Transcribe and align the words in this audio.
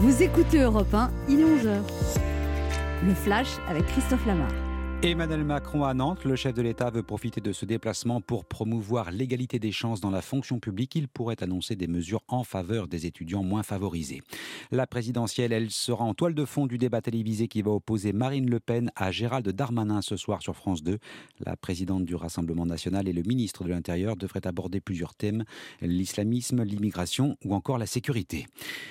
Vous 0.00 0.22
écoutez 0.22 0.60
Europe 0.60 0.94
1, 0.94 1.10
il 1.28 1.40
est 1.40 1.44
11h. 1.44 1.82
Le 3.06 3.12
flash 3.12 3.48
avec 3.68 3.84
Christophe 3.84 4.24
Lamar. 4.24 4.48
Emmanuel 5.02 5.44
Macron 5.44 5.84
à 5.84 5.94
Nantes, 5.94 6.26
le 6.26 6.36
chef 6.36 6.52
de 6.52 6.60
l'État 6.60 6.90
veut 6.90 7.02
profiter 7.02 7.40
de 7.40 7.54
ce 7.54 7.64
déplacement 7.64 8.20
pour 8.20 8.44
promouvoir 8.44 9.10
l'égalité 9.10 9.58
des 9.58 9.72
chances 9.72 10.02
dans 10.02 10.10
la 10.10 10.20
fonction 10.20 10.60
publique. 10.60 10.94
Il 10.94 11.08
pourrait 11.08 11.42
annoncer 11.42 11.74
des 11.74 11.86
mesures 11.86 12.20
en 12.28 12.44
faveur 12.44 12.86
des 12.86 13.06
étudiants 13.06 13.42
moins 13.42 13.62
favorisés. 13.62 14.20
La 14.70 14.86
présidentielle, 14.86 15.54
elle 15.54 15.70
sera 15.70 16.04
en 16.04 16.12
toile 16.12 16.34
de 16.34 16.44
fond 16.44 16.66
du 16.66 16.76
débat 16.76 17.00
télévisé 17.00 17.48
qui 17.48 17.62
va 17.62 17.70
opposer 17.70 18.12
Marine 18.12 18.50
Le 18.50 18.60
Pen 18.60 18.92
à 18.94 19.10
Gérald 19.10 19.48
Darmanin 19.48 20.02
ce 20.02 20.18
soir 20.18 20.42
sur 20.42 20.54
France 20.54 20.82
2. 20.82 20.98
La 21.46 21.56
présidente 21.56 22.04
du 22.04 22.14
Rassemblement 22.14 22.66
national 22.66 23.08
et 23.08 23.14
le 23.14 23.22
ministre 23.22 23.64
de 23.64 23.70
l'Intérieur 23.70 24.16
devraient 24.16 24.46
aborder 24.46 24.82
plusieurs 24.82 25.14
thèmes 25.14 25.44
l'islamisme, 25.80 26.62
l'immigration 26.62 27.38
ou 27.46 27.54
encore 27.54 27.78
la 27.78 27.86
sécurité. 27.86 28.46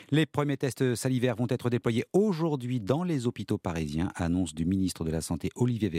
Les 0.10 0.26
premiers 0.26 0.58
tests 0.58 0.96
salivaires 0.96 1.36
vont 1.36 1.48
être 1.50 1.70
déployés 1.70 2.06
aujourd'hui 2.14 2.80
dans 2.80 3.04
les 3.04 3.28
hôpitaux 3.28 3.60
parisiens, 3.60 4.12
annonce 4.16 4.56
du 4.56 4.66
ministre 4.66 5.04
de 5.06 5.12
la 5.12 5.22
Santé 5.22 5.52
Olivier 5.56 5.90
Véran 5.90 5.99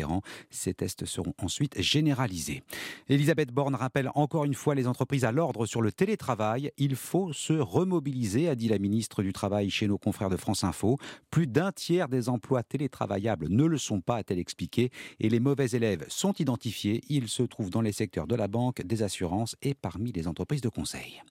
ces 0.50 0.74
tests 0.74 1.04
seront 1.04 1.34
ensuite 1.42 1.80
généralisés. 1.80 2.62
Elisabeth 3.08 3.52
Borne 3.52 3.74
rappelle 3.74 4.10
encore 4.14 4.44
une 4.44 4.54
fois 4.54 4.74
les 4.74 4.86
entreprises 4.86 5.24
à 5.24 5.32
l'ordre 5.32 5.66
sur 5.66 5.82
le 5.82 5.92
télétravail. 5.92 6.72
Il 6.78 6.96
faut 6.96 7.32
se 7.32 7.52
remobiliser, 7.52 8.48
a 8.48 8.54
dit 8.54 8.68
la 8.68 8.78
ministre 8.78 9.22
du 9.22 9.32
Travail 9.32 9.70
chez 9.70 9.86
nos 9.86 9.98
confrères 9.98 10.30
de 10.30 10.36
France 10.36 10.64
Info. 10.64 10.98
Plus 11.30 11.46
d'un 11.46 11.72
tiers 11.72 12.08
des 12.08 12.28
emplois 12.28 12.62
télétravaillables 12.62 13.48
ne 13.48 13.64
le 13.64 13.78
sont 13.78 14.00
pas, 14.00 14.16
a-t-elle 14.16 14.38
expliqué. 14.38 14.90
Et 15.18 15.28
les 15.28 15.40
mauvais 15.40 15.66
élèves 15.70 16.04
sont 16.08 16.34
identifiés. 16.34 17.02
Ils 17.08 17.28
se 17.28 17.42
trouvent 17.42 17.70
dans 17.70 17.80
les 17.80 17.92
secteurs 17.92 18.26
de 18.26 18.34
la 18.34 18.48
banque, 18.48 18.82
des 18.82 19.02
assurances 19.02 19.56
et 19.62 19.74
parmi 19.74 20.12
les 20.12 20.28
entreprises 20.28 20.60
de 20.60 20.68
conseil. 20.68 21.22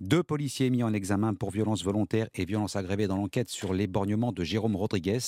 Deux 0.00 0.22
policiers 0.22 0.70
mis 0.70 0.82
en 0.82 0.92
examen 0.92 1.34
pour 1.34 1.50
violence 1.50 1.84
volontaire 1.84 2.28
et 2.34 2.44
violence 2.44 2.76
aggravée 2.76 3.06
dans 3.06 3.16
l'enquête 3.16 3.48
sur 3.48 3.74
l'éborgnement 3.74 4.32
de 4.32 4.44
Jérôme 4.44 4.76
Rodriguez. 4.76 5.18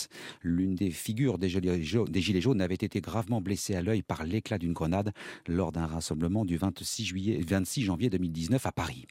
L'une 0.42 0.74
des 0.74 0.90
figures 0.90 1.38
des 1.38 1.48
Gilets 1.48 2.40
jaunes 2.40 2.60
avait 2.60 2.74
été 2.82 3.00
gravement 3.00 3.40
blessé 3.40 3.74
à 3.74 3.82
l'œil 3.82 4.02
par 4.02 4.24
l'éclat 4.24 4.58
d'une 4.58 4.72
grenade 4.72 5.12
lors 5.46 5.72
d'un 5.72 5.86
rassemblement 5.86 6.44
du 6.44 6.56
26, 6.56 7.04
juillet, 7.04 7.40
26 7.46 7.82
janvier 7.82 8.10
2019 8.10 8.64
à 8.66 8.72
Paris. 8.72 9.06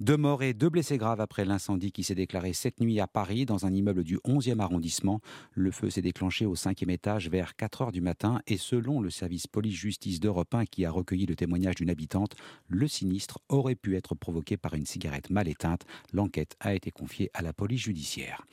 Deux 0.00 0.16
morts 0.16 0.42
et 0.42 0.54
deux 0.54 0.70
blessés 0.70 0.98
graves 0.98 1.20
après 1.20 1.44
l'incendie 1.44 1.92
qui 1.92 2.04
s'est 2.04 2.14
déclaré 2.14 2.52
cette 2.52 2.80
nuit 2.80 3.00
à 3.00 3.06
Paris 3.06 3.46
dans 3.46 3.66
un 3.66 3.72
immeuble 3.72 4.04
du 4.04 4.18
11e 4.18 4.60
arrondissement. 4.60 5.20
Le 5.52 5.70
feu 5.70 5.90
s'est 5.90 6.02
déclenché 6.02 6.46
au 6.46 6.54
cinquième 6.54 6.90
étage 6.90 7.28
vers 7.28 7.56
4 7.56 7.82
heures 7.82 7.92
du 7.92 8.00
matin 8.00 8.40
et 8.46 8.56
selon 8.56 9.00
le 9.00 9.10
service 9.10 9.46
police-justice 9.46 10.20
d'Europe 10.20 10.54
1 10.54 10.66
qui 10.66 10.84
a 10.84 10.90
recueilli 10.90 11.26
le 11.26 11.36
témoignage 11.36 11.76
d'une 11.76 11.90
habitante, 11.90 12.36
le 12.68 12.88
sinistre 12.88 13.38
aurait 13.48 13.74
pu 13.74 13.96
être 13.96 14.14
provoqué 14.14 14.56
par 14.56 14.74
une 14.74 14.86
cigarette 14.86 15.30
mal 15.30 15.48
éteinte. 15.48 15.84
L'enquête 16.12 16.56
a 16.60 16.74
été 16.74 16.90
confiée 16.90 17.30
à 17.34 17.42
la 17.42 17.52
police 17.52 17.82
judiciaire. 17.82 18.46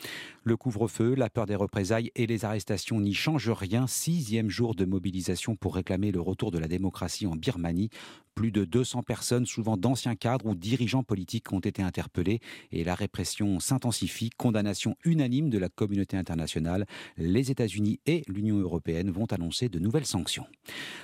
Le 0.43 0.57
couvre-feu, 0.57 1.15
la 1.15 1.29
peur 1.29 1.45
des 1.45 1.55
représailles 1.55 2.11
et 2.15 2.27
les 2.27 2.45
arrestations 2.45 2.99
n'y 2.99 3.13
changent 3.13 3.49
rien. 3.49 3.87
Sixième 3.87 4.49
jour 4.55 4.73
de 4.73 4.85
mobilisation 4.85 5.57
pour 5.57 5.75
réclamer 5.75 6.11
le 6.13 6.21
retour 6.21 6.49
de 6.49 6.57
la 6.57 6.69
démocratie 6.69 7.27
en 7.27 7.35
Birmanie. 7.35 7.89
Plus 8.35 8.51
de 8.51 8.65
200 8.65 9.03
personnes, 9.03 9.45
souvent 9.45 9.77
d'anciens 9.77 10.15
cadres 10.15 10.47
ou 10.47 10.55
dirigeants 10.55 11.03
politiques, 11.03 11.53
ont 11.53 11.59
été 11.59 11.81
interpellées 11.81 12.41
et 12.73 12.83
la 12.83 12.93
répression 12.93 13.61
s'intensifie. 13.61 14.29
Condamnation 14.29 14.97
unanime 15.05 15.49
de 15.49 15.57
la 15.57 15.69
communauté 15.69 16.17
internationale. 16.17 16.85
Les 17.17 17.49
États-Unis 17.49 18.01
et 18.05 18.23
l'Union 18.27 18.57
européenne 18.57 19.09
vont 19.09 19.25
annoncer 19.31 19.69
de 19.69 19.79
nouvelles 19.79 20.05
sanctions. 20.05 20.45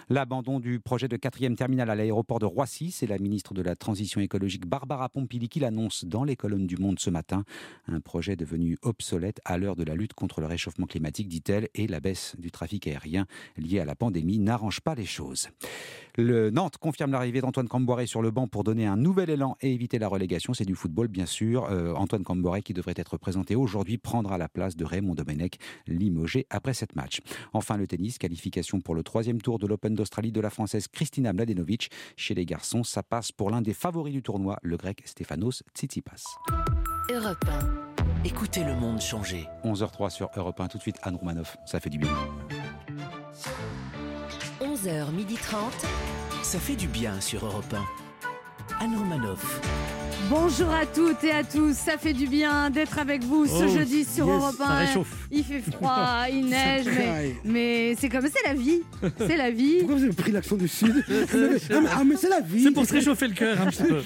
L'abandon 0.09 0.59
du 0.59 0.81
projet 0.81 1.07
de 1.07 1.15
quatrième 1.15 1.55
terminal 1.55 1.89
à 1.89 1.95
l'aéroport 1.95 2.39
de 2.39 2.45
Roissy, 2.45 2.91
c'est 2.91 3.07
la 3.07 3.17
ministre 3.17 3.53
de 3.53 3.61
la 3.61 3.77
Transition 3.77 4.19
écologique 4.19 4.67
Barbara 4.67 5.07
Pompili 5.07 5.47
qui 5.47 5.61
l'annonce 5.61 6.03
dans 6.03 6.25
les 6.25 6.35
colonnes 6.35 6.67
du 6.67 6.75
Monde 6.75 6.99
ce 6.99 7.09
matin. 7.09 7.45
Un 7.87 8.01
projet 8.01 8.35
devenu 8.35 8.77
obsolète 8.81 9.39
à 9.45 9.57
l'heure 9.57 9.77
de 9.77 9.85
la 9.85 9.95
lutte 9.95 10.13
contre 10.13 10.41
le 10.41 10.47
réchauffement 10.47 10.85
climatique, 10.85 11.29
dit-elle, 11.29 11.69
et 11.75 11.87
la 11.87 12.01
baisse 12.01 12.35
du 12.39 12.51
trafic 12.51 12.87
aérien 12.87 13.25
lié 13.55 13.79
à 13.79 13.85
la 13.85 13.95
pandémie 13.95 14.37
n'arrange 14.37 14.81
pas 14.81 14.95
les 14.95 15.05
choses. 15.05 15.47
Le 16.17 16.49
Nantes 16.49 16.77
confirme 16.77 17.11
l'arrivée 17.11 17.41
d'Antoine 17.41 17.67
Camboiré 17.67 18.05
sur 18.05 18.21
le 18.21 18.31
banc 18.31 18.47
pour 18.47 18.63
donner 18.63 18.85
un 18.85 18.97
nouvel 18.97 19.29
élan 19.29 19.55
et 19.61 19.73
éviter 19.73 19.99
la 19.99 20.07
relégation. 20.07 20.53
C'est 20.53 20.65
du 20.65 20.75
football, 20.75 21.07
bien 21.07 21.25
sûr. 21.25 21.65
Euh, 21.65 21.93
Antoine 21.93 22.23
Camboiré, 22.23 22.61
qui 22.61 22.73
devrait 22.73 22.93
être 22.97 23.17
présenté 23.17 23.55
aujourd'hui, 23.55 23.97
prendra 23.97 24.37
la 24.37 24.49
place 24.49 24.75
de 24.75 24.85
Raymond 24.85 25.15
Domenech, 25.15 25.57
limogé 25.87 26.45
après 26.49 26.73
cette 26.73 26.95
match. 26.95 27.21
Enfin, 27.53 27.77
le 27.77 27.87
tennis, 27.87 28.17
qualification 28.17 28.81
pour 28.81 28.95
le 28.95 29.03
troisième 29.03 29.41
tour 29.41 29.59
de 29.59 29.67
l'Open 29.67 29.95
d'Australie 29.95 30.31
de 30.31 30.41
la 30.41 30.49
Française 30.49 30.87
Kristina 30.87 31.33
Mladenovic. 31.33 31.91
Chez 32.17 32.33
les 32.33 32.45
garçons, 32.45 32.83
ça 32.83 33.03
passe 33.03 33.31
pour 33.31 33.49
l'un 33.49 33.61
des 33.61 33.73
favoris 33.73 34.13
du 34.13 34.21
tournoi, 34.21 34.57
le 34.61 34.77
grec 34.77 35.01
Stefanos 35.05 35.63
Tsitsipas. 35.75 36.23
Europe 37.11 37.45
1. 37.47 38.25
Écoutez 38.25 38.63
le 38.63 38.75
monde 38.75 39.01
changer. 39.01 39.47
11h03 39.63 40.09
sur 40.09 40.29
Europe 40.35 40.59
1. 40.59 40.67
Tout 40.67 40.77
de 40.77 40.83
suite, 40.83 40.97
Anne 41.03 41.15
Roumanoff. 41.15 41.57
Ça 41.65 41.79
fait 41.79 41.89
du 41.89 41.97
bien. 41.97 42.09
11h30. 44.83 45.71
Ça 46.43 46.59
fait 46.59 46.75
du 46.75 46.87
bien 46.87 47.19
sur 47.21 47.45
Europe 47.45 47.73
1. 48.79 48.83
Anne 48.83 48.97
Romanoff. 48.97 49.61
Bonjour 50.29 50.69
à 50.73 50.85
toutes 50.85 51.23
et 51.23 51.31
à 51.31 51.43
tous, 51.43 51.73
ça 51.75 51.97
fait 51.97 52.13
du 52.13 52.27
bien 52.27 52.69
d'être 52.69 52.99
avec 52.99 53.23
vous 53.23 53.45
ce 53.45 53.65
Oh, 53.65 53.67
jeudi 53.67 54.05
sur 54.05 54.27
yes, 54.27 54.35
Europe 54.35 54.55
1. 54.61 54.65
ça 54.65 54.73
réchauffe. 54.75 55.27
Il 55.31 55.43
fait 55.43 55.59
froid, 55.59 56.25
il 56.31 56.45
neige, 56.45 56.85
mais, 57.43 57.95
c'est 57.99 58.07
comme 58.07 58.25
c'est 58.27 58.47
la 58.47 58.53
vie. 58.53 58.81
C'est 59.17 59.35
la 59.37 59.51
vie. 59.51 59.79
Pourquoi 59.79 59.95
vous 59.97 60.03
avez 60.03 60.13
pris 60.13 60.31
l'accent 60.31 60.55
du 60.55 60.67
Sud 60.67 61.03
ah, 61.09 61.35
mais, 61.81 61.89
ah, 61.93 62.03
mais 62.05 62.15
c'est 62.15 62.29
la 62.29 62.39
vie 62.39 62.63
C'est 62.63 62.71
pour 62.71 62.85
se 62.85 62.93
réchauffer 62.93 63.27
le 63.27 63.33
cœur 63.33 63.59
un 63.61 63.67
petit 63.67 63.83
peu. 63.83 64.01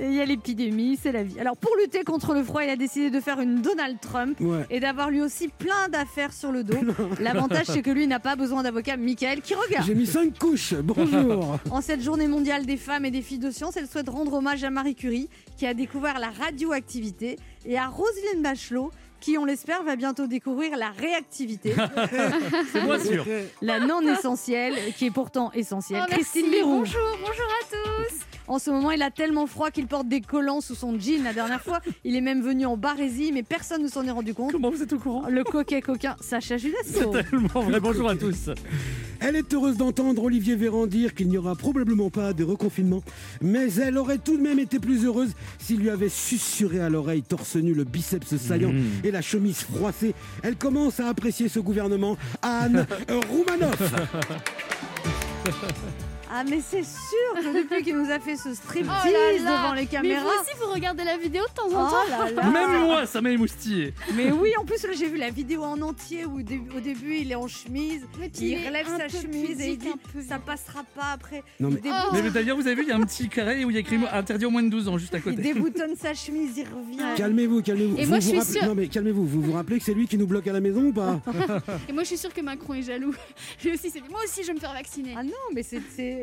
Et 0.00 0.06
Il 0.06 0.14
y 0.14 0.20
a 0.20 0.24
l'épidémie, 0.24 0.98
c'est 1.02 1.12
la 1.12 1.22
vie. 1.22 1.38
Alors 1.40 1.56
pour 1.56 1.72
lutter 1.82 2.04
contre 2.04 2.34
le 2.34 2.44
froid, 2.44 2.62
il 2.62 2.70
a 2.70 2.76
décidé 2.76 3.10
de 3.10 3.20
faire 3.20 3.40
une 3.40 3.60
Donald 3.62 3.98
Trump 4.00 4.36
Ouais. 4.40 4.66
et 4.70 4.78
d'avoir 4.80 5.10
lui 5.10 5.20
aussi 5.20 5.48
plein 5.48 5.88
d'affaires 5.90 6.32
sur 6.32 6.52
le 6.52 6.62
dos. 6.64 6.78
L'avantage 7.20 7.66
c'est 7.66 7.82
que 7.82 7.90
lui 7.90 8.06
n'a 8.06 8.20
pas 8.20 8.36
besoin 8.36 8.62
d'avocat. 8.62 8.96
Michael 8.96 9.40
qui 9.40 9.54
regarde. 9.54 9.86
J'ai 9.86 9.94
mis 9.94 10.06
cinq 10.06 10.38
couches, 10.38 10.74
bonjour 10.74 11.58
En 11.70 11.80
cette 11.80 12.02
journée 12.02 12.28
mondiale 12.28 12.66
des 12.66 12.76
femmes 12.76 13.04
et 13.04 13.10
des 13.10 13.22
filles 13.22 13.38
de 13.38 13.50
science, 13.50 13.76
elle 13.76 13.88
souhaite 13.88 14.08
rendre 14.08 14.34
hommage 14.34 14.62
à 14.64 14.70
Marie 14.70 14.94
Curie, 14.94 15.28
qui 15.56 15.66
a 15.66 15.74
découvert 15.74 16.18
la 16.18 16.30
radioactivité, 16.30 17.38
et 17.64 17.78
à 17.78 17.86
Roselyne 17.88 18.42
Bachelot, 18.42 18.90
qui, 19.20 19.38
on 19.38 19.44
l'espère, 19.44 19.82
va 19.82 19.96
bientôt 19.96 20.26
découvrir 20.26 20.76
la 20.76 20.90
réactivité, 20.90 21.74
C'est 22.72 22.82
moi 22.82 22.98
sûr. 23.00 23.24
la 23.62 23.80
non 23.80 24.02
essentielle, 24.02 24.74
qui 24.94 25.06
est 25.06 25.10
pourtant 25.10 25.50
essentielle. 25.52 26.04
Oh. 26.06 26.12
Christine 26.12 26.50
Bérou. 26.50 26.78
Bonjour, 26.80 27.18
bonjour 27.20 27.46
à 27.62 27.74
tous. 27.74 28.35
En 28.48 28.58
ce 28.58 28.70
moment, 28.70 28.90
il 28.92 29.02
a 29.02 29.10
tellement 29.10 29.46
froid 29.46 29.70
qu'il 29.70 29.86
porte 29.86 30.08
des 30.08 30.20
collants 30.20 30.60
sous 30.60 30.74
son 30.74 30.98
jean 30.98 31.22
la 31.24 31.32
dernière 31.32 31.60
fois. 31.62 31.80
Il 32.04 32.14
est 32.16 32.20
même 32.20 32.42
venu 32.42 32.66
en 32.66 32.76
barésie, 32.76 33.32
mais 33.32 33.42
personne 33.42 33.82
ne 33.82 33.88
s'en 33.88 34.04
est 34.06 34.10
rendu 34.10 34.34
compte. 34.34 34.52
Comment 34.52 34.70
vous 34.70 34.82
êtes 34.82 34.92
au 34.92 34.98
courant? 34.98 35.28
Le 35.28 35.42
coquet 35.44 35.80
coquin, 35.80 36.14
Sacha 36.20 36.56
Judasco. 36.56 37.10
Tellement 37.12 37.60
vrai. 37.62 37.80
Bonjour 37.80 38.08
à 38.08 38.14
tous. 38.16 38.50
Elle 39.18 39.34
est 39.36 39.52
heureuse 39.54 39.78
d'entendre 39.78 40.22
Olivier 40.22 40.56
Véran 40.56 40.86
dire 40.86 41.14
qu'il 41.14 41.28
n'y 41.28 41.38
aura 41.38 41.56
probablement 41.56 42.10
pas 42.10 42.32
de 42.34 42.44
reconfinement, 42.44 43.02
mais 43.40 43.72
elle 43.74 43.96
aurait 43.96 44.18
tout 44.18 44.36
de 44.36 44.42
même 44.42 44.58
été 44.58 44.78
plus 44.78 45.04
heureuse 45.06 45.30
s'il 45.58 45.80
lui 45.80 45.88
avait 45.90 46.10
susurré 46.10 46.80
à 46.80 46.90
l'oreille 46.90 47.22
torse 47.22 47.56
nu 47.56 47.72
le 47.72 47.84
biceps 47.84 48.36
saillant 48.36 48.72
Mmh. 48.72 48.82
et 49.04 49.10
la 49.10 49.22
chemise 49.22 49.58
froissée. 49.62 50.14
Elle 50.42 50.56
commence 50.56 51.00
à 51.00 51.08
apprécier 51.08 51.48
ce 51.48 51.60
gouvernement. 51.60 52.16
Anne 52.42 52.86
Roumanoff 53.30 53.80
Ah, 56.32 56.42
mais 56.44 56.60
c'est 56.60 56.82
sûr 56.82 57.34
que 57.34 57.62
depuis 57.62 57.84
qu'il 57.84 57.96
nous 57.96 58.10
a 58.10 58.18
fait 58.18 58.36
ce 58.36 58.52
striptease 58.54 58.90
Oh 59.06 59.42
devant 59.42 59.72
les 59.74 59.82
Mais 59.82 59.86
caméras. 59.86 60.22
vous 60.22 60.28
aussi, 60.28 60.50
vous 60.60 60.72
regardez 60.72 61.04
la 61.04 61.16
vidéo 61.16 61.42
de 61.48 61.54
temps 61.54 61.66
en 61.78 61.88
temps 61.90 61.96
Oh 62.06 62.10
là 62.10 62.30
là. 62.42 62.50
Même 62.50 62.80
moi, 62.84 63.06
ça 63.06 63.20
m'a 63.20 63.30
émoustillé. 63.30 63.94
Mais 64.14 64.32
oui, 64.32 64.50
en 64.58 64.64
plus, 64.64 64.82
là, 64.82 64.90
j'ai 64.98 65.06
vu 65.08 65.16
la 65.18 65.30
vidéo 65.30 65.62
en 65.62 65.80
entier 65.82 66.24
où 66.26 66.38
au 66.38 66.42
dé- 66.42 66.60
au 66.76 66.80
début, 66.80 67.16
il 67.18 67.30
est 67.30 67.36
en 67.36 67.46
chemise. 67.48 68.02
Mais 68.18 68.28
tu 68.28 68.44
Il 68.44 68.66
relève 68.66 68.86
sa 68.88 69.08
chemise 69.08 69.60
et 69.60 69.70
il 69.72 69.78
dit 69.78 69.92
ça 70.28 70.38
passera 70.38 70.82
pas 70.94 71.12
après. 71.14 71.42
Non, 71.60 71.68
mais- 71.70 71.76
il, 71.76 71.82
débout- 71.82 72.22
Mais 72.24 72.30
d'ailleurs, 72.30 72.56
vous 72.56 72.66
avez 72.66 72.74
vu, 72.76 72.82
il 72.82 72.88
y 72.88 72.92
a 72.92 72.96
un 72.96 73.02
petit 73.02 73.28
carré 73.28 73.64
où 73.64 73.70
il 73.70 73.74
y 73.74 73.76
a 73.76 73.80
écrit 73.80 73.98
interdit 74.12 74.44
au 74.46 74.50
moins 74.50 74.62
de 74.62 74.68
12 74.68 74.88
ans 74.88 74.98
juste 74.98 75.14
à 75.14 75.18
il 75.18 75.22
côté. 75.22 75.36
déboutonne 75.36 75.94
sa 75.96 76.12
chemise, 76.14 76.56
il 76.56 76.64
revient. 76.64 77.16
Calmez-vous, 77.16 77.62
calmez-vous. 77.62 77.96
Et 77.98 78.02
Vous 78.04 78.10
moi, 78.10 78.18
je 78.20 78.28
suis 78.28 78.42
sûre- 78.42 78.64
Non 78.66 78.74
mais 78.74 78.88
calmez-vous, 78.88 79.24
vous 79.26 79.42
vous 79.42 79.52
rappelez 79.52 79.78
que 79.78 79.84
c'est 79.84 79.94
lui 79.94 80.06
qui 80.08 80.18
nous 80.18 80.26
bloque 80.26 80.46
à 80.48 80.52
la 80.52 80.60
maison 80.60 80.86
ou 80.86 80.92
pas 80.92 81.20
Et 81.88 81.92
moi, 81.92 82.02
je 82.02 82.08
suis 82.08 82.18
sûre 82.18 82.34
que 82.34 82.40
Macron 82.40 82.74
est 82.74 82.82
jaloux. 82.82 83.14
Lui 83.64 83.72
aussi, 83.72 83.90
c'est 83.90 84.00
moi 84.10 84.20
aussi, 84.24 84.42
je 84.42 84.48
vais 84.48 84.54
me 84.54 84.58
faire 84.60 84.72
vacciner. 84.72 85.14
Ah 85.16 85.22
non, 85.22 85.32
mais 85.54 85.62
c'est. 85.62 85.80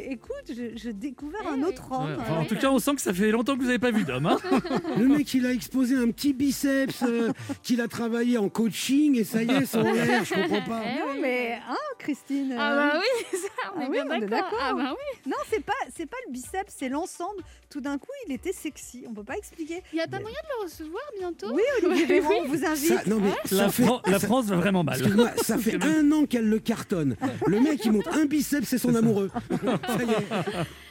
Écoute, 0.09 0.45
je, 0.49 0.77
je 0.77 0.89
découvert 0.89 1.41
Eh 1.45 1.47
un 1.49 1.55
oui. 1.55 1.63
autre 1.65 1.91
homme. 1.91 2.05
Ouais, 2.07 2.15
enfin, 2.19 2.37
en 2.39 2.45
tout 2.45 2.55
cas, 2.55 2.69
on 2.69 2.79
sent 2.79 2.95
que 2.95 3.01
ça 3.01 3.13
fait 3.13 3.31
longtemps 3.31 3.53
que 3.55 3.59
vous 3.61 3.67
n'avez 3.67 3.79
pas 3.79 3.91
vu 3.91 4.03
d'homme. 4.03 4.25
hein. 4.25 4.37
Le 4.97 5.07
mec, 5.07 5.33
il 5.33 5.45
a 5.45 5.51
exposé 5.51 5.95
un 5.95 6.09
petit 6.11 6.33
biceps 6.33 7.03
euh, 7.03 7.31
qu'il 7.61 7.81
a 7.81 7.87
travaillé 7.87 8.37
en 8.37 8.49
coaching 8.49 9.17
et 9.17 9.23
ça 9.23 9.43
y 9.43 9.49
est, 9.51 9.75
en 9.75 9.83
l'air, 9.83 10.23
je 10.25 10.33
comprends 10.33 10.61
pas. 10.61 10.81
Eh 10.85 10.99
Non, 10.99 11.05
oui. 11.13 11.19
mais, 11.21 11.59
hein, 11.69 11.75
Christine 11.99 12.55
Ah 12.57 12.71
euh, 12.73 12.75
bah 12.91 12.99
oui, 12.99 13.39
ça, 13.39 13.71
on 13.75 13.79
Ah 13.79 13.83
est 13.83 13.87
oui, 13.89 13.97
bien 14.05 14.19
d'accord. 14.27 14.59
Ah 14.61 14.73
bah 14.73 14.91
oui. 14.93 15.29
Non, 15.31 15.37
c'est 15.49 15.63
pas, 15.63 15.73
c'est 15.95 16.05
pas 16.05 16.17
le 16.27 16.31
biceps, 16.33 16.73
c'est 16.77 16.89
l'ensemble. 16.89 17.41
Tout 17.69 17.81
d'un 17.81 17.97
coup, 17.97 18.07
il 18.27 18.33
était 18.33 18.51
sexy. 18.53 19.03
On 19.09 19.13
peut 19.13 19.23
pas 19.23 19.35
expliquer. 19.37 19.81
Il 19.93 19.97
y 19.97 20.01
a 20.01 20.07
pas 20.07 20.19
moyen 20.19 20.37
de 20.43 20.47
le 20.59 20.63
recevoir 20.65 21.03
bientôt 21.17 21.47
Oui, 21.53 21.61
Olivier 21.83 22.05
Véran, 22.21 22.33
on 22.43 22.47
vous 22.47 22.63
invite. 22.65 22.87
Ça, 22.87 23.01
non 23.07 23.19
mais 23.19 23.29
La, 23.51 23.57
ça 23.65 23.69
fait, 23.69 23.83
Fran- 23.83 24.01
la 24.05 24.19
France 24.19 24.45
va 24.45 24.55
vraiment 24.57 24.83
mal. 24.83 24.99
ça 25.41 25.57
fait 25.57 25.83
un 25.83 26.11
an 26.11 26.25
qu'elle 26.25 26.47
le 26.49 26.59
cartonne. 26.59 27.15
Le 27.47 27.59
mec, 27.59 27.79
il 27.85 27.91
monte 27.93 28.07
un 28.09 28.25
biceps, 28.25 28.67
c'est 28.67 28.77
son 28.77 28.93
amoureux. 28.95 29.31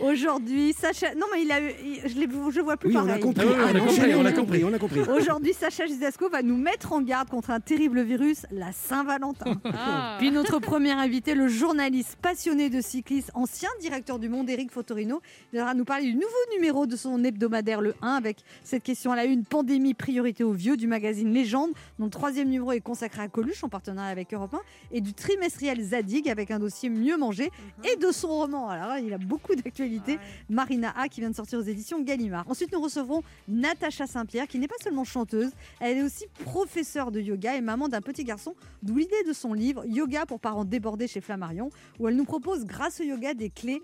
Aujourd'hui, 0.00 0.72
Sacha. 0.72 1.14
Non, 1.14 1.26
mais 1.32 1.42
il 1.42 1.52
a 1.52 1.60
eu. 1.60 1.72
il- 1.84 2.00
Je, 2.08 2.50
je 2.50 2.60
vois 2.60 2.76
plus 2.76 2.90
Oui, 2.90 2.96
on 2.96 3.00
a 3.00 3.06
pareil. 3.06 3.22
compris. 3.22 3.46
Ah 3.48 3.66
on 3.72 3.76
a 3.76 3.80
compris, 3.80 4.14
on 4.14 4.24
a 4.24 4.32
compris. 4.32 4.64
On 4.64 4.72
a 4.74 4.78
compris. 4.78 5.00
Aujourd'hui, 5.00 5.52
Sacha 5.54 5.86
Judasco 5.86 6.28
va 6.28 6.42
nous 6.42 6.56
mettre 6.56 6.92
en 6.92 7.00
garde 7.02 7.28
contre 7.30 7.50
un 7.50 7.60
terrible 7.60 8.02
virus, 8.02 8.46
la 8.50 8.72
Saint-Valentin. 8.72 9.60
Ah. 9.64 10.16
Puis 10.18 10.30
notre 10.30 10.58
premier 10.58 10.90
invité, 10.92 11.34
le 11.34 11.48
journaliste 11.48 12.16
passionné 12.20 12.68
de 12.70 12.80
cyclisme, 12.80 13.30
ancien 13.34 13.68
directeur 13.80 14.18
du 14.18 14.28
Monde, 14.28 14.48
Eric 14.50 14.70
Fotorino, 14.72 15.20
viendra 15.52 15.74
nous 15.74 15.84
parler 15.84 16.06
du 16.06 16.14
nouveau 16.14 16.26
numéro 16.54 16.86
de 16.86 16.96
son 16.96 17.22
hebdomadaire, 17.22 17.80
le 17.80 17.94
1, 18.02 18.14
avec 18.14 18.38
cette 18.64 18.82
question 18.82 19.12
à 19.12 19.16
la 19.16 19.24
une 19.24 19.44
pandémie, 19.44 19.94
priorité 19.94 20.42
aux 20.44 20.52
vieux, 20.52 20.76
du 20.76 20.86
magazine 20.86 21.32
Légende, 21.32 21.70
dont 21.98 22.06
le 22.06 22.10
troisième 22.10 22.48
numéro 22.48 22.72
est 22.72 22.80
consacré 22.80 23.22
à 23.22 23.28
Coluche 23.28 23.62
en 23.64 23.68
partenariat 23.68 24.10
avec 24.10 24.34
Europe 24.34 24.54
1, 24.54 24.60
et 24.92 25.00
du 25.00 25.12
trimestriel 25.14 25.80
Zadig 25.80 26.28
avec 26.28 26.50
un 26.50 26.58
dossier 26.58 26.88
mieux 26.88 27.16
mangé, 27.16 27.50
et 27.84 27.96
de 27.96 28.10
son 28.10 28.28
roman. 28.28 28.68
Alors 28.68 28.81
il 29.00 29.12
a 29.12 29.18
beaucoup 29.18 29.54
d'actualités. 29.54 30.18
Marina 30.48 30.92
A 30.96 31.08
qui 31.08 31.20
vient 31.20 31.30
de 31.30 31.36
sortir 31.36 31.58
aux 31.58 31.62
éditions 31.62 32.02
Gallimard. 32.02 32.44
Ensuite, 32.48 32.72
nous 32.72 32.80
recevrons 32.80 33.22
Natacha 33.48 34.06
Saint-Pierre 34.06 34.46
qui 34.46 34.58
n'est 34.58 34.68
pas 34.68 34.74
seulement 34.82 35.04
chanteuse, 35.04 35.50
elle 35.80 35.98
est 35.98 36.02
aussi 36.02 36.26
professeure 36.44 37.10
de 37.10 37.20
yoga 37.20 37.56
et 37.56 37.60
maman 37.60 37.88
d'un 37.88 38.00
petit 38.00 38.24
garçon, 38.24 38.54
d'où 38.82 38.96
l'idée 38.96 39.22
de 39.26 39.32
son 39.32 39.52
livre 39.52 39.84
Yoga 39.86 40.26
pour 40.26 40.40
parents 40.40 40.64
débordés 40.64 41.08
chez 41.08 41.20
Flammarion, 41.20 41.70
où 41.98 42.08
elle 42.08 42.16
nous 42.16 42.24
propose 42.24 42.64
grâce 42.64 43.00
au 43.00 43.04
yoga 43.04 43.34
des 43.34 43.50
clés 43.50 43.80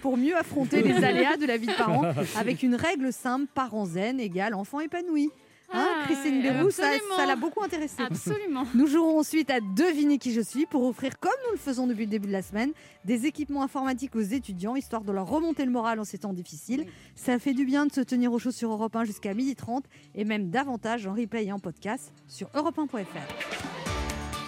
pour 0.00 0.16
mieux 0.16 0.36
affronter 0.36 0.82
les 0.82 1.04
aléas 1.04 1.36
de 1.36 1.46
la 1.46 1.56
vie 1.56 1.66
de 1.66 1.76
parents 1.76 2.04
avec 2.36 2.62
une 2.62 2.74
règle 2.74 3.12
simple 3.12 3.46
parents 3.54 3.86
zen 3.86 4.20
égale 4.20 4.54
enfant 4.54 4.80
épanoui. 4.80 5.30
Hein, 5.72 5.86
Ah, 6.00 6.02
Christine 6.06 6.36
ouais, 6.36 6.52
Bérou, 6.52 6.70
ça 6.70 6.90
ça 7.16 7.26
l'a 7.26 7.36
beaucoup 7.36 7.62
intéressée. 7.62 8.02
Absolument. 8.02 8.64
Nous 8.74 8.86
jouerons 8.86 9.18
ensuite 9.18 9.50
à 9.50 9.60
deviner 9.60 10.18
qui 10.18 10.32
je 10.32 10.40
suis 10.40 10.66
pour 10.66 10.84
offrir, 10.84 11.18
comme 11.20 11.32
nous 11.46 11.52
le 11.52 11.58
faisons 11.58 11.86
depuis 11.86 12.04
le 12.04 12.10
début 12.10 12.28
de 12.28 12.32
la 12.32 12.42
semaine, 12.42 12.72
des 13.04 13.26
équipements 13.26 13.62
informatiques 13.62 14.16
aux 14.16 14.20
étudiants, 14.20 14.76
histoire 14.76 15.02
de 15.04 15.12
leur 15.12 15.26
remonter 15.26 15.64
le 15.64 15.70
moral 15.70 16.00
en 16.00 16.04
ces 16.04 16.18
temps 16.18 16.32
difficiles. 16.32 16.86
Ça 17.14 17.38
fait 17.38 17.52
du 17.54 17.64
bien 17.64 17.86
de 17.86 17.92
se 17.92 18.00
tenir 18.00 18.32
au 18.32 18.38
chaud 18.38 18.50
sur 18.50 18.70
Europe 18.72 18.96
1 18.96 19.04
jusqu'à 19.04 19.34
12h30 19.34 19.82
et 20.14 20.24
même 20.24 20.50
davantage 20.50 21.06
en 21.06 21.12
replay 21.14 21.44
et 21.46 21.52
en 21.52 21.58
podcast 21.58 22.12
sur 22.26 22.48
europe1.fr. 22.48 23.04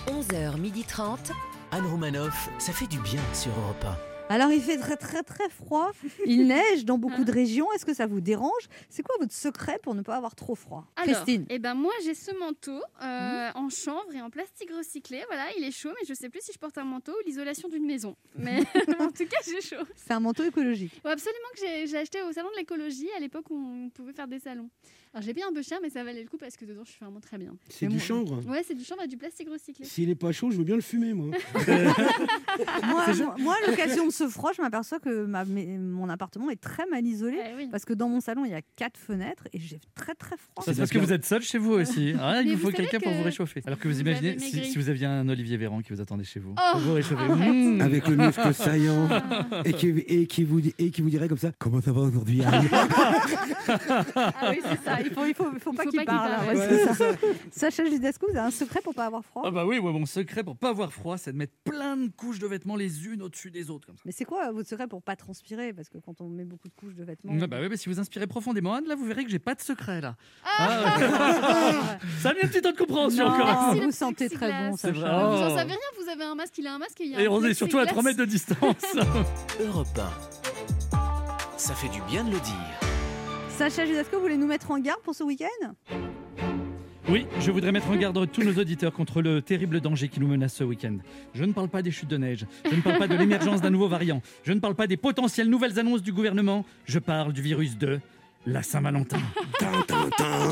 11h30. 0.08 1.32
Anne 1.72 1.86
Romanoff, 1.86 2.48
ça 2.58 2.72
fait 2.72 2.86
du 2.88 2.98
bien 3.00 3.20
sur 3.32 3.52
Europe 3.52 3.86
Alors 4.30 4.52
il 4.52 4.62
fait 4.62 4.76
très 4.78 4.96
très 4.96 5.24
très 5.24 5.48
froid, 5.48 5.90
il 6.24 6.46
neige 6.46 6.84
dans 6.84 6.98
beaucoup 6.98 7.24
de 7.24 7.32
régions, 7.32 7.66
est-ce 7.72 7.84
que 7.84 7.92
ça 7.92 8.06
vous 8.06 8.20
dérange? 8.20 8.62
C'est 8.88 9.02
quoi 9.02 9.16
votre 9.18 9.32
secret 9.34 9.80
pour 9.82 9.96
ne 9.96 10.02
pas 10.02 10.14
avoir 10.14 10.36
trop 10.36 10.54
froid? 10.54 10.86
Alors, 10.94 11.14
Christine 11.16 11.46
eh 11.50 11.58
ben 11.58 11.74
moi 11.74 11.92
j'ai 12.04 12.14
ce 12.14 12.30
manteau 12.38 12.80
euh, 13.02 13.50
en 13.56 13.68
chanvre 13.68 14.14
et 14.14 14.22
en 14.22 14.30
plastique 14.30 14.70
recyclé. 14.70 15.24
Voilà, 15.26 15.46
il 15.58 15.64
est 15.64 15.72
chaud, 15.72 15.90
mais 16.00 16.06
je 16.08 16.14
sais 16.14 16.28
plus 16.28 16.40
si 16.42 16.52
je 16.52 16.58
porte 16.58 16.78
un 16.78 16.84
manteau 16.84 17.10
ou 17.12 17.26
l'isolation 17.26 17.68
d'une 17.68 17.84
maison. 17.84 18.14
Mais 18.38 18.60
en 19.00 19.10
tout 19.10 19.26
cas, 19.26 19.38
j'ai 19.44 19.60
chaud. 19.60 19.84
C'est 19.96 20.12
un 20.12 20.20
manteau 20.20 20.44
écologique. 20.44 20.92
Ouais, 21.04 21.10
absolument 21.10 21.48
que 21.54 21.60
j'ai- 21.88 21.96
acheté 22.00 22.22
au 22.22 22.32
salon 22.32 22.48
de 22.54 22.56
l'écologie 22.58 23.08
à 23.16 23.20
l'époque 23.20 23.50
où 23.50 23.56
on 23.56 23.90
pouvait 23.90 24.12
faire 24.12 24.28
des 24.28 24.38
salons. 24.38 24.70
Alors 25.12 25.24
j'ai 25.24 25.34
payé 25.34 25.44
un 25.44 25.52
peu 25.52 25.60
cher, 25.60 25.80
mais 25.82 25.90
ça 25.90 26.04
valait 26.04 26.22
le 26.22 26.28
coup 26.28 26.38
parce 26.38 26.56
que 26.56 26.64
dedans 26.64 26.82
je 26.84 26.92
suis 26.92 27.00
vraiment 27.00 27.18
très 27.20 27.36
bien. 27.36 27.56
C'est 27.68 27.88
du 27.88 27.98
chanvre. 27.98 28.40
Ouais, 28.48 28.62
c'est 28.64 28.74
du 28.74 28.84
chanvre 28.84 29.02
et 29.02 29.08
du 29.08 29.16
plastique 29.16 29.48
recyclé. 29.50 29.84
S'il 29.84 30.08
est 30.08 30.14
pas 30.14 30.30
chaud, 30.30 30.52
je 30.52 30.56
veux 30.56 30.62
bien 30.64 30.76
le 30.76 30.80
fumer, 30.82 31.12
moi. 31.14 31.36
Moi, 33.38 33.56
l'occasion 33.66 34.06
de 34.06 34.12
ce 34.24 34.28
froid, 34.28 34.50
je 34.56 34.62
m'aperçois 34.62 34.98
que 35.00 35.24
ma- 35.26 35.44
mes- 35.44 35.78
mon 35.78 36.08
appartement 36.08 36.50
est 36.50 36.60
très 36.60 36.86
mal 36.86 37.04
isolé. 37.06 37.38
Eh 37.52 37.56
oui. 37.56 37.68
Parce 37.70 37.84
que 37.84 37.92
dans 37.94 38.08
mon 38.08 38.20
salon, 38.20 38.44
il 38.44 38.50
y 38.50 38.54
a 38.54 38.62
quatre 38.76 38.98
fenêtres 38.98 39.44
et 39.52 39.58
j'ai 39.58 39.80
très 39.94 40.14
très 40.14 40.36
froid. 40.36 40.62
C'est 40.64 40.76
parce 40.76 40.90
que 40.90 40.98
vous 40.98 41.12
êtes 41.12 41.24
seul 41.24 41.42
chez 41.42 41.58
vous 41.58 41.72
aussi. 41.72 42.14
Ah, 42.20 42.40
Mais 42.44 42.50
il 42.50 42.56
vous 42.56 42.70
faut 42.70 42.76
quelqu'un 42.76 43.00
pour 43.00 43.12
vous 43.12 43.22
réchauffer. 43.22 43.62
Alors 43.66 43.78
que 43.78 43.88
vous 43.88 43.94
vous 43.94 44.00
imaginez 44.00 44.38
si, 44.38 44.76
vous 44.76 44.88
aviez 44.88 45.06
un 45.06 45.28
Olivier 45.28 45.56
Véran 45.56 45.80
qui 45.80 45.92
vous 45.92 46.00
attendait 46.00 46.24
chez 46.24 46.40
vous. 46.40 46.54
Oh, 46.58 46.72
pour 46.72 46.80
vous 46.80 46.94
réchauffer. 46.94 47.24
Mmh. 47.28 47.80
Avec 47.80 48.06
le 48.08 48.16
muscle 48.16 48.54
saillant 48.60 49.08
et 49.64 49.72
qui, 49.72 49.88
et, 50.06 50.26
qui 50.26 50.44
vous, 50.44 50.60
dit- 50.60 50.74
et 50.78 50.90
qui 50.90 51.02
vous 51.02 51.10
dirait 51.10 51.28
comme 51.28 51.38
ça 51.38 51.52
Comment 51.58 51.80
ça 51.80 51.92
va 51.92 52.02
aujourd'hui 52.02 52.42
Ah 52.44 52.60
oui, 54.50 54.60
c'est 54.62 54.84
ça. 54.84 55.00
Il 55.00 55.10
faut, 55.12 55.24
il 55.26 55.34
faut, 55.60 55.72
pas 55.72 55.84
qu'il 55.84 55.92
qu'il 55.98 56.04
parle. 56.04 56.30
parle. 56.30 56.56
ouais, 56.56 56.68
Ouais, 56.68 56.94
ça. 56.94 57.06
Sacha 57.50 57.84
Judasco, 57.84 58.26
vous 58.30 58.36
avez 58.36 58.46
un 58.46 58.50
secret 58.50 58.80
pour 58.82 58.94
pas 58.94 59.06
avoir 59.06 59.24
froid? 59.24 59.42
Ah 59.46 59.50
bah 59.50 59.66
oui, 59.66 59.78
ouais, 59.78 59.92
mon 59.92 60.06
secret 60.06 60.42
pour 60.44 60.56
pas 60.56 60.70
avoir 60.70 60.92
froid, 60.92 61.16
c'est 61.18 61.32
de 61.32 61.36
mettre 61.38 61.54
plein 61.64 61.96
de 61.96 62.08
couches 62.08 62.38
de 62.38 62.46
vêtements 62.46 62.76
les 62.76 63.06
unes 63.06 63.22
au-dessus 63.22 63.50
des 63.50 63.70
autres 63.70 63.86
comme 63.86 63.96
ça. 63.96 64.02
Mais 64.10 64.14
c'est 64.18 64.24
quoi 64.24 64.50
votre 64.50 64.68
secret 64.68 64.88
pour 64.88 65.02
pas 65.04 65.14
transpirer? 65.14 65.72
Parce 65.72 65.88
que 65.88 65.96
quand 65.98 66.20
on 66.20 66.28
met 66.28 66.44
beaucoup 66.44 66.66
de 66.66 66.74
couches 66.74 66.96
de 66.96 67.04
vêtements. 67.04 67.32
Ah 67.40 67.46
bah 67.46 67.58
oui, 67.60 67.68
bah 67.68 67.76
si 67.76 67.88
vous 67.88 68.00
inspirez 68.00 68.26
profondément 68.26 68.74
Anne, 68.74 68.86
là 68.88 68.96
vous 68.96 69.04
verrez 69.04 69.22
que 69.22 69.30
j'ai 69.30 69.38
pas 69.38 69.54
de 69.54 69.60
secret 69.60 70.00
là. 70.00 70.16
Ah, 70.44 70.96
Ah, 70.98 71.98
ça 72.20 72.30
a 72.30 72.34
mis 72.34 72.40
un 72.42 72.48
petit 72.48 72.60
temps 72.60 72.72
de 72.72 72.76
compréhension 72.76 73.24
Non. 73.28 73.38
Merci, 73.38 73.78
le 73.78 73.84
vous 73.86 73.92
sentez 73.92 74.28
très 74.28 74.50
bon, 74.50 74.72
vrai. 74.74 74.90
Vous 74.90 75.00
en 75.04 75.46
Oh. 75.52 75.56
savez 75.56 75.70
rien, 75.74 75.78
vous 76.02 76.08
avez 76.08 76.24
un 76.24 76.34
masque, 76.34 76.58
il 76.58 76.66
a 76.66 76.74
un 76.74 76.78
masque 76.78 77.00
et 77.02 77.04
il 77.04 77.10
y 77.12 77.14
a 77.14 77.20
Et 77.20 77.26
un 77.26 77.30
on 77.30 77.44
est 77.44 77.54
surtout 77.54 77.78
à 77.78 77.86
3 77.86 78.02
plexiglas. 78.02 78.02
mètres 78.02 78.18
de 78.18 78.24
distance. 78.24 78.96
1. 79.60 79.62
Europe 79.64 79.86
1. 80.92 81.56
Ça 81.56 81.74
fait 81.76 81.88
du 81.90 82.02
bien 82.10 82.24
de 82.24 82.32
le 82.32 82.40
dire. 82.40 82.80
Sacha 83.56 83.86
Judasco, 83.86 84.16
vous 84.16 84.22
voulez 84.22 84.36
nous 84.38 84.48
mettre 84.48 84.72
en 84.72 84.78
garde 84.80 85.02
pour 85.02 85.14
ce 85.14 85.22
week-end? 85.22 85.74
Oui, 87.08 87.26
je 87.40 87.50
voudrais 87.50 87.72
mettre 87.72 87.88
en 87.90 87.96
garde 87.96 88.30
tous 88.30 88.42
nos 88.42 88.52
auditeurs 88.60 88.92
contre 88.92 89.20
le 89.22 89.42
terrible 89.42 89.80
danger 89.80 90.08
qui 90.08 90.20
nous 90.20 90.28
menace 90.28 90.54
ce 90.54 90.64
week-end. 90.64 90.96
Je 91.34 91.44
ne 91.44 91.52
parle 91.52 91.68
pas 91.68 91.82
des 91.82 91.90
chutes 91.90 92.10
de 92.10 92.16
neige, 92.18 92.46
je 92.70 92.76
ne 92.76 92.80
parle 92.82 92.98
pas 92.98 93.08
de 93.08 93.16
l'émergence 93.16 93.60
d'un 93.60 93.70
nouveau 93.70 93.88
variant, 93.88 94.22
je 94.44 94.52
ne 94.52 94.60
parle 94.60 94.74
pas 94.74 94.86
des 94.86 94.96
potentielles 94.96 95.48
nouvelles 95.48 95.78
annonces 95.78 96.02
du 96.02 96.12
gouvernement, 96.12 96.64
je 96.84 96.98
parle 96.98 97.32
du 97.32 97.42
virus 97.42 97.76
de 97.78 98.00
la 98.46 98.62
Saint-Valentin. 98.62 99.18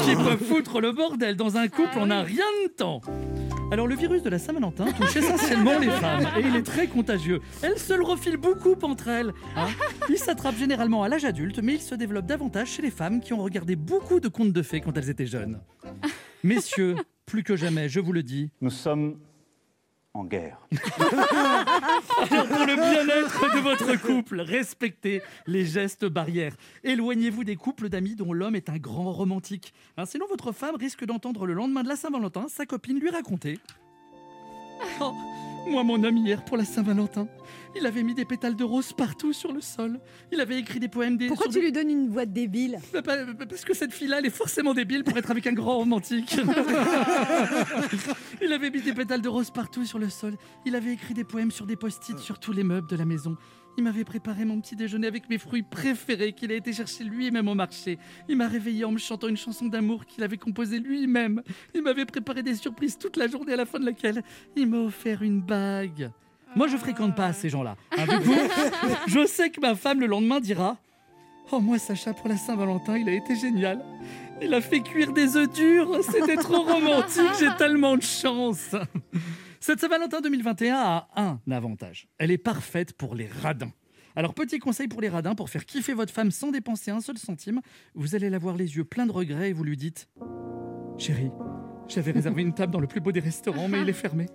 qui 0.05 0.17
peut 0.17 0.37
foutre 0.37 0.81
le 0.81 0.93
bordel 0.93 1.37
dans 1.37 1.56
un 1.56 1.69
couple 1.69 1.99
en 1.99 2.11
un 2.11 2.23
rien 2.23 2.45
de 2.67 2.73
temps. 2.73 3.03
Alors 3.71 3.87
le 3.87 3.95
virus 3.95 4.23
de 4.23 4.31
la 4.31 4.39
Saint-Valentin 4.39 4.87
touche 4.93 5.17
essentiellement 5.17 5.79
les 5.79 5.91
femmes 5.91 6.27
et 6.39 6.41
il 6.41 6.56
est 6.56 6.62
très 6.62 6.87
contagieux. 6.87 7.41
Elles 7.62 7.79
se 7.79 7.93
le 7.93 8.03
refilent 8.03 8.39
beaucoup 8.39 8.75
entre 8.83 9.09
elles. 9.09 9.33
hein. 9.56 9.69
Il 10.09 10.17
s'attrape 10.17 10.56
généralement 10.56 11.03
à 11.03 11.09
l'âge 11.09 11.27
adulte, 11.27 11.61
mais 11.62 11.75
il 11.75 11.81
se 11.83 11.95
développe 11.95 12.27
davantage 12.27 12.69
chez 12.69 12.83
les 12.83 12.91
femmes 12.91 13.21
qui 13.21 13.35
ont 13.35 13.43
regardé 13.43 13.77
beaucoup 13.77 14.21
de 14.21 14.29
contes 14.29 14.53
de 14.53 14.62
fées 14.62 14.81
quand 14.81 14.97
elles 14.97 15.11
étaient 15.11 15.27
jeunes. 15.27 15.61
Messieurs, 16.44 16.96
plus 17.26 17.43
que 17.43 17.56
jamais, 17.56 17.88
je 17.88 18.00
vous 18.00 18.12
le 18.12 18.23
dis, 18.23 18.50
Nous 18.61 18.70
sommes 18.70 19.19
en 20.14 20.25
guerre. 20.25 20.58
Alors, 22.31 22.46
pour 22.46 22.67
le 22.67 22.75
bien-être 22.75 23.55
de 23.55 23.61
votre 23.61 24.00
couple, 24.00 24.40
respectez 24.40 25.23
les 25.46 25.64
gestes 25.64 26.06
barrières. 26.06 26.56
Éloignez-vous 26.82 27.44
des 27.44 27.56
couples 27.56 27.88
d'amis 27.88 28.17
dont 28.17 28.32
l'homme 28.32 28.56
est 28.56 28.69
un 28.69 28.79
grand 28.79 29.12
romantique. 29.12 29.73
Hein, 29.96 30.06
sinon, 30.06 30.26
votre 30.29 30.52
femme 30.52 30.76
risque 30.76 31.05
d'entendre 31.05 31.46
le 31.46 31.55
lendemain 31.55 31.82
de 31.82 31.88
la 31.88 31.96
Saint-Valentin 31.96 32.46
sa 32.49 32.67
copine 32.67 32.99
lui 32.99 33.11
raconter. 33.11 33.58
Oh, 35.00 35.12
moi, 35.69 35.85
mon 35.85 36.02
homme, 36.02 36.17
hier, 36.17 36.44
pour 36.44 36.56
la 36.56 36.64
Saint-Valentin, 36.64 37.29
il 37.76 37.87
avait 37.87 38.03
mis 38.03 38.15
des 38.15 38.25
pétales 38.25 38.56
de 38.56 38.65
rose 38.65 38.93
partout 38.93 39.32
sur 39.32 39.53
le 39.53 39.61
sol. 39.61 40.00
Il 40.32 40.41
avait 40.41 40.59
écrit 40.59 40.81
des 40.81 40.88
poèmes 40.88 41.17
des. 41.17 41.29
Pourquoi 41.29 41.47
tu 41.49 41.55
des- 41.55 41.61
lui 41.61 41.73
donnes 41.73 41.91
une 41.91 42.09
voix 42.09 42.26
débile? 42.26 42.79
Bah, 42.93 43.03
bah, 43.03 43.25
bah, 43.25 43.47
Parce 43.47 43.65
que 43.65 43.75
cette 43.75 43.93
fille-là, 43.93 44.19
elle 44.19 44.26
est 44.26 44.31
forcément 44.31 44.75
débile 44.75 45.05
pour 45.05 45.17
être 45.19 45.31
avec 45.31 45.47
un 45.47 45.53
grand 45.53 45.76
romantique. 45.79 46.37
Il 48.43 48.52
avait 48.52 48.71
mis 48.71 48.81
des 48.83 48.93
pétales 48.93 49.23
de 49.23 49.28
rose 49.28 49.50
partout 49.50 49.85
sur 49.85 49.99
le 49.99 50.09
sol. 50.09 50.37
Il 50.64 50.75
avait 50.76 50.93
écrit 50.93 51.14
des 51.14 51.25
poèmes 51.25 51.50
sur 51.50 51.66
des 51.66 51.76
post-it 51.76 52.19
sur 52.19 52.38
tous 52.38 52.52
les 52.52 52.64
meubles 52.64 52.88
de 52.88 52.97
la 52.97 53.04
maison. 53.04 53.37
Il 53.76 53.85
m'avait 53.85 54.04
préparé 54.04 54.45
mon 54.45 54.61
petit 54.61 54.75
déjeuner 54.75 55.07
avec 55.07 55.28
mes 55.31 55.38
fruits 55.38 55.62
préférés 55.62 56.33
qu'il 56.33 56.50
a 56.50 56.54
été 56.57 56.73
chercher 56.73 57.04
lui-même 57.04 57.47
au 57.47 57.54
marché. 57.54 57.99
Il 58.28 58.37
m'a 58.37 58.49
réveillé 58.49 58.85
en 58.85 58.90
me 58.90 58.99
chantant 58.99 59.28
une 59.28 59.37
chanson 59.37 59.66
d'amour 59.66 60.04
qu'il 60.04 60.25
avait 60.25 60.37
composée 60.37 60.81
lui-même. 60.81 61.43
Il 61.75 61.83
m'avait 61.83 62.04
préparé 62.07 62.43
des 62.43 62.57
surprises 62.57 62.99
toute 62.99 63.16
la 63.16 63.28
journée 63.28 63.52
à 63.52 63.57
la 63.57 63.66
fin 63.66 63.78
de 63.78 63.87
laquelle 63.87 64.23
il 64.57 64.69
m'a 64.69 64.78
offert 64.78 65.23
une 65.23 65.40
bague. 65.43 66.11
Moi, 66.57 66.69
je 66.69 66.76
fréquente 66.76 67.14
pas 67.14 67.33
ces 67.33 67.49
gens-là. 67.49 67.76
Hein, 67.97 68.07
je 69.07 69.26
sais 69.26 69.50
que 69.50 69.61
ma 69.61 69.75
femme 69.75 70.00
le 70.00 70.07
lendemain 70.07 70.40
dira 70.40 70.76
Oh, 71.50 71.61
moi, 71.61 71.78
Sacha, 71.78 72.12
pour 72.12 72.28
la 72.28 72.37
Saint-Valentin, 72.37 72.99
il 72.99 73.09
a 73.09 73.12
été 73.12 73.35
génial. 73.35 73.83
Il 74.43 74.52
a 74.52 74.61
fait 74.61 74.81
cuire 74.81 75.12
des 75.12 75.37
œufs 75.37 75.50
durs. 75.50 76.02
C'était 76.02 76.37
trop 76.37 76.62
romantique. 76.62 77.31
J'ai 77.38 77.49
tellement 77.57 77.97
de 77.97 78.02
chance. 78.02 78.75
Cette 79.61 79.81
Saint-Valentin 79.81 80.21
2021 80.21 80.76
a 80.76 81.09
un 81.17 81.40
avantage. 81.50 82.09
Elle 82.19 82.31
est 82.31 82.38
parfaite 82.38 82.93
pour 82.93 83.14
les 83.14 83.26
radins. 83.26 83.73
Alors, 84.14 84.35
petit 84.35 84.59
conseil 84.59 84.88
pour 84.88 85.00
les 85.00 85.09
radins, 85.09 85.35
pour 85.35 85.49
faire 85.49 85.64
kiffer 85.64 85.95
votre 85.95 86.12
femme 86.12 86.31
sans 86.31 86.50
dépenser 86.50 86.90
un 86.90 87.00
seul 87.00 87.19
centime, 87.19 87.61
vous 87.95 88.14
allez 88.14 88.31
la 88.31 88.38
voir 88.38 88.57
les 88.57 88.76
yeux 88.76 88.85
pleins 88.85 89.07
de 89.07 89.12
regrets 89.12 89.50
et 89.50 89.52
vous 89.52 89.64
lui 89.64 89.76
dites 89.76 90.09
Chérie, 90.99 91.31
j'avais 91.87 92.11
réservé 92.11 92.43
une 92.43 92.52
table 92.52 92.73
dans 92.73 92.81
le 92.81 92.88
plus 92.88 93.00
beau 93.00 93.12
des 93.12 93.21
restaurants, 93.21 93.69
mais 93.69 93.81
il 93.81 93.88
est 93.88 93.93
fermé. 93.93 94.26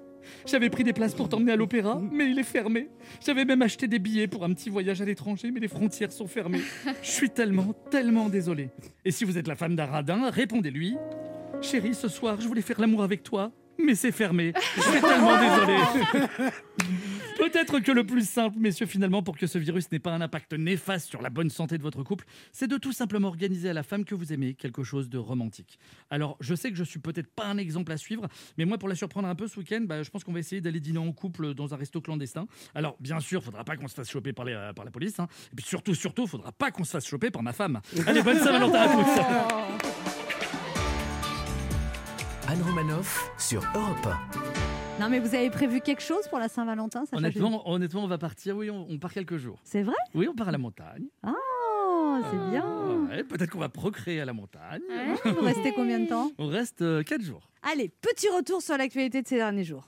J'avais 0.45 0.69
pris 0.69 0.83
des 0.83 0.93
places 0.93 1.13
pour 1.13 1.29
t'emmener 1.29 1.51
à 1.51 1.55
l'opéra, 1.55 2.01
mais 2.11 2.29
il 2.29 2.39
est 2.39 2.43
fermé. 2.43 2.89
J'avais 3.25 3.45
même 3.45 3.61
acheté 3.61 3.87
des 3.87 3.99
billets 3.99 4.27
pour 4.27 4.43
un 4.43 4.53
petit 4.53 4.69
voyage 4.69 5.01
à 5.01 5.05
l'étranger, 5.05 5.51
mais 5.51 5.59
les 5.59 5.67
frontières 5.67 6.11
sont 6.11 6.27
fermées. 6.27 6.61
Je 7.01 7.09
suis 7.09 7.29
tellement, 7.29 7.73
tellement 7.89 8.29
désolé. 8.29 8.69
Et 9.05 9.11
si 9.11 9.25
vous 9.25 9.37
êtes 9.37 9.47
la 9.47 9.55
femme 9.55 9.75
d'un 9.75 9.85
radin, 9.85 10.29
répondez-lui 10.29 10.95
Chérie, 11.61 11.93
ce 11.93 12.07
soir, 12.07 12.41
je 12.41 12.47
voulais 12.47 12.61
faire 12.61 12.79
l'amour 12.79 13.03
avec 13.03 13.23
toi, 13.23 13.51
mais 13.79 13.95
c'est 13.95 14.11
fermé. 14.11 14.53
Je 14.75 14.81
suis 14.81 15.01
tellement 15.01 15.39
désolé. 15.39 15.77
Peut-être 17.43 17.81
que 17.81 17.91
le 17.91 18.05
plus 18.05 18.25
simple, 18.25 18.57
messieurs, 18.57 18.85
finalement, 18.85 19.21
pour 19.21 19.37
que 19.37 19.47
ce 19.47 19.57
virus 19.57 19.91
n'ait 19.91 19.99
pas 19.99 20.11
un 20.11 20.21
impact 20.21 20.53
néfaste 20.53 21.09
sur 21.09 21.21
la 21.21 21.29
bonne 21.29 21.49
santé 21.49 21.77
de 21.77 21.83
votre 21.83 22.01
couple, 22.01 22.23
c'est 22.53 22.69
de 22.69 22.77
tout 22.77 22.93
simplement 22.93 23.27
organiser 23.27 23.69
à 23.69 23.73
la 23.73 23.83
femme 23.83 24.05
que 24.05 24.15
vous 24.15 24.31
aimez 24.31 24.53
quelque 24.53 24.81
chose 24.81 25.09
de 25.09 25.17
romantique. 25.17 25.77
Alors, 26.09 26.37
je 26.39 26.55
sais 26.55 26.71
que 26.71 26.77
je 26.77 26.85
suis 26.85 26.99
peut-être 26.99 27.29
pas 27.29 27.45
un 27.47 27.57
exemple 27.57 27.91
à 27.91 27.97
suivre, 27.97 28.29
mais 28.57 28.63
moi, 28.63 28.77
pour 28.77 28.87
la 28.87 28.95
surprendre 28.95 29.27
un 29.27 29.35
peu 29.35 29.49
ce 29.49 29.59
week-end, 29.59 29.81
bah, 29.81 30.03
je 30.03 30.09
pense 30.09 30.23
qu'on 30.23 30.31
va 30.31 30.39
essayer 30.39 30.61
d'aller 30.61 30.79
dîner 30.79 30.99
en 30.99 31.11
couple 31.11 31.53
dans 31.53 31.73
un 31.73 31.77
resto 31.77 31.99
clandestin. 31.99 32.47
Alors, 32.75 32.95
bien 33.01 33.19
sûr, 33.19 33.43
faudra 33.43 33.65
pas 33.65 33.75
qu'on 33.75 33.89
se 33.89 33.95
fasse 33.95 34.09
choper 34.09 34.31
par, 34.31 34.45
les, 34.45 34.53
euh, 34.53 34.71
par 34.71 34.85
la 34.85 34.91
police, 34.91 35.19
hein. 35.19 35.27
et 35.51 35.55
puis 35.57 35.65
surtout, 35.65 35.95
surtout, 35.95 36.27
faudra 36.27 36.53
pas 36.53 36.71
qu'on 36.71 36.85
se 36.85 36.91
fasse 36.91 37.05
choper 37.05 37.29
par 37.29 37.43
ma 37.43 37.51
femme. 37.51 37.81
Allez, 38.07 38.23
bonne 38.23 38.39
Saint-Valentin 38.39 38.79
à 38.79 38.87
tous. 38.87 39.19
Anne 42.47 42.61
Romanoff 42.61 43.31
sur 43.37 43.61
Europe 43.75 44.07
Non, 44.99 45.09
mais 45.09 45.19
vous 45.19 45.33
avez 45.35 45.49
prévu 45.49 45.81
quelque 45.81 46.01
chose 46.01 46.27
pour 46.29 46.39
la 46.39 46.47
Saint-Valentin 46.47 47.03
Honnêtement, 47.11 47.69
honnêtement, 47.69 48.03
on 48.03 48.07
va 48.07 48.17
partir, 48.17 48.55
oui, 48.55 48.69
on, 48.69 48.85
on 48.89 48.97
part 48.99 49.11
quelques 49.11 49.37
jours. 49.37 49.59
C'est 49.63 49.81
vrai? 49.81 49.95
Oui, 50.13 50.27
on 50.29 50.35
part 50.35 50.49
à 50.49 50.51
la 50.51 50.57
montagne. 50.57 51.05
Oh, 51.25 52.17
c'est 52.31 52.51
bien. 52.51 52.65
Ouais, 53.09 53.23
Peut-être 53.23 53.49
qu'on 53.49 53.59
va 53.59 53.69
procréer 53.69 54.21
à 54.21 54.25
la 54.25 54.33
montagne. 54.33 54.81
Ouais. 54.89 55.31
Vous 55.31 55.41
restez 55.41 55.73
combien 55.73 55.99
de 55.99 56.07
temps? 56.07 56.31
On 56.37 56.47
reste 56.47 57.03
4 57.03 57.21
jours. 57.21 57.49
Allez, 57.73 57.89
petit 57.89 58.27
retour 58.29 58.61
sur 58.61 58.77
l'actualité 58.77 59.21
de 59.21 59.27
ces 59.27 59.35
derniers 59.37 59.63
jours. 59.63 59.87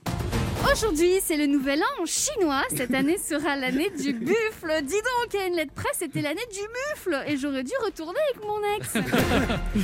Aujourd'hui, 0.72 1.20
c'est 1.22 1.36
le 1.36 1.46
nouvel 1.46 1.80
an 1.80 2.06
chinois. 2.06 2.62
Cette 2.74 2.92
année 2.94 3.18
sera 3.18 3.56
l'année 3.56 3.90
du 3.90 4.12
buffle. 4.12 4.72
Dis 4.82 4.94
donc, 4.94 5.32
il 5.34 5.40
y 5.40 5.42
a 5.42 5.46
une 5.46 5.54
lettre 5.54 5.72
presse, 5.72 5.96
c'était 5.98 6.22
l'année 6.22 6.40
du 6.52 6.60
buffle. 6.60 7.16
Et 7.28 7.36
j'aurais 7.36 7.62
dû 7.62 7.72
retourner 7.84 8.18
avec 8.32 8.44
mon 8.44 8.58
ex. 8.76 8.94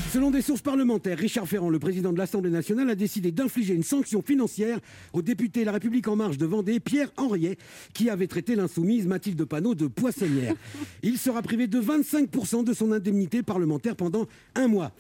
Selon 0.12 0.30
des 0.30 0.42
sources 0.42 0.60
parlementaires, 0.60 1.18
Richard 1.18 1.46
Ferrand, 1.46 1.70
le 1.70 1.78
président 1.78 2.12
de 2.12 2.18
l'Assemblée 2.18 2.50
nationale, 2.50 2.90
a 2.90 2.94
décidé 2.94 3.30
d'infliger 3.30 3.74
une 3.74 3.82
sanction 3.82 4.22
financière 4.22 4.78
au 5.12 5.22
député 5.22 5.64
La 5.64 5.72
République 5.72 6.08
En 6.08 6.16
Marche 6.16 6.38
de 6.38 6.46
Vendée, 6.46 6.80
Pierre 6.80 7.12
Henriet, 7.16 7.58
qui 7.94 8.10
avait 8.10 8.26
traité 8.26 8.56
l'insoumise 8.56 9.06
Mathilde 9.06 9.44
Panot 9.44 9.74
de 9.74 9.86
poissonnière. 9.86 10.54
Il 11.02 11.18
sera 11.18 11.42
privé 11.42 11.66
de 11.66 11.80
25% 11.80 12.64
de 12.64 12.72
son 12.74 12.92
indemnité 12.92 13.42
parlementaire 13.42 13.96
pendant 13.96 14.26
un 14.54 14.68
mois. 14.68 14.92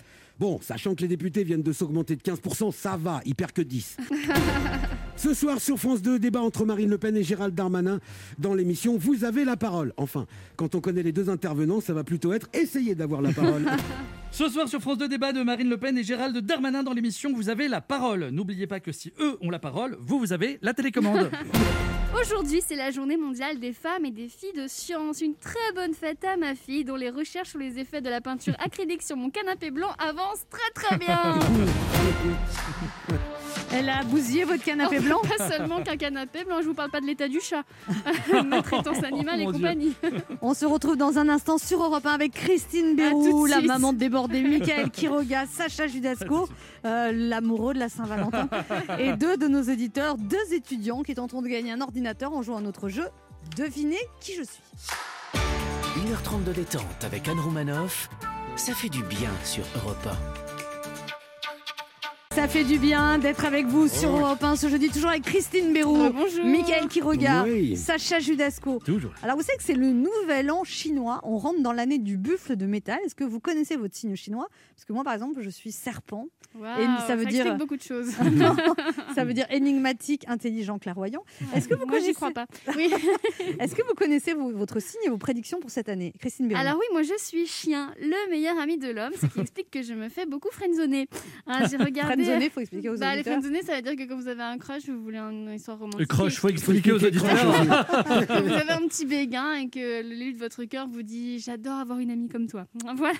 Bon, 0.42 0.58
sachant 0.60 0.96
que 0.96 1.02
les 1.02 1.06
députés 1.06 1.44
viennent 1.44 1.62
de 1.62 1.70
s'augmenter 1.70 2.16
de 2.16 2.20
15%, 2.20 2.72
ça 2.72 2.96
va, 2.96 3.20
il 3.24 3.36
perd 3.36 3.52
que 3.52 3.62
10. 3.62 3.96
Ce 5.16 5.34
soir 5.34 5.60
sur 5.60 5.78
France 5.78 6.02
2, 6.02 6.18
débat 6.18 6.40
entre 6.40 6.64
Marine 6.64 6.90
Le 6.90 6.98
Pen 6.98 7.16
et 7.16 7.22
Gérald 7.22 7.54
Darmanin 7.54 8.00
dans 8.40 8.52
l'émission 8.52 8.98
Vous 8.98 9.22
avez 9.22 9.44
la 9.44 9.56
parole. 9.56 9.92
Enfin, 9.96 10.26
quand 10.56 10.74
on 10.74 10.80
connaît 10.80 11.04
les 11.04 11.12
deux 11.12 11.30
intervenants, 11.30 11.80
ça 11.80 11.92
va 11.94 12.02
plutôt 12.02 12.32
être 12.32 12.48
essayer 12.54 12.96
d'avoir 12.96 13.22
la 13.22 13.30
parole. 13.30 13.66
Ce 14.32 14.48
soir 14.48 14.66
sur 14.66 14.80
France 14.80 14.98
2 14.98 15.06
débat 15.06 15.32
de 15.32 15.44
Marine 15.44 15.68
Le 15.68 15.76
Pen 15.76 15.96
et 15.96 16.02
Gérald 16.02 16.36
Darmanin 16.38 16.82
dans 16.82 16.92
l'émission 16.92 17.32
Vous 17.32 17.48
avez 17.48 17.68
la 17.68 17.80
parole. 17.80 18.30
N'oubliez 18.30 18.66
pas 18.66 18.80
que 18.80 18.90
si 18.90 19.12
eux 19.20 19.38
ont 19.42 19.50
la 19.50 19.60
parole, 19.60 19.96
vous, 20.00 20.18
vous 20.18 20.32
avez 20.32 20.58
la 20.60 20.74
télécommande. 20.74 21.30
Aujourd'hui, 22.20 22.62
c'est 22.66 22.76
la 22.76 22.90
journée 22.90 23.16
mondiale 23.16 23.58
des 23.58 23.72
femmes 23.72 24.04
et 24.04 24.10
des 24.10 24.28
filles 24.28 24.52
de 24.54 24.66
science. 24.68 25.20
Une 25.22 25.34
très 25.34 25.72
bonne 25.74 25.94
fête 25.94 26.24
à 26.24 26.36
ma 26.36 26.54
fille, 26.54 26.84
dont 26.84 26.96
les 26.96 27.10
recherches 27.10 27.50
sur 27.50 27.58
les 27.58 27.78
effets 27.78 28.00
de 28.00 28.10
la 28.10 28.20
peinture 28.20 28.54
acrylique 28.58 29.02
sur 29.02 29.16
mon 29.16 29.30
canapé 29.30 29.70
blanc 29.70 29.88
avancent 29.98 30.46
très 30.50 30.70
très 30.74 30.98
bien. 30.98 31.38
Elle 33.74 33.88
a 33.88 34.02
bousillé 34.04 34.44
votre 34.44 34.62
canapé 34.62 35.00
blanc 35.00 35.22
Pas 35.38 35.48
seulement 35.48 35.82
qu'un 35.82 35.96
canapé 35.96 36.44
blanc, 36.44 36.56
je 36.60 36.66
vous 36.66 36.74
parle 36.74 36.90
pas 36.90 37.00
de 37.00 37.06
l'état 37.06 37.26
du 37.26 37.40
chat. 37.40 37.62
Maltraitance 38.44 39.02
animale 39.02 39.40
Oh, 39.46 39.48
et 39.48 39.52
compagnie. 39.52 39.94
On 40.42 40.52
se 40.52 40.66
retrouve 40.66 40.96
dans 40.96 41.18
un 41.18 41.28
instant 41.30 41.56
sur 41.56 41.82
Europe 41.82 42.04
1 42.04 42.10
avec 42.10 42.32
Christine 42.32 42.94
Bérou, 42.96 43.46
la 43.46 43.56
suite. 43.56 43.68
maman 43.68 43.94
débordée, 43.94 44.42
Michael 44.42 44.90
Quiroga, 44.90 45.46
Sacha 45.46 45.86
Judasco, 45.86 46.48
euh, 46.84 47.12
l'amoureux 47.12 47.74
de 47.74 47.78
la 47.78 47.88
Saint-Valentin, 47.88 48.48
et 48.98 49.12
deux 49.12 49.36
de 49.36 49.48
nos 49.48 49.62
auditeurs, 49.62 50.16
deux 50.16 50.52
étudiants 50.52 51.02
qui 51.02 51.14
tenteront 51.14 51.42
de 51.42 51.48
gagner 51.48 51.72
un 51.72 51.80
ordinateur 51.80 52.32
en 52.32 52.42
jouant 52.42 52.58
à 52.58 52.60
notre 52.60 52.88
jeu. 52.88 53.08
Devinez 53.56 54.00
qui 54.20 54.34
je 54.34 54.42
suis. 54.42 54.62
1h30 55.34 56.44
de 56.44 56.52
détente 56.52 57.04
avec 57.04 57.28
Anne 57.28 57.40
Romanoff, 57.40 58.08
ça 58.56 58.72
fait 58.72 58.88
du 58.88 59.02
bien 59.04 59.30
sur 59.44 59.64
Europe 59.76 60.08
Ça 62.34 62.48
fait 62.48 62.64
du 62.64 62.78
bien 62.78 63.18
d'être 63.18 63.44
avec 63.44 63.66
vous 63.66 63.88
sur 63.88 64.08
Europe 64.16 64.42
1 64.42 64.56
ce 64.56 64.68
jeudi, 64.68 64.88
toujours 64.88 65.10
avec 65.10 65.22
Christine 65.22 65.72
Bérou, 65.74 65.96
Euh, 66.00 66.10
bonjour. 66.10 66.44
Michael 66.46 66.88
Quiroga, 66.88 67.44
Oui. 67.44 67.76
Sacha 67.76 68.20
Judasco. 68.20 68.78
Toujours. 68.84 69.12
Alors 69.22 69.36
vous 69.36 69.42
savez 69.42 69.58
que 69.58 69.62
c'est 69.62 69.74
le 69.74 69.90
nouvel 69.92 70.50
an 70.50 70.64
chinois, 70.64 71.20
on 71.24 71.36
rentre 71.36 71.60
dans 71.60 71.72
l'année 71.74 71.98
du 71.98 72.16
buffle 72.16 72.56
de 72.56 72.64
métal. 72.64 72.98
Est-ce 73.04 73.14
que 73.14 73.24
vous 73.24 73.38
connaissez 73.38 73.76
votre 73.76 73.94
signe 73.94 74.16
chinois? 74.16 74.48
Parce 74.74 74.86
que 74.86 74.92
moi 74.94 75.04
par 75.04 75.12
exemple 75.12 75.40
je 75.42 75.50
suis 75.50 75.72
serpent, 75.72 76.26
Waouh, 76.58 76.68
ça 77.06 77.16
veut 77.16 77.26
dire- 77.26 77.42
explique 77.42 77.58
beaucoup 77.58 77.76
de 77.76 77.82
choses. 77.82 78.12
Non, 78.32 78.56
ça 79.14 79.24
veut 79.24 79.34
dire 79.34 79.46
énigmatique, 79.50 80.24
intelligent, 80.26 80.78
clairvoyant. 80.78 81.22
Est-ce 81.54 81.68
que 81.68 81.74
vous 81.74 81.80
Moi, 81.84 81.90
connaissez 81.98 82.08
j'y 82.08 82.14
crois 82.14 82.30
pas. 82.30 82.46
Oui. 82.76 82.90
Est-ce 83.60 83.74
que 83.74 83.82
vous 83.86 83.94
connaissez 83.94 84.32
votre 84.34 84.80
signe 84.80 85.00
et 85.04 85.10
vos 85.10 85.18
prédictions 85.18 85.60
pour 85.60 85.70
cette 85.70 85.90
année? 85.90 86.14
Christine 86.18 86.48
Bérou. 86.48 86.60
Alors 86.60 86.76
oui, 86.78 86.86
moi 86.92 87.02
je 87.02 87.12
suis 87.18 87.46
chien, 87.46 87.92
le 88.00 88.30
meilleur 88.30 88.58
ami 88.58 88.78
de 88.78 88.88
l'homme, 88.90 89.12
ce 89.20 89.26
qui 89.26 89.40
explique 89.40 89.70
que 89.70 89.82
je 89.82 89.92
me 89.92 90.08
fais 90.08 90.24
beaucoup 90.24 90.50
friendzoner. 90.50 91.08
Hein, 91.46 91.66
J'ai 91.70 91.76
regardé. 91.76 92.21
Friendzoner, 92.24 92.50
faut 92.50 92.60
expliquer 92.60 92.88
aux 92.88 92.96
Bah, 92.96 93.12
les 93.12 93.20
auditeurs. 93.20 93.32
friendzoner, 93.34 93.62
ça 93.62 93.76
veut 93.76 93.82
dire 93.82 93.96
que 93.96 94.08
quand 94.08 94.16
vous 94.16 94.28
avez 94.28 94.42
un 94.42 94.58
crush, 94.58 94.86
vous 94.88 95.02
voulez 95.02 95.18
une 95.18 95.52
histoire 95.54 95.78
romantique. 95.78 96.00
Le 96.00 96.06
croche, 96.06 96.36
faut 96.36 96.48
expliquer 96.48 96.92
aux 96.92 97.04
auditeurs. 97.04 97.22
vous 98.44 98.52
avez 98.52 98.70
un 98.70 98.86
petit 98.88 99.06
béguin 99.06 99.54
et 99.54 99.68
que 99.68 100.02
l'élu 100.02 100.32
de 100.32 100.38
votre 100.38 100.64
cœur 100.64 100.86
vous 100.88 101.02
dit 101.02 101.38
J'adore 101.40 101.78
avoir 101.78 101.98
une 101.98 102.10
amie 102.10 102.28
comme 102.28 102.46
toi. 102.46 102.66
Voilà. 102.96 103.14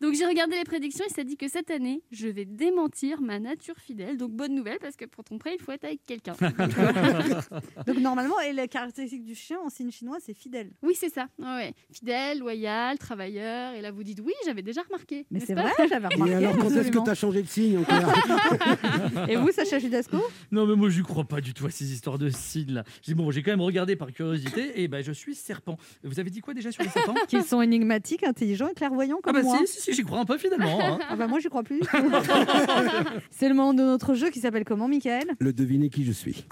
Donc 0.00 0.14
j'ai 0.14 0.26
regardé 0.26 0.56
les 0.56 0.64
prédictions 0.64 1.04
et 1.08 1.12
ça 1.12 1.24
dit 1.24 1.36
que 1.36 1.48
cette 1.48 1.70
année, 1.70 2.02
je 2.10 2.28
vais 2.28 2.44
démentir 2.44 3.20
ma 3.20 3.38
nature 3.38 3.76
fidèle. 3.78 4.16
Donc 4.16 4.32
bonne 4.32 4.54
nouvelle 4.54 4.78
parce 4.80 4.96
que 4.96 5.04
pour 5.04 5.24
ton 5.24 5.38
prêt, 5.38 5.56
il 5.58 5.62
faut 5.62 5.72
être 5.72 5.84
avec 5.84 6.02
quelqu'un. 6.04 6.34
Donc 7.86 7.98
normalement, 7.98 8.38
et 8.40 8.52
la 8.52 8.68
caractéristique 8.68 9.24
du 9.24 9.34
chien 9.34 9.58
en 9.64 9.68
signe 9.70 9.90
chinois, 9.90 10.18
c'est 10.24 10.34
fidèle. 10.34 10.70
oui, 10.82 10.94
c'est 10.98 11.12
ça. 11.12 11.28
Ouais. 11.38 11.72
Fidèle, 11.92 12.38
loyal, 12.38 12.98
travailleur. 12.98 13.74
Et 13.74 13.80
là, 13.80 13.90
vous 13.90 14.04
dites 14.04 14.20
Oui, 14.24 14.32
j'avais 14.44 14.62
déjà 14.62 14.82
remarqué. 14.82 15.26
Mais 15.30 15.40
c'est 15.40 15.54
vrai, 15.54 15.70
j'avais 15.88 16.08
remarqué. 16.08 16.32
Et 16.32 16.36
alors, 16.36 16.56
quand 16.58 16.70
est-ce 16.70 16.90
que 16.90 17.02
tu 17.02 17.10
as 17.10 17.14
changé 17.14 17.42
de 17.42 17.48
signe 17.48 17.78
encore? 17.78 19.28
Et 19.28 19.36
vous, 19.36 19.50
Sacha 19.52 19.78
Judasco? 19.78 20.18
Non, 20.50 20.66
mais 20.66 20.74
moi, 20.76 20.88
je 20.88 21.02
crois 21.02 21.24
pas 21.24 21.40
du 21.40 21.54
tout 21.54 21.66
à 21.66 21.70
ces 21.70 21.92
histoires 21.92 22.18
de 22.18 22.28
signes 22.30 22.72
là. 22.74 22.84
J'ai 23.02 23.14
bon, 23.14 23.30
j'ai 23.30 23.42
quand 23.42 23.50
même 23.52 23.60
regardé 23.60 23.96
par 23.96 24.12
curiosité 24.12 24.82
et 24.82 24.88
ben 24.88 25.02
je 25.02 25.12
suis 25.12 25.34
serpent. 25.34 25.76
Vous 26.02 26.18
avez 26.20 26.30
dit 26.30 26.40
quoi 26.40 26.54
déjà 26.54 26.72
sur 26.72 26.82
les 26.82 26.88
serpents? 26.88 27.14
Qu'ils 27.28 27.44
sont 27.44 27.60
énigmatiques, 27.62 28.22
intelligents 28.24 28.68
et 28.68 28.74
clairvoyants 28.74 29.18
Ah 29.22 29.26
comme 29.26 29.36
bah 29.36 29.42
moi. 29.42 29.58
si, 29.66 29.80
si, 29.80 29.85
si, 29.86 29.94
j'y 29.94 30.02
crois 30.04 30.18
un 30.20 30.24
peu 30.24 30.36
finalement. 30.38 30.80
hein. 30.82 30.98
Ah 31.08 31.16
bah 31.16 31.26
moi, 31.26 31.38
j'y 31.38 31.48
crois 31.48 31.62
plus. 31.62 31.80
c'est 33.30 33.48
le 33.48 33.54
moment 33.54 33.72
de 33.74 33.82
notre 33.82 34.14
jeu 34.14 34.30
qui 34.30 34.40
s'appelle 34.40 34.64
comment, 34.64 34.88
Michael? 34.88 35.36
Le 35.38 35.52
deviner 35.52 35.90
qui 35.90 36.04
je 36.04 36.12
suis. 36.12 36.44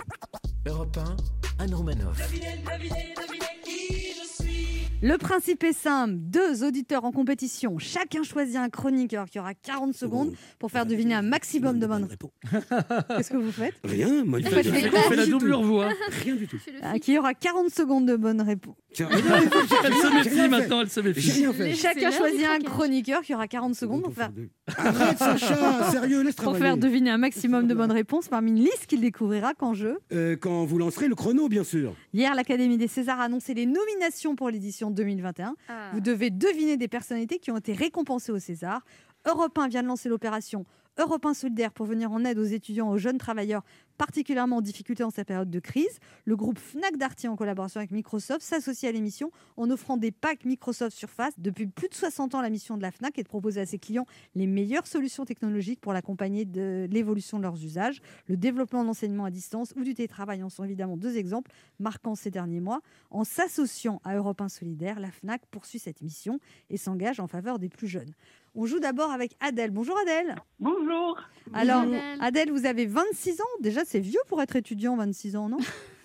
Europe 0.67 0.97
1, 1.59 1.65
Anne 1.65 1.75
Romanoff. 1.75 2.17
Le 5.03 5.19
principe 5.19 5.65
est 5.65 5.75
simple, 5.75 6.15
deux 6.17 6.65
auditeurs 6.65 7.05
en 7.05 7.13
compétition, 7.13 7.79
chacun 7.79 8.23
choisit 8.23 8.57
un 8.57 8.71
chroniqueur 8.71 9.27
qui 9.27 9.39
aura 9.39 9.53
40 9.53 9.93
secondes 9.95 10.33
pour 10.59 10.71
faire 10.71 10.87
deviner 10.87 11.15
un 11.15 11.23
maximum 11.23 11.79
de 11.79 11.87
bonnes 11.87 12.05
réponses. 12.05 12.31
Qu'est-ce 13.17 13.31
que 13.31 13.37
vous 13.37 13.53
faites? 13.53 13.75
Rien, 13.85 14.25
moi, 14.25 14.41
je 14.41 14.49
fais 14.49 15.17
la 15.17 15.27
doublure 15.27 15.63
voix. 15.63 15.89
Rien 16.23 16.37
du 16.37 16.49
tout. 16.49 16.57
Ah. 16.83 16.99
Qui 16.99 17.19
aura 17.19 17.35
40 17.35 17.71
secondes 17.71 18.07
de 18.07 18.17
bonnes 18.17 18.41
réponses. 18.41 18.77
Elle 18.99 19.07
se 19.07 20.15
méfie 20.15 20.49
maintenant, 20.49 20.81
elle 20.81 20.91
se 20.91 21.01
méfie. 21.01 21.45
Chacun 21.75 22.11
choisit 22.11 22.47
un 22.47 22.61
chroniqueur 22.61 23.23
qui 23.23 23.35
aura 23.35 23.47
40 23.47 23.75
secondes 23.75 24.03
pour 24.05 24.15
faire, 24.15 24.31
Arrête 24.79 25.19
Sacha, 25.19 25.91
sérieux, 25.91 26.23
laisse 26.23 26.37
pour 26.37 26.57
faire 26.57 26.79
deviner 26.79 27.11
un 27.11 27.19
maximum 27.19 27.67
de 27.67 27.75
bonnes 27.75 27.93
réponses 27.93 28.29
parmi 28.29 28.53
une 28.53 28.61
liste 28.61 28.87
qu'il 28.87 29.01
découvrira 29.03 29.53
qu'en 29.55 29.75
jeu. 29.75 29.99
Euh, 30.13 30.37
quand 30.37 30.65
vous 30.65 30.79
lancerez 30.79 31.09
le 31.09 31.15
chrono, 31.15 31.49
bien 31.49 31.65
sûr. 31.65 31.95
Hier, 32.15 32.35
l'Académie 32.35 32.79
des 32.79 32.89
Césars 32.89 33.21
a 33.21 33.25
annoncé 33.25 33.53
les 33.53 33.67
nominations 33.67 34.35
pour 34.35 34.49
l'édition 34.49 34.91
2021. 34.95 35.55
Ah. 35.69 35.91
Vous 35.93 36.01
devez 36.01 36.31
deviner 36.31 36.77
des 36.77 36.89
personnalités 36.89 37.39
qui 37.39 37.51
ont 37.51 37.57
été 37.57 37.73
récompensées 37.73 38.33
au 38.33 38.39
César. 38.39 38.85
Europe 39.27 39.57
1 39.59 39.69
vient 39.69 39.83
de 39.83 39.89
lancer 39.89 40.09
l'opération 40.09 40.65
Europe 40.99 41.27
1 41.27 41.35
solidaire 41.35 41.73
pour 41.73 41.87
venir 41.87 42.13
en 42.13 42.25
aide 42.25 42.39
aux 42.39 42.45
étudiants 42.45 42.89
aux 42.89 42.99
jeunes 42.99 43.19
travailleurs 43.19 43.65
particulièrement 43.99 44.57
en 44.57 44.61
difficulté 44.61 45.03
en 45.05 45.11
cette 45.11 45.29
période 45.29 45.51
de 45.51 45.61
crise. 45.61 45.99
Le 46.25 46.37
groupe 46.37 46.59
Fnac 46.59 46.97
Darty, 46.97 47.29
en 47.29 47.37
collaboration 47.37 47.79
avec 47.79 47.91
Microsoft, 47.91 48.43
s'associe 48.43 48.89
à 48.89 48.93
l'émission 48.93 49.31
en 49.57 49.71
offrant 49.71 49.97
des 49.97 50.11
packs 50.11 50.45
Microsoft 50.45 50.97
Surface. 50.97 51.35
Depuis 51.39 51.67
plus 51.67 51.89
de 51.89 51.95
60 51.95 52.35
ans, 52.35 52.41
la 52.41 52.51
mission 52.51 52.77
de 52.77 52.83
la 52.83 52.91
Fnac 52.91 53.19
est 53.19 53.23
de 53.23 53.29
proposer 53.29 53.61
à 53.61 53.67
ses 53.67 53.79
clients 53.79 54.07
les 54.35 54.47
meilleures 54.47 54.87
solutions 54.87 55.25
technologiques 55.25 55.81
pour 55.81 55.93
l'accompagner 55.93 56.45
de 56.45 56.89
l'évolution 56.91 57.39
de 57.39 57.43
leurs 57.43 57.63
usages. 57.63 58.01
Le 58.27 58.37
développement 58.37 58.83
de 58.83 58.89
l'enseignement 58.89 59.25
à 59.25 59.31
distance 59.31 59.73
ou 59.77 59.83
du 59.83 59.95
télétravail 59.95 60.43
en 60.43 60.49
sont 60.49 60.65
évidemment 60.65 60.97
deux 60.97 61.17
exemples 61.17 61.51
marquants 61.79 62.15
ces 62.15 62.31
derniers 62.31 62.61
mois. 62.61 62.81
En 63.11 63.25
s'associant 63.25 64.01
à 64.05 64.17
Europe 64.17 64.41
1 64.41 64.49
Solidaire, 64.49 65.01
la 65.01 65.11
FNAC 65.11 65.43
poursuit 65.51 65.79
cette 65.79 66.03
mission 66.03 66.41
et 66.71 66.77
s'engage 66.77 67.21
en 67.21 67.27
faveur 67.27 67.59
des 67.59 67.69
plus 67.69 67.89
jeunes. 67.89 68.13
On 68.55 68.67
joue 68.67 68.79
d'abord 68.79 69.11
avec 69.11 69.35
Adèle. 69.41 69.71
Bonjour 69.73 69.99
Adèle. 69.99 70.37
Bonjour. 70.61 71.19
Alors, 71.53 71.83
Adèle. 71.83 72.01
Adèle, 72.21 72.51
vous 72.53 72.67
avez 72.67 72.87
26 72.87 73.41
ans. 73.41 73.45
Déjà, 73.61 73.85
c'est 73.85 73.99
vieux 73.99 74.21
pour 74.29 74.41
être 74.43 74.55
étudiant, 74.55 74.97
26 74.97 75.37
ans, 75.37 75.49
non? 75.49 75.59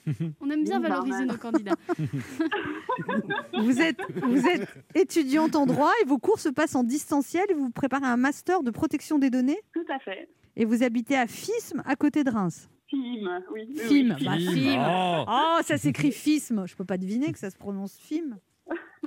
On 0.41 0.49
aime 0.49 0.63
bien 0.63 0.77
Oui, 0.81 0.89
valoriser 0.89 1.25
nos 1.25 1.37
candidats. 1.37 1.75
vous 3.59 3.79
êtes, 3.81 3.99
vous 4.23 4.47
êtes 4.47 4.67
étudiante 4.95 5.55
en 5.55 5.67
droit 5.67 5.91
et 6.01 6.05
vos 6.05 6.17
cours 6.17 6.39
se 6.39 6.49
passent 6.49 6.75
en 6.75 6.83
distanciel 6.83 7.45
et 7.49 7.53
vous 7.53 7.65
vous 7.65 7.71
préparez 7.71 8.07
un 8.07 8.17
master 8.17 8.63
de 8.63 8.71
protection 8.71 9.19
des 9.19 9.29
données? 9.29 9.59
Tout 9.73 9.85
à 9.93 9.99
fait. 9.99 10.27
et 10.55 10.65
vous 10.65 10.81
habitez 10.81 11.17
à 11.17 11.27
Fismes, 11.27 11.83
à 11.85 11.95
côté 11.95 12.23
de 12.23 12.31
Reims? 12.31 12.67
Film, 12.87 13.43
oui. 13.53 13.67
oui, 13.69 13.77
Film, 13.77 14.15
oui, 14.19 14.75
bah. 14.75 15.25
Oh. 15.27 15.31
Oh, 15.59 15.61
ça 15.63 15.77
s'écrit 15.77 16.11
fisme. 16.11 16.65
Je 16.65 16.75
peux 16.75 16.85
pas 16.85 16.97
deviner 16.97 17.31
que 17.31 17.37
ça 17.37 17.51
se 17.51 17.57
prononce 17.57 17.95
film. 17.99 18.39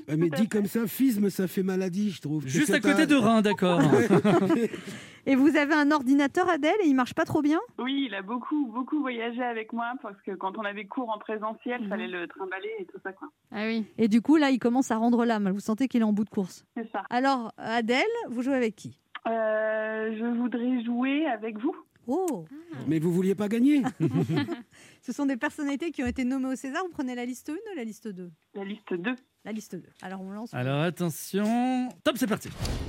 Ouais, 0.08 0.16
mais 0.16 0.30
dit 0.30 0.48
comme 0.48 0.66
ça, 0.66 0.86
fisme, 0.86 1.30
ça 1.30 1.46
fait 1.46 1.62
maladie, 1.62 2.10
je 2.10 2.20
trouve. 2.20 2.46
Juste 2.46 2.72
à 2.74 2.80
côté 2.80 3.06
de 3.06 3.14
Rhin, 3.14 3.40
d'accord. 3.42 3.80
Et 5.26 5.36
vous 5.36 5.56
avez 5.56 5.74
un 5.74 5.92
ordinateur, 5.92 6.48
Adèle, 6.48 6.74
et 6.82 6.88
il 6.88 6.94
marche 6.96 7.14
pas 7.14 7.24
trop 7.24 7.42
bien? 7.42 7.60
Oui, 7.78 8.06
il 8.08 8.14
a 8.14 8.22
beaucoup, 8.22 8.66
beaucoup 8.66 9.00
voyagé 9.00 9.40
avec 9.40 9.72
moi 9.72 9.92
parce 10.02 10.20
que 10.22 10.32
quand 10.32 10.58
on 10.58 10.62
avait 10.62 10.86
cours 10.86 11.10
en 11.10 11.18
présentiel, 11.18 11.76
il 11.80 11.84
Mhm. 11.84 11.90
fallait 11.90 12.08
le 12.08 12.26
trimballer 12.26 12.70
et 12.80 12.84
tout 12.86 12.98
ça, 13.04 13.12
quoi. 13.12 13.28
Ah 13.52 13.66
oui. 13.66 13.84
Et 13.98 14.08
du 14.08 14.20
coup, 14.20 14.36
là, 14.36 14.50
il 14.50 14.58
commence 14.58 14.90
à 14.90 14.96
rendre 14.96 15.24
l'âme. 15.24 15.48
Vous 15.50 15.60
sentez 15.60 15.86
qu'il 15.86 16.00
est 16.00 16.04
en 16.04 16.12
bout 16.12 16.24
de 16.24 16.30
course. 16.30 16.64
C'est 16.76 16.90
ça. 16.90 17.04
Alors, 17.08 17.52
Adèle, 17.56 18.02
vous 18.30 18.42
jouez 18.42 18.54
avec 18.56 18.74
qui? 18.74 18.98
Euh, 19.28 20.12
je 20.18 20.24
voudrais 20.38 20.82
jouer 20.84 21.24
avec 21.26 21.56
vous. 21.58 21.76
Oh 22.06 22.44
Mais 22.88 22.98
vous 22.98 23.12
vouliez 23.12 23.34
pas 23.34 23.48
gagner 23.48 23.82
Ce 25.02 25.12
sont 25.12 25.26
des 25.26 25.36
personnalités 25.36 25.90
qui 25.90 26.02
ont 26.02 26.06
été 26.06 26.24
nommées 26.24 26.52
au 26.52 26.56
César. 26.56 26.82
Vous 26.84 26.92
prenez 26.92 27.14
la 27.14 27.24
liste 27.24 27.48
1 27.50 27.52
ou 27.52 27.76
la 27.76 27.84
liste 27.84 28.08
2 28.08 28.30
La 28.54 28.64
liste 28.64 28.94
2. 28.94 29.14
La 29.44 29.52
liste 29.52 29.74
2. 29.74 29.82
Alors, 30.02 30.20
on 30.20 30.30
lance. 30.30 30.54
Alors 30.54 30.82
attention. 30.82 31.88
Top, 32.04 32.16
c'est 32.16 32.28
parti. 32.28 32.48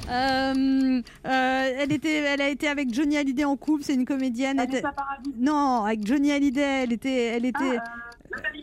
Euh, 0.10 1.01
euh, 1.25 1.72
elle, 1.77 1.91
était, 1.91 2.13
elle 2.17 2.41
a 2.41 2.50
été 2.50 2.67
avec 2.67 2.93
Johnny 2.93 3.17
Hallyday 3.17 3.43
en 3.46 3.58
couple. 3.58 3.84
C'est 3.84 3.96
une 3.96 4.05
comédienne. 4.05 4.60
Elle 4.60 4.70
était-. 4.70 4.84
Non, 5.36 5.84
avec 5.86 6.05
Johnny 6.05 6.32
Hallyday. 6.32 6.84
Elle 6.84 6.93
était. 6.93 7.25
Elle 7.36 7.46
était... 7.46 7.77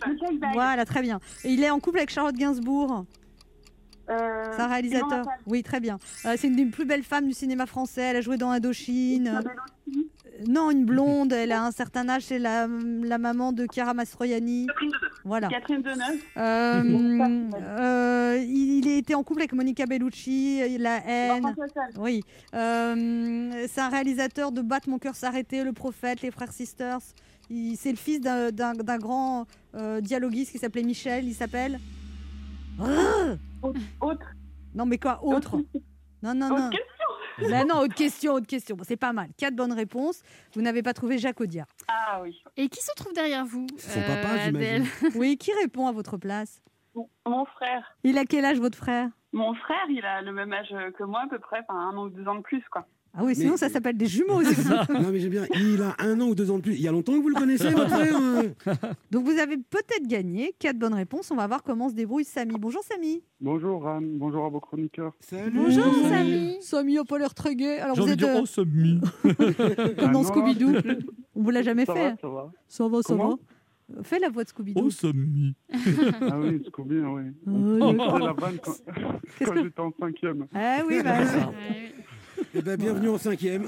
Michael 0.07 0.39
Bay. 0.39 0.49
Voilà, 0.53 0.85
très 0.85 1.03
bien. 1.03 1.21
Et 1.45 1.53
il 1.53 1.63
est 1.63 1.71
en 1.71 1.81
couple 1.81 1.99
avec 1.99 2.11
Charlotte 2.11 2.37
Gainsbourg. 2.37 3.05
Euh, 4.09 4.45
C'est 4.57 4.63
un 4.63 4.67
réalisateur. 4.69 5.25
Oui, 5.47 5.63
très 5.63 5.81
bien. 5.81 5.99
Euh, 6.27 6.35
c'est 6.37 6.49
une 6.49 6.57
des 6.57 6.67
plus 6.67 6.85
belles 6.85 7.05
femmes 7.05 7.27
du 7.27 7.33
cinéma 7.33 7.67
français. 7.67 8.03
Elle 8.03 8.17
a 8.17 8.21
joué 8.21 8.37
dans 8.37 8.51
Indochine. 8.51 9.43
Non, 10.49 10.71
une 10.71 10.85
blonde. 10.85 11.33
Elle 11.33 11.53
a 11.53 11.63
un 11.65 11.71
certain 11.71 12.09
âge. 12.09 12.23
C'est 12.23 12.39
la, 12.39 12.67
la 12.67 13.19
maman 13.19 13.53
de 13.53 13.67
Chiara 13.73 13.95
Mastroianni. 13.95 14.67
Voilà. 15.25 15.49
Catherine 15.49 15.83
Deneuve. 15.83 16.21
Euh, 16.37 16.83
euh, 17.55 18.45
il, 18.47 18.89
été 18.89 19.15
en 19.15 19.23
couple 19.23 19.41
avec 19.41 19.53
Monica 19.53 19.87
Bellucci. 19.87 20.79
La 20.79 20.99
haine. 21.07 21.55
Oui. 21.99 22.23
Euh, 22.55 23.67
c'est 23.69 23.81
un 23.81 23.89
réalisateur 23.89 24.53
de 24.53 24.63
Battre 24.63 24.89
mon 24.89 24.99
cœur 24.99 25.15
s'arrêter, 25.15 25.63
Le 25.65 25.73
Prophète, 25.73 26.23
Les 26.23 26.31
Frères 26.31 26.53
Sisters. 26.53 27.01
Il- 27.51 27.77
C'est 27.77 27.91
le 27.91 27.97
fils 27.97 28.21
d'un- 28.21 28.51
d'un 28.51 28.75
d'un 28.75 28.99
grand 28.99 29.47
euh, 29.75 30.01
dialoguiste 30.01 30.53
qui 30.53 30.59
s'appelait 30.59 30.83
Michel. 30.85 31.27
Il 31.27 31.35
s'appelle? 31.35 31.79
Autre. 34.01 34.27
Non, 34.75 34.87
mais 34.87 34.99
quoi, 34.99 35.21
autre? 35.25 35.57
Non, 36.23 36.35
non, 36.35 36.49
non. 36.49 36.71
Non, 37.49 37.81
autre 37.81 37.95
question, 37.95 38.35
autre 38.35 38.47
question. 38.47 38.77
Bon, 38.77 38.85
c'est 38.87 38.97
pas 38.97 39.13
mal. 39.13 39.29
Quatre 39.37 39.55
bonnes 39.55 39.73
réponses. 39.73 40.23
Vous 40.55 40.63
n'avez 40.63 40.83
pas 40.83 40.93
trouvé 40.93 41.19
Jacques 41.19 41.41
Audiard. 41.41 41.67
Ah 41.89 42.21
oui. 42.23 42.43
Et 42.57 42.69
qui 42.69 42.81
se 42.83 42.93
trouve 42.97 43.13
derrière 43.13 43.45
vous 43.45 43.67
Son 43.79 44.01
euh, 44.01 44.07
papa, 44.07 44.29
Adèle 44.43 44.85
j'imagine. 44.85 45.21
Oui, 45.21 45.37
qui 45.37 45.53
répond 45.61 45.87
à 45.87 45.93
votre 45.93 46.17
place? 46.17 46.63
Mon- 47.27 47.45
frère. 47.45 47.97
Il 48.03 48.19
a 48.19 48.25
quel 48.25 48.45
âge, 48.45 48.59
votre 48.59 48.77
frère? 48.77 49.09
Mon 49.33 49.55
frère, 49.55 49.87
il 49.89 50.05
a 50.05 50.23
le 50.23 50.33
même 50.33 50.53
âge 50.53 50.75
que 50.99 51.05
moi, 51.05 51.23
à 51.23 51.29
peu 51.29 51.39
près, 51.39 51.61
enfin 51.69 51.79
un 51.79 51.97
an 51.97 52.07
ou 52.07 52.11
deux 52.11 52.27
ans 52.27 52.35
de 52.35 52.41
plus, 52.43 52.63
quoi. 52.71 52.87
Ah 53.13 53.25
oui, 53.25 53.35
sinon 53.35 53.53
Mais- 53.53 53.57
ça 53.57 53.69
s'appelle 53.69 53.97
des 53.97 54.07
jumeaux. 54.07 54.41
Non, 54.89 55.11
mais 55.11 55.19
j'aime 55.19 55.31
bien. 55.31 55.45
Il 55.55 55.83
a 55.83 55.97
un 55.99 56.21
an 56.21 56.29
ou 56.29 56.35
deux 56.37 56.51
ans 56.51 56.59
de 56.59 56.63
plus. 56.63 56.75
Il 56.75 56.81
y 56.81 56.87
a 56.89 56.93
longtemps 56.93 57.13
que 57.15 57.23
vous 57.23 57.29
le 57.29 57.35
connaissez, 57.35 57.69
votre 57.71 57.89
frère 57.91 58.17
hein 58.17 58.43
Donc 59.11 59.25
vous 59.25 59.37
avez 59.39 59.57
peut-être 59.57 60.07
gagné. 60.07 60.55
Quatre 60.59 60.79
bonnes 60.79 60.95
réponses. 60.95 61.31
On 61.33 61.37
va 61.37 61.47
voir 61.49 61.63
comment 61.65 61.89
se 61.89 61.95
débrouille 61.95 62.25
Samy. 62.25 62.55
Bonjour 62.59 62.83
Samy. 62.85 63.23
Bonjour 63.41 63.87
Anne, 63.89 64.17
bonjour 64.17 64.45
à 64.45 64.49
vos 64.49 64.61
chroniqueurs. 64.61 65.13
Salut. 65.19 65.51
Bonjour 65.59 65.85
Samy. 65.85 66.09
Samy. 66.09 66.57
Samy 66.61 66.99
a 66.99 67.05
pas 67.05 67.19
l'air 67.19 67.35
très 67.35 67.57
gai. 67.57 67.79
Alors 67.79 67.97
J'ai 67.97 68.03
vous 68.03 68.09
êtes 68.11 68.19
de 68.21 68.25
dire, 68.25 68.35
euh, 68.37 68.41
oh, 68.43 68.47
Samy. 68.47 69.01
comme 69.23 69.35
Ah 69.99 70.03
dans 70.07 70.11
non, 70.13 70.23
Scooby-Doo. 70.23 70.73
On 71.35 71.43
vous 71.43 71.51
l'a 71.51 71.63
jamais 71.63 71.87
Ça 71.87 71.95
fait. 71.95 72.11
va, 72.11 72.17
ça 72.21 72.29
va. 72.29 72.53
Ça 72.69 72.89
va, 72.89 72.97
ça 73.03 73.09
Comment 73.09 73.29
va. 73.31 73.37
Euh, 73.99 74.03
Fais 74.05 74.21
la 74.21 74.29
voix 74.29 74.45
de 74.45 74.49
Scooby-Doo. 74.51 74.83
Oh, 74.85 74.91
Samy. 74.91 75.55
Ah 75.73 76.39
oui, 76.39 76.63
Scooby, 76.69 77.01
oui. 77.01 77.23
Oh, 77.45 77.51
On 77.51 78.19
la 78.19 78.33
vanne 78.35 78.59
quand, 78.63 78.73
Qu'est-ce 78.73 79.45
quand 79.51 79.55
que- 79.57 79.65
j'étais 79.65 79.81
en 79.81 79.93
cinquième. 79.99 80.47
Ah 80.55 80.79
oui, 80.87 81.01
bah. 81.03 81.19
Eh 82.55 82.63
ben, 82.63 82.77
bienvenue 82.77 83.09
en 83.09 83.19
cinquième. 83.19 83.67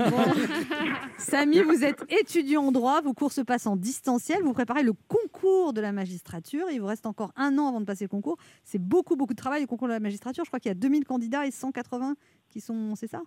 Samy, 1.19 1.61
vous 1.63 1.85
êtes 1.85 2.05
étudiant 2.13 2.65
en 2.65 2.73
droit, 2.73 3.01
vos 3.01 3.15
cours 3.15 3.33
se 3.33 3.41
passent 3.41 3.67
en 3.67 3.77
distanciel, 3.77 4.43
vous 4.43 4.53
préparez 4.53 4.83
le 4.83 4.93
concours 5.09 5.73
de 5.73 5.81
la 5.81 5.93
magistrature, 5.93 6.67
il 6.71 6.81
vous 6.81 6.87
reste 6.87 7.07
encore 7.07 7.33
un 7.37 7.59
an 7.59 7.69
avant 7.69 7.81
de 7.81 7.87
passer 7.87 8.05
le 8.05 8.09
concours. 8.09 8.37
C'est 8.65 8.81
beaucoup, 8.81 9.17
beaucoup 9.17 9.35
de 9.35 9.41
travail, 9.41 9.63
le 9.63 9.67
concours 9.67 9.89
de 9.89 9.93
la 9.93 10.01
magistrature. 10.01 10.45
Je 10.45 10.51
crois 10.51 10.61
qu'il 10.61 10.71
y 10.71 10.73
a 10.73 10.77
2000 10.77 11.05
candidats 11.05 11.47
et 11.47 11.51
180 11.51 12.17
qui 12.49 12.61
sont... 12.61 12.95
C'est 12.97 13.09
ça? 13.09 13.23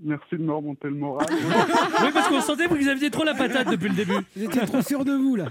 Merci 0.00 0.36
de 0.36 0.42
me 0.42 0.52
remonter 0.52 0.88
le 0.88 0.94
moral. 0.94 1.26
Oui, 2.02 2.08
parce 2.14 2.28
qu'on 2.28 2.40
sentait 2.40 2.68
que 2.68 2.74
vous 2.74 2.88
aviez 2.88 3.10
trop 3.10 3.24
la 3.24 3.34
patate 3.34 3.70
depuis 3.70 3.88
le 3.88 3.94
début. 3.94 4.12
Vous 4.36 4.44
étiez 4.44 4.62
trop 4.62 4.80
sûr 4.82 5.04
de 5.04 5.12
vous, 5.12 5.36
là. 5.36 5.46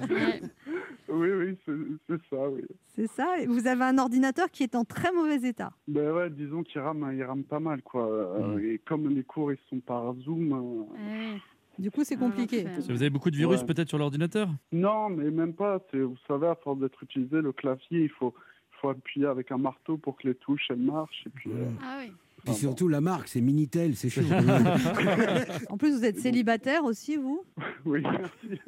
Oui, 1.10 1.30
oui, 1.32 1.58
c'est 1.66 2.18
ça, 2.30 2.50
oui. 2.50 2.62
C'est 2.96 3.08
ça 3.08 3.40
et 3.40 3.46
Vous 3.48 3.68
avez 3.68 3.84
un 3.84 3.98
ordinateur 3.98 4.50
qui 4.52 4.64
est 4.64 4.76
en 4.76 4.84
très 4.86 5.12
mauvais 5.12 5.48
état. 5.48 5.72
Ben 5.88 6.12
ouais, 6.12 6.30
disons 6.30 6.64
qu'il 6.64 6.82
rame, 6.82 7.12
il 7.16 7.24
rame 7.24 7.44
pas 7.44 7.60
mal, 7.60 7.82
quoi. 7.82 8.08
Euh, 8.10 8.56
Mm. 8.56 8.60
Et 8.66 8.78
comme 8.80 9.08
les 9.10 9.24
cours, 9.24 9.52
ils 9.52 9.60
sont 9.70 9.80
par 9.80 10.14
Zoom... 10.24 10.52
euh, 10.54 10.94
Ouais. 11.34 11.42
Du 11.80 11.92
coup, 11.92 12.04
c'est 12.04 12.16
Ah, 12.16 12.20
compliqué. 12.20 12.66
Vous 12.90 12.92
avez 13.02 13.10
beaucoup 13.12 13.30
de 13.30 13.36
virus 13.38 13.60
Ouais. 13.62 13.66
peut-être 13.68 13.88
sur 13.90 14.00
l'ordinateur? 14.00 14.50
Non, 14.72 15.10
mais 15.10 15.30
même 15.30 15.54
pas. 15.54 15.80
Vous 15.94 16.18
savez, 16.28 16.48
à 16.48 16.56
force 16.56 16.80
d'être 16.80 17.02
utilisé, 17.04 17.40
le 17.42 17.52
clavier, 17.52 18.02
il 18.04 18.10
faut, 18.10 18.34
il 18.74 18.78
faut 18.82 18.90
appuyer 18.90 19.28
avec 19.28 19.52
un 19.52 19.58
marteau 19.60 19.98
pour 19.98 20.18
que 20.18 20.28
les 20.28 20.36
touches, 20.36 20.66
elles 20.72 20.78
marchent. 20.78 21.24
Et 21.28 21.30
puis, 21.30 21.52
euh, 21.52 21.66
Ah 21.84 22.00
oui. 22.02 22.12
Puis 22.52 22.56
surtout, 22.60 22.88
la 22.88 23.02
marque, 23.02 23.28
c'est 23.28 23.42
Minitel, 23.42 23.96
c'est 23.96 24.10
chaud. 24.10 24.22
En 25.70 25.78
plus, 25.78 25.92
vous 25.98 26.06
êtes 26.06 26.20
célibataire 26.20 26.84
aussi, 26.86 27.18
vous 27.18 27.44
oui, 27.86 28.02
merci. 28.04 28.60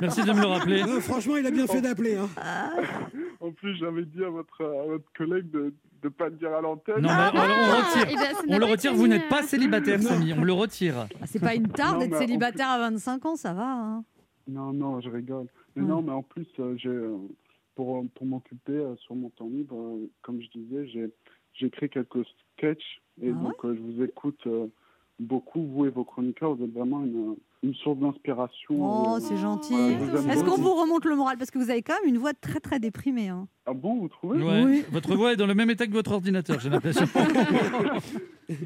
Merci 0.00 0.22
de 0.24 0.32
me 0.32 0.40
le 0.40 0.46
rappeler. 0.46 0.82
Non, 0.82 1.00
franchement, 1.00 1.36
il 1.36 1.46
a 1.46 1.50
bien 1.50 1.66
fait 1.66 1.80
d'appeler. 1.80 2.16
Hein. 2.16 2.28
En 3.40 3.50
plus, 3.52 3.76
j'avais 3.76 4.04
dit 4.04 4.24
à 4.24 4.30
votre, 4.30 4.62
à 4.64 4.86
votre 4.86 5.04
collègue 5.16 5.50
de 5.50 5.72
ne 6.04 6.08
pas 6.08 6.28
le 6.28 6.36
dire 6.36 6.52
à 6.54 6.60
l'antenne. 6.60 6.96
Non, 7.00 7.08
mais 7.08 7.30
on, 7.32 7.36
on 7.36 7.40
Ah, 7.40 7.82
retire. 7.82 8.08
eh 8.10 8.14
ben, 8.14 8.34
ça 8.34 8.42
n'a 8.46 8.54
On 8.56 8.58
le 8.58 8.60
pas 8.66 8.70
retire, 8.72 8.90
été 8.90 8.98
vous 8.98 9.02
mis, 9.04 9.08
n'êtes 9.10 9.28
pas 9.28 9.42
euh, 9.42 9.46
célibataire, 9.46 10.02
Samy. 10.02 10.32
On 10.32 10.42
le 10.44 10.52
retire. 10.52 11.06
Ah, 11.20 11.26
C'est 11.26 11.40
pas 11.40 11.54
une 11.54 11.68
tare 11.68 11.94
Non, 11.94 12.00
d'être 12.00 12.10
mais 12.10 12.16
en 12.16 12.20
célibataire 12.20 12.68
à 12.68 12.78
25 12.78 13.26
ans, 13.26 13.36
ça 13.36 13.52
va. 13.52 13.64
hein. 13.72 14.04
Non, 14.48 14.72
non, 14.72 15.00
je 15.00 15.08
rigole. 15.08 15.46
Mais 15.76 15.82
Ouais. 15.82 15.88
non, 15.88 16.02
mais 16.02 16.12
en 16.12 16.22
plus, 16.22 16.46
euh, 16.58 16.74
j'ai, 16.76 16.88
euh, 16.88 17.16
pour, 17.74 18.04
pour 18.14 18.26
m'occuper 18.26 18.72
euh, 18.72 18.96
sur 18.96 19.14
mon 19.14 19.30
temps 19.30 19.48
libre, 19.48 19.76
euh, 19.76 20.10
comme 20.22 20.40
je 20.42 20.48
disais, 20.58 20.86
j'ai, 20.88 21.06
j'ai 21.54 21.66
écrit 21.66 21.88
quelques 21.88 22.24
sketchs. 22.56 23.00
Et 23.22 23.30
Ah 23.30 23.42
donc, 23.42 23.64
euh, 23.64 23.74
je 23.74 23.80
vous 23.80 24.02
écoute 24.04 24.40
euh, 24.46 24.66
beaucoup, 25.20 25.62
vous 25.64 25.86
et 25.86 25.90
vos 25.90 26.04
chroniqueurs. 26.04 26.54
Vous 26.54 26.64
êtes 26.64 26.72
vraiment 26.72 27.02
une, 27.04 27.36
une 27.62 27.74
source 27.74 27.98
d'inspiration. 27.98 28.74
Oh, 28.80 29.16
euh, 29.16 29.20
c'est 29.20 29.36
gentil. 29.36 29.74
voilà, 29.96 30.32
Est-ce 30.34 30.44
qu'on 30.44 30.56
vous 30.60 30.74
remonte 30.74 31.04
le 31.04 31.14
moral? 31.16 31.38
Parce 31.38 31.50
que 31.50 31.58
vous 31.58 31.70
avez 31.70 31.82
quand 31.82 31.94
même 32.02 32.12
une 32.14 32.18
voix 32.18 32.34
très 32.34 32.58
très 32.60 32.80
déprimée. 32.80 33.28
hein. 33.28 33.46
Ah 33.66 33.72
bon, 33.74 33.94
vous 34.00 34.08
trouvez? 34.08 34.42
Ouais. 34.42 34.64
Oui. 34.64 34.84
Votre 34.90 35.14
voix 35.14 35.32
est 35.32 35.36
dans 35.36 35.46
le 35.46 35.54
même 35.54 35.70
état 35.70 35.86
que 35.86 35.92
votre 35.92 36.12
ordinateur, 36.12 36.58
j'ai 36.60 36.70
l'impression. 36.70 37.06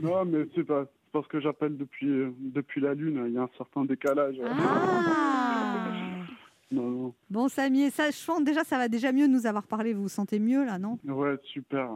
Non, 0.02 0.24
mais 0.24 0.46
c'est 0.54 0.64
pas 0.64 0.86
parce 1.12 1.28
que 1.28 1.38
j'appelle 1.40 1.76
depuis, 1.76 2.08
euh, 2.08 2.32
depuis 2.40 2.80
la 2.80 2.94
Lune. 2.94 3.22
Il 3.28 3.34
y 3.34 3.38
a 3.38 3.42
un 3.42 3.50
certain 3.56 3.84
décalage. 3.84 4.34
Ah 4.44 5.92
Non, 6.72 6.90
non. 6.90 7.14
Bon, 7.30 7.48
Samy, 7.48 7.82
et 7.84 7.90
ça, 7.90 8.10
je 8.10 8.16
sens 8.16 8.42
déjà, 8.42 8.64
ça 8.64 8.76
va 8.76 8.88
déjà 8.88 9.12
mieux 9.12 9.28
de 9.28 9.32
nous 9.32 9.46
avoir 9.46 9.66
parlé. 9.68 9.92
Vous 9.94 10.02
vous 10.02 10.08
sentez 10.08 10.38
mieux 10.40 10.64
là, 10.64 10.78
non? 10.78 10.98
Ouais, 11.06 11.36
super. 11.52 11.90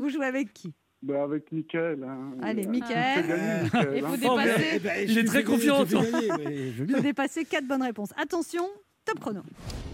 Vous 0.00 0.08
jouez 0.08 0.26
avec 0.26 0.52
qui? 0.52 0.72
Bah, 1.02 1.24
avec 1.24 1.50
Mickaël. 1.50 2.02
hein. 2.04 2.32
Allez, 2.42 2.66
Euh, 2.66 2.70
Mickaël. 2.70 3.26
gagner, 3.26 4.00
faut 4.00 4.06
hein. 4.06 4.16
dépasser, 4.44 4.66
Eh 4.74 4.78
ben, 4.78 4.92
Il 5.02 5.10
je 5.12 5.18
est 5.20 5.22
te 5.24 5.28
très 5.28 5.44
confiant, 5.44 5.82
veux 5.84 5.98
bien. 5.98 6.02
faut 6.96 7.02
dépasser 7.02 7.44
quatre 7.44 7.66
bonnes 7.66 7.82
réponses. 7.82 8.12
Attention, 8.16 8.64
top 9.04 9.18
chrono. 9.20 9.40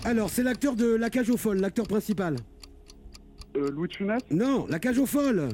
Alors, 0.04 0.28
c'est 0.28 0.42
l'acteur 0.42 0.76
de 0.76 0.94
La 0.94 1.08
Cage 1.10 1.30
aux 1.30 1.36
Folles, 1.38 1.60
l'acteur 1.60 1.86
principal. 1.86 2.36
Euh, 3.56 3.70
Louis 3.70 3.88
de 3.88 3.94
Funès? 3.94 4.20
Non, 4.30 4.66
La 4.68 4.78
Cage 4.78 4.98
aux 4.98 5.06
Folles. 5.06 5.48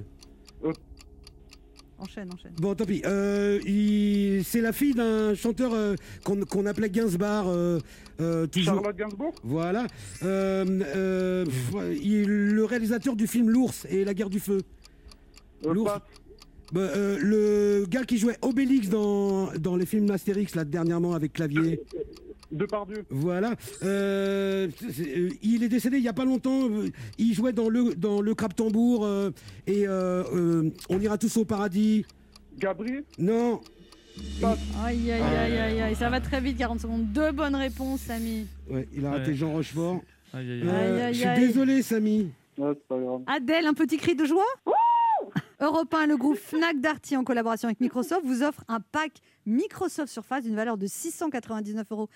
Enchaîne, 1.99 2.29
enchaîne. 2.35 2.53
Bon, 2.61 2.75
tant 2.75 2.85
pis. 2.85 3.03
Euh, 3.05 3.61
il- 3.67 4.43
C'est 4.45 4.61
la 4.61 4.73
fille 4.73 4.95
d'un 4.95 5.35
chanteur 5.35 5.73
euh, 5.75 5.95
qu'on 6.25 6.41
qu'on 6.45 6.67
appelait 6.67 6.91
Gainsbar. 6.91 7.47
euh, 7.49 7.79
euh, 8.21 8.47
toujours. 8.47 8.75
Charlotte 8.75 8.97
Gainsbourg? 8.97 9.35
Voilà. 9.45 9.87
Euh, 10.23 10.65
euh, 10.97 11.45
pff, 11.45 11.73
ouais, 11.75 11.97
il- 11.97 12.27
le 12.27 12.65
réalisateur 12.65 13.15
du 13.17 13.27
film 13.27 13.49
L'ours 13.49 13.87
et 13.89 14.05
la 14.05 14.13
guerre 14.13 14.31
du 14.31 14.41
feu. 14.41 14.61
Euh, 15.67 15.73
L'ours. 15.73 15.93
Bah, 16.73 16.81
euh, 16.81 17.19
le 17.21 17.87
gars 17.87 18.05
qui 18.05 18.19
jouait 18.19 18.37
Obélix 18.43 18.89
dans, 18.89 19.53
dans 19.53 19.77
les 19.77 19.87
films 19.87 20.11
Astérix, 20.11 20.55
là, 20.57 20.65
dernièrement, 20.65 21.15
avec 21.15 21.33
Clavier. 21.35 21.81
Depardieu. 22.53 23.05
Voilà. 23.11 23.55
Euh, 23.83 24.69
euh, 24.89 25.29
il 25.43 25.63
est 25.65 25.69
décédé 25.69 25.97
il 25.99 26.03
n'y 26.03 26.09
a 26.09 26.13
pas 26.13 26.25
longtemps. 26.25 26.69
Euh, 26.71 26.89
Il 27.19 27.35
jouait 27.35 27.53
dans 27.53 27.69
le, 27.69 27.95
dans 27.95 28.21
le 28.21 28.35
Crabe 28.35 28.55
Tambour 28.55 29.05
euh, 29.05 29.31
et 29.67 29.87
euh, 29.89 30.23
euh, 30.35 30.71
On 30.89 31.01
ira 31.01 31.19
tous 31.19 31.37
au 31.37 31.45
paradis. 31.45 32.05
Gabri 32.59 33.01
Non. 33.19 33.61
Aïe, 34.85 35.11
aïe, 35.11 35.23
aïe, 35.23 35.59
aïe, 35.59 35.81
aïe. 35.81 35.95
Ça 35.97 36.09
va 36.11 36.21
très 36.21 36.41
vite, 36.41 36.57
40 36.59 36.81
secondes. 36.81 37.13
Deux 37.13 37.33
bonnes 37.33 37.57
réponses, 37.57 38.01
Samy. 38.03 38.47
Ouais, 38.71 38.87
il 38.95 39.05
a 39.07 39.11
raté 39.11 39.31
Ouais. 39.31 39.35
Jean 39.37 39.53
Rochefort. 39.53 40.01
Aïe, 40.33 40.51
aïe, 40.51 40.63
aïe. 40.63 40.69
Euh, 40.69 40.97
Aïe, 40.97 41.03
aïe, 41.03 41.15
je 41.15 41.21
suis 41.21 41.47
désolé, 41.49 41.83
Samy. 41.83 42.31
Ouais, 42.57 42.71
c'est 42.75 42.87
pas 42.87 42.99
grave. 42.99 43.21
Adèle, 43.27 43.67
un 43.67 43.75
petit 43.75 43.97
cri 43.97 44.15
de 44.15 44.25
joie? 44.25 44.45
Europe 45.61 45.93
1, 45.95 46.07
le 46.07 46.17
groupe 46.17 46.37
Fnac 46.37 46.81
Darty, 46.81 47.17
en 47.17 47.25
collaboration 47.25 47.69
avec 47.69 47.81
Microsoft, 47.81 48.23
vous 48.25 48.43
offre 48.43 48.65
un 48.69 48.81
pack 48.81 49.13
Microsoft 49.47 50.13
Surface 50.13 50.45
d'une 50.45 50.57
valeur 50.57 50.77
de 50.77 50.87
699,99 50.87 51.85
euros. 51.91 52.09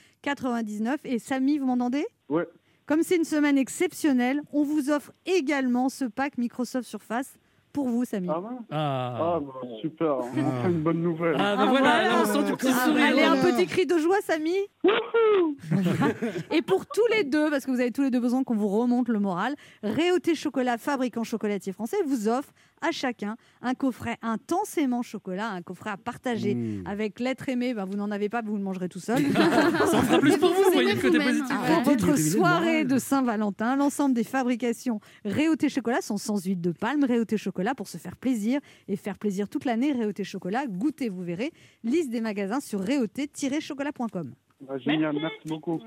Et 1.05 1.19
Samy, 1.19 1.59
vous 1.59 1.67
m'entendez? 1.67 2.07
Ouais. 2.29 2.47
Comme 2.87 3.03
c'est 3.03 3.17
une 3.17 3.25
semaine 3.25 3.59
exceptionnelle, 3.59 4.41
on 4.53 4.63
vous 4.65 4.91
offre 4.91 5.13
également 5.27 5.89
ce 5.89 6.05
pack 6.07 6.39
Microsoft 6.39 6.89
Surface 6.89 7.35
pour 7.71 7.87
vous, 7.89 8.05
Samy. 8.07 8.29
Ah 8.33 8.41
ouais? 8.41 8.49
Ah, 8.71 9.35
Ah, 9.37 9.41
bah, 9.41 9.53
super. 9.83 10.15
Enfin, 10.17 10.71
une 10.71 10.83
bonne 10.83 11.03
nouvelle. 11.03 11.37
Ah, 11.39 11.55
bah 11.55 11.67
voilà, 11.67 12.03
là, 12.09 12.23
on 12.23 12.25
sent 12.25 12.45
du 12.45 12.57
petit 12.57 12.73
Ah, 12.75 12.87
sourire. 12.87 13.05
Allez, 13.05 13.23
un 13.23 13.37
petit 13.37 13.67
cri 13.67 13.85
de 13.87 13.99
joie, 13.99 14.17
Samy. 14.25 14.55
Et 16.51 16.63
pour 16.63 16.87
tous 16.87 17.07
les 17.15 17.25
deux, 17.25 17.51
parce 17.51 17.67
que 17.67 17.71
vous 17.71 17.81
avez 17.81 17.91
tous 17.93 18.03
les 18.03 18.11
deux 18.11 18.21
besoin 18.21 18.43
qu'on 18.43 18.57
vous 18.57 18.69
remonte 18.69 19.09
le 19.09 19.19
moral, 19.21 19.55
Réauté 19.83 20.35
Chocolat, 20.35 20.79
fabricant 20.79 21.25
chocolatier 21.25 21.73
français, 21.73 21.99
vous 22.07 22.27
offre 22.29 22.51
à 22.83 22.91
chacun 22.93 23.37
un 23.63 23.75
coffret 23.75 24.17
intensément 24.23 25.03
chocolat, 25.03 25.49
un 25.51 25.63
coffret 25.63 25.91
à 25.91 25.97
partager 25.97 26.55
Mmh. 26.55 26.83
avec 26.87 27.21
l'être 27.21 27.49
aimé. 27.49 27.75
Ben, 27.75 27.85
vous 27.85 27.97
n'en 27.97 28.11
avez 28.11 28.29
pas, 28.29 28.43
vous 28.43 28.57
le 28.57 28.63
mangerez 28.63 28.89
tout 28.89 29.01
seul. 29.01 29.23
Ça 29.33 29.99
en 29.99 30.03
fera 30.03 30.19
plus 30.19 30.37
pour 30.39 30.51
vous, 30.53 30.63
vous 30.65 30.71
voyez 30.73 30.95
vous-même. 30.95 31.23
positif. 31.23 31.51
Ah 31.51 31.67
Pour 31.67 31.77
ouais. 31.93 31.97
votre 31.97 32.19
soirée 32.19 32.85
de 32.85 32.99
Saint-Valentin, 32.99 33.77
l'ensemble 33.77 34.15
des 34.15 34.25
fabrications 34.25 35.01
Réauté 35.25 35.69
Chocolat 35.69 36.01
sont 36.01 36.17
sans 36.17 36.43
huile 36.45 36.61
de 36.61 36.73
palme. 36.73 37.05
Réauté 37.05 37.37
Chocolat 37.37 37.75
pour 37.75 37.89
se 37.89 37.99
faire 37.99 38.17
plaisir 38.17 38.61
et 38.89 38.97
faire 38.97 39.19
plaisir 39.19 39.49
toute 39.49 39.65
l'année. 39.65 39.93
Réauté 39.93 40.25
Chocolat, 40.25 40.67
goûtez, 40.67 41.09
vous 41.09 41.23
verrez. 41.23 41.53
Liste 41.85 42.11
des 42.11 42.21
magasins 42.21 42.61
sur 42.61 42.81
réauté-chocolat.com. 42.81 44.33
Ah, 44.69 44.79
génial, 44.79 45.15
merci 45.15 45.47
beaucoup. 45.47 45.81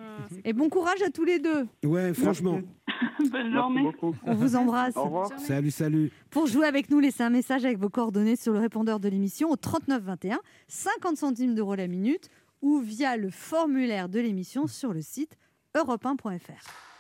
Et 0.46 0.54
bon 0.54 0.70
courage 0.70 1.02
à 1.02 1.10
tous 1.10 1.26
les 1.26 1.40
deux. 1.40 1.68
Ouais, 1.84 2.14
franchement. 2.14 2.62
Bonne 3.32 3.52
journée. 3.52 3.92
On 4.26 4.34
vous 4.34 4.56
embrasse. 4.56 4.96
Au 4.96 5.04
revoir. 5.04 5.30
Salut, 5.40 5.72
salut. 5.72 6.12
Pour 6.30 6.48
jouer 6.48 6.66
avec 6.66 6.90
nous, 6.90 7.00
laissez 7.00 7.24
un 7.24 7.30
message 7.30 7.66
avec 7.66 7.78
vos 7.78 7.90
coordonnées 7.90 8.36
sur 8.36 8.54
le 8.54 8.60
répondeur 8.60 9.00
de 9.00 9.10
l'émission 9.10 9.50
au 9.50 9.56
39 9.56 10.02
21, 10.02 10.40
50 10.68 11.18
centimes 11.18 11.56
d'euros 11.56 11.76
la 11.76 11.88
minute 11.88 12.30
ou 12.62 12.80
via 12.80 13.18
le 13.18 13.30
formulaire 13.30 14.08
de 14.08 14.20
l'émission 14.20 14.68
sur 14.68 14.94
le 14.94 15.02
site 15.02 15.38
europe1.fr. 15.76 16.91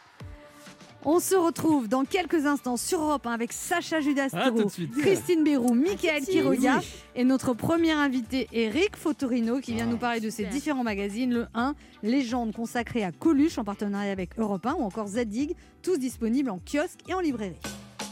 On 1.03 1.19
se 1.19 1.33
retrouve 1.33 1.87
dans 1.87 2.05
quelques 2.05 2.45
instants 2.45 2.77
sur 2.77 3.01
Europe 3.01 3.25
1 3.25 3.31
avec 3.31 3.51
Sacha 3.53 3.95
Ah, 3.97 4.01
Judastro. 4.01 4.69
Christine 4.99 5.43
Bérou, 5.43 5.73
Michael 5.73 6.23
Quiroga 6.23 6.77
Oui. 6.79 6.85
et 7.15 7.23
notre 7.23 7.53
premier 7.55 7.91
invité 7.91 8.47
Eric 8.51 8.95
Fotorino 8.95 9.59
qui 9.59 9.73
vient 9.73 9.87
nous 9.87 9.97
parler 9.97 10.19
de 10.19 10.29
ses 10.29 10.43
super. 10.43 10.51
différents 10.51 10.83
magazines. 10.83 11.33
Le 11.33 11.47
1, 11.55 11.73
Légende 12.03 12.53
consacrée 12.53 13.03
à 13.03 13.11
Coluche 13.11 13.57
en 13.57 13.63
partenariat 13.63 14.11
avec 14.11 14.37
Europe 14.37 14.65
1 14.65 14.73
ou 14.75 14.83
encore 14.83 15.07
Zadig, 15.07 15.55
tous 15.81 15.97
disponibles 15.97 16.51
en 16.51 16.59
kiosque 16.59 16.99
et 17.09 17.13
en 17.15 17.19
librairie. 17.19 17.55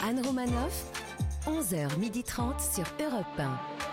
Anne 0.04 0.22
Romanoff, 0.26 0.86
11h30 1.46 2.74
sur 2.74 2.86
Europe 3.06 3.26
1. 3.38 3.89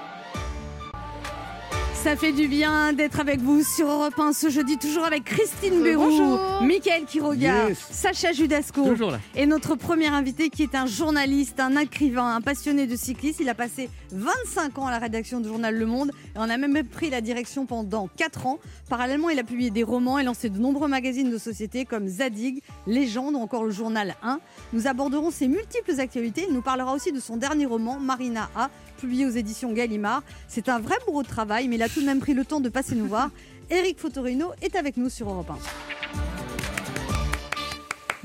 Ça 2.07 2.14
fait 2.14 2.31
du 2.31 2.47
bien 2.47 2.92
d'être 2.92 3.19
avec 3.19 3.40
vous 3.40 3.64
sur 3.64 3.90
Europe 3.90 4.16
1 4.16 4.33
ce 4.33 4.49
jeudi, 4.49 4.79
toujours 4.79 5.05
avec 5.05 5.25
Christine 5.25 5.83
Bérou, 5.83 6.05
bonjour. 6.05 6.62
Michael 6.62 7.05
Quiroga, 7.05 7.69
Yes. 7.71 7.85
Sacha 7.90 8.31
Judasco 8.31 8.85
Toujours 8.85 9.11
là. 9.11 9.19
et 9.35 9.45
notre 9.45 9.75
premier 9.75 10.07
invité 10.07 10.49
qui 10.49 10.62
est 10.62 10.77
un 10.77 10.87
journaliste, 10.87 11.59
un 11.59 11.77
écrivain, 11.77 12.37
un 12.37 12.40
passionné 12.40 12.87
de 12.87 12.95
cyclisme. 12.95 13.42
Il 13.42 13.49
a 13.49 13.55
passé 13.55 13.90
25 14.12 14.79
ans 14.79 14.87
à 14.87 14.90
la 14.90 14.99
rédaction 14.99 15.40
du 15.40 15.49
journal 15.49 15.75
Le 15.75 15.87
Monde 15.87 16.11
et 16.35 16.38
on 16.38 16.42
a 16.42 16.57
même 16.57 16.83
pris 16.85 17.11
la 17.11 17.21
direction 17.21 17.66
pendant 17.66 18.09
4 18.16 18.47
ans. 18.47 18.59
Parallèlement, 18.88 19.31
il 19.31 19.38
a 19.38 19.45
publié 19.45 19.71
des 19.71 19.83
romans 19.83 20.19
et 20.19 20.25
lancé 20.25 20.49
de 20.49 20.59
nombreux 20.59 20.88
magazines 20.88 21.31
de 21.31 21.38
société 21.38 21.85
comme 21.85 22.09
Zadig, 22.09 22.62
Légende 22.87 23.35
ou 23.35 23.38
encore 23.38 23.64
le 23.64 23.71
journal 23.71 24.14
1. 24.23 24.40
Nous 24.73 24.87
aborderons 24.87 25.31
ses 25.31 25.49
multiples 25.49 25.99
actualités. 26.01 26.47
Il 26.49 26.55
nous 26.55 26.62
parlera 26.62 26.92
aussi 26.95 27.12
de 27.12 27.21
son 27.21 27.37
dernier 27.37 27.66
roman, 27.66 27.99
Marina 27.99 28.51
A, 28.55 28.71
publié 28.99 29.27
aux 29.27 29.31
éditions 29.31 29.73
Gallimard. 29.73 30.23
C'est 30.49 30.69
un 30.69 30.79
vrai 30.79 30.97
bourreau 31.07 31.23
de 31.23 31.29
travail, 31.29 31.69
mais 31.69 31.77
il 31.77 31.83
a 31.83 31.88
tout 31.88 32.01
de 32.01 32.07
même 32.07 32.21
pris 32.21 32.35
le 32.35 32.45
temps 32.45 32.61
de 32.61 32.69
passer 32.69 32.95
nous 32.95 33.07
voir. 33.07 33.31
Eric 33.71 33.99
Fotorino 33.99 34.53
est 34.62 34.77
avec 34.77 34.97
nous 34.97 35.09
sur 35.09 35.29
Europe 35.29 35.51
1. 35.51 35.96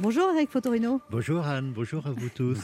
Bonjour 0.01 0.31
Eric 0.35 0.49
Fotorino. 0.49 0.99
Bonjour 1.11 1.45
Anne, 1.45 1.73
bonjour 1.75 2.07
à 2.07 2.11
vous 2.11 2.29
tous. 2.29 2.57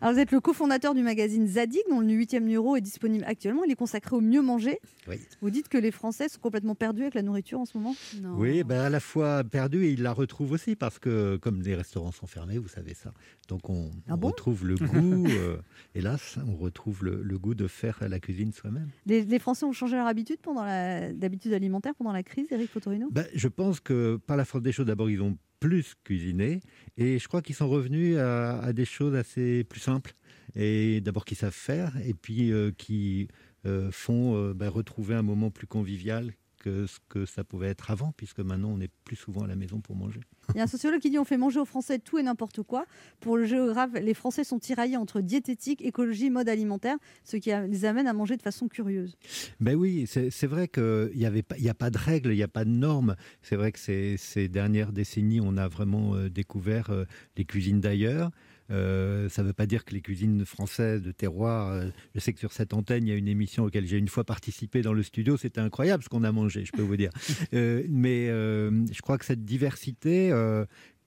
Alors 0.00 0.14
vous 0.14 0.18
êtes 0.18 0.32
le 0.32 0.40
cofondateur 0.40 0.94
du 0.94 1.02
magazine 1.02 1.46
Zadig, 1.46 1.82
dont 1.90 2.00
le 2.00 2.08
huitième 2.12 2.44
numéro 2.44 2.74
est 2.76 2.80
disponible 2.80 3.22
actuellement. 3.26 3.64
Il 3.64 3.70
est 3.72 3.76
consacré 3.76 4.16
au 4.16 4.22
mieux 4.22 4.40
manger. 4.40 4.78
Oui. 5.06 5.16
Vous 5.42 5.50
dites 5.50 5.68
que 5.68 5.76
les 5.76 5.90
Français 5.90 6.28
sont 6.30 6.40
complètement 6.40 6.74
perdus 6.74 7.02
avec 7.02 7.14
la 7.14 7.22
nourriture 7.22 7.60
en 7.60 7.66
ce 7.66 7.76
moment 7.76 7.94
Non. 8.22 8.36
Oui, 8.38 8.64
ben 8.64 8.80
à 8.80 8.88
la 8.88 9.00
fois 9.00 9.44
perdu 9.44 9.84
et 9.84 9.90
il 9.92 10.02
la 10.02 10.12
retrouve 10.14 10.52
aussi 10.52 10.74
parce 10.74 10.98
que 10.98 11.36
comme 11.36 11.60
les 11.60 11.74
restaurants 11.74 12.12
sont 12.12 12.26
fermés, 12.26 12.56
vous 12.56 12.68
savez 12.68 12.94
ça. 12.94 13.12
Donc 13.48 13.68
on, 13.68 13.90
Ah 14.08 14.14
on 14.14 14.16
bon 14.16 14.28
retrouve 14.28 14.66
le 14.66 14.74
goût, 14.76 15.26
euh, 15.28 15.58
hélas, 15.94 16.38
on 16.48 16.56
retrouve 16.56 17.04
le, 17.04 17.22
le 17.22 17.38
goût 17.38 17.54
de 17.54 17.66
faire 17.66 17.98
la 18.08 18.18
cuisine 18.20 18.52
soi-même. 18.52 18.88
les, 19.04 19.22
les 19.22 19.38
Français 19.38 19.66
ont 19.66 19.72
changé 19.72 19.96
leur 19.96 20.06
habitude 20.06 20.38
pendant 20.42 20.64
d'habitude 21.12 21.52
alimentaire 21.52 21.94
pendant 21.94 22.12
la 22.12 22.22
crise, 22.22 22.46
Eric 22.50 22.70
Fotorino? 22.70 23.08
Ben, 23.10 23.26
je 23.34 23.48
pense 23.48 23.80
que 23.80 24.16
par 24.26 24.38
la 24.38 24.46
force 24.46 24.62
des 24.62 24.72
choses, 24.72 24.86
d'abord 24.86 25.10
ils 25.10 25.20
ont 25.20 25.36
plus 25.64 25.94
cuisiné 26.04 26.60
et 26.98 27.18
je 27.18 27.26
crois 27.26 27.40
qu'ils 27.40 27.54
sont 27.54 27.70
revenus 27.70 28.18
à, 28.18 28.58
à 28.58 28.74
des 28.74 28.84
choses 28.84 29.14
assez 29.14 29.64
plus 29.64 29.80
simples. 29.80 30.12
Et 30.54 31.00
d'abord 31.00 31.24
qu'ils 31.24 31.38
savent 31.38 31.54
faire 31.54 31.96
et 32.06 32.12
puis 32.12 32.52
euh, 32.52 32.70
qui 32.76 33.28
euh, 33.64 33.90
font 33.90 34.36
euh, 34.36 34.52
ben, 34.52 34.68
retrouver 34.68 35.14
un 35.14 35.22
moment 35.22 35.50
plus 35.50 35.66
convivial 35.66 36.34
que 36.64 36.86
ce 36.86 36.98
que 37.10 37.26
ça 37.26 37.44
pouvait 37.44 37.68
être 37.68 37.90
avant 37.90 38.12
puisque 38.16 38.40
maintenant 38.40 38.70
on 38.70 38.80
est 38.80 38.90
plus 39.04 39.16
souvent 39.16 39.42
à 39.42 39.46
la 39.46 39.54
maison 39.54 39.80
pour 39.80 39.96
manger. 39.96 40.20
Il 40.54 40.56
y 40.56 40.60
a 40.60 40.64
un 40.64 40.66
sociologue 40.66 41.00
qui 41.00 41.10
dit 41.10 41.18
on 41.18 41.24
fait 41.24 41.36
manger 41.36 41.60
aux 41.60 41.66
Français 41.66 41.98
tout 41.98 42.18
et 42.18 42.22
n'importe 42.22 42.62
quoi. 42.62 42.86
Pour 43.20 43.36
le 43.36 43.44
géographe, 43.44 43.90
les 43.94 44.14
Français 44.14 44.44
sont 44.44 44.58
tiraillés 44.58 44.96
entre 44.96 45.20
diététique, 45.20 45.82
écologie, 45.82 46.30
mode 46.30 46.48
alimentaire, 46.48 46.96
ce 47.24 47.36
qui 47.36 47.50
les 47.50 47.84
amène 47.84 48.06
à 48.06 48.14
manger 48.14 48.36
de 48.36 48.42
façon 48.42 48.68
curieuse. 48.68 49.16
Ben 49.60 49.74
oui, 49.74 50.06
c'est 50.06 50.46
vrai 50.46 50.68
qu'il 50.68 51.10
n'y 51.14 51.42
y 51.58 51.68
a 51.68 51.74
pas 51.74 51.90
de 51.90 51.98
règles, 51.98 52.32
il 52.32 52.36
n'y 52.36 52.42
a 52.42 52.48
pas 52.48 52.64
de 52.64 52.70
normes. 52.70 53.16
C'est 53.42 53.56
vrai 53.56 53.72
que 53.72 53.78
ces, 53.78 54.16
ces 54.16 54.48
dernières 54.48 54.92
décennies, 54.92 55.40
on 55.42 55.56
a 55.58 55.68
vraiment 55.68 56.14
euh, 56.14 56.30
découvert 56.30 56.90
euh, 56.90 57.04
les 57.36 57.44
cuisines 57.44 57.80
d'ailleurs. 57.80 58.30
Euh, 58.70 59.28
ça 59.28 59.42
ne 59.42 59.48
veut 59.48 59.52
pas 59.52 59.66
dire 59.66 59.84
que 59.84 59.92
les 59.94 60.00
cuisines 60.00 60.44
françaises 60.46 61.02
de 61.02 61.12
terroir. 61.12 61.70
euh, 61.70 61.88
je 62.14 62.20
sais 62.20 62.32
que 62.32 62.38
sur 62.38 62.52
cette 62.52 62.72
antenne, 62.72 63.06
il 63.06 63.10
y 63.10 63.12
a 63.12 63.16
une 63.16 63.28
émission 63.28 63.64
auquel 63.64 63.86
j'ai 63.86 63.98
une 63.98 64.08
fois 64.08 64.24
participé 64.24 64.80
dans 64.82 64.94
le 64.94 65.02
studio. 65.02 65.36
C'était 65.36 65.60
incroyable 65.60 66.02
ce 66.02 66.08
qu'on 66.08 66.24
a 66.24 66.32
mangé, 66.32 66.64
je 66.64 66.72
peux 66.72 66.82
vous 66.82 66.96
dire. 66.96 67.10
Euh, 67.54 67.84
mais 67.88 68.26
je 68.26 69.00
crois 69.02 69.18
que 69.18 69.24
cette 69.24 69.44
diversité, 69.44 70.32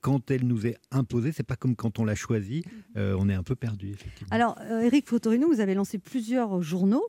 quand 0.00 0.30
elle 0.30 0.44
nous 0.46 0.66
est 0.66 0.76
imposée, 0.92 1.32
c'est 1.32 1.42
pas 1.42 1.56
comme 1.56 1.74
quand 1.74 1.98
on 1.98 2.04
l'a 2.04 2.14
choisie. 2.14 2.64
euh, 2.96 3.16
on 3.18 3.28
est 3.28 3.34
un 3.34 3.42
peu 3.42 3.56
perdu, 3.56 3.90
effectivement. 3.90 4.28
Alors, 4.30 4.58
Eric 4.82 5.08
Fotorino, 5.08 5.48
vous 5.48 5.60
avez 5.60 5.74
lancé 5.74 5.98
plusieurs 5.98 6.62
journaux. 6.62 7.04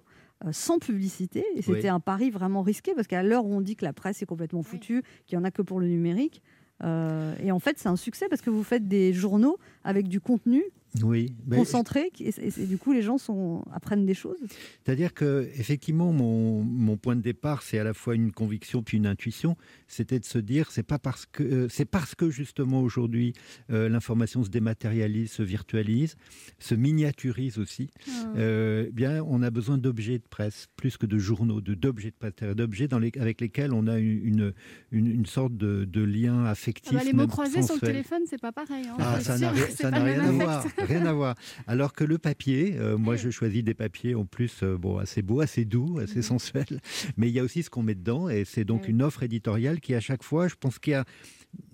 euh, 0.46 0.54
sans 0.54 0.80
publicité, 0.80 1.44
et 1.58 1.62
c'était 1.62 1.82
Oui. 1.84 1.88
un 1.90 2.00
pari 2.00 2.30
vraiment 2.32 2.62
risqué 2.62 2.94
parce 2.96 3.08
qu'à 3.08 3.24
l'heure 3.24 3.46
où 3.46 3.54
on 3.54 3.60
dit 3.60 3.76
que 3.76 3.84
la 3.84 3.92
presse 3.92 4.22
est 4.22 4.26
complètement 4.26 4.64
foutue, 4.64 5.04
qu'il 5.26 5.38
n'y 5.38 5.42
en 5.42 5.46
a 5.46 5.52
que 5.52 5.62
pour 5.62 5.82
le 5.82 5.88
numérique, 5.90 6.42
euh, 6.84 7.36
et 7.44 7.52
en 7.52 7.60
fait 7.60 7.78
c'est 7.78 7.90
un 7.90 7.96
succès 7.96 8.28
parce 8.30 8.42
que 8.42 8.50
vous 8.50 8.64
faites 8.64 8.88
des 8.88 9.14
journaux 9.14 9.58
avec 9.84 10.08
du 10.08 10.22
contenu 10.22 10.64
oui, 11.04 11.34
concentré, 11.52 12.12
et, 12.20 12.30
et- 12.30 12.62
et 12.62 12.66
du 12.66 12.78
coup 12.78 12.94
les 12.94 13.02
gens 13.04 13.18
sont, 13.18 13.64
apprennent 13.72 14.06
des 14.08 14.14
choses? 14.16 14.38
C'est-à-dire 14.84 15.14
que 15.14 15.48
effectivement, 15.56 16.12
mon, 16.12 16.64
mon 16.64 16.98
point 16.98 17.16
de 17.16 17.22
départ, 17.22 17.62
c'est 17.62 17.78
à 17.78 17.84
la 17.84 17.94
fois 17.94 18.16
une 18.16 18.32
conviction 18.32 18.82
puis 18.82 18.98
une 18.98 19.06
intuition. 19.06 19.56
C'était 19.88 20.20
de 20.20 20.26
se 20.26 20.40
dire, 20.40 20.72
c'est 20.72 20.84
pas 20.84 20.98
parce 21.00 21.26
que 21.28 21.44
euh, 21.44 21.68
c'est 21.70 21.86
parce 21.86 22.16
que 22.16 22.30
justement 22.32 22.82
aujourd'hui 22.82 23.34
euh, 23.70 23.88
l'information 23.88 24.44
se 24.44 24.50
dématérialise, 24.50 25.32
se 25.32 25.44
virtualise, 25.44 26.16
se 26.58 26.74
miniaturise 26.76 27.60
aussi. 27.60 27.90
euh, 28.36 28.90
bien, 28.92 29.24
on 29.28 29.42
a 29.44 29.50
besoin 29.52 29.78
d'objets 29.78 30.18
de 30.18 30.28
presse 30.30 30.68
plus 30.76 30.98
que 30.98 31.06
de 31.06 31.18
journaux, 31.20 31.62
de 31.62 31.76
d'objets 31.76 32.12
de 32.12 32.16
presse, 32.16 32.56
d'objets 32.56 32.88
dans 32.88 33.00
les, 33.00 33.12
avec 33.20 33.42
lesquels 33.42 33.74
on 33.74 33.86
a 33.88 34.00
une 34.00 34.54
une, 34.92 35.06
une 35.08 35.26
sorte 35.26 35.56
de, 35.56 35.86
de 35.86 36.02
lien 36.02 36.44
Ah 36.46 36.52
affectif. 36.52 36.94
bah, 36.94 37.04
les 37.04 37.14
mots 37.14 37.28
croisés 37.28 37.62
sur 37.62 37.76
le 37.76 37.82
téléphone, 37.82 38.22
c'est 38.28 38.42
pas 38.42 38.52
pareil. 38.52 38.86
hein. 38.88 38.96
Ah, 39.00 39.20
ça 39.22 39.38
n'a 39.38 39.52
rien, 39.52 39.66
ça 39.68 39.92
n'a 39.92 40.04
à 40.04 40.32
voir. 40.32 40.66
Rien 40.88 41.06
à 41.06 41.14
voir. 41.14 41.36
Alors 41.68 41.94
que 41.94 42.04
le 42.04 42.18
papier, 42.18 42.76
euh, 42.78 42.98
moi 42.98 43.16
je 43.16 43.30
choisis 43.30 43.64
des 43.64 43.74
papiers 43.74 44.16
en 44.16 44.26
plus 44.26 44.64
euh, 44.64 44.78
bon 44.78 44.98
assez 44.98 45.22
beaux, 45.22 45.42
assez 45.42 45.66
doux, 45.66 46.00
assez 46.00 46.22
sensuels, 46.22 46.82
mais 47.18 47.30
il 47.30 47.34
y 47.34 47.40
a 47.40 47.44
aussi 47.44 47.64
ce 47.64 47.70
qu'on 47.70 47.84
met 47.84 47.96
dedans 47.96 48.30
et 48.30 48.46
c'est 48.46 48.66
donc. 48.66 48.84
Oui. 48.84 48.90
une 48.90 49.04
offre 49.04 49.24
éditoriale 49.24 49.80
qui 49.80 49.94
à 49.94 50.00
chaque 50.00 50.24
fois, 50.24 50.48
je 50.48 50.56
pense 50.56 50.80
qu'il 50.80 50.92
y 50.92 50.96
a 50.96 51.06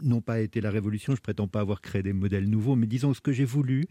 non 0.01 0.21
pas 0.21 0.39
été 0.39 0.61
la 0.61 0.71
révolution, 0.71 1.15
je 1.15 1.21
prétends 1.21 1.47
pas 1.47 1.59
avoir 1.59 1.81
créé 1.81 2.03
des 2.03 2.13
modèles 2.13 2.49
nouveaux, 2.49 2.75
mais 2.75 2.87
disons 2.87 3.13
ce 3.13 3.21
que 3.21 3.31
j'ai 3.31 3.45
voulu, 3.45 3.85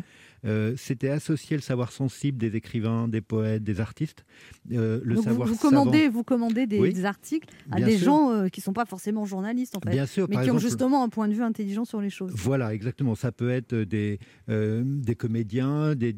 euh, 0.44 0.74
c'était 0.76 1.08
associer 1.08 1.56
le 1.56 1.62
savoir 1.62 1.90
sensible 1.92 2.38
des 2.38 2.56
écrivains, 2.56 3.08
des 3.08 3.20
poètes, 3.20 3.62
des 3.64 3.80
artistes, 3.80 4.24
euh, 4.72 5.00
le 5.04 5.14
Donc 5.16 5.24
savoir 5.24 5.48
vous 5.48 5.56
commandez, 5.56 6.08
vous 6.08 6.22
commandez 6.24 6.66
des, 6.66 6.78
Oui. 6.78 6.92
des 6.92 7.04
articles 7.04 7.48
à 7.70 7.80
des 7.80 7.96
sûr. 7.96 8.04
gens 8.06 8.30
euh, 8.32 8.48
qui 8.48 8.60
sont 8.60 8.72
pas 8.72 8.84
forcément 8.84 9.24
journalistes 9.24 9.76
en 9.76 9.80
fait, 9.80 9.90
Bien 9.90 10.06
sûr, 10.06 10.26
mais 10.28 10.42
qui 10.42 10.50
ont 10.50 10.58
justement 10.58 11.02
un 11.04 11.08
point 11.08 11.28
de 11.28 11.34
vue 11.34 11.42
intelligent 11.42 11.84
sur 11.84 12.00
les 12.00 12.10
choses. 12.10 12.32
Voilà, 12.34 12.74
exactement. 12.74 13.14
Ça 13.14 13.32
peut 13.32 13.50
être 13.50 13.74
des, 13.74 14.18
des 14.48 15.14
comédiens, 15.14 15.94
des, 15.94 16.12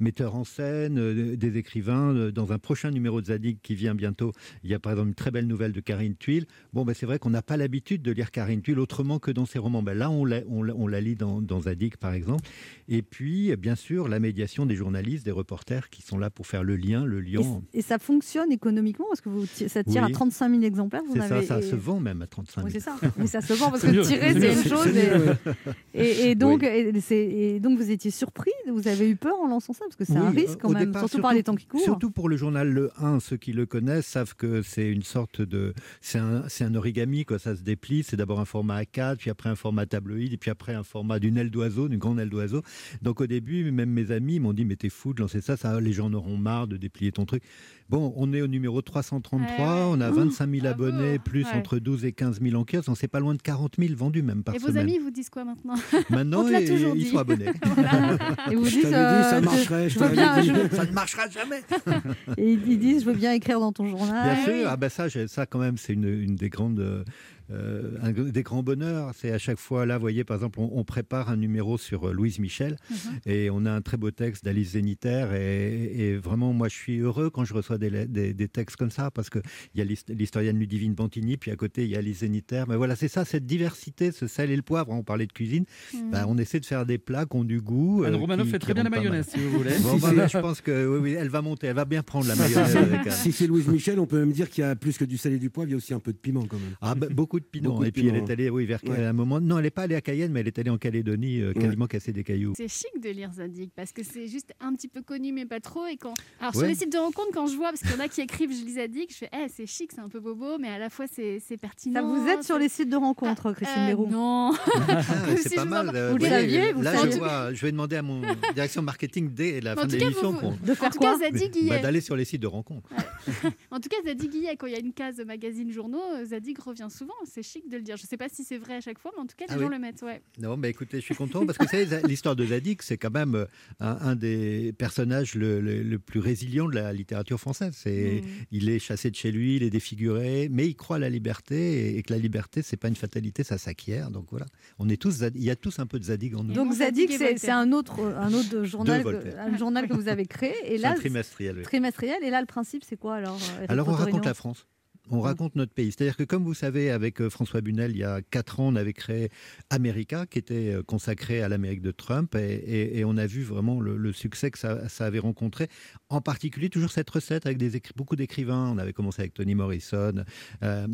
metteurs 0.00 0.34
en 0.36 0.44
scène, 0.44 1.36
des 1.36 1.58
écrivains. 1.58 2.30
Dans 2.30 2.52
un 2.52 2.58
prochain 2.58 2.90
numéro 2.90 3.20
de 3.20 3.26
Zadig 3.26 3.58
qui 3.62 3.74
vient 3.74 3.94
bientôt, 3.94 4.32
il 4.64 4.70
y 4.70 4.74
a 4.74 4.78
par 4.78 4.92
exemple 4.92 5.08
une 5.08 5.14
très 5.14 5.30
belle 5.30 5.46
nouvelle 5.46 5.72
de 5.72 5.80
Karine 5.80 6.16
Tuile. 6.16 6.46
Bon, 6.72 6.84
ben, 6.84 6.94
c'est 6.94 7.06
vrai 7.06 7.18
qu'on 7.18 7.30
n'a 7.30 7.42
pas 7.42 7.56
l'habitude 7.56 8.02
de 8.02 8.12
lire 8.12 8.30
Karine 8.30 8.62
Tuile 8.62 8.78
autrement 8.78 9.18
que 9.18 9.30
dans 9.30 9.46
ses 9.46 9.58
romans. 9.58 9.82
Ben, 9.82 9.94
là, 9.94 10.10
on 10.10 10.24
la, 10.24 10.40
on 10.48 10.62
la- 10.62 10.74
on 10.76 10.86
la 10.86 11.00
lit 11.00 11.16
dans, 11.16 11.40
dans 11.40 11.60
Zadig, 11.62 11.96
par 11.96 12.12
exemple. 12.14 12.44
Et 12.88 13.02
puis, 13.02 13.25
puis, 13.26 13.56
bien 13.56 13.74
sûr, 13.74 14.06
la 14.06 14.20
médiation 14.20 14.66
des 14.66 14.76
journalistes, 14.76 15.24
des 15.24 15.32
reporters 15.32 15.90
qui 15.90 16.00
sont 16.00 16.16
là 16.16 16.30
pour 16.30 16.46
faire 16.46 16.62
le 16.62 16.76
lien, 16.76 17.04
le 17.04 17.26
Et, 17.26 17.32
lion. 17.32 17.64
et 17.74 17.82
ça 17.82 17.98
fonctionne 17.98 18.52
économiquement 18.52 19.06
parce 19.08 19.20
que 19.20 19.28
vous, 19.28 19.46
ça 19.46 19.82
tire 19.82 20.04
Oui. 20.04 20.10
à 20.12 20.14
35 20.14 20.48
000 20.48 20.62
exemplaires. 20.62 21.02
Vous 21.08 21.14
C'est 21.14 21.22
en 21.22 21.28
ça, 21.28 21.36
avez- 21.38 21.46
ça 21.46 21.58
et- 21.58 21.62
se 21.62 21.74
vend 21.74 21.98
même 21.98 22.22
à 22.22 22.28
35 22.28 22.60
000. 22.60 22.66
Oui, 22.66 22.72
c'est 22.72 22.78
ça. 22.78 22.96
Mais 23.18 23.26
ça 23.26 23.40
se 23.40 23.52
vend 23.54 23.70
parce 23.70 23.82
que 23.82 23.88
mieux, 23.88 24.02
tirer, 24.02 24.32
c'est 24.32 24.52
une 24.52 24.68
chose. 24.68 24.86
mieux, 24.86 24.94
Et, 24.94 25.10
ouais. 25.10 25.54
et- 25.94 26.30
et 26.30 26.34
donc, 26.36 26.62
et, 26.62 27.58
donc, 27.60 27.78
vous 27.80 27.90
étiez 27.90 28.12
surpris 28.12 28.52
Vous 28.68 28.86
avez 28.86 29.10
eu 29.10 29.16
peur 29.16 29.34
en 29.42 29.48
lançant 29.48 29.72
ça 29.72 29.80
Parce 29.86 29.96
que 29.96 30.04
c'est 30.04 30.16
un 30.16 30.30
risque 30.30 30.60
quand 30.60 30.68
au 30.68 30.72
même, 30.72 30.86
départ, 30.86 31.00
surtout 31.08 31.20
par 31.20 31.32
les 31.34 31.42
temps 31.42 31.56
qui 31.56 31.66
courent. 31.66 31.80
Surtout 31.82 32.12
pour 32.12 32.28
le 32.28 32.36
journal 32.36 32.70
Le 32.70 32.90
1, 32.98 33.18
ceux 33.18 33.36
qui 33.38 33.52
le 33.52 33.66
connaissent 33.66 34.06
savent 34.06 34.36
que 34.36 34.62
c'est 34.62 34.88
une 34.88 35.02
sorte 35.02 35.42
de. 35.42 35.74
C'est 36.00 36.18
un, 36.18 36.44
c'est 36.48 36.62
un 36.62 36.76
origami, 36.76 37.24
quoi. 37.24 37.40
Ça 37.40 37.56
se 37.56 37.62
déplie. 37.62 38.04
C'est 38.04 38.16
d'abord 38.16 38.38
un 38.38 38.44
format 38.44 38.82
A4, 38.82 39.16
puis 39.16 39.30
après 39.30 39.48
un 39.48 39.56
format 39.56 39.84
tabloïd, 39.86 40.32
et 40.32 40.36
puis 40.36 40.50
après 40.50 40.74
un 40.74 40.84
format 40.84 41.18
d'une 41.18 41.36
aile 41.38 41.50
d'oiseau, 41.50 41.88
d'une 41.88 41.98
grande 41.98 42.20
aile 42.20 42.30
d'oiseau. 42.30 42.62
Donc 43.02 43.15
au 43.20 43.26
début, 43.26 43.70
même 43.70 43.90
mes 43.90 44.10
amis 44.10 44.40
m'ont 44.40 44.52
dit 44.52 44.64
Mais 44.64 44.76
t'es 44.76 44.88
fou 44.88 45.14
de 45.14 45.20
lancer 45.20 45.40
ça, 45.40 45.56
ça, 45.56 45.80
les 45.80 45.92
gens 45.92 46.06
en 46.06 46.14
auront 46.14 46.36
marre 46.36 46.66
de 46.66 46.76
déplier 46.76 47.12
ton 47.12 47.26
truc. 47.26 47.42
Bon, 47.88 48.12
on 48.16 48.32
est 48.32 48.40
au 48.42 48.48
numéro 48.48 48.82
333, 48.82 49.86
on 49.92 50.00
a 50.00 50.10
25 50.10 50.50
000 50.50 50.66
abonnés, 50.66 51.18
plus 51.20 51.44
Ouais. 51.44 51.52
entre 51.54 51.78
12 51.78 52.04
et 52.04 52.12
15 52.12 52.40
000 52.40 52.56
en 52.60 52.64
kiosque. 52.64 52.88
On 52.88 52.94
sait 52.96 53.06
pas 53.06 53.20
loin 53.20 53.34
de 53.34 53.40
40 53.42 53.74
000 53.78 53.94
vendus 53.96 54.22
même 54.22 54.42
par 54.42 54.54
Et 54.54 54.58
vos 54.58 54.68
semaine. 54.68 54.82
amis 54.88 54.98
vous 54.98 55.10
disent 55.12 55.30
quoi 55.30 55.44
maintenant 55.44 55.74
Maintenant, 56.10 56.48
et- 56.48 56.64
ils 56.64 56.92
dit. 56.94 57.04
sont 57.10 57.18
abonnés. 57.18 57.46
Et 58.50 58.54
vous 58.56 58.64
Je 58.64 58.70
dites, 58.70 58.82
t'avais 58.82 58.90
dit, 58.90 58.94
euh, 59.26 59.30
ça 59.30 59.40
je- 59.40 59.44
marcherait, 59.44 59.88
je 59.88 59.94
je 59.94 59.98
veux 60.00 60.04
t'avais 60.14 60.16
bien, 60.16 60.40
dit. 60.42 60.68
je- 60.70 60.76
Ça 60.76 60.84
ne 60.86 60.92
marchera 60.92 61.28
jamais. 61.28 61.62
Et 62.38 62.52
ils 62.52 62.78
disent, 62.78 63.02
je 63.02 63.06
veux 63.06 63.14
bien 63.16 63.32
écrire 63.32 63.60
dans 63.60 63.72
ton 63.72 63.86
journal. 63.86 64.34
Bien 64.34 64.44
sûr, 64.44 64.66
ah 64.68 64.76
ben 64.76 64.88
ça, 64.88 65.06
ça 65.28 65.46
quand 65.46 65.58
même, 65.60 65.76
c'est 65.78 65.92
une, 65.92 66.08
une 66.08 66.34
des 66.36 66.48
grandes, 66.48 66.80
euh, 66.80 67.04
euh, 67.52 67.92
un 68.02 68.10
des 68.10 68.42
grands 68.42 68.62
bonheurs. 68.64 69.12
C'est 69.14 69.30
à 69.30 69.38
chaque 69.38 69.58
fois 69.58 69.86
là, 69.86 69.96
vous 69.96 70.00
voyez, 70.02 70.24
par 70.24 70.36
exemple, 70.36 70.58
on, 70.60 70.70
on 70.74 70.84
prépare 70.84 71.30
un 71.30 71.36
numéro 71.36 71.78
sur 71.78 72.08
euh, 72.08 72.12
Louise 72.12 72.38
Michel 72.40 72.76
Mhm. 72.90 72.96
et 73.26 73.50
on 73.50 73.64
a 73.66 73.70
un 73.72 73.80
très 73.82 73.96
beau 73.96 74.10
texte 74.10 74.44
d'Alice 74.44 74.70
Zénitaire 74.72 75.32
et, 75.34 75.84
et 76.10 76.16
vraiment, 76.16 76.52
moi, 76.52 76.68
je 76.68 76.74
suis 76.74 76.98
heureux 76.98 77.30
quand 77.30 77.44
je 77.44 77.54
reçois 77.54 77.75
des, 77.78 77.90
lettres- 77.90 78.12
des, 78.12 78.32
des 78.34 78.48
textes 78.48 78.76
comme 78.76 78.90
ça 78.90 79.10
parce 79.10 79.30
que 79.30 79.38
il 79.74 79.78
y 79.78 79.80
a 79.80 79.84
l'hist- 79.84 80.10
l'historienne 80.10 80.58
Ludivine 80.58 80.94
Bantigny, 80.94 81.36
puis 81.36 81.50
à 81.50 81.56
côté 81.56 81.84
il 81.84 81.90
y 81.90 81.96
a 81.96 81.98
Alice 81.98 82.18
Zénitaire. 82.18 82.66
Mais 82.68 82.76
voilà, 82.76 82.96
c'est 82.96 83.08
ça, 83.08 83.24
cette 83.24 83.46
diversité, 83.46 84.12
ce 84.12 84.26
sel 84.26 84.50
et 84.50 84.56
le 84.56 84.62
poivre. 84.62 84.90
On 84.92 85.02
parlait 85.02 85.26
de 85.26 85.32
cuisine. 85.32 85.64
Mhm. 85.94 86.10
Ben, 86.10 86.24
on 86.28 86.36
essaie 86.38 86.60
de 86.60 86.66
faire 86.66 86.86
des 86.86 86.98
plats 86.98 87.26
qui 87.26 87.36
ont 87.36 87.44
du 87.44 87.60
goût. 87.60 88.04
Anne 88.04 88.14
euh, 88.14 88.16
Romanoff 88.18 88.46
qui- 88.46 88.52
fait 88.52 88.58
très 88.58 88.74
bien 88.74 88.82
la 88.84 88.90
mayonnaise, 88.90 89.26
si 89.28 89.38
vous 89.38 89.50
voulez. 89.50 89.70
Bon, 89.80 89.94
Si, 89.96 90.00
bah, 90.02 90.10
si. 90.10 90.16
bah, 90.16 90.26
je 90.28 90.38
pense 90.38 90.60
que 90.60 90.86
oui, 90.86 90.98
oui, 91.02 91.16
elle 91.18 91.28
va 91.28 91.42
monter, 91.42 91.66
elle 91.68 91.76
va 91.76 91.84
bien 91.84 92.02
prendre 92.02 92.26
la 92.26 92.34
mayonnaise. 92.36 92.76
avec, 92.76 93.06
euh, 93.06 93.10
Si 93.10 93.32
c'est 93.32 93.46
Louise 93.46 93.68
Michel, 93.68 93.98
on 94.00 94.06
peut 94.06 94.18
même 94.18 94.32
dire 94.32 94.48
qu'il 94.50 94.62
y 94.62 94.66
a 94.66 94.74
plus 94.76 94.96
que 94.98 95.04
du 95.04 95.16
sel 95.18 95.32
et 95.32 95.38
du 95.38 95.50
poivre, 95.50 95.68
il 95.68 95.72
y 95.72 95.74
a 95.74 95.76
aussi 95.78 95.94
un 95.94 96.00
peu 96.00 96.12
de 96.12 96.18
piment 96.18 96.44
quand 96.46 96.58
même. 96.58 96.74
Ah, 96.80 96.94
bah, 96.94 97.06
beaucoup 97.10 97.40
de 97.40 97.44
piment. 97.44 97.70
Beaucoup 97.70 97.82
de 97.84 97.88
et 97.88 97.92
puis 97.92 98.06
elle 98.08 98.16
est 98.16 98.30
allée, 98.30 98.50
oui, 98.50 98.64
vers 98.66 98.80
Ouais. 98.84 99.04
à 99.04 99.10
un 99.10 99.12
moment. 99.12 99.40
Non, 99.40 99.58
elle 99.58 99.64
n'est 99.64 99.70
pas 99.70 99.82
allée 99.82 99.94
à 99.94 100.00
Cayenne, 100.00 100.32
mais 100.32 100.40
elle 100.40 100.46
est 100.48 100.58
allée 100.58 100.70
en 100.70 100.78
Calédonie, 100.78 101.40
euh, 101.40 101.52
quasiment 101.52 101.86
casser 101.86 102.12
des 102.12 102.22
cailloux. 102.24 102.52
C'est 102.56 102.68
chic 102.68 103.00
de 103.02 103.10
lire 103.10 103.32
Zadig 103.32 103.70
parce 103.74 103.92
que 103.92 104.02
c'est 104.02 104.28
juste 104.28 104.52
un 104.60 104.74
petit 104.74 104.88
peu 104.88 105.02
connu 105.02 105.32
mais 105.32 105.46
pas 105.46 105.60
trop. 105.60 105.86
Et 105.86 105.96
quand... 105.96 106.14
Alors 106.40 106.52
sur 106.52 106.62
Ouais. 106.62 106.68
les 106.68 106.74
sites 106.74 106.92
de 106.92 106.98
rencontres, 106.98 107.30
quand 107.32 107.46
je 107.46 107.56
vois, 107.56 107.65
parce 107.70 107.80
qu'il 107.80 107.90
y 107.90 107.94
en 107.94 108.00
a 108.00 108.08
qui 108.08 108.20
écrivent 108.20 108.50
je 108.50 108.64
lis 108.64 108.74
Zadig, 108.74 109.08
je 109.10 109.16
fais 109.16 109.30
Eh, 109.32 109.48
c'est 109.48 109.66
chic, 109.66 109.90
c'est 109.92 110.00
un 110.00 110.08
peu 110.08 110.20
bobo, 110.20 110.58
mais 110.58 110.68
à 110.68 110.78
la 110.78 110.90
fois 110.90 111.06
c'est 111.08 111.40
pertinent. 111.60 112.00
Ça 112.00 112.06
vous 112.06 112.28
aide 112.28 112.42
sur 112.42 112.58
les 112.58 112.68
sites 112.68 112.88
de 112.90 112.96
rencontres, 112.96 113.52
Christine 113.52 113.82
Euh, 113.82 113.86
Béroux 113.88 114.08
Non. 114.10 114.52
Ah, 114.88 115.02
c'est 115.36 115.54
pas 115.54 115.64
vous 115.64 115.68
mal. 115.70 115.88
en- 115.90 115.94
euh, 115.94 116.10
Vous 116.12 116.16
le 116.18 116.26
voyez, 116.26 116.34
saviez, 116.42 116.72
vous 116.72 116.82
Là, 116.82 116.94
je, 117.10 117.18
vois, 117.18 117.52
je 117.54 117.62
vais 117.66 117.72
demander 117.72 117.96
à 117.96 118.02
mon 118.02 118.22
direction 118.54 118.82
marketing 118.82 119.32
dès 119.32 119.60
la 119.60 119.74
fin 119.76 119.86
de 119.86 119.96
l'émission 119.96 120.32
vous- 120.32 120.50
vous- 120.50 120.66
De 120.66 120.74
faire 120.74 120.88
en 120.88 120.90
tout 120.90 120.98
cas, 120.98 121.16
quoi 121.18 121.30
Bah, 121.68 121.78
d'aller 121.78 122.00
sur 122.00 122.16
les 122.16 122.24
sites 122.24 122.42
de 122.42 122.46
rencontres. 122.46 122.88
En 123.70 123.80
tout 123.80 123.88
cas, 123.88 123.96
Zadig 124.04 124.34
y 124.34 124.46
est. 124.46 124.56
Quand 124.56 124.66
il 124.66 124.72
y 124.72 124.76
a 124.76 124.80
une 124.80 124.92
case 124.92 125.20
magazine 125.26 125.70
journaux, 125.72 126.00
Zadig 126.24 126.58
revient 126.58 126.88
souvent. 126.90 127.14
C'est 127.24 127.42
chic 127.42 127.68
de 127.68 127.76
le 127.76 127.82
dire. 127.82 127.96
Je 127.96 128.06
sais 128.06 128.16
pas 128.16 128.28
si 128.28 128.44
c'est 128.44 128.56
vrai 128.58 128.76
à 128.76 128.80
chaque 128.80 128.98
fois, 128.98 129.10
mais 129.16 129.22
en 129.22 129.26
tout 129.26 129.36
cas, 129.36 129.44
les 129.48 129.54
Ah 129.54 129.58
gens 129.58 129.66
oui. 129.66 129.72
le 129.74 129.78
mettent. 129.78 130.02
Ouais. 130.02 130.22
Non, 130.38 130.56
mais 130.56 130.70
écoutez, 130.70 130.98
je 130.98 131.04
suis 131.04 131.14
content 131.14 131.44
parce 131.44 131.58
que 131.58 131.64
vous 131.64 131.68
l'histoire 132.08 132.36
de 132.36 132.46
Zadig, 132.46 132.80
c'est 132.82 132.96
quand 132.96 133.10
même 133.12 133.34
euh, 133.34 133.44
un, 133.80 133.96
un 134.00 134.16
des 134.16 134.72
personnages 134.78 135.34
le, 135.34 135.60
le- 135.60 135.82
le 135.82 135.98
plus 135.98 136.20
résilient 136.20 136.68
de 136.68 136.74
la 136.76 136.92
littérature 136.92 137.38
française. 137.40 137.55
C'est. 137.72 138.22
Il 138.50 138.68
est 138.68 138.78
chassé 138.78 139.10
de 139.10 139.16
chez 139.16 139.30
lui, 139.32 139.56
il 139.56 139.62
est 139.62 139.70
défiguré, 139.70 140.48
mais 140.50 140.66
il 140.66 140.74
croit 140.74 140.96
à 140.96 140.98
la 140.98 141.08
liberté 141.08 141.56
et, 141.56 141.98
et 141.98 142.02
que 142.02 142.12
la 142.12 142.18
liberté, 142.18 142.62
c'est 142.62 142.76
pas 142.76 142.88
une 142.88 142.96
fatalité, 142.96 143.44
ça 143.44 143.58
s'acquiert. 143.58 144.10
Donc 144.10 144.26
voilà, 144.30 144.46
on 144.78 144.88
est 144.88 145.00
tous, 145.00 145.22
il 145.34 145.42
y 145.44 145.50
a 145.50 145.56
tous 145.56 145.78
un 145.78 145.86
peu 145.86 145.98
de 145.98 146.04
Zadig 146.04 146.34
en 146.34 146.44
nous. 146.44 146.54
Donc 146.54 146.72
Zadig, 146.72 147.10
c'est 147.16 147.38
c'est 147.38 147.50
un 147.50 147.72
autre, 147.72 148.00
un 148.00 148.32
autre 148.32 148.64
journal, 148.64 149.02
que, 149.02 149.36
un 149.36 149.56
journal 149.56 149.88
que 149.88 149.94
vous 149.94 150.08
avez 150.08 150.26
créé. 150.26 150.54
Et 150.64 150.76
C'est 150.76 150.82
là, 150.82 150.90
un 150.92 150.94
trimestriel, 150.94 151.56
oui. 151.58 151.62
trimestriel. 151.62 152.22
Et 152.22 152.30
là, 152.30 152.40
le 152.40 152.46
principe, 152.46 152.84
c'est 152.84 152.96
quoi 152.96 153.14
alors 153.16 153.36
euh, 153.36 153.58
Eric 153.58 153.70
Alors 153.70 153.88
on 153.88 153.92
raconte 153.92 154.24
la 154.24 154.34
France. 154.34 154.66
On 155.10 155.20
raconte 155.20 155.54
notre 155.56 155.72
pays. 155.72 155.92
C'est-à-dire 155.92 156.16
que, 156.16 156.24
comme 156.24 156.42
vous 156.44 156.54
savez, 156.54 156.90
avec 156.90 157.20
euh, 157.20 157.30
François 157.30 157.60
Bunel, 157.60 157.92
il 157.92 157.98
y 157.98 158.04
a 158.04 158.20
quatre 158.22 158.60
ans, 158.60 158.68
on 158.68 158.76
avait 158.76 158.92
créé 158.92 159.30
America, 159.70 160.26
qui 160.26 160.38
était 160.38 160.72
euh, 160.74 160.82
consacré 160.82 161.42
à 161.42 161.48
l'Amérique 161.48 161.82
de 161.82 161.90
Trump, 161.92 162.34
et, 162.34 162.38
et- 162.54 162.98
et 162.98 163.04
on 163.04 163.16
a 163.16 163.26
vu 163.26 163.42
vraiment 163.42 163.80
le, 163.80 163.96
le 163.96 164.12
succès 164.12 164.50
que 164.50 164.58
ça, 164.58 164.88
ça 164.88 165.06
avait 165.06 165.18
rencontré. 165.18 165.68
En 166.08 166.20
particulier, 166.20 166.68
toujours 166.70 166.90
cette 166.90 167.08
recette 167.10 167.46
avec 167.46 167.58
des 167.58 167.80
beaucoup 167.96 168.16
d'écrivains. 168.16 168.70
On 168.74 168.78
avait 168.78 168.92
commencé 168.92 169.22
avec 169.22 169.34
Toni 169.34 169.54
Morrison, 169.54 170.24
euh, 170.62 170.86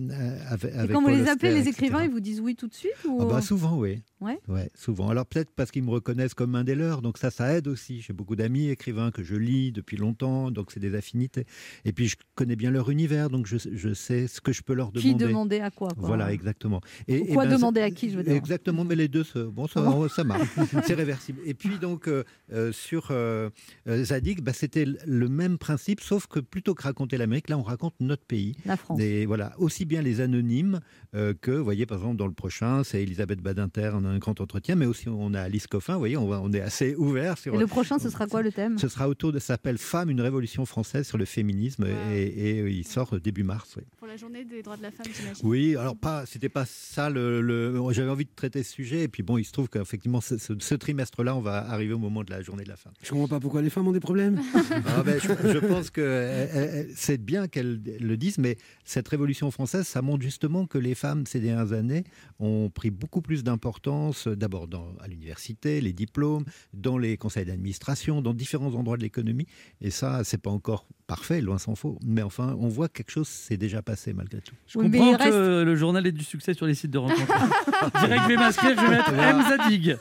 avec, 0.48 0.72
Et 0.74 0.92
quand 0.92 1.02
vous 1.02 1.08
les 1.08 1.28
appelez 1.28 1.30
Auster, 1.30 1.48
les 1.50 1.60
etc. 1.68 1.70
écrivains, 1.70 2.04
ils 2.04 2.10
vous 2.10 2.20
disent 2.20 2.40
oui 2.40 2.54
tout 2.56 2.68
de 2.68 2.74
suite 2.74 2.92
ou... 3.06 3.18
Ah 3.20 3.24
bah, 3.26 3.40
souvent, 3.42 3.78
oui. 3.78 4.02
Ouais. 4.20 4.38
Ouais, 4.48 4.70
souvent. 4.74 5.08
Alors 5.08 5.26
peut-être 5.26 5.50
parce 5.54 5.70
qu'ils 5.70 5.82
me 5.82 5.90
reconnaissent 5.90 6.34
comme 6.34 6.54
un 6.54 6.64
des 6.64 6.74
leurs, 6.74 7.02
donc 7.02 7.18
ça, 7.18 7.30
ça 7.30 7.56
aide 7.56 7.66
aussi. 7.68 8.00
J'ai 8.00 8.12
beaucoup 8.12 8.36
d'amis 8.36 8.68
écrivains 8.68 9.10
que 9.10 9.22
je 9.22 9.34
lis 9.34 9.72
depuis 9.72 9.96
longtemps, 9.96 10.50
donc 10.50 10.70
c'est 10.72 10.80
des 10.80 10.94
affinités. 10.94 11.44
Et 11.84 11.92
puis 11.92 12.08
je 12.08 12.16
connais 12.34 12.56
bien 12.56 12.70
leur 12.70 12.90
univers, 12.90 13.30
donc 13.30 13.46
je, 13.46 13.56
je 13.72 13.94
sais 14.02 14.26
ce 14.26 14.40
que 14.40 14.52
je 14.52 14.62
peux 14.62 14.74
leur 14.74 14.92
Qui 14.92 15.08
demander. 15.14 15.24
demander 15.26 15.60
à 15.60 15.70
quoi, 15.70 15.88
quoi. 15.98 16.06
Voilà, 16.08 16.32
exactement. 16.32 16.80
Ou 17.08 17.24
quoi 17.32 17.46
demander 17.46 17.80
à 17.80 17.90
qui, 17.90 18.10
je 18.10 18.16
veux 18.16 18.22
dire. 18.24 18.34
Exactement, 18.34 18.84
mais 18.84 18.94
les 18.96 19.08
deux, 19.08 19.24
bon, 19.34 19.66
ça, 19.68 20.24
marche. 20.24 20.48
c'est 20.86 20.94
réversible. 20.94 21.40
Et 21.44 21.54
puis 21.54 21.78
donc 21.78 22.08
euh, 22.08 22.24
euh, 22.52 22.72
sur 22.72 23.08
euh, 23.10 23.50
Zadig, 23.88 24.40
bah, 24.42 24.52
c'était 24.52 24.84
le 25.06 25.28
même 25.28 25.58
principe, 25.58 26.00
sauf 26.00 26.26
que 26.26 26.40
plutôt 26.40 26.74
que 26.74 26.82
raconter 26.82 27.16
l'Amérique, 27.16 27.48
là 27.48 27.58
on 27.58 27.62
raconte 27.62 27.94
notre 28.00 28.24
pays. 28.24 28.54
La 28.66 28.76
France. 28.76 29.00
Et 29.00 29.26
voilà, 29.26 29.52
aussi 29.58 29.84
bien 29.84 30.02
les 30.02 30.20
anonymes 30.20 30.80
euh, 31.14 31.34
que, 31.40 31.50
vous 31.50 31.64
voyez, 31.64 31.86
par 31.86 31.98
exemple, 31.98 32.16
dans 32.16 32.26
le 32.26 32.32
prochain, 32.32 32.82
c'est 32.84 33.02
Elisabeth 33.02 33.40
Badinter, 33.40 33.90
on 33.94 34.04
a 34.04 34.08
un 34.08 34.18
grand 34.18 34.40
entretien, 34.40 34.74
mais 34.74 34.86
aussi 34.86 35.08
on 35.08 35.34
a 35.34 35.40
Alice 35.42 35.66
Coffin, 35.66 35.94
vous 35.94 35.98
voyez, 36.00 36.16
on, 36.16 36.26
va- 36.28 36.40
on 36.42 36.52
est 36.52 36.60
assez 36.60 36.94
ouvert 36.96 37.38
sur. 37.38 37.54
Et 37.54 37.58
le 37.58 37.66
prochain, 37.66 37.98
ce 37.98 38.10
sera 38.10 38.26
quoi 38.26 38.42
le 38.42 38.52
thème? 38.52 38.78
Ce 38.78 38.88
sera 38.88 39.08
autour 39.08 39.32
de, 39.32 39.38
ça 39.38 39.54
s'appelle 39.54 39.78
Femme, 39.78 40.10
une 40.10 40.20
révolution 40.20 40.64
française 40.66 41.06
sur 41.06 41.18
le 41.18 41.24
féminisme, 41.24 41.86
et, 42.12 42.22
et 42.22 42.68
il 42.70 42.86
sort 42.86 43.18
début 43.20 43.42
mars. 43.44 43.74
oui. 43.76 43.82
Pour 43.98 44.08
la 44.08 44.16
journée 44.16 44.44
des 44.44 44.62
droits 44.62 44.76
de 44.76 44.82
la 44.82 44.90
femme, 44.90 45.06
j'imagine. 45.16 45.46
Oui, 45.46 45.76
alors 45.76 45.96
pas, 45.96 46.26
c'était 46.26 46.48
pas 46.48 46.64
ça 46.66 47.08
le. 47.08 47.40
le- 47.40 47.80
J'avais 47.92 48.10
envie 48.10 48.24
de 48.24 48.30
traiter 48.34 48.64
ce 48.64 48.72
sujet, 48.72 49.02
et 49.04 49.08
puis 49.08 49.22
bon, 49.22 49.38
il 49.38 49.44
se 49.44 49.52
trouve 49.52 49.68
qu'effectivement, 49.68 50.20
ce, 50.20 50.38
ce- 50.38 50.54
ce 50.58 50.74
trimestre-là, 50.74 51.36
on 51.36 51.40
va 51.40 51.58
arriver 51.70 51.92
au 51.94 51.98
moment 52.00 52.24
de 52.24 52.30
la 52.30 52.42
journée 52.42 52.64
de 52.64 52.68
la 52.68 52.74
femme. 52.76 52.92
Je 53.00 53.10
comprends 53.10 53.28
pas 53.28 53.38
pourquoi 53.38 53.62
les 53.62 53.70
femmes 53.70 53.86
ont 53.86 53.92
des 53.92 54.00
problèmes. 54.00 54.40
Ah 54.86 55.02
ben, 55.04 55.20
je, 55.20 55.28
je 55.28 55.58
pense 55.58 55.90
que 55.90 56.00
euh, 56.00 56.46
euh, 56.54 56.84
c'est 56.96 57.18
bien 57.18 57.46
qu'elles 57.46 57.80
le 58.00 58.16
disent, 58.16 58.38
mais 58.38 58.56
cette 58.84 59.06
révolution 59.08 59.50
française, 59.52 59.86
ça 59.86 60.02
montre 60.02 60.22
justement 60.22 60.66
que 60.66 60.78
les 60.78 60.94
femmes, 60.96 61.24
ces 61.26 61.38
dernières 61.40 61.72
années, 61.72 62.02
ont 62.40 62.70
pris 62.70 62.90
beaucoup 62.90 63.22
plus 63.22 63.44
d'importance, 63.44 64.26
euh, 64.26 64.34
d'abord 64.36 64.66
à 65.00 65.06
l'université, 65.08 65.80
les 65.80 65.92
diplômes, 65.92 66.44
dans 66.74 66.98
les 66.98 67.16
conseils 67.16 67.44
d'administration, 67.44 68.20
dans 68.22 68.34
différents 68.34 68.74
endroits 68.74 68.96
de 68.96 69.02
l'économie. 69.02 69.46
Et 69.80 69.90
ça, 69.90 70.24
c'est 70.24 70.40
pas 70.42 70.50
encore 70.50 70.86
parfait, 71.06 71.40
loin 71.40 71.58
s'en 71.58 71.74
faut. 71.74 71.98
Mais 72.04 72.22
enfin, 72.22 72.56
on 72.58 72.68
voit 72.68 72.88
que 72.88 72.94
quelque 72.94 73.10
chose 73.12 73.28
s'est 73.28 73.56
déjà 73.58 73.81
passé 73.82 74.12
malgré 74.12 74.40
tout. 74.40 74.54
Je 74.66 74.78
comprends 74.78 75.16
que 75.16 75.62
le 75.62 75.76
journal 75.76 76.06
ait 76.06 76.12
du 76.12 76.24
succès 76.24 76.54
sur 76.54 76.66
les 76.66 76.74
sites 76.74 76.90
de 76.90 76.98
rencontres. 76.98 77.20
Direct, 78.00 78.22
je 78.24 78.28
vais 78.28 78.36
m'inscrire, 78.36 78.70
je 78.76 78.82
vais 78.86 78.90
mettre. 78.90 79.12
M 79.12 79.42
Zadig. 79.48 79.96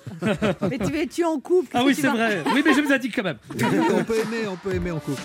Mais 0.69 0.77
tu 0.77 0.97
es 0.97 1.07
tu 1.07 1.23
en 1.25 1.39
couple 1.39 1.69
Ah 1.73 1.83
oui, 1.85 1.93
c'est 1.95 2.03
vas- 2.07 2.13
vrai. 2.13 2.43
Oui, 2.53 2.61
mais 2.65 2.73
j'aime 2.73 2.87
Zadig 2.87 3.11
quand 3.15 3.23
même. 3.23 3.37
on 3.53 4.03
peut 4.03 4.15
aimer, 4.19 4.47
on 4.49 4.55
peut 4.55 4.73
aimer 4.75 4.91
en 4.91 4.99
couple. 4.99 5.21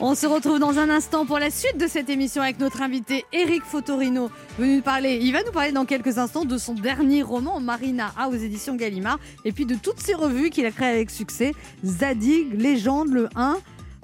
On 0.00 0.14
se 0.14 0.26
retrouve 0.26 0.58
dans 0.58 0.78
un 0.78 0.90
instant 0.90 1.24
pour 1.26 1.38
la 1.38 1.50
suite 1.50 1.78
de 1.78 1.86
cette 1.86 2.10
émission 2.10 2.42
avec 2.42 2.58
notre 2.58 2.82
invité 2.82 3.24
Eric 3.32 3.62
Fotorino. 3.64 4.30
Venu 4.58 4.76
nous 4.76 4.82
parler, 4.82 5.18
il 5.22 5.32
va 5.32 5.42
nous 5.42 5.52
parler 5.52 5.72
dans 5.72 5.84
quelques 5.84 6.18
instants 6.18 6.44
de 6.44 6.58
son 6.58 6.74
dernier 6.74 7.22
roman 7.22 7.60
Marina 7.60 8.12
A 8.16 8.28
aux 8.28 8.34
éditions 8.34 8.76
Gallimard 8.76 9.18
et 9.44 9.52
puis 9.52 9.66
de 9.66 9.74
toutes 9.74 10.00
ses 10.00 10.14
revues 10.14 10.50
qu'il 10.50 10.66
a 10.66 10.70
créées 10.70 10.88
avec 10.94 11.10
succès 11.10 11.52
Zadig, 11.84 12.52
Légende, 12.60 13.08
le 13.12 13.28
1. 13.36 13.56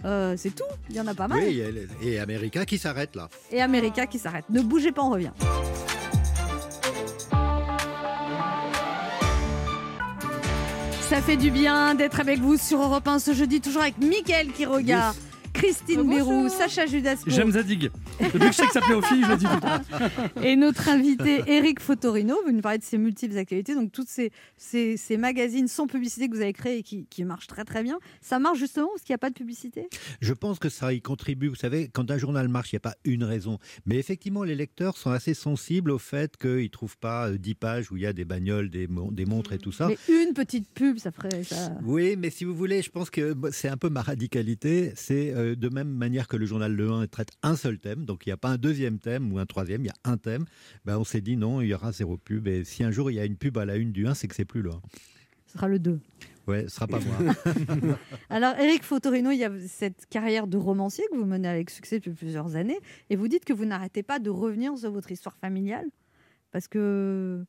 Euh, 0.04 0.34
c'est 0.36 0.54
tout, 0.54 0.64
il 0.88 0.96
y 0.96 1.00
en 1.00 1.06
a 1.06 1.14
pas 1.14 1.28
mal. 1.28 1.38
Oui, 1.42 1.60
et, 2.02 2.08
et 2.14 2.18
America 2.18 2.64
qui 2.64 2.78
s'arrête 2.78 3.16
là. 3.16 3.28
Et 3.50 3.60
America 3.60 4.06
qui 4.06 4.18
s'arrête. 4.18 4.44
Ne 4.50 4.62
bougez 4.62 4.92
pas, 4.92 5.02
on 5.02 5.10
revient. 5.10 5.32
Ça 11.08 11.20
fait 11.20 11.36
du 11.36 11.50
bien 11.50 11.96
d'être 11.96 12.20
avec 12.20 12.38
vous 12.38 12.56
sur 12.56 12.80
Europe 12.80 13.08
1 13.08 13.18
ce 13.18 13.34
jeudi, 13.34 13.60
toujours 13.60 13.82
avec 13.82 13.98
Mickaël 13.98 14.52
qui 14.52 14.64
regarde. 14.64 15.16
Christine 15.60 16.08
Bérou, 16.08 16.48
Sacha 16.48 16.86
Judasco. 16.86 17.30
J'aime 17.30 17.50
Zadig. 17.52 17.90
Depuis 18.20 18.38
que 18.38 18.46
je 18.46 18.52
sais 18.52 18.66
que 18.66 18.72
ça 18.72 18.80
plaît 18.80 18.94
aux 18.94 19.02
filles, 19.02 19.22
je 19.24 19.28
le 19.30 19.36
dis 19.36 19.44
tout 19.44 19.50
le 19.54 19.60
temps. 19.60 20.42
Et 20.42 20.56
notre 20.56 20.88
invité 20.88 21.42
Eric 21.46 21.80
Fotorino, 21.80 22.34
vous 22.46 22.52
nous 22.52 22.60
parlez 22.60 22.78
de 22.78 22.84
ces 22.84 22.96
multiples 22.98 23.36
actualités, 23.36 23.74
donc 23.74 23.92
toutes 23.92 24.08
ces, 24.08 24.30
ces, 24.56 24.96
ces 24.96 25.16
magazines 25.16 25.68
sans 25.68 25.86
publicité 25.86 26.28
que 26.28 26.34
vous 26.34 26.40
avez 26.40 26.52
créés 26.52 26.78
et 26.78 26.82
qui, 26.82 27.06
qui 27.06 27.24
marchent 27.24 27.46
très 27.46 27.64
très 27.64 27.82
bien. 27.82 27.98
Ça 28.20 28.38
marche 28.38 28.58
justement 28.58 28.88
parce 28.94 29.02
qu'il 29.02 29.12
n'y 29.12 29.16
a 29.16 29.18
pas 29.18 29.30
de 29.30 29.34
publicité? 29.34 29.88
Je 30.20 30.32
pense 30.32 30.58
que 30.58 30.68
ça 30.68 30.92
y 30.92 31.00
contribue. 31.02 31.48
Vous 31.48 31.54
savez, 31.56 31.88
quand 31.92 32.10
un 32.10 32.18
journal 32.18 32.48
marche, 32.48 32.72
il 32.72 32.76
n'y 32.76 32.78
a 32.78 32.80
pas 32.80 32.96
une 33.04 33.24
raison. 33.24 33.58
Mais 33.86 33.96
effectivement, 33.96 34.44
les 34.44 34.54
lecteurs 34.54 34.96
sont 34.96 35.10
assez 35.10 35.34
sensibles 35.34 35.90
au 35.90 35.98
fait 35.98 36.36
qu'ils 36.36 36.50
ne 36.62 36.68
trouvent 36.68 36.98
pas 36.98 37.28
euh, 37.28 37.38
10 37.38 37.54
pages 37.54 37.90
où 37.92 37.96
il 37.96 38.02
y 38.02 38.06
a 38.06 38.12
des 38.12 38.24
bagnoles, 38.24 38.70
des, 38.70 38.86
mon- 38.86 39.10
des 39.12 39.26
montres 39.26 39.52
et 39.52 39.58
tout 39.58 39.72
ça. 39.72 39.88
Mais 39.88 39.98
une 40.08 40.32
petite 40.32 40.68
pub, 40.72 40.98
ça 40.98 41.10
ferait 41.10 41.44
ça. 41.44 41.72
Oui, 41.84 42.16
mais 42.18 42.30
si 42.30 42.44
vous 42.44 42.54
voulez, 42.54 42.82
je 42.82 42.90
pense 42.90 43.10
que 43.10 43.36
c'est 43.52 43.68
un 43.68 43.76
peu 43.76 43.88
ma 43.90 44.02
radicalité. 44.02 44.92
C'est 44.96 45.32
euh, 45.34 45.49
de 45.54 45.68
même 45.68 45.88
manière 45.88 46.28
que 46.28 46.36
le 46.36 46.46
journal 46.46 46.72
Le 46.74 46.90
1 46.90 47.06
traite 47.06 47.30
un 47.42 47.56
seul 47.56 47.78
thème, 47.78 48.04
donc 48.04 48.26
il 48.26 48.28
n'y 48.28 48.32
a 48.32 48.36
pas 48.36 48.48
un 48.50 48.56
deuxième 48.58 48.98
thème 48.98 49.32
ou 49.32 49.38
un 49.38 49.46
troisième, 49.46 49.82
il 49.82 49.86
y 49.86 49.90
a 49.90 49.94
un 50.10 50.16
thème. 50.16 50.44
Ben, 50.84 50.98
on 50.98 51.04
s'est 51.04 51.20
dit 51.20 51.36
non, 51.36 51.60
il 51.60 51.68
y 51.68 51.74
aura 51.74 51.92
zéro 51.92 52.16
pub. 52.16 52.46
Et 52.48 52.64
si 52.64 52.82
un 52.84 52.90
jour 52.90 53.10
il 53.10 53.14
y 53.14 53.20
a 53.20 53.24
une 53.24 53.36
pub 53.36 53.58
à 53.58 53.64
la 53.64 53.76
une 53.76 53.92
du 53.92 54.06
1, 54.06 54.14
c'est 54.14 54.28
que 54.28 54.34
c'est 54.34 54.44
plus 54.44 54.62
le 54.62 54.70
1. 54.70 54.80
Ce 55.46 55.52
sera 55.54 55.68
le 55.68 55.78
2. 55.78 56.00
Ouais, 56.46 56.62
ce 56.64 56.68
sera 56.76 56.86
pas 56.86 56.98
moi. 57.00 57.34
Alors, 58.30 58.54
Eric 58.58 58.82
Fotorino, 58.82 59.30
il 59.30 59.38
y 59.38 59.44
a 59.44 59.52
cette 59.68 60.06
carrière 60.06 60.46
de 60.46 60.56
romancier 60.56 61.04
que 61.12 61.16
vous 61.16 61.26
menez 61.26 61.48
avec 61.48 61.70
succès 61.70 61.96
depuis 61.98 62.12
plusieurs 62.12 62.56
années, 62.56 62.78
et 63.08 63.16
vous 63.16 63.28
dites 63.28 63.44
que 63.44 63.52
vous 63.52 63.66
n'arrêtez 63.66 64.02
pas 64.02 64.18
de 64.18 64.30
revenir 64.30 64.76
sur 64.78 64.90
votre 64.90 65.12
histoire 65.12 65.36
familiale, 65.36 65.86
parce 66.50 66.66
que 66.66 67.44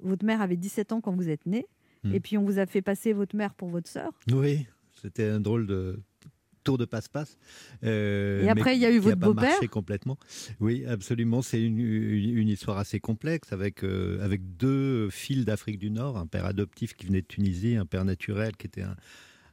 votre 0.00 0.24
mère 0.24 0.42
avait 0.42 0.56
17 0.56 0.92
ans 0.92 1.00
quand 1.00 1.14
vous 1.14 1.28
êtes 1.28 1.46
né, 1.46 1.66
Hmm. 2.04 2.14
et 2.14 2.20
puis 2.20 2.38
on 2.38 2.44
vous 2.44 2.58
a 2.58 2.66
fait 2.66 2.82
passer 2.82 3.12
votre 3.12 3.34
mère 3.36 3.54
pour 3.54 3.68
votre 3.68 3.88
sœur. 3.88 4.12
oui, 4.32 4.66
c'était 5.00 5.28
un 5.28 5.40
drôle 5.40 5.66
de 5.66 5.98
tour 6.66 6.78
de 6.78 6.84
passe-passe. 6.84 7.38
euh, 7.84 8.42
Et 8.42 8.48
après, 8.48 8.76
il 8.76 8.80
y 8.82 8.84
a 8.86 8.90
eu 8.90 8.98
votre 8.98 9.16
beau-père. 9.16 9.58
complètement. 9.70 10.18
Oui, 10.60 10.84
absolument. 10.84 11.40
C'est 11.42 11.62
une 11.62 12.48
histoire 12.48 12.78
assez 12.78 13.00
complexe 13.00 13.52
avec, 13.52 13.84
euh, 13.84 14.22
avec 14.22 14.56
deux 14.56 15.08
fils 15.10 15.44
d'Afrique 15.44 15.78
du 15.78 15.90
Nord, 15.90 16.18
un 16.18 16.26
père 16.26 16.44
adoptif 16.44 16.94
qui 16.94 17.06
venait 17.06 17.22
de 17.22 17.26
Tunisie, 17.26 17.76
un 17.76 17.86
père 17.86 18.04
naturel 18.04 18.56
qui 18.56 18.66
était 18.66 18.82
un, 18.82 18.96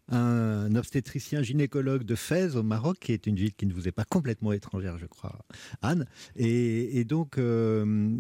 un 0.10 0.76
obstétricien 0.76 1.42
gynécologue 1.42 2.04
de 2.04 2.16
Fès 2.16 2.56
au 2.56 2.64
Maroc, 2.64 2.98
qui 3.00 3.14
est 3.14 3.26
une 3.26 3.36
ville 3.36 3.54
qui 3.54 3.66
ne 3.66 3.74
vous 3.74 3.88
est 3.88 3.94
pas 3.94 4.04
complètement 4.04 4.52
étrangère, 4.52 4.98
je 4.98 5.06
crois, 5.06 5.40
Anne. 5.82 6.06
Et, 6.36 7.04
donc, 7.06 7.38
euh, 7.38 8.18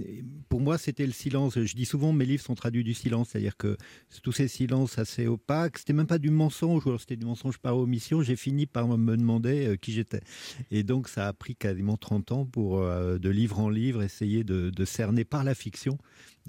pour 0.50 0.62
moi, 0.62 0.78
c'était 0.78 1.06
le 1.06 1.12
silence. 1.12 1.60
Je 1.60 1.76
dis 1.76 1.86
souvent, 1.86 2.14
mes 2.14 2.26
livres 2.26 2.44
sont 2.44 2.56
traduits 2.56 2.84
du 2.84 2.94
silence, 2.94 3.30
c'est-à-dire 3.32 3.58
que 3.58 3.78
tous 4.22 4.32
ces 4.32 4.48
silences 4.48 4.98
assez 4.98 5.28
opaques, 5.28 5.80
c'était 5.80 5.94
même 5.94 6.08
pas 6.08 6.20
du 6.20 6.30
mensonge, 6.30 6.86
ou 6.86 6.90
alors 6.90 7.02
c'était 7.02 7.18
du 7.18 7.26
mensonge 7.26 7.58
par 7.58 7.78
omission. 7.78 8.22
J'ai 8.22 8.36
fini 8.36 8.66
par 8.66 8.88
me 8.88 9.18
demander 9.18 9.68
euh, 9.68 9.76
qui 9.76 9.92
j'étais. 9.92 10.22
Et 10.72 10.84
donc, 10.84 11.10
ça 11.10 11.28
a 11.28 11.34
pris 11.34 11.56
quasiment 11.56 11.98
30 11.98 12.32
ans 12.32 12.46
pour, 12.46 12.80
euh, 12.80 13.18
de 13.18 13.30
livre 13.30 13.60
en 13.60 13.70
livre, 13.70 14.04
essayer 14.04 14.44
de 14.44 14.86
cerner 14.86 15.26
par 15.26 15.44
la 15.44 15.56
fiction 15.56 15.98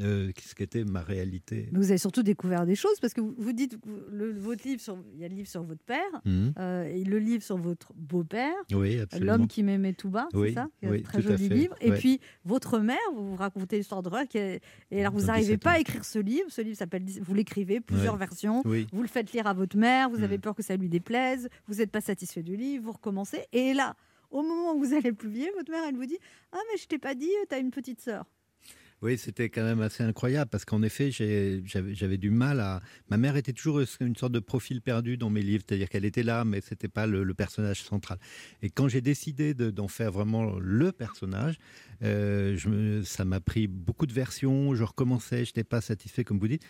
euh, 0.00 0.30
ce 0.42 0.54
qu'était 0.54 0.84
ma 0.84 1.00
réalité? 1.02 1.68
Mais 1.72 1.78
vous 1.78 1.90
avez 1.90 1.98
surtout 1.98 2.22
découvert 2.22 2.66
des 2.66 2.74
choses, 2.74 2.98
parce 3.00 3.14
que 3.14 3.20
vous, 3.20 3.34
vous 3.36 3.52
dites, 3.52 3.78
le, 4.10 4.32
votre 4.32 4.66
livre 4.66 4.80
sur, 4.80 4.98
il 5.14 5.20
y 5.20 5.24
a 5.24 5.28
le 5.28 5.34
livre 5.34 5.48
sur 5.48 5.62
votre 5.62 5.82
père, 5.84 6.00
Mhm. 6.24 6.52
euh, 6.58 6.84
et 6.84 7.04
le 7.04 7.18
livre 7.18 7.42
sur 7.42 7.56
votre 7.56 7.92
beau-père, 7.94 8.54
Oui. 8.72 8.98
L'homme 9.20 9.46
qui 9.46 9.62
m'aimait 9.62 9.92
tout 9.92 10.10
bas, 10.10 10.28
Oui, 10.34 10.48
c'est 10.48 10.54
ça 10.54 10.68
oui, 10.82 11.02
très 11.02 11.20
joli 11.22 11.48
livre. 11.48 11.76
Et 11.80 11.90
ouais. 11.90 11.98
puis, 11.98 12.20
votre 12.44 12.78
mère, 12.78 12.98
vous 13.14 13.30
vous 13.30 13.36
racontez 13.36 13.76
l'histoire 13.78 14.02
de 14.02 14.08
est- 14.34 14.60
et 14.90 15.00
alors 15.00 15.12
vous 15.12 15.26
n'arrivez 15.26 15.56
17 15.56 15.62
pas 15.62 15.72
à 15.72 15.78
écrire 15.78 16.04
ce 16.04 16.18
livre. 16.18 16.46
Ce 16.50 16.60
livre 16.60 16.76
s'appelle, 16.76 17.04
vous 17.20 17.34
l'écrivez, 17.34 17.80
plusieurs 17.80 18.14
Ouais. 18.14 18.18
versions. 18.18 18.62
Vous 18.64 19.02
le 19.02 19.08
faites 19.08 19.32
lire 19.32 19.46
à 19.46 19.54
votre 19.54 19.76
mère, 19.76 20.08
vous 20.10 20.22
avez 20.22 20.38
Mm. 20.38 20.40
peur 20.40 20.54
que 20.54 20.62
ça 20.62 20.76
lui 20.76 20.88
déplaise, 20.88 21.48
vous 21.66 21.74
n'êtes 21.76 21.90
pas 21.90 22.00
satisfait 22.00 22.42
du 22.42 22.56
livre, 22.56 22.84
vous 22.84 22.92
recommencez. 22.92 23.44
Et 23.52 23.74
là, 23.74 23.94
au 24.30 24.42
moment 24.42 24.74
où 24.74 24.78
vous 24.80 24.92
allez 24.94 25.10
le 25.10 25.14
publier, 25.14 25.50
votre 25.56 25.70
mère, 25.70 25.82
elle 25.88 25.94
vous 25.96 26.06
dit 26.06 26.18
Ah, 26.52 26.58
mais 26.72 26.78
je 26.78 26.86
t'ai 26.86 26.98
pas 26.98 27.14
dit, 27.14 27.30
tu 27.48 27.54
as 27.54 27.58
une 27.58 27.70
petite 27.70 28.00
sœur. 28.00 28.24
Oui, 29.02 29.18
c'était 29.18 29.50
quand 29.50 29.62
même 29.62 29.82
assez 29.82 30.02
incroyable 30.02 30.50
parce 30.50 30.64
qu'en 30.64 30.82
effet, 30.82 31.10
j'avais 31.10 32.16
du 32.16 32.30
mal 32.30 32.60
à. 32.60 32.80
Ma 33.10 33.18
mère 33.18 33.36
était 33.36 33.52
toujours 33.52 33.80
une 34.00 34.16
sorte 34.16 34.32
de 34.32 34.38
profil 34.38 34.80
perdu 34.80 35.18
dans 35.18 35.28
mes 35.28 35.42
livres, 35.42 35.62
c'est-à-dire 35.68 35.90
qu'elle 35.90 36.06
était 36.06 36.22
là, 36.22 36.44
mais 36.44 36.62
c'était 36.62 36.88
pas 36.88 37.06
le, 37.06 37.34
personnage 37.34 37.82
central. 37.82 38.18
Et 38.62 38.70
quand 38.70 38.88
j'ai 38.88 39.02
décidé 39.02 39.52
de- 39.52 39.70
d'en 39.70 39.88
faire 39.88 40.10
vraiment 40.10 40.58
le 40.58 40.92
personnage, 40.92 41.58
euh, 42.02 43.02
ça 43.04 43.24
m'a 43.24 43.40
pris 43.40 43.66
beaucoup 43.66 44.06
de 44.06 44.12
versions. 44.12 44.74
Je 44.74 44.84
recommençais, 44.84 45.44
je 45.44 45.50
n'étais 45.50 45.64
pas 45.64 45.80
satisfait, 45.80 46.24
comme 46.24 46.38
vous 46.38 46.48
dites. 46.48 46.64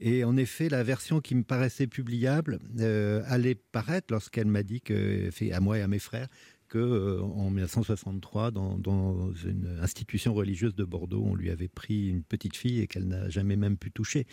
Et 0.00 0.22
en 0.24 0.36
effet, 0.36 0.68
la 0.68 0.84
version 0.84 1.20
qui 1.20 1.34
me 1.34 1.42
paraissait 1.42 1.88
publiable 1.88 2.60
euh, 2.78 3.22
allait 3.26 3.56
paraître 3.56 4.08
lorsqu'elle 4.10 4.46
m'a 4.46 4.62
dit 4.62 4.80
que, 4.80 5.30
à 5.52 5.60
moi 5.60 5.78
et 5.78 5.82
à 5.82 5.88
mes 5.88 5.98
frères, 5.98 6.28
que 6.68 6.78
euh, 6.78 7.20
en 7.22 7.50
1963, 7.50 8.50
dans, 8.50 9.32
une 9.44 9.78
institution 9.80 10.34
religieuse 10.34 10.74
de 10.74 10.84
Bordeaux, 10.84 11.22
on 11.24 11.34
lui 11.34 11.50
avait 11.50 11.68
pris 11.68 12.08
une 12.08 12.22
petite 12.22 12.56
fille 12.56 12.80
et 12.80 12.86
qu'elle 12.86 13.08
n'a 13.08 13.28
jamais 13.28 13.56
même 13.56 13.76
pu 13.76 13.90
toucher. 13.90 14.26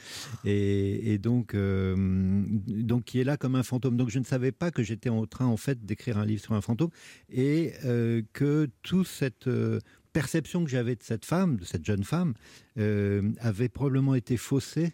Et, 0.44 1.18
donc, 1.18 1.54
euh, 1.54 1.96
donc, 2.68 3.06
qui 3.06 3.20
est 3.20 3.24
là 3.24 3.38
comme 3.38 3.56
un 3.56 3.64
fantôme. 3.64 3.98
Donc, 3.98 4.10
je 4.10 4.20
ne 4.20 4.26
savais 4.26 4.52
pas 4.52 4.72
que 4.72 4.84
j'étais 4.84 5.10
en 5.10 5.26
train, 5.26 5.46
en 5.46 5.58
fait, 5.58 5.86
d'écrire 5.86 6.18
un 6.18 6.26
livre 6.26 6.42
sur 6.42 6.54
un 6.54 6.62
fantôme 6.62 6.90
et 7.30 7.74
euh, 7.86 8.22
que 8.34 8.70
toute 8.84 9.08
cette 9.08 9.50
perception 10.14 10.64
que 10.64 10.70
j'avais 10.70 10.96
de 10.96 11.04
cette 11.04 11.26
femme, 11.26 11.58
de 11.58 11.66
cette 11.66 11.86
jeune 11.86 12.04
femme, 12.04 12.34
avait 12.78 13.70
probablement 13.70 14.16
été 14.16 14.38
faussée. 14.38 14.94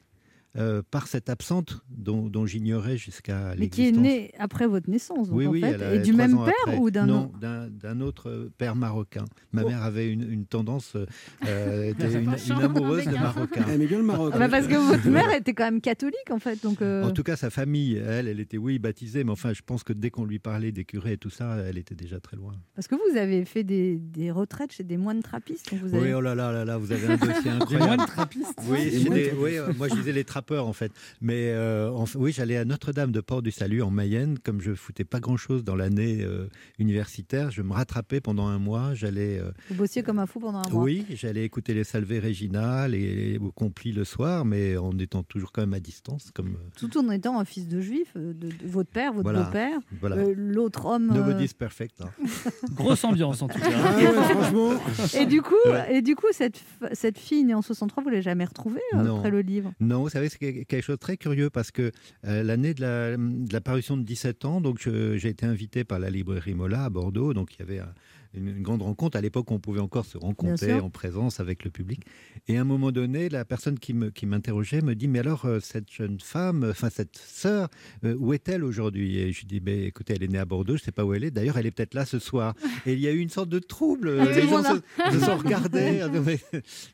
Euh, 0.58 0.82
par 0.92 1.08
cette 1.08 1.30
absente 1.30 1.82
dont, 1.90 2.28
dont 2.28 2.46
j'ignorais 2.46 2.98
jusqu'à 2.98 3.54
Mais 3.58 3.70
qui 3.70 3.84
est 3.84 3.86
l'existence. 3.92 4.04
née 4.04 4.32
après 4.38 4.68
votre 4.68 4.90
naissance, 4.90 5.30
donc, 5.30 5.38
Oui, 5.38 5.48
en 5.48 5.52
oui, 5.52 5.62
fait. 5.62 5.68
elle 5.72 5.84
a 5.84 5.96
Et 5.96 6.00
du 6.00 6.12
même 6.14 6.36
père 6.44 6.54
après. 6.66 6.78
ou 6.78 6.92
d'un 6.92 7.06
Non, 7.06 7.24
autre 7.26 7.40
d'un- 7.40 7.68
d'un 7.70 8.02
autre 8.02 8.30
euh, 8.30 8.52
père 8.58 8.76
marocain. 8.76 9.24
Ma 9.54 9.64
Oh. 9.64 9.70
mère 9.70 9.82
avait 9.84 10.12
une, 10.12 10.30
une 10.30 10.46
tendance, 10.46 10.96
euh, 10.96 11.84
était 11.90 12.12
une, 12.22 12.30
amoureuse 12.62 13.06
de. 13.06 13.12
Marocains. 13.12 13.64
Elle 13.68 13.76
aimait 13.76 13.88
bien 13.88 13.98
le 14.00 14.04
Maroc. 14.04 14.32
Ah 14.36 14.40
bah 14.40 14.50
Parce 14.50 14.68
que 14.68 14.76
votre 14.88 15.08
mère 15.10 15.32
était 15.34 15.54
quand 15.54 15.64
même 15.66 15.82
catholique, 15.82 16.30
en 16.32 16.40
fait. 16.40 16.62
Donc, 16.64 16.82
euh, 16.82 17.04
En 17.04 17.12
tout 17.12 17.24
cas, 17.24 17.36
sa 17.36 17.50
famille, 17.50 17.96
elle, 17.96 18.28
elle 18.28 18.40
était, 18.40 18.58
oui, 18.58 18.78
baptisée, 18.80 19.24
mais 19.24 19.32
enfin, 19.32 19.54
je 19.54 19.62
pense 19.66 19.84
que 19.84 19.94
dès 19.94 20.10
qu'on 20.10 20.26
lui 20.26 20.40
parlait 20.40 20.72
des 20.72 20.84
curés 20.86 21.14
et 21.14 21.18
tout 21.18 21.30
ça, 21.30 21.56
elle 21.66 21.78
était 21.78 21.96
déjà 21.96 22.20
très 22.20 22.36
loin. 22.38 22.54
Parce 22.76 22.88
que 22.88 22.96
vous 22.96 23.18
avez 23.18 23.46
fait 23.46 23.64
des, 23.64 23.98
des 23.98 24.32
retraites 24.32 24.74
chez 24.74 24.84
des 24.84 24.98
moines 24.98 25.22
trappistes. 25.22 25.74
vous 25.74 25.96
avez- 25.96 26.08
Oui, 26.10 26.14
oh 26.14 26.22
là 26.22 26.36
là, 26.36 26.52
là 26.52 26.66
là, 26.66 26.78
vous 26.78 26.92
avez 26.92 27.08
un 27.08 27.18
dossier 27.18 27.52
incroyable. 27.52 27.86
moines 27.86 28.06
trappistes 28.08 28.60
Oui, 28.68 28.84
Des 28.84 28.90
des- 29.00 29.06
trappistes. 29.06 29.34
oui, 29.38 29.58
euh, 29.58 29.74
moi 29.78 29.88
je 29.88 29.96
disais 29.96 30.12
les 30.12 30.24
trappeurs 30.42 30.68
en 30.68 30.74
fait. 30.74 30.92
Mais 31.22 31.52
euh, 31.52 31.92
en 31.92 32.06
fait, 32.06 32.18
oui, 32.18 32.32
j'allais 32.32 32.58
à 32.58 32.66
Notre-Dame 32.66 33.12
de 33.12 33.22
Port 33.22 33.42
du 33.42 33.52
Salut 33.52 33.82
en 33.84 33.92
Mayenne. 33.92 34.40
Comme 34.40 34.60
je 34.62 34.74
foutais 34.74 35.04
pas 35.04 35.20
grand-chose 35.20 35.64
dans 35.64 35.76
l'année 35.76 36.20
euh, 36.24 36.48
universitaire, 36.80 37.52
je 37.52 37.62
me 37.62 37.74
rattrapais 37.74 38.22
pendant 38.22 38.48
un 38.48 38.58
mois. 38.60 38.94
J'allais. 38.96 39.40
euh, 39.40 39.52
Vous 39.70 39.76
bossiez 39.76 40.02
comme 40.04 40.18
un 40.20 40.26
fou 40.26 40.40
pendant 40.40 40.60
un 40.66 40.70
mois. 40.70 40.84
oui, 40.84 41.06
j'allais 41.12 41.44
écouter 41.46 41.74
les 41.74 41.84
salvées 41.84 42.20
Réginal 42.20 42.96
et 42.96 43.38
au 43.40 43.52
complis 43.52 43.92
le 43.92 44.04
soir, 44.04 44.46
mais 44.46 44.78
en 44.78 44.98
étant 44.98 45.22
toujours 45.24 45.52
quand 45.52 45.62
même 45.62 45.74
à 45.76 45.80
distance. 45.80 46.32
Comme, 46.34 46.56
euh, 46.56 46.70
Tout 46.78 46.98
en 46.98 47.10
étant 47.12 47.40
un 47.40 47.46
fils 47.46 47.68
de 47.68 47.80
juif, 47.82 48.08
euh, 48.16 48.34
de, 48.34 48.48
de 48.48 48.54
votre 48.68 48.90
père, 48.90 49.14
votre 49.14 49.24
Voilà, 49.24 49.44
beau-père, 49.44 49.80
voilà. 50.00 50.16
euh, 50.18 50.34
l'autre 50.36 50.86
homme. 50.88 51.08
Nobody's 51.14 51.54
perfect. 51.54 52.02
hein. 52.02 52.10
Grosse 52.74 53.04
ambiance 53.04 53.42
en 53.42 53.48
tout 53.48 53.60
cas. 53.60 53.68
Ah 53.72 53.96
ouais, 53.98 54.12
franchement. 54.12 54.72
Et 55.20 55.26
du 55.26 55.42
coup, 55.42 55.52
Ouais. 55.68 55.98
et 55.98 56.02
du 56.02 56.16
coup 56.16 56.26
cette, 56.32 56.60
cette 56.94 57.18
fille 57.20 57.44
née 57.44 57.54
en 57.54 57.62
63, 57.62 58.02
vous 58.04 58.10
l'avez 58.10 58.22
jamais 58.22 58.46
retrouvée 58.46 58.82
Non. 58.96 59.18
après 59.18 59.30
le 59.30 59.42
livre? 59.42 59.72
Non, 59.80 60.02
vous 60.02 60.10
savez, 60.10 60.30
c'est 60.32 60.40
que- 60.40 60.64
quelque 60.64 60.82
chose 60.84 60.96
de 60.96 61.00
très 61.00 61.18
curieux 61.18 61.50
parce 61.50 61.72
que 61.72 61.92
euh, 62.26 62.44
l'année 62.44 62.74
de 62.74 62.82
la, 62.82 63.18
de 63.18 63.52
la 63.54 63.62
parution 63.62 63.98
de 63.98 64.04
17 64.04 64.46
ans, 64.46 64.62
donc 64.62 64.80
j'ai 64.80 65.28
été 65.30 65.46
invité 65.46 65.84
par 65.84 66.00
la 66.00 66.10
librairie 66.10 66.54
Mola 66.56 66.86
à 66.86 66.90
Bordeaux, 66.90 67.34
donc 67.34 67.54
il 67.56 67.60
y 67.60 67.64
avait 67.64 67.80
un- 67.80 67.94
une, 68.34 68.48
une 68.48 68.62
grande 68.62 68.82
rencontre. 68.82 69.18
À 69.18 69.22
l'époque, 69.22 69.50
on 69.52 69.60
pouvait 69.60 69.80
encore 69.80 70.06
se 70.06 70.18
rencontrer 70.18 70.68
sûr. 70.76 70.86
en 70.86 70.90
présence 70.90 71.40
avec 71.40 71.64
le 71.64 71.72
public. 71.72 72.02
Et 72.48 72.58
à 72.58 72.62
un 72.62 72.66
moment 72.66 72.92
donné, 72.92 73.30
la 73.30 73.46
personne 73.46 73.78
qui 73.80 73.94
me- 73.94 74.10
qui 74.10 74.26
m'interrogeait 74.26 74.82
me 74.82 74.96
dit, 74.96 75.08
mais 75.08 75.20
alors 75.20 75.46
euh, 75.46 75.60
cette 75.60 75.92
jeune 75.92 76.20
femme, 76.20 76.66
enfin 76.70 76.90
cette 76.90 77.18
sœur, 77.18 77.70
euh, 78.06 78.16
où 78.20 78.34
est-elle 78.34 78.64
aujourd'hui? 78.64 79.18
Et 79.18 79.32
je 79.32 79.40
lui 79.42 79.48
dis, 79.48 79.60
ben, 79.60 79.80
écoutez, 79.84 80.14
elle 80.16 80.24
est 80.24 80.28
née 80.28 80.40
à 80.40 80.46
Bordeaux, 80.46 80.76
je 80.78 80.82
ne 80.82 80.86
sais 80.86 80.92
pas 80.92 81.06
où 81.06 81.14
elle 81.14 81.24
est. 81.24 81.32
D'ailleurs, 81.32 81.58
elle 81.58 81.66
est 81.66 81.72
peut-être 81.72 81.94
là 81.94 82.06
ce 82.06 82.20
soir. 82.20 82.54
Et 82.86 82.94
il 82.94 83.00
y 83.00 83.08
a 83.08 83.12
eu 83.12 83.20
une 83.20 83.30
sorte 83.30 83.50
de 83.50 83.60
trouble. 83.60 84.18
Ah, 84.20 84.26
tout 84.28 84.32
Les 84.34 84.42
le 84.42 84.48
gens 84.48 84.64
se, 84.64 85.20
se 85.20 85.26
sont 85.26 85.38
regardés. 85.44 86.02
mais, 86.26 86.40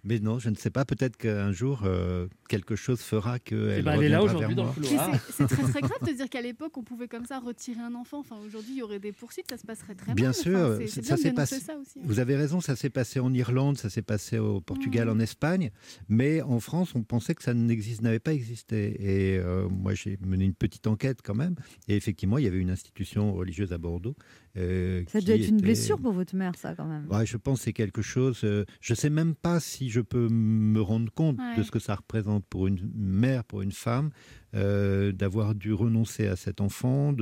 mais 0.04 0.20
non, 0.20 0.40
je 0.40 0.50
ne 0.50 0.56
sais 0.56 0.70
pas. 0.70 0.86
Peut-être 0.86 1.18
qu'un 1.18 1.52
jour, 1.52 1.82
euh, 1.86 2.28
quelque 2.50 2.76
chose 2.76 3.00
fera 3.00 3.40
qu'elle 3.40 3.76
Eh 3.80 3.82
ben, 3.82 3.94
elle 3.94 4.04
est 4.04 4.10
là 4.10 4.20
reviendra 4.20 4.24
aujourd'hui 4.24 4.48
vers 4.48 4.56
dans 4.56 4.64
moi. 4.66 4.74
le 4.78 4.82
Mais 5.14 5.20
c'est- 5.32 5.48
très 5.48 5.64
très 5.64 5.82
grave 5.88 6.02
de 6.08 6.12
dire 6.14 6.30
qu'à 6.30 6.42
l'époque 6.42 6.78
on 6.78 6.84
pouvait 6.84 7.08
comme 7.08 7.26
ça 7.26 7.40
retirer 7.40 7.80
un 7.82 7.94
enfant. 7.96 8.20
Enfin 8.20 8.38
aujourd'hui 8.46 8.72
il 8.74 8.78
y 8.80 8.82
aurait 8.82 9.00
des 9.00 9.12
poursuites, 9.12 9.46
ça 9.50 9.58
se 9.58 9.66
passerait 9.66 9.96
très 9.96 10.14
Bien 10.14 10.34
sûr, 10.34 10.58
Enfin, 10.58 10.78
c'est- 10.88 11.02
ça- 11.04 11.18
c'est 11.18 11.24
bien 11.24 11.27
s'est 11.28 11.34
dénoncer 11.34 11.56
passé. 11.56 11.66
ça 11.66 11.78
aussi. 11.78 12.00
hein. 12.00 12.04
Vous 12.06 12.20
avez 12.20 12.36
raison, 12.36 12.60
ça 12.62 12.76
s'est 12.76 12.90
passé 12.90 13.20
en 13.20 13.34
Irlande, 13.34 13.78
ça 13.78 13.90
s'est 13.90 14.02
passé 14.02 14.38
au 14.40 14.62
Portugal, 14.62 15.10
en 15.10 15.20
Espagne, 15.20 15.72
mais 16.10 16.42
en 16.42 16.60
France, 16.60 16.94
on 16.96 17.04
pensait 17.04 17.36
que 17.36 17.44
ça 17.44 17.54
n'avait 17.54 18.20
pas 18.20 18.34
existé. 18.34 18.96
Et 19.00 19.38
euh, 19.38 19.68
moi, 19.70 19.94
j'ai 19.94 20.18
mené 20.26 20.46
une 20.46 20.54
petite 20.54 20.88
enquête 20.88 21.20
quand 21.24 21.36
même, 21.36 21.56
et 21.88 21.96
effectivement, 21.96 22.38
il 22.38 22.44
y 22.44 22.48
avait 22.48 22.60
une 22.60 22.70
institution 22.72 23.34
religieuse 23.34 23.74
à 23.74 23.78
Bordeaux 23.78 24.16
euh, 24.58 25.04
Ça 25.08 25.22
doit 25.22 25.36
être 25.36 25.48
une 25.48 25.56
était- 25.58 25.64
blessure 25.64 26.00
pour 26.00 26.14
votre 26.14 26.36
mère, 26.36 26.56
ça, 26.58 26.74
quand 26.76 26.86
même. 26.86 27.08
Ouais, 27.12 27.26
je 27.26 27.38
pense 27.38 27.60
que 27.60 27.66
c'est 27.66 27.74
quelque 27.74 28.02
chose. 28.02 28.42
euh, 28.44 28.66
je 28.82 28.94
ne 28.94 28.96
sais 28.96 29.10
même 29.12 29.36
pas 29.36 29.60
si 29.60 29.90
je 29.90 30.02
peux 30.02 30.28
me 30.30 30.82
rendre 30.82 31.12
compte 31.14 31.38
Ouais. 31.38 31.58
de 31.58 31.64
ce 31.64 31.70
que 31.72 31.80
ça 31.80 31.94
représente 31.96 32.46
pour 32.48 32.66
une 32.68 32.80
mère, 32.96 33.44
pour 33.44 33.62
une 33.62 33.72
femme, 33.72 34.10
d'avoir 34.54 35.54
dû 35.56 35.74
renoncer 35.74 36.28
à 36.28 36.36
cet 36.36 36.62
enfant, 36.62 37.14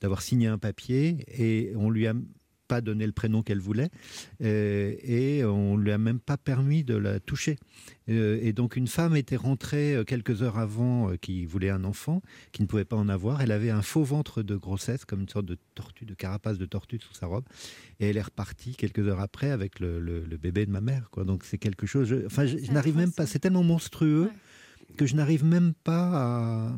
d'avoir 0.00 0.22
signé 0.22 0.46
un 0.46 0.58
papier 0.58 1.24
et 1.28 1.72
on 1.76 1.90
lui 1.90 2.06
a 2.06 2.14
pas 2.68 2.80
donné 2.80 3.06
le 3.06 3.12
prénom 3.12 3.42
qu'elle 3.42 3.60
voulait 3.60 3.90
euh, 4.42 4.94
et 5.02 5.44
on 5.44 5.76
lui 5.76 5.92
a 5.92 5.98
même 5.98 6.18
pas 6.20 6.36
permis 6.36 6.84
de 6.84 6.96
la 6.96 7.20
toucher. 7.20 7.56
Euh, 8.08 8.38
et 8.40 8.52
donc 8.52 8.76
une 8.76 8.86
femme 8.86 9.16
était 9.16 9.36
rentrée 9.36 9.94
euh, 9.96 10.04
quelques 10.04 10.42
heures 10.42 10.58
avant 10.58 11.12
qui 11.20 11.44
voulait 11.44 11.70
un 11.70 11.84
enfant, 11.84 12.22
qui 12.52 12.62
ne 12.62 12.66
pouvait 12.66 12.84
pas 12.84 12.96
en 12.96 13.08
avoir. 13.08 13.40
Elle 13.42 13.52
avait 13.52 13.70
un 13.70 13.82
faux 13.82 14.04
ventre 14.04 14.42
de 14.42 14.56
grossesse, 14.56 15.04
comme 15.04 15.20
une 15.22 15.28
sorte 15.28 15.46
de 15.46 15.58
tortue, 15.74 16.04
de 16.04 16.14
carapace 16.14 16.58
de 16.58 16.66
tortue 16.66 16.98
sous 17.00 17.14
sa 17.14 17.26
robe. 17.26 17.44
Et 18.00 18.08
elle 18.10 18.16
est 18.16 18.22
repartie 18.22 18.74
quelques 18.76 19.00
heures 19.06 19.20
après 19.20 19.50
avec 19.50 19.80
le, 19.80 20.00
le- 20.00 20.24
le 20.24 20.36
bébé 20.36 20.66
de 20.66 20.70
ma 20.70 20.80
mère. 20.80 21.08
Quoi. 21.10 21.24
Donc 21.24 21.44
c'est 21.44 21.58
quelque 21.58 21.86
chose. 21.86 22.08
je- 22.08 22.26
Enfin, 22.26 22.46
je, 22.46 22.58
je 22.58 22.70
n'arrive 22.72 22.96
même 22.96 23.12
pas. 23.12 23.26
C'est 23.26 23.38
tellement 23.38 23.62
monstrueux. 23.64 24.30
Que 24.96 25.06
je 25.06 25.14
n'arrive 25.14 25.44
même 25.44 25.74
pas 25.74 26.10
à, 26.12 26.76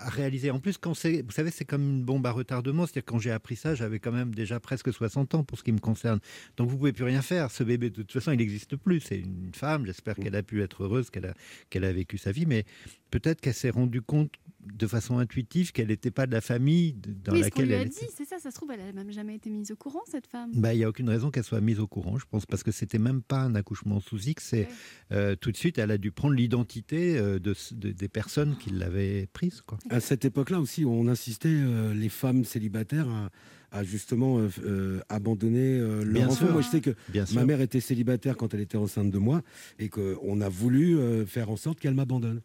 à 0.00 0.08
réaliser. 0.08 0.50
En 0.50 0.60
plus, 0.60 0.78
quand 0.78 0.94
c'est, 0.94 1.22
vous 1.22 1.30
savez, 1.30 1.50
c'est 1.50 1.64
comme 1.64 1.82
une 1.82 2.04
bombe 2.04 2.26
à 2.26 2.30
retardement. 2.30 2.86
C'est-à-dire 2.86 3.04
quand 3.04 3.18
j'ai 3.18 3.30
appris 3.30 3.56
ça, 3.56 3.74
j'avais 3.74 3.98
quand 3.98 4.12
même 4.12 4.34
déjà 4.34 4.60
presque 4.60 4.92
60 4.92 5.34
ans 5.34 5.44
pour 5.44 5.58
ce 5.58 5.64
qui 5.64 5.72
me 5.72 5.78
concerne. 5.78 6.20
Donc 6.56 6.70
vous 6.70 6.78
pouvez 6.78 6.92
plus 6.92 7.04
rien 7.04 7.22
faire. 7.22 7.50
Ce 7.50 7.62
bébé, 7.62 7.90
de 7.90 7.96
toute 7.96 8.12
façon, 8.12 8.32
il 8.32 8.38
n'existe 8.38 8.76
plus. 8.76 9.00
C'est 9.00 9.18
une 9.18 9.52
femme. 9.54 9.84
J'espère 9.86 10.14
qu'elle 10.14 10.36
a 10.36 10.42
pu 10.42 10.62
être 10.62 10.84
heureuse, 10.84 11.10
qu'elle 11.10 11.26
a, 11.26 11.34
qu'elle 11.68 11.84
a 11.84 11.92
vécu 11.92 12.18
sa 12.18 12.32
vie. 12.32 12.46
Mais 12.46 12.64
peut-être 13.10 13.40
qu'elle 13.40 13.54
s'est 13.54 13.70
rendue 13.70 14.02
compte 14.02 14.32
de 14.76 14.86
façon 14.86 15.18
intuitive 15.18 15.72
qu'elle 15.72 15.88
n'était 15.88 16.10
pas 16.10 16.26
de 16.26 16.32
la 16.32 16.42
famille 16.42 16.92
dans 17.24 17.32
oui, 17.32 17.38
ce 17.42 17.48
qu'on 17.48 17.60
laquelle 17.62 17.66
lui 17.66 17.74
a 17.74 17.80
elle 17.80 17.88
dit, 17.88 17.96
c'est 18.14 18.26
ça, 18.26 18.38
ça 18.38 18.50
se 18.50 18.54
trouve, 18.56 18.70
elle 18.72 18.80
n'a 18.84 18.92
même 18.92 19.10
jamais 19.10 19.34
été 19.34 19.48
mise 19.48 19.70
au 19.72 19.76
courant, 19.76 20.02
cette 20.06 20.26
femme. 20.26 20.50
Bah, 20.54 20.74
Il 20.74 20.78
n'y 20.78 20.84
a 20.84 20.88
aucune 20.88 21.08
raison 21.08 21.30
qu'elle 21.30 21.44
soit 21.44 21.62
mise 21.62 21.80
au 21.80 21.86
courant, 21.86 22.18
je 22.18 22.26
pense, 22.30 22.44
parce 22.44 22.62
que 22.62 22.70
c'était 22.70 22.98
même 22.98 23.22
pas 23.22 23.40
un 23.40 23.54
accouchement 23.54 24.00
sous 24.00 24.18
X. 24.28 24.44
C'est 24.50 24.68
euh, 25.12 25.34
tout 25.34 25.50
de 25.50 25.56
suite, 25.56 25.78
elle 25.78 25.90
a 25.90 25.96
dû 25.98 26.12
prendre 26.12 26.34
l'identité 26.34 27.16
euh, 27.18 27.38
de, 27.38 27.54
de- 27.72 27.90
des 27.92 28.08
personnes 28.08 28.56
qui 28.58 28.68
l'avaient 28.70 29.26
prise. 29.32 29.62
Quoi. 29.62 29.78
À 29.88 30.00
cette 30.00 30.26
époque-là 30.26 30.60
aussi, 30.60 30.84
on 30.84 31.08
insistait 31.08 31.48
euh, 31.50 31.94
les 31.94 32.10
femmes 32.10 32.44
célibataires 32.44 33.08
à, 33.08 33.30
à 33.72 33.82
justement 33.82 34.38
euh, 34.40 34.48
euh, 34.64 35.00
abandonner 35.08 35.78
euh, 35.78 36.04
leur 36.04 36.12
Bien 36.12 36.26
enfant. 36.26 36.36
sûr. 36.46 36.52
Moi, 36.52 36.60
je 36.60 36.68
sais 36.68 36.80
que 36.82 36.90
Bien 37.08 37.22
ma 37.22 37.26
sûr. 37.26 37.46
mère 37.46 37.60
était 37.62 37.80
célibataire 37.80 38.36
quand 38.36 38.52
elle 38.52 38.60
était 38.60 38.76
enceinte 38.76 39.10
de 39.10 39.18
moi 39.18 39.40
et 39.78 39.88
qu'on 39.88 40.40
a 40.42 40.48
voulu 40.50 40.98
euh, 40.98 41.24
faire 41.24 41.48
en 41.50 41.56
sorte 41.56 41.80
qu'elle 41.80 41.94
m'abandonne. 41.94 42.42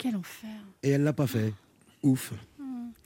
Quel 0.00 0.16
enfer. 0.16 0.48
Et 0.82 0.90
elle 0.90 1.02
l'a 1.04 1.12
pas 1.12 1.26
fait. 1.26 1.52
Ouf. 2.02 2.32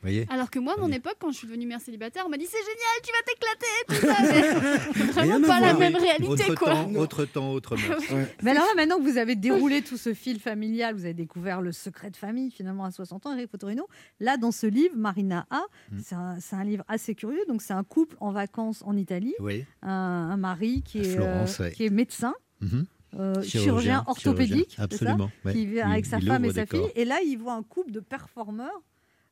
voyez 0.03 0.27
Alors 0.31 0.51
que 0.51 0.59
moi, 0.61 0.75
à 0.77 0.81
mon 0.81 0.93
époque, 0.93 1.17
quand 1.19 1.33
je 1.33 1.39
suis 1.39 1.47
devenue 1.49 1.67
mère 1.67 1.81
célibataire, 1.81 2.23
on 2.27 2.29
m'a 2.29 2.37
dit 2.37 2.47
c'est 2.47 2.59
génial, 2.59 2.97
tu 3.03 3.11
vas 3.11 3.25
t'éclater, 3.27 3.77
tout 3.89 4.07
ça. 4.07 4.91
Mais 5.17 5.23
Rien 5.23 5.39
vraiment 5.41 5.49
pas 5.49 5.61
la 5.61 5.73
voir. 5.75 5.79
même 5.81 5.97
réalité, 5.97 6.27
autre 6.29 6.55
quoi. 6.55 6.71
Temps, 6.75 6.95
autre 6.95 7.25
temps, 7.25 7.51
autre 7.53 7.77
mœurs. 7.77 8.03
Mais 8.43 8.53
alors 8.53 8.65
là, 8.65 8.71
maintenant 8.77 8.99
que 8.99 9.03
vous 9.11 9.19
avez 9.19 9.35
déroulé 9.35 9.83
tout 9.83 9.97
ce 9.97 10.15
fil 10.15 10.39
familial, 10.39 10.95
vous 10.95 11.05
avez 11.05 11.15
découvert 11.15 11.61
le 11.61 11.73
secret 11.73 12.11
de 12.11 12.17
famille 12.17 12.51
finalement 12.53 12.85
à 12.85 12.91
60 12.93 13.27
ans, 13.27 13.33
Eric 13.37 13.51
Fotorino. 13.51 13.89
Là, 14.21 14.37
dans 14.37 14.53
ce 14.53 14.67
livre, 14.69 14.95
Marina 14.97 15.47
A, 15.51 15.63
Mm. 15.91 15.99
c'est 16.39 16.55
un, 16.57 16.65
livre 16.65 16.85
assez 16.87 17.15
curieux. 17.17 17.43
Donc, 17.49 17.63
c'est 17.63 17.73
un 17.75 17.83
couple 17.85 18.17
en 18.21 18.31
vacances 18.31 18.83
en 18.87 18.97
Italie, 18.97 19.35
Oui. 19.41 19.65
un, 19.83 19.91
un 19.91 20.37
mari 20.37 20.83
qui 20.85 20.99
À 20.99 21.03
est, 21.03 21.15
Florence, 21.17 21.59
euh, 21.61 21.65
ouais. 21.65 21.73
qui 21.73 21.85
est 21.87 21.91
médecin. 21.91 22.35
Mhm. 22.61 22.87
Euh, 23.19 23.43
Chirurgien, 23.43 24.03
orthopédique, 24.07 24.71
chirurgien, 24.77 25.17
ça 25.19 25.31
ouais. 25.45 25.53
qui 25.53 25.63
Il- 25.65 25.81
avec 25.81 26.07
sa 26.07 26.19
il 26.19 26.27
femme 26.27 26.45
et 26.45 26.53
sa 26.53 26.67
fille. 26.67 26.81
corps. 26.81 26.91
Et 26.97 27.05
là, 27.05 27.19
il 27.25 27.37
voit 27.37 27.55
un 27.55 27.63
couple 27.63 27.91
de 27.93 28.01
performeurs 28.01 28.83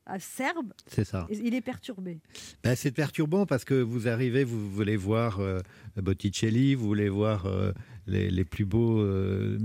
euh, 0.09 0.15
serbes. 0.19 0.73
C'est 0.87 1.05
ça. 1.05 1.27
Il 1.31 1.53
est 1.53 1.61
perturbé. 1.61 2.19
Ben, 2.63 2.75
c'est 2.75 2.91
perturbant 2.91 3.45
parce 3.45 3.63
que 3.65 3.75
vous 3.75 4.07
arrivez, 4.07 4.43
vous 4.43 4.69
voulez 4.69 4.97
voir 4.97 5.39
euh, 5.39 5.61
Botticelli, 5.95 6.75
vous 6.75 6.85
voulez 6.85 7.09
voir 7.09 7.45
euh, 7.45 7.71
les, 8.07 8.29
les 8.29 8.43
plus 8.45 8.65
beaux, 8.65 8.99
euh, 8.99 9.57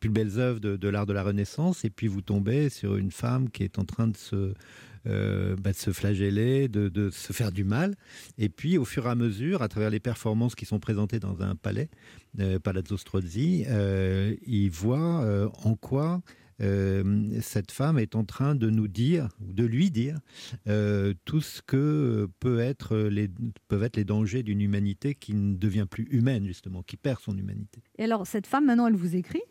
plus 0.00 0.10
belles 0.10 0.38
œuvres 0.38 0.60
de, 0.60 0.76
de 0.76 0.88
l'art 0.88 1.06
de 1.06 1.12
la 1.12 1.22
Renaissance, 1.22 1.84
et 1.84 1.90
puis 1.90 2.06
vous 2.08 2.22
tombez 2.22 2.68
sur 2.68 2.96
une 2.96 3.10
femme 3.10 3.50
qui 3.50 3.62
est 3.64 3.78
en 3.78 3.84
train 3.84 4.08
de 4.08 4.16
se, 4.16 4.54
euh, 5.06 5.56
ben, 5.56 5.72
de 5.72 5.76
se 5.76 5.92
flageller, 5.92 6.68
de, 6.68 7.10
se 7.10 7.32
faire 7.32 7.52
du 7.52 7.64
mal. 7.64 7.94
Et 8.38 8.48
puis, 8.48 8.78
au 8.78 8.84
fur 8.84 9.06
et 9.06 9.10
à 9.10 9.14
mesure, 9.14 9.62
à 9.62 9.68
travers 9.68 9.90
les 9.90 10.00
performances 10.00 10.54
qui 10.54 10.64
sont 10.64 10.78
présentées 10.78 11.18
dans 11.18 11.42
un 11.42 11.56
palais, 11.56 11.88
euh, 12.38 12.58
Palazzo 12.58 12.96
Strozzi, 12.96 13.64
euh, 13.68 14.34
il 14.46 14.70
voit 14.70 15.50
en 15.64 15.74
quoi 15.74 16.22
cette 17.40 17.72
femme 17.72 17.98
est 17.98 18.14
en 18.14 18.22
train 18.22 18.54
de 18.54 18.70
nous 18.70 18.86
dire, 18.86 19.30
ou 19.40 19.52
de 19.52 19.64
lui 19.64 19.90
dire, 19.90 20.20
tout 21.24 21.40
ce 21.40 21.60
que 21.60 22.28
peut 22.38 22.60
être 22.60 22.96
les, 22.96 23.28
peuvent 23.66 23.82
être 23.82 23.96
les 23.96 24.04
dangers 24.04 24.44
d'une 24.44 24.60
humanité 24.60 25.16
qui 25.16 25.34
ne 25.34 25.56
devient 25.56 25.86
plus 25.90 26.06
humaine, 26.12 26.46
justement, 26.46 26.84
qui 26.84 26.96
perd 26.96 27.18
son 27.18 27.36
humanité. 27.36 27.82
Et 27.98 28.04
alors, 28.04 28.28
cette 28.28 28.46
femme, 28.46 28.66
maintenant, 28.66 28.86
elle 28.86 28.94
vous 28.94 29.16
écrit? 29.16 29.42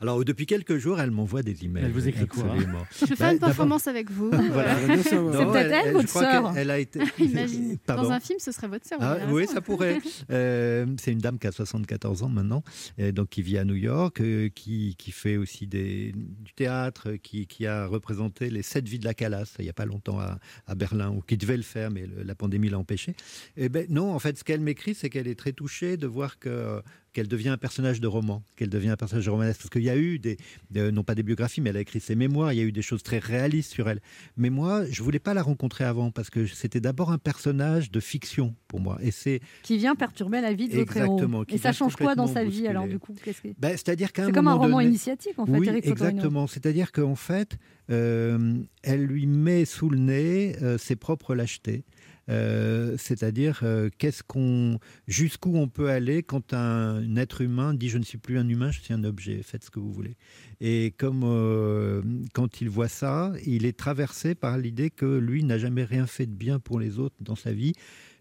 Alors, 0.00 0.24
depuis 0.24 0.46
quelques 0.46 0.76
jours, 0.78 1.00
elle 1.00 1.10
m'envoie 1.10 1.42
des 1.42 1.64
emails. 1.64 1.84
Elle 1.86 1.92
vous 1.92 2.08
écrit 2.08 2.26
quoi. 2.26 2.44
Je 3.00 3.06
vais 3.06 3.16
faire 3.16 3.26
Bah, 3.28 3.32
une 3.32 3.38
d'abord- 3.38 3.48
performance 3.48 3.86
avec 3.86 4.10
vous. 4.10 4.30
Voilà. 4.52 4.76
C'est 5.02 5.10
peut-être 5.16 5.86
elle, 5.86 5.92
votre 5.92 6.02
je 6.02 6.06
crois 6.08 6.22
sœur. 6.22 6.52
qu'elle- 6.52 6.60
Elle 6.62 6.70
a 6.70 6.78
été. 6.78 7.00
Imagine. 7.18 7.78
Pardon 7.78 8.02
Dans 8.04 8.10
un 8.10 8.20
film, 8.20 8.38
ce 8.38 8.52
serait 8.52 8.68
votre 8.68 8.86
sœur. 8.86 8.98
Ah, 9.00 9.18
oui, 9.30 9.46
ça 9.46 9.60
pourrait. 9.60 9.98
Euh, 10.30 10.86
c'est 10.98 11.12
une 11.12 11.18
dame 11.18 11.38
qui 11.38 11.46
a 11.46 11.52
74 11.52 12.22
ans 12.22 12.28
maintenant, 12.28 12.62
et 12.98 13.12
donc 13.12 13.28
qui 13.30 13.42
vit 13.42 13.58
à 13.58 13.64
New 13.64 13.74
York, 13.74 14.20
euh, 14.20 14.48
qui, 14.48 14.94
qui 14.96 15.10
fait 15.12 15.36
aussi 15.36 15.66
des, 15.66 16.12
du 16.12 16.52
théâtre, 16.54 17.12
qui, 17.22 17.46
qui 17.46 17.66
a 17.66 17.86
représenté 17.86 18.50
les 18.50 18.62
sept 18.62 18.88
vies 18.88 18.98
de 18.98 19.04
la 19.04 19.14
Calas 19.14 19.54
il 19.58 19.64
n'y 19.64 19.70
a 19.70 19.74
pas 19.74 19.86
longtemps 19.86 20.18
à, 20.20 20.38
à 20.66 20.74
Berlin, 20.74 21.10
ou 21.10 21.20
qui 21.20 21.36
devait 21.36 21.56
le 21.56 21.62
faire, 21.62 21.90
mais 21.90 22.06
le- 22.06 22.22
la 22.22 22.34
pandémie 22.34 22.68
l'a 22.68 22.78
empêché. 22.78 23.14
Et 23.56 23.68
ben 23.68 23.86
non, 23.88 24.12
en 24.12 24.18
fait, 24.18 24.38
ce 24.38 24.44
qu'elle 24.44 24.60
m'écrit, 24.60 24.94
c'est 24.94 25.08
qu'elle 25.10 25.28
est 25.28 25.38
très 25.38 25.52
touchée 25.52 25.96
de 25.96 26.06
voir 26.06 26.38
que 26.38 26.82
qu'elle 27.14 27.28
devient 27.28 27.48
un 27.48 27.56
personnage 27.56 28.00
de 28.00 28.06
roman, 28.06 28.42
qu'elle 28.56 28.68
devient 28.68 28.90
un 28.90 28.96
personnage 28.96 29.24
de 29.24 29.30
romanesque, 29.30 29.60
parce 29.60 29.70
qu'il 29.70 29.82
y 29.84 29.88
a 29.88 29.96
eu 29.96 30.18
des, 30.18 30.36
des- 30.70 30.92
non 30.92 31.04
pas 31.04 31.14
des 31.14 31.22
biographies, 31.22 31.62
mais 31.62 31.70
elle 31.70 31.78
a 31.78 31.80
écrit 31.80 32.00
ses 32.00 32.14
mémoires, 32.16 32.52
il 32.52 32.56
y 32.58 32.60
a 32.60 32.64
eu 32.64 32.72
des 32.72 32.82
choses 32.82 33.02
très 33.02 33.18
réalistes 33.20 33.72
sur 33.72 33.88
elle. 33.88 34.00
Mais 34.36 34.50
moi, 34.50 34.84
je 34.90 35.02
voulais 35.02 35.18
pas 35.20 35.32
la 35.32 35.42
rencontrer 35.42 35.84
avant, 35.84 36.10
parce 36.10 36.28
que 36.28 36.46
c'était 36.46 36.80
d'abord 36.80 37.10
un 37.12 37.18
personnage 37.18 37.90
de 37.90 38.00
fiction 38.00 38.54
pour 38.68 38.80
moi, 38.80 38.98
et 39.00 39.10
c'est 39.12 39.40
qui 39.62 39.78
vient 39.78 39.94
perturber 39.94 40.40
la 40.42 40.52
vie 40.52 40.68
de 40.68 40.74
votre 40.76 40.96
Exactement, 40.96 41.38
héros. 41.42 41.46
Et 41.48 41.58
ça 41.58 41.72
change 41.72 41.96
quoi 41.96 42.14
dans 42.14 42.26
sa 42.26 42.44
vie 42.44 42.66
alors 42.66 42.86
du 42.86 42.98
coup 42.98 43.14
que- 43.14 43.30
ben, 43.58 43.76
C'est 43.76 44.18
un 44.20 44.30
comme 44.32 44.48
un 44.48 44.54
roman 44.54 44.78
donné- 44.78 44.88
initiatique 44.88 45.38
en 45.38 45.46
fait, 45.46 45.52
Oui, 45.56 45.68
Eric 45.68 45.86
exactement. 45.86 46.46
C'est-à-dire 46.48 46.90
qu'en 46.92 47.14
fait, 47.14 47.56
euh, 47.90 48.54
elle 48.82 49.04
lui 49.04 49.26
met 49.26 49.64
sous 49.64 49.88
le 49.88 49.98
nez 49.98 50.56
euh, 50.62 50.78
ses 50.78 50.96
propres 50.96 51.34
lâchetés. 51.34 51.84
Euh, 52.30 52.96
c'est-à-dire 52.98 53.60
euh, 53.62 53.90
qu'est-ce 53.98 54.22
qu'on, 54.22 54.78
jusqu'où 55.06 55.56
on 55.56 55.68
peut 55.68 55.90
aller 55.90 56.22
quand 56.22 56.54
un, 56.54 57.16
être 57.16 57.42
humain 57.42 57.74
dit 57.74 57.88
je 57.88 57.98
ne 57.98 58.04
suis 58.04 58.18
plus 58.18 58.38
un 58.38 58.48
humain, 58.48 58.70
je 58.70 58.80
suis 58.80 58.94
un 58.94 59.04
objet, 59.04 59.42
faites 59.42 59.64
ce 59.64 59.70
que 59.70 59.78
vous 59.78 59.92
voulez. 59.92 60.16
Et 60.60 60.94
comme 60.96 61.22
euh, 61.24 62.02
quand 62.32 62.60
il 62.60 62.68
voit 62.68 62.88
ça, 62.88 63.32
il 63.44 63.66
est 63.66 63.76
traversé 63.76 64.34
par 64.34 64.56
l'idée 64.56 64.90
que 64.90 65.04
lui 65.04 65.44
n'a 65.44 65.58
jamais 65.58 65.84
rien 65.84 66.06
fait 66.06 66.26
de 66.26 66.34
bien 66.34 66.58
pour 66.58 66.80
les 66.80 66.98
autres 66.98 67.16
dans 67.20 67.36
sa 67.36 67.52
vie. 67.52 67.74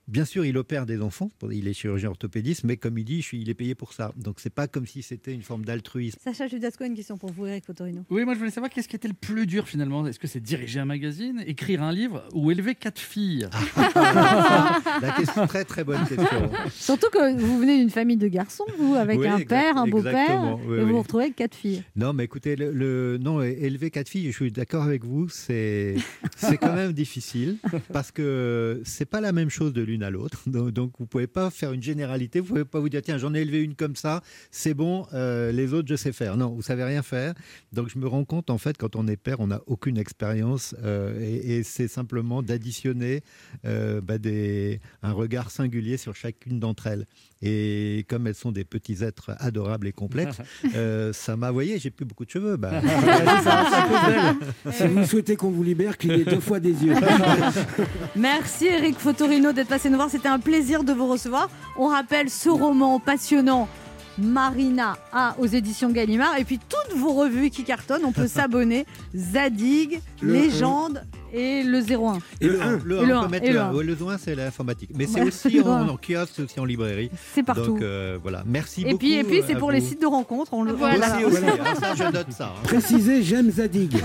Bien 0.10 0.26
sûr, 0.26 0.46
il 0.46 0.58
opère 0.58 0.86
des 0.86 1.02
enfants, 1.02 1.32
il 1.50 1.68
est 1.68 1.74
chirurgien 1.74 2.10
orthopédiste, 2.10 2.66
mais 2.66 2.76
comme 2.76 2.98
il 2.98 3.06
dit, 3.06 3.22
je 3.22 3.28
suis- 3.28 3.42
il 3.42 3.50
est 3.50 3.54
payé 3.54 3.74
pour 3.74 3.94
ça. 3.94 4.12
Donc 4.18 4.42
c'est 4.42 4.50
pas 4.54 4.68
comme 4.68 4.86
si 4.86 5.02
c'était 5.02 5.34
une 5.34 5.42
forme 5.44 5.64
d'altruisme. 5.64 6.20
Sacha 6.22 6.48
Judasco, 6.48 6.84
une 6.84 6.94
question 6.96 7.18
pour 7.18 7.32
vous, 7.32 7.46
Eric 7.46 7.66
Fotorino. 7.66 8.04
Oui, 8.10 8.26
moi 8.26 8.34
je 8.34 8.40
voulais 8.40 8.52
savoir 8.52 8.70
qu'est-ce 8.70 8.90
qui 8.90 8.98
était 8.98 9.08
le 9.08 9.14
plus 9.14 9.46
dur 9.48 9.66
finalement? 9.68 10.06
Est-ce 10.06 10.20
que 10.20 10.28
c'est 10.28 10.42
diriger 10.42 10.82
un 10.82 10.86
magazine, 10.86 11.42
écrire 11.48 11.82
un 11.82 11.94
livre 11.94 12.24
ou 12.34 12.52
élever 12.52 12.76
quatre 12.76 13.00
filles? 13.00 13.48
La 15.02 15.12
question, 15.18 15.48
très 15.48 15.64
très 15.66 15.84
bonne 15.84 16.06
question. 16.06 16.52
Surtout 16.72 17.10
que 17.10 17.40
vous 17.40 17.60
venez 17.60 17.78
d'une 17.80 17.90
famille 17.90 18.18
de 18.18 18.28
garçons, 18.28 18.66
vous, 18.78 18.96
avec 18.96 19.20
Oui, 19.20 19.28
un 19.28 19.36
exact- 19.38 19.50
père, 19.50 19.78
un 19.78 19.88
beau-père, 19.88 20.58
oui, 20.68 20.76
et 20.76 20.80
vous 20.82 20.86
oui. 20.86 20.92
vous 20.92 21.02
retrouvez 21.02 21.24
avec 21.26 21.36
quatre 21.36 21.56
filles. 21.56 21.84
Non, 21.96 22.14
mais 22.14 22.26
écoutez, 22.26 22.56
le, 22.56 22.72
le- 22.72 23.18
non, 23.18 23.42
élever 23.42 23.90
quatre 23.90 24.10
filles, 24.10 24.28
je 24.32 24.36
suis 24.36 24.52
d'accord 24.52 24.84
avec 24.84 25.04
vous, 25.06 25.30
c'est 25.30 25.96
c'est 26.36 26.58
quand 26.58 26.74
même 26.76 26.92
difficile 26.94 27.58
parce 27.92 28.12
que 28.12 28.82
c'est 28.86 29.06
pas 29.06 29.22
la 29.22 29.32
même 29.32 29.50
chose 29.50 29.74
de 29.74 29.82
l'une 29.94 30.04
à 30.04 30.10
l'autre. 30.10 30.44
Donc, 30.48 30.94
vous 31.00 31.06
pouvez 31.06 31.28
pas 31.28 31.50
faire 31.50 31.72
une 31.72 31.82
généralité. 31.82 32.40
Vous 32.40 32.48
pouvez 32.48 32.66
pas 32.66 32.80
vous 32.80 32.90
dire 32.90 33.02
tiens 33.02 33.18
j'en 33.18 33.34
ai 33.34 33.42
élevé 33.42 33.62
une 33.62 33.76
comme 33.76 33.96
ça, 33.96 34.22
c'est 34.52 34.74
bon, 34.74 35.06
euh, 35.14 35.52
les 35.52 35.74
autres 35.74 35.88
je 35.88 35.96
sais 35.96 36.12
faire. 36.12 36.38
Non, 36.38 36.50
vous 36.50 36.62
savez 36.62 36.84
rien 36.84 37.04
faire. 37.04 37.34
Donc 37.72 37.90
je 37.90 37.98
me 37.98 38.08
rends 38.08 38.26
compte 38.26 38.50
en 38.50 38.58
fait 38.58 38.78
quand 38.78 38.96
on 38.96 39.08
est 39.08 39.18
père, 39.18 39.40
on 39.40 39.48
n'a 39.48 39.62
aucune 39.68 39.98
expérience 39.98 40.76
euh, 40.84 41.20
et, 41.22 41.64
c'est 41.64 41.88
simplement 41.88 42.42
d'additionner 42.42 43.22
euh, 43.66 44.02
bah, 44.02 44.16
un 45.02 45.12
regard 45.12 45.52
singulier 45.52 45.98
sur 45.98 46.16
chacune 46.16 46.60
d'entre 46.60 46.88
elles. 46.88 47.08
Et 47.46 48.06
comme 48.08 48.26
elles 48.28 48.36
sont 48.36 48.54
des 48.54 48.64
petits 48.64 49.04
êtres 49.04 49.32
adorables 49.40 49.88
et 49.88 49.92
complexes, 49.92 50.38
euh, 50.76 51.12
ça 51.12 51.36
m'a, 51.36 51.52
voyez, 51.52 51.78
j'ai 51.78 51.92
plus 51.92 52.06
beaucoup 52.06 52.24
de 52.24 52.30
cheveux. 52.30 52.56
Bah. 52.56 52.72
Si 54.72 54.88
vous 54.88 55.06
souhaitez 55.06 55.36
qu'on 55.36 55.52
vous 55.52 55.64
libère, 55.64 55.98
clignez 55.98 56.24
deux 56.24 56.40
fois 56.40 56.60
des 56.60 56.72
yeux. 56.86 56.96
Merci 58.16 58.68
Eric 58.68 58.98
Fotorino 58.98 59.52
d'être 59.52 59.68
passé 59.68 59.90
nous 59.90 59.98
voir. 59.98 60.10
C'était 60.10 60.30
un 60.30 60.40
plaisir 60.40 60.84
de 60.84 60.94
vous 60.94 61.08
recevoir. 61.08 61.50
On 61.78 61.88
rappelle 61.88 62.30
ce 62.30 62.50
roman 62.50 63.00
passionnant. 63.00 63.68
Marina 64.18 64.96
A 65.12 65.36
aux 65.40 65.48
éditions 65.48 65.90
Gallimard 65.90 66.38
et 66.38 66.44
puis 66.44 66.60
toutes 66.60 66.96
vos 66.98 67.14
revues 67.14 67.50
qui 67.50 67.64
cartonnent, 67.64 68.06
on 68.06 68.12
peut 68.12 68.28
s'abonner 68.28 68.86
Zadig, 69.16 70.02
Le- 70.22 70.34
Légende 70.34 71.04
et 71.34 71.64
le 71.64 71.80
01. 71.80 72.20
Et 72.42 72.48
le 72.48 72.62
1, 72.62 72.80
le 72.86 72.98
Et 73.02 73.06
le 73.06 73.14
1, 73.14 73.18
on 73.18 73.20
un, 73.20 73.24
peut 73.26 73.30
mettre 73.32 73.46
et 73.46 73.50
le 73.50 73.54
le 73.56 73.60
1. 73.60 73.64
un. 73.70 73.74
Ouais, 73.74 73.84
le 73.84 73.94
1, 74.00 74.18
c'est 74.18 74.36
l'informatique. 74.36 74.92
Mais 74.96 75.08
c'est 75.08 75.22
aussi 75.22 75.60
en, 75.66 75.90
en 75.90 75.98
kiosque, 75.98 76.34
c'est 76.36 76.44
aussi 76.44 76.60
en 76.60 76.66
librairie. 76.66 77.10
C'est 77.34 77.44
partout. 77.44 77.66
Donc 77.74 77.82
euh, 77.82 78.18
voilà, 78.22 78.44
merci 78.46 78.82
Et 78.82 78.86
beaucoup. 78.86 78.98
puis, 79.00 79.14
et 79.16 79.24
puis 79.24 79.42
c'est 79.46 79.56
pour 79.56 79.72
les 79.72 79.80
vous. 79.80 79.88
sites 79.90 80.02
de 80.02 80.06
rencontres. 80.08 80.54
On 80.54 80.64
le 80.64 80.72
Voilà. 80.74 81.16
Aussi, 81.18 81.26
aussi, 81.26 81.38
hein, 81.46 81.74
ça, 81.80 81.96
je 81.96 82.04
note 82.12 82.32
ça. 82.32 82.54
hein. 82.56 82.62
Précisez, 82.64 83.24
j'aime 83.24 83.50
Zadig. 83.52 83.98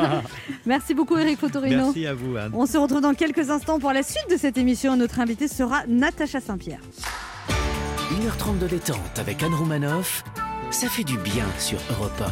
Merci 0.66 0.94
beaucoup 0.94 1.16
Eric 1.16 1.38
Fotorino. 1.38 1.84
Merci 1.86 2.06
à 2.06 2.14
vous, 2.14 2.36
Anne. 2.36 2.50
On 2.54 2.66
se 2.66 2.76
retrouve 2.76 3.00
dans 3.00 3.14
quelques 3.14 3.50
instants 3.50 3.78
pour 3.78 3.92
la 3.92 4.02
suite 4.02 4.26
de 4.30 4.36
cette 4.36 4.58
émission. 4.58 4.96
Notre 4.96 5.20
invité 5.20 5.48
sera 5.48 5.84
Natacha 5.86 6.40
Saint-Pierre. 6.40 6.80
1h30 7.48 8.58
de 8.60 8.66
détente 8.68 9.18
avec 9.18 9.42
Anne 9.42 9.54
Romanoff, 9.54 10.24
ça 10.70 10.88
fait 10.88 11.04
du 11.04 11.18
bien 11.18 11.44
sur 11.58 11.78
Europe 11.90 12.22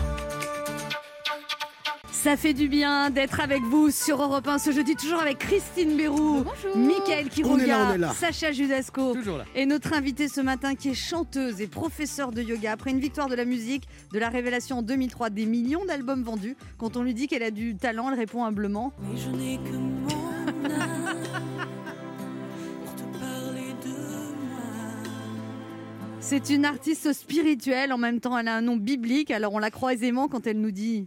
Ça 2.24 2.38
fait 2.38 2.54
du 2.54 2.68
bien 2.68 3.10
d'être 3.10 3.38
avec 3.40 3.62
vous 3.64 3.90
sur 3.90 4.22
Europe 4.22 4.48
1 4.48 4.58
ce 4.58 4.72
jeudi, 4.72 4.96
toujours 4.96 5.20
avec 5.20 5.36
Christine 5.36 5.94
Bérou, 5.94 6.42
Mickaël 6.74 7.26
On 7.44 7.58
est 7.58 7.66
là, 7.66 7.80
on 7.82 7.88
Quiroga, 7.88 7.94
est 7.96 7.98
là. 7.98 8.14
Sacha 8.14 8.50
Judasco 8.50 9.12
là. 9.14 9.44
et 9.54 9.66
notre 9.66 9.92
invitée 9.92 10.28
ce 10.28 10.40
matin 10.40 10.74
qui 10.74 10.88
est 10.88 10.94
chanteuse 10.94 11.60
et 11.60 11.66
professeure 11.66 12.32
de 12.32 12.40
yoga. 12.40 12.72
Après 12.72 12.92
une 12.92 12.98
victoire 12.98 13.28
de 13.28 13.34
la 13.34 13.44
musique, 13.44 13.86
de 14.14 14.18
la 14.18 14.30
révélation 14.30 14.78
en 14.78 14.82
2003, 14.82 15.28
des 15.28 15.44
millions 15.44 15.84
d'albums 15.84 16.22
vendus, 16.22 16.56
quand 16.78 16.96
on 16.96 17.02
lui 17.02 17.12
dit 17.12 17.26
qu'elle 17.26 17.42
a 17.42 17.50
du 17.50 17.76
talent, 17.76 18.10
elle 18.10 18.18
répond 18.18 18.42
humblement 18.42 18.94
Mais 19.02 19.18
je 19.18 19.28
n'ai 19.28 19.58
que 19.58 19.76
mon 19.76 20.08
âme 20.70 21.18
pour 22.86 22.94
te 22.94 23.02
parler 23.18 23.74
de 23.84 23.90
moi. 23.90 24.62
C'est 26.20 26.48
une 26.48 26.64
artiste 26.64 27.12
spirituelle, 27.12 27.92
en 27.92 27.98
même 27.98 28.20
temps 28.20 28.38
elle 28.38 28.48
a 28.48 28.56
un 28.56 28.62
nom 28.62 28.76
biblique, 28.78 29.30
alors 29.30 29.52
on 29.52 29.58
la 29.58 29.70
croit 29.70 29.92
aisément 29.92 30.26
quand 30.28 30.46
elle 30.46 30.58
nous 30.62 30.70
dit 30.70 31.06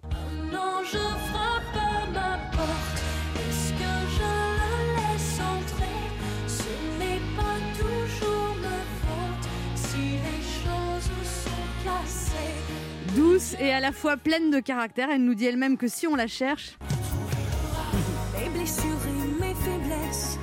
douce 13.17 13.55
et 13.59 13.71
à 13.71 13.79
la 13.79 13.91
fois 13.91 14.15
pleine 14.15 14.51
de 14.51 14.59
caractère. 14.59 15.09
Elle 15.11 15.23
nous 15.23 15.33
dit 15.33 15.45
elle-même 15.45 15.77
que 15.77 15.87
si 15.87 16.07
on 16.07 16.15
la 16.15 16.27
cherche, 16.27 16.77
Mes 18.33 18.49
blessures 18.49 19.03
et 19.07 19.41
mes 19.41 19.55
faiblesses, 19.55 20.37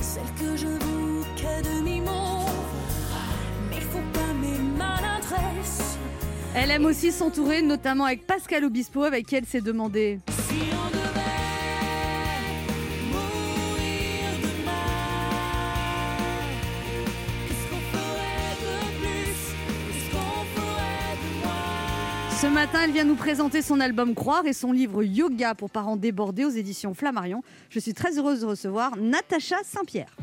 celles 0.00 0.34
que 0.38 0.56
je 0.56 0.66
vous 0.66 1.24
qu'à 1.36 1.62
demi-mot. 1.62 2.46
Mais 3.70 3.80
faut 3.80 3.98
pas 4.12 4.32
mes 4.34 4.58
maladresses. 4.76 5.57
Elle 6.54 6.70
aime 6.70 6.84
aussi 6.84 7.12
s'entourer, 7.12 7.62
notamment 7.62 8.04
avec 8.04 8.26
Pascal 8.26 8.64
Obispo, 8.64 9.02
avec 9.04 9.26
qui 9.26 9.36
elle 9.36 9.46
s'est 9.46 9.60
demandé 9.60 10.20
Si 10.28 10.54
on 10.72 10.88
devait 10.90 11.10
moins 13.12 13.38
Ce 22.40 22.46
matin, 22.46 22.80
elle 22.84 22.92
vient 22.92 23.04
nous 23.04 23.16
présenter 23.16 23.62
son 23.62 23.80
album 23.80 24.14
Croire 24.14 24.46
et 24.46 24.52
son 24.52 24.72
livre 24.72 25.02
Yoga 25.02 25.54
pour 25.54 25.70
parents 25.70 25.96
débordés 25.96 26.44
aux 26.44 26.50
éditions 26.50 26.94
Flammarion. 26.94 27.42
Je 27.70 27.80
suis 27.80 27.94
très 27.94 28.18
heureuse 28.18 28.40
de 28.40 28.46
recevoir 28.46 28.96
Natacha 28.96 29.56
Saint-Pierre. 29.64 30.16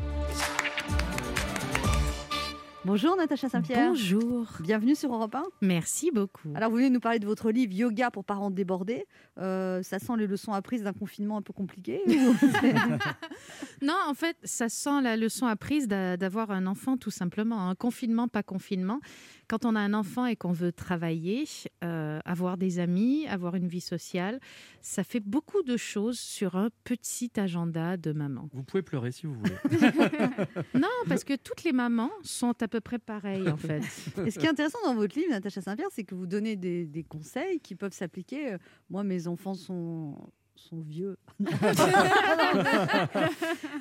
Bonjour 2.86 3.16
Natacha 3.16 3.48
Saint-Pierre. 3.48 3.88
Bonjour. 3.88 4.46
Bienvenue 4.60 4.94
sur 4.94 5.12
Europe 5.12 5.34
1. 5.34 5.42
Merci 5.60 6.12
beaucoup. 6.12 6.52
Alors 6.54 6.70
vous 6.70 6.76
venez 6.76 6.88
nous 6.88 7.00
parler 7.00 7.18
de 7.18 7.26
votre 7.26 7.50
livre 7.50 7.72
Yoga 7.72 8.12
pour 8.12 8.24
parents 8.24 8.52
débordés. 8.52 9.06
Euh, 9.38 9.82
ça 9.82 9.98
sent 9.98 10.12
les 10.18 10.26
leçons 10.26 10.52
apprises 10.52 10.82
d'un 10.82 10.92
confinement 10.94 11.36
un 11.36 11.42
peu 11.42 11.52
compliqué 11.52 12.00
Non, 13.82 13.94
en 14.08 14.14
fait, 14.14 14.36
ça 14.44 14.68
sent 14.68 15.02
la 15.02 15.16
leçon 15.16 15.46
apprise 15.46 15.86
d'a- 15.88 16.16
d'avoir 16.16 16.50
un 16.50 16.66
enfant, 16.66 16.96
tout 16.96 17.10
simplement. 17.10 17.68
Un 17.68 17.74
confinement, 17.74 18.28
pas 18.28 18.42
confinement. 18.42 19.00
Quand 19.48 19.64
on 19.64 19.76
a 19.76 19.80
un 19.80 19.94
enfant 19.94 20.26
et 20.26 20.34
qu'on 20.34 20.52
veut 20.52 20.72
travailler, 20.72 21.44
euh, 21.84 22.18
avoir 22.24 22.56
des 22.56 22.78
amis, 22.80 23.26
avoir 23.28 23.54
une 23.54 23.68
vie 23.68 23.80
sociale, 23.80 24.40
ça 24.80 25.04
fait 25.04 25.20
beaucoup 25.20 25.62
de 25.62 25.76
choses 25.76 26.18
sur 26.18 26.56
un 26.56 26.70
petit 26.84 27.30
agenda 27.36 27.96
de 27.96 28.12
maman. 28.12 28.48
Vous 28.52 28.62
pouvez 28.64 28.82
pleurer 28.82 29.12
si 29.12 29.26
vous 29.26 29.34
voulez. 29.34 29.54
Non, 30.74 30.88
parce 31.08 31.24
que 31.24 31.34
toutes 31.36 31.62
les 31.64 31.72
mamans 31.72 32.10
sont 32.22 32.54
à 32.62 32.68
peu 32.68 32.80
près 32.80 32.98
pareilles, 32.98 33.48
en 33.48 33.56
fait. 33.56 33.82
Et 34.24 34.30
ce 34.30 34.38
qui 34.38 34.46
est 34.46 34.48
intéressant 34.48 34.78
dans 34.84 34.94
votre 34.94 35.16
livre, 35.18 35.30
Natacha 35.30 35.60
Saint-Pierre, 35.60 35.88
c'est 35.92 36.04
que 36.04 36.14
vous 36.14 36.26
donnez 36.26 36.56
des, 36.56 36.84
des 36.86 37.02
conseils 37.04 37.60
qui 37.60 37.74
peuvent 37.74 37.92
s'appliquer. 37.92 38.52
Euh, 38.54 38.58
Moi, 38.90 39.04
mes 39.04 39.25
enfants 39.28 39.54
sont, 39.54 40.14
sont 40.56 40.80
vieux. 40.86 41.16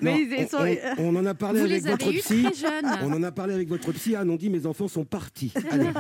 Mais 0.01 0.11
Non, 0.11 0.17
ils- 0.17 0.47
sont- 0.47 0.57
on, 0.97 1.03
on- 1.03 1.15
on 1.15 1.19
en 1.19 1.25
a 1.25 1.33
parlé 1.33 1.59
Vous 1.59 1.65
avec 1.65 1.83
votre 1.83 2.11
psy. 2.11 2.45
On 3.01 3.11
en 3.13 3.23
a 3.23 3.31
parlé 3.31 3.53
avec 3.53 3.67
votre 3.69 3.91
psy. 3.93 4.15
Anne, 4.15 4.29
on 4.29 4.35
dit 4.35 4.49
mes 4.49 4.65
enfants 4.65 4.87
sont 4.87 5.05
partis. 5.05 5.51
Allez. 5.71 5.85
Non, 5.85 5.91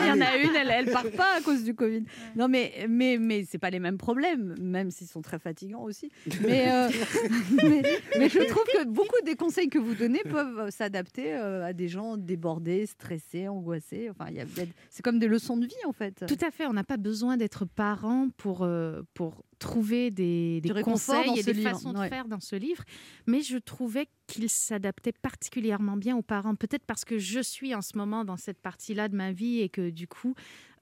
il 0.00 0.06
y 0.06 0.10
en 0.12 0.20
a 0.20 0.36
une, 0.36 0.54
elle, 0.56 0.70
elle 0.70 0.90
part 0.92 1.10
pas 1.16 1.36
à 1.38 1.40
cause 1.40 1.64
du 1.64 1.74
Covid. 1.74 2.04
Non, 2.36 2.48
mais 2.48 2.86
mais 2.88 3.18
mais 3.18 3.44
c'est 3.48 3.58
pas 3.58 3.70
les 3.70 3.80
mêmes 3.80 3.98
problèmes, 3.98 4.54
même 4.60 4.90
s'ils 4.90 5.06
sont 5.08 5.22
très 5.22 5.38
fatigants 5.38 5.82
aussi. 5.82 6.10
Mais, 6.42 6.70
euh, 6.72 6.88
mais 7.62 7.82
mais 8.18 8.28
je 8.28 8.40
trouve 8.40 8.64
que 8.64 8.84
beaucoup 8.84 9.16
des 9.24 9.34
conseils 9.36 9.68
que 9.68 9.78
vous 9.78 9.94
donnez 9.94 10.20
peuvent 10.24 10.58
euh, 10.58 10.70
s'adapter 10.70 11.34
euh, 11.34 11.64
à 11.64 11.72
des 11.72 11.88
gens 11.88 12.16
débordés, 12.16 12.86
stressés, 12.86 13.48
angoissés. 13.48 14.08
Enfin, 14.10 14.26
c'est 14.90 15.02
comme 15.02 15.18
des 15.18 15.28
leçons 15.28 15.56
de 15.56 15.66
vie 15.66 15.74
en 15.86 15.92
fait. 15.92 16.24
Tout 16.26 16.44
à 16.44 16.50
fait, 16.50 16.66
on 16.66 16.72
n'a 16.72 16.84
pas 16.84 16.96
besoin 16.96 17.36
d'être 17.36 17.64
parent 17.64 18.28
pour, 18.36 18.62
euh, 18.62 19.02
pour 19.14 19.44
trouver 19.58 20.10
des, 20.10 20.60
conseils 20.82 21.38
et 21.38 21.42
des 21.42 21.52
livre, 21.52 21.70
façons 21.70 21.92
de 21.92 22.08
faire 22.08 22.26
dans 22.26 22.40
ce 22.40 22.56
livre, 22.56 22.84
mais 23.26 23.42
je 23.42 23.58
trouvais 23.58 24.08
qu'il 24.26 24.48
s'adaptait 24.48 25.12
particulièrement 25.12 25.96
bien 25.96 26.16
aux 26.16 26.22
parents, 26.22 26.54
peut-être 26.54 26.84
parce 26.84 27.04
que 27.04 27.18
je 27.18 27.40
suis 27.40 27.74
en 27.74 27.82
ce 27.82 27.96
moment 27.96 28.24
dans 28.24 28.36
cette 28.36 28.60
partie-là 28.60 29.08
de 29.08 29.16
ma 29.16 29.32
vie 29.32 29.60
et 29.60 29.68
que 29.68 29.90
du 29.90 30.08
coup, 30.08 30.34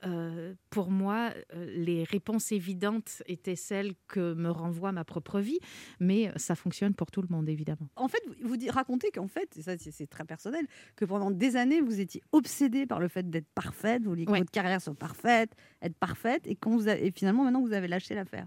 euh, 0.05 0.55
pour 0.71 0.91
moi, 0.91 1.33
euh, 1.55 1.67
les 1.77 2.03
réponses 2.03 2.51
évidentes 2.51 3.23
étaient 3.27 3.57
celles 3.57 3.95
que 4.09 4.35
me 4.35 4.51
renvoie 4.51 4.91
ma 4.91 5.05
propre 5.05 5.39
vie, 5.39 5.61
mais 6.01 6.29
euh, 6.29 6.33
ça 6.37 6.57
fonctionne 6.57 6.95
pour 6.95 7.11
tout 7.11 7.23
le 7.23 7.29
monde, 7.31 7.49
évidemment. 7.49 7.89
En 7.95 8.09
fait, 8.09 8.23
vous, 8.43 8.57
racontez 8.69 9.11
qu'en 9.13 9.29
fait, 9.29 9.57
et 9.57 9.63
ça 9.63 9.77
c'est 9.79 10.09
très 10.09 10.25
personnel, 10.25 10.67
que 10.97 11.05
pendant 11.05 11.31
des 11.31 11.57
années, 11.57 11.81
vous 11.81 12.01
étiez 12.01 12.23
obsédé 12.33 12.85
par 12.87 12.99
le 12.99 13.09
fait 13.09 13.31
d'être 13.31 13.49
parfaite, 13.55 14.03
vous 14.03 14.11
vouliez 14.11 14.25
que 14.25 14.33
votre 14.33 14.51
carrière 14.51 14.81
soit 14.81 14.95
parfaite, 14.95 15.55
être 15.81 15.97
parfaite, 15.97 16.47
et, 16.47 16.57
quand 16.57 16.71
vous 16.71 16.89
et 16.89 17.13
finalement, 17.15 17.45
maintenant, 17.45 17.63
vous 17.63 17.73
avez 17.73 17.87
lâché 17.87 18.15
l'affaire. 18.15 18.47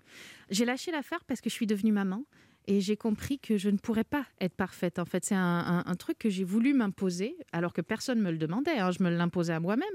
J'ai 0.50 0.66
lâché 0.66 0.92
l'affaire 0.92 1.24
parce 1.24 1.40
que 1.40 1.50
je 1.50 1.56
suis 1.56 1.68
devenue 1.68 1.94
maman 1.94 2.24
et 2.68 2.82
j'ai 2.82 2.98
compris 2.98 3.40
que 3.40 3.58
je 3.58 3.70
ne 3.70 3.78
pourrais 3.78 4.04
pas 4.04 4.26
être 4.42 4.56
parfaite. 4.56 5.00
En 5.00 5.06
fait, 5.06 5.24
c'est 5.26 5.36
un, 5.36 5.40
un- 5.42 5.84
un 5.86 5.96
truc 5.96 6.18
que 6.18 6.30
j'ai 6.30 6.44
voulu 6.44 6.74
m'imposer 6.74 7.36
alors 7.52 7.74
que 7.74 7.82
personne 7.82 8.20
ne 8.20 8.24
me 8.24 8.32
le 8.32 8.38
demandait. 8.38 8.78
hein. 8.80 8.92
Je 8.92 9.02
me 9.04 9.10
l'imposais 9.10 9.54
à 9.54 9.60
moi-même. 9.60 9.88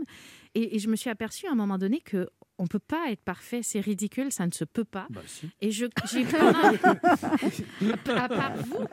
Et, 0.54 0.76
et 0.76 0.78
je 0.78 0.88
me 0.88 0.96
suis 0.96 1.10
aperçue 1.10 1.46
à 1.46 1.52
un 1.52 1.54
moment 1.54 1.78
donné 1.78 2.00
que 2.00 2.28
on 2.58 2.66
peut 2.66 2.78
pas 2.78 3.10
être 3.10 3.22
parfait, 3.22 3.62
c'est 3.62 3.80
ridicule, 3.80 4.30
ça 4.32 4.46
ne 4.46 4.52
se 4.52 4.64
peut 4.64 4.84
pas. 4.84 5.06
Et 5.62 5.70
je, 5.70 5.86
j'ai 6.12 6.24
à 8.16 8.28
part 8.28 8.56
vous, 8.56 8.84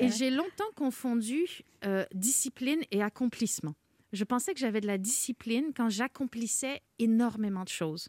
et 0.00 0.10
j'ai 0.10 0.30
longtemps 0.30 0.70
confondu 0.74 1.44
euh, 1.84 2.04
discipline 2.14 2.80
et 2.90 3.02
accomplissement. 3.02 3.74
Je 4.12 4.24
pensais 4.24 4.52
que 4.54 4.60
j'avais 4.60 4.80
de 4.80 4.86
la 4.86 4.98
discipline 4.98 5.72
quand 5.76 5.88
j'accomplissais 5.88 6.80
énormément 6.98 7.64
de 7.64 7.68
choses. 7.68 8.08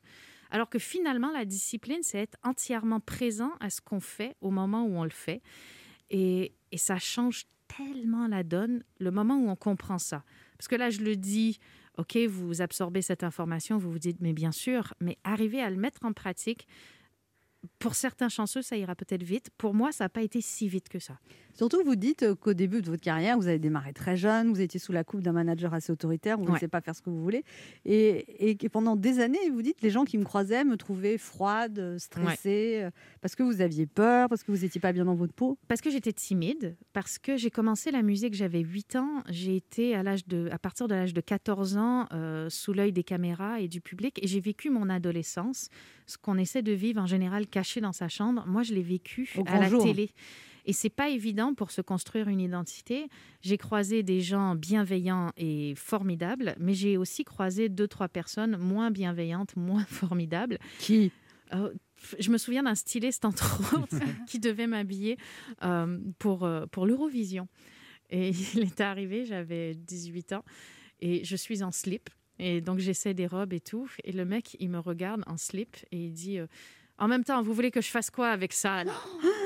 Alors 0.52 0.70
que 0.70 0.80
finalement, 0.80 1.32
la 1.32 1.46
discipline, 1.46 2.00
c'est 2.02 2.20
être 2.20 2.38
entièrement 2.44 3.00
présent 3.00 3.52
à 3.60 3.70
ce 3.70 3.82
qu'on 3.82 4.00
fait 4.00 4.36
au 4.42 4.52
moment 4.52 4.84
où 4.84 4.98
on 4.98 5.04
le 5.04 5.10
fait. 5.10 5.42
Et, 6.10 6.54
ça 6.76 7.00
change 7.00 7.46
tellement 7.68 8.28
la 8.28 8.44
donne 8.44 8.84
le 9.00 9.10
moment 9.10 9.38
où 9.38 9.50
on 9.50 9.56
comprend 9.56 9.98
ça. 9.98 10.24
Parce 10.58 10.68
que 10.68 10.76
là, 10.76 10.90
je 10.90 11.02
le 11.02 11.16
dis, 11.16 11.60
OK, 11.98 12.18
vous 12.18 12.62
absorbez 12.62 13.02
cette 13.02 13.24
information, 13.24 13.78
vous 13.78 13.92
vous 13.92 14.00
dites, 14.00 14.20
mais 14.20 14.34
bien 14.34 14.52
sûr, 14.52 14.94
mais 15.00 15.18
arriver 15.24 15.62
à 15.62 15.70
le 15.70 15.78
mettre 15.78 16.04
en 16.06 16.14
pratique, 16.14 16.68
pour 17.80 17.96
certains 17.96 18.30
chanceux, 18.30 18.62
ça 18.62 18.78
ira 18.78 18.96
peut-être 18.96 19.24
vite. 19.24 19.50
Pour 19.58 19.74
moi, 19.74 19.92
ça 19.92 20.06
n'a 20.06 20.10
pas 20.10 20.22
été 20.22 20.42
si 20.42 20.68
vite 20.68 20.90
que 20.90 21.00
ça. 21.00 21.20
Surtout, 21.58 21.82
vous 21.84 21.96
dites 21.96 22.24
euh, 22.24 22.36
qu'au 22.36 22.54
début 22.54 22.82
de 22.82 22.90
votre 22.90 23.02
carrière, 23.02 23.36
vous 23.38 23.48
avez 23.48 23.58
démarré 23.60 23.92
très 23.92 24.16
jeune, 24.16 24.50
vous 24.54 24.62
étiez 24.62 24.80
sous 24.80 24.92
la 24.92 25.04
coupe 25.04 25.22
d'un 25.22 25.32
manager 25.32 25.74
assez 25.74 25.92
autoritaire, 25.92 26.38
vous 26.38 26.44
ne 26.44 26.50
Ouais. 26.50 26.54
laissez 26.56 26.68
pas 26.68 26.82
faire 26.82 26.96
ce 26.96 27.02
que 27.02 27.10
vous 27.10 27.22
voulez. 27.22 27.44
Et, 27.86 28.56
pendant 28.72 28.96
des 28.96 29.20
années, 29.20 29.50
vous 29.52 29.62
dites, 29.62 29.82
les 29.82 29.90
gens 29.90 30.06
qui 30.06 30.18
me 30.18 30.24
croisaient 30.24 30.64
me 30.64 30.78
trouvaient 30.78 31.18
froide, 31.18 31.80
euh, 31.80 31.98
stressée, 31.98 32.82
euh, 32.84 32.92
parce 33.22 33.36
que 33.36 33.42
vous 33.44 33.62
aviez 33.62 33.88
peur, 33.88 34.30
parce 34.30 34.44
que 34.44 34.52
vous 34.52 34.60
n'étiez 34.64 34.80
pas 34.80 34.94
bien 34.94 35.06
dans 35.06 35.16
votre 35.16 35.34
peau. 35.34 35.58
Parce 35.68 35.82
que 35.82 35.90
j'étais 35.90 36.14
timide, 36.14 36.76
parce 36.94 37.18
que 37.18 37.38
j'ai 37.38 37.50
commencé 37.50 37.90
la 37.92 38.04
musique, 38.04 38.34
j'avais 38.36 38.60
8 38.60 38.96
ans, 38.98 39.24
j'ai 39.30 39.56
été 39.56 39.96
à, 39.96 40.04
l'âge 40.04 40.28
de, 40.28 40.50
à 40.52 40.60
partir 40.60 40.88
de 40.88 40.94
l'âge 40.96 41.14
de 41.14 41.22
14 41.22 41.78
ans 41.78 42.06
euh, 42.14 42.50
sous 42.50 42.74
l'œil 42.74 42.92
des 42.94 43.04
caméras 43.04 43.60
et 43.62 43.68
du 43.68 43.82
public, 43.82 44.20
et 44.24 44.28
j'ai 44.28 44.40
vécu 44.40 44.70
mon 44.70 44.90
adolescence, 44.90 45.70
ce 46.06 46.18
qu'on 46.18 46.38
essaie 46.38 46.62
de 46.62 46.72
vivre 46.74 47.02
en 47.02 47.08
général 47.08 47.48
caché 47.48 47.82
dans 47.82 47.94
sa 47.94 48.08
chambre. 48.10 48.44
Moi, 48.48 48.64
je 48.64 48.74
l'ai 48.74 48.84
vécu 48.84 49.30
Au 49.38 49.44
à 49.48 49.60
la 49.60 49.70
jour. 49.70 49.84
télé. 49.84 50.12
Et 50.68 50.74
c'est 50.74 50.90
pas 50.90 51.10
évident 51.10 51.54
pour 51.54 51.72
se 51.72 51.82
construire 51.82 52.28
une 52.28 52.42
identité. 52.42 53.08
J'ai 53.42 53.58
croisé 53.58 54.04
des 54.04 54.20
gens 54.20 54.54
bienveillants 54.54 55.32
et 55.38 55.74
formidables, 55.76 56.56
mais 56.60 56.74
j'ai 56.74 56.98
aussi 56.98 57.24
croisé 57.24 57.70
deux, 57.70 57.88
trois 57.88 58.10
personnes 58.10 58.58
moins 58.58 58.92
bienveillantes, 58.92 59.56
moins 59.56 59.86
formidables. 59.90 60.60
Qui? 60.80 61.12
Euh, 61.54 61.74
je 62.20 62.30
me 62.30 62.38
souviens 62.38 62.64
d'un 62.64 62.76
styliste, 62.76 63.24
entre 63.24 63.76
autres, 63.78 63.96
qui 64.28 64.40
devait 64.40 64.68
m'habiller 64.68 65.18
euh, 65.64 65.98
pour, 66.20 66.44
euh, 66.44 66.66
pour 66.66 66.86
l'Eurovision. 66.86 67.48
Et 68.10 68.32
il 68.54 68.64
était 68.64 68.84
arrivé, 68.84 69.26
j'avais 69.26 69.74
18 69.74 70.34
ans, 70.34 70.44
et 71.00 71.24
je 71.24 71.36
suis 71.38 71.64
en 71.64 71.72
slip. 71.72 72.10
Et 72.40 72.60
donc, 72.60 72.80
j'essaie 72.80 73.14
des 73.14 73.26
robes 73.26 73.54
et 73.54 73.62
tout. 73.62 73.90
Et 74.04 74.12
le 74.12 74.26
mec, 74.26 74.58
il 74.60 74.70
me 74.70 74.80
regarde 74.80 75.24
en 75.28 75.38
slip 75.38 75.78
et 75.92 75.98
il 75.98 76.12
dit 76.12 76.40
euh, 76.40 76.46
En 77.00 77.08
même 77.08 77.24
temps, 77.24 77.42
vous 77.42 77.54
voulez 77.54 77.72
que 77.72 77.82
je 77.82 77.90
fasse 77.90 78.10
quoi 78.12 78.30
avec 78.30 78.52
ça 78.54 78.84
là? 78.84 78.94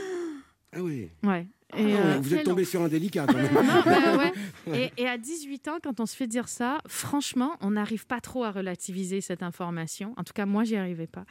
Ah 0.74 0.82
oui. 0.82 1.10
Ouais. 1.24 1.48
Ah, 1.74 1.78
euh, 1.78 2.18
vous 2.22 2.34
êtes 2.34 2.44
tombé 2.44 2.66
sur 2.66 2.82
un 2.82 2.90
délicat 2.90 3.26
quand 3.28 3.36
même. 3.38 3.54
non, 3.54 3.62
bah 3.86 4.18
ouais. 4.18 4.34
et, 4.98 5.02
et 5.04 5.08
à 5.08 5.18
18 5.18 5.68
ans, 5.70 5.78
quand 5.82 6.00
on 6.00 6.06
se 6.06 6.16
fait 6.16 6.28
dire 6.28 6.48
ça, 6.50 6.80
franchement, 6.88 7.56
on 7.62 7.72
n'arrive 7.72 8.06
pas 8.08 8.20
trop 8.20 8.44
à 8.44 8.52
relativiser 8.52 9.22
cette 9.22 9.42
information. 9.44 10.14
En 10.18 10.24
tout 10.24 10.34
cas, 10.34 10.46
moi, 10.46 10.64
j'y 10.64 10.76
arrivais 10.76 11.08
pas. 11.08 11.26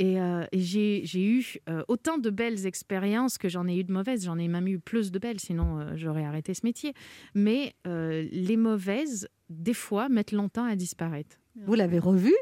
Et, 0.00 0.20
euh, 0.20 0.44
et 0.52 0.60
j'ai 0.60 1.00
j'ai 1.04 1.24
eu 1.24 1.56
euh, 1.68 1.82
autant 1.88 2.18
de 2.18 2.30
belles 2.30 2.66
expériences 2.66 3.36
que 3.36 3.48
j'en 3.48 3.66
ai 3.66 3.76
eu 3.76 3.82
de 3.84 3.92
mauvaises. 3.92 4.24
J'en 4.24 4.38
ai 4.38 4.46
même 4.46 4.68
eu 4.68 4.78
plus 4.78 5.10
de 5.10 5.18
belles, 5.18 5.40
sinon 5.40 5.80
euh, 5.80 5.92
j'aurais 5.96 6.24
arrêté 6.24 6.54
ce 6.54 6.60
métier. 6.64 6.92
Mais 7.34 7.74
euh, 7.86 8.26
les 8.30 8.56
mauvaises, 8.56 9.28
des 9.50 9.74
fois, 9.74 10.08
mettent 10.08 10.30
longtemps 10.32 10.64
à 10.64 10.76
disparaître. 10.76 11.36
Vous 11.66 11.74
l'avez 11.74 11.98
revu? 11.98 12.32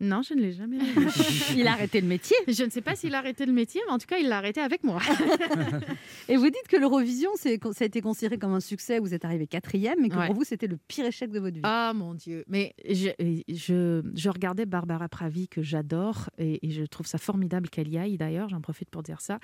Non, 0.00 0.22
je 0.22 0.32
ne 0.34 0.40
l'ai 0.40 0.52
jamais 0.52 0.78
revu. 0.96 1.58
Il 1.58 1.66
a 1.66 1.72
arrêté 1.72 2.00
le 2.00 2.06
métier 2.06 2.36
Je 2.48 2.64
ne 2.64 2.70
sais 2.70 2.80
pas 2.80 2.96
s'il 2.96 3.14
a 3.14 3.18
arrêté 3.18 3.44
le 3.44 3.52
métier, 3.52 3.80
mais 3.86 3.92
en 3.92 3.98
tout 3.98 4.06
cas, 4.06 4.16
il 4.18 4.28
l'a 4.28 4.38
arrêté 4.38 4.60
avec 4.60 4.82
moi. 4.82 4.98
Et 6.28 6.36
vous 6.36 6.46
dites 6.46 6.68
que 6.68 6.76
l'Eurovision, 6.76 7.30
c'est- 7.36 7.60
ça 7.72 7.84
a 7.84 7.86
été 7.86 8.00
considéré 8.00 8.38
comme 8.38 8.52
un 8.54 8.60
succès, 8.60 8.98
vous 8.98 9.12
êtes 9.14 9.24
arrivé 9.24 9.46
quatrième, 9.46 10.04
et 10.04 10.08
que 10.08 10.16
Ouais. 10.16 10.26
pour 10.26 10.36
vous, 10.36 10.44
c'était 10.44 10.66
le 10.66 10.76
pire 10.76 11.04
échec 11.06 11.30
de 11.30 11.38
votre 11.38 11.56
vie. 11.56 11.60
Ah 11.64 11.92
mon 11.94 12.14
Dieu. 12.14 12.44
Mais 12.48 12.74
je, 12.88 13.10
je, 13.48 14.02
je 14.14 14.28
regardais 14.30 14.66
Barbara 14.66 15.08
Pravi, 15.08 15.48
que 15.48 15.62
j'adore, 15.62 16.30
et, 16.38 16.66
et 16.66 16.70
je 16.70 16.82
trouve 16.84 17.06
ça 17.06 17.18
formidable 17.18 17.68
qu'elle 17.68 17.88
y 17.88 17.98
aille 17.98 18.16
d'ailleurs, 18.16 18.48
j'en 18.48 18.60
profite 18.60 18.90
pour 18.90 19.02
dire 19.02 19.20
ça. 19.20 19.38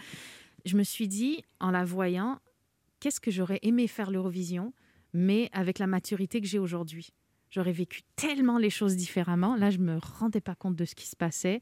Je 0.65 0.77
me 0.77 0.83
suis 0.83 1.07
dit, 1.09 1.43
en 1.61 1.71
la 1.71 1.85
voyant, 1.85 2.39
qu'est-ce 3.01 3.21
que 3.21 3.31
j'aurais 3.31 3.59
aimé 3.63 3.87
faire 3.89 4.11
l'Eurovision, 4.11 4.73
mais 5.13 5.49
avec 5.53 5.79
la 5.79 5.87
maturité 5.87 6.41
que 6.41 6.47
j'ai 6.47 6.59
aujourd'hui? 6.59 7.11
J'aurais 7.51 7.73
vécu 7.73 8.03
tellement 8.17 8.59
les 8.59 8.71
choses 8.71 8.97
différemment. 8.97 9.57
Là, 9.57 9.71
je 9.71 9.79
me 9.79 9.99
rendais 9.99 10.41
pas 10.41 10.55
compte 10.55 10.77
de 10.77 10.85
ce 10.85 10.95
qui 10.95 11.07
se 11.07 11.17
passait. 11.17 11.61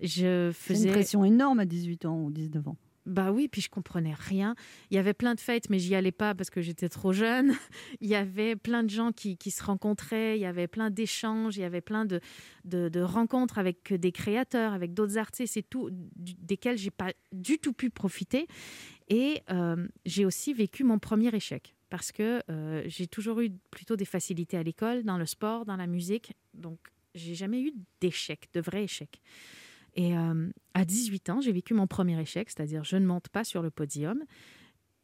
Je 0.00 0.50
faisais 0.54 0.88
une 0.88 0.92
pression 0.94 1.24
énorme 1.24 1.60
à 1.60 1.64
18 1.66 2.04
ans 2.06 2.22
ou 2.22 2.30
19 2.30 2.68
ans. 2.68 2.76
bah 3.06 3.32
oui, 3.32 3.48
puis 3.48 3.60
je 3.62 3.70
comprenais 3.70 4.14
rien. 4.14 4.54
Il 4.90 4.94
y 4.94 4.98
avait 4.98 5.14
plein 5.14 5.34
de 5.34 5.40
fêtes, 5.40 5.68
mais 5.70 5.78
j'y 5.78 5.94
allais 5.94 6.12
pas 6.12 6.34
parce 6.34 6.50
que 6.50 6.60
j'étais 6.60 6.88
trop 6.88 7.12
jeune. 7.12 7.54
Il 8.00 8.08
y 8.08 8.14
avait 8.14 8.56
plein 8.56 8.82
de 8.82 8.90
gens 8.90 9.10
qui, 9.12 9.36
qui 9.36 9.50
se 9.50 9.62
rencontraient, 9.64 10.38
il 10.38 10.42
y 10.42 10.46
avait 10.46 10.68
plein 10.68 10.90
d'échanges, 10.90 11.56
il 11.56 11.60
y 11.60 11.64
avait 11.64 11.80
plein 11.80 12.04
de, 12.04 12.20
de, 12.64 12.88
de 12.88 13.00
rencontres 13.00 13.58
avec 13.58 13.92
des 13.92 14.12
créateurs, 14.12 14.72
avec 14.74 14.94
d'autres 14.94 15.16
artistes 15.18 15.56
et 15.56 15.62
tout, 15.62 15.90
du- 16.16 16.34
desquels 16.34 16.76
j'ai 16.78 16.90
pas 16.90 17.12
du 17.32 17.58
tout 17.58 17.72
pu 17.72 17.90
profiter. 17.90 18.46
Et 19.08 19.42
euh, 19.50 19.88
j'ai 20.06 20.24
aussi 20.24 20.52
vécu 20.54 20.84
mon 20.84 20.98
premier 20.98 21.34
échec 21.34 21.74
parce 21.90 22.12
que 22.12 22.40
euh, 22.50 22.82
j'ai 22.86 23.06
toujours 23.06 23.40
eu 23.40 23.50
plutôt 23.70 23.96
des 23.96 24.04
facilités 24.04 24.56
à 24.56 24.62
l'école, 24.62 25.02
dans 25.04 25.18
le 25.18 25.26
sport, 25.26 25.64
dans 25.66 25.76
la 25.76 25.86
musique. 25.86 26.32
Donc, 26.54 26.78
j'ai 27.14 27.34
jamais 27.34 27.60
eu 27.60 27.72
d'échec, 28.00 28.48
de 28.54 28.60
vrai 28.60 28.84
échec. 28.84 29.20
Et 29.96 30.16
euh, 30.16 30.48
à 30.74 30.84
18 30.84 31.30
ans, 31.30 31.40
j'ai 31.40 31.52
vécu 31.52 31.74
mon 31.74 31.86
premier 31.88 32.18
échec, 32.20 32.48
c'est-à-dire 32.48 32.84
je 32.84 32.96
ne 32.96 33.04
monte 33.06 33.28
pas 33.28 33.42
sur 33.44 33.60
le 33.60 33.70
podium. 33.70 34.22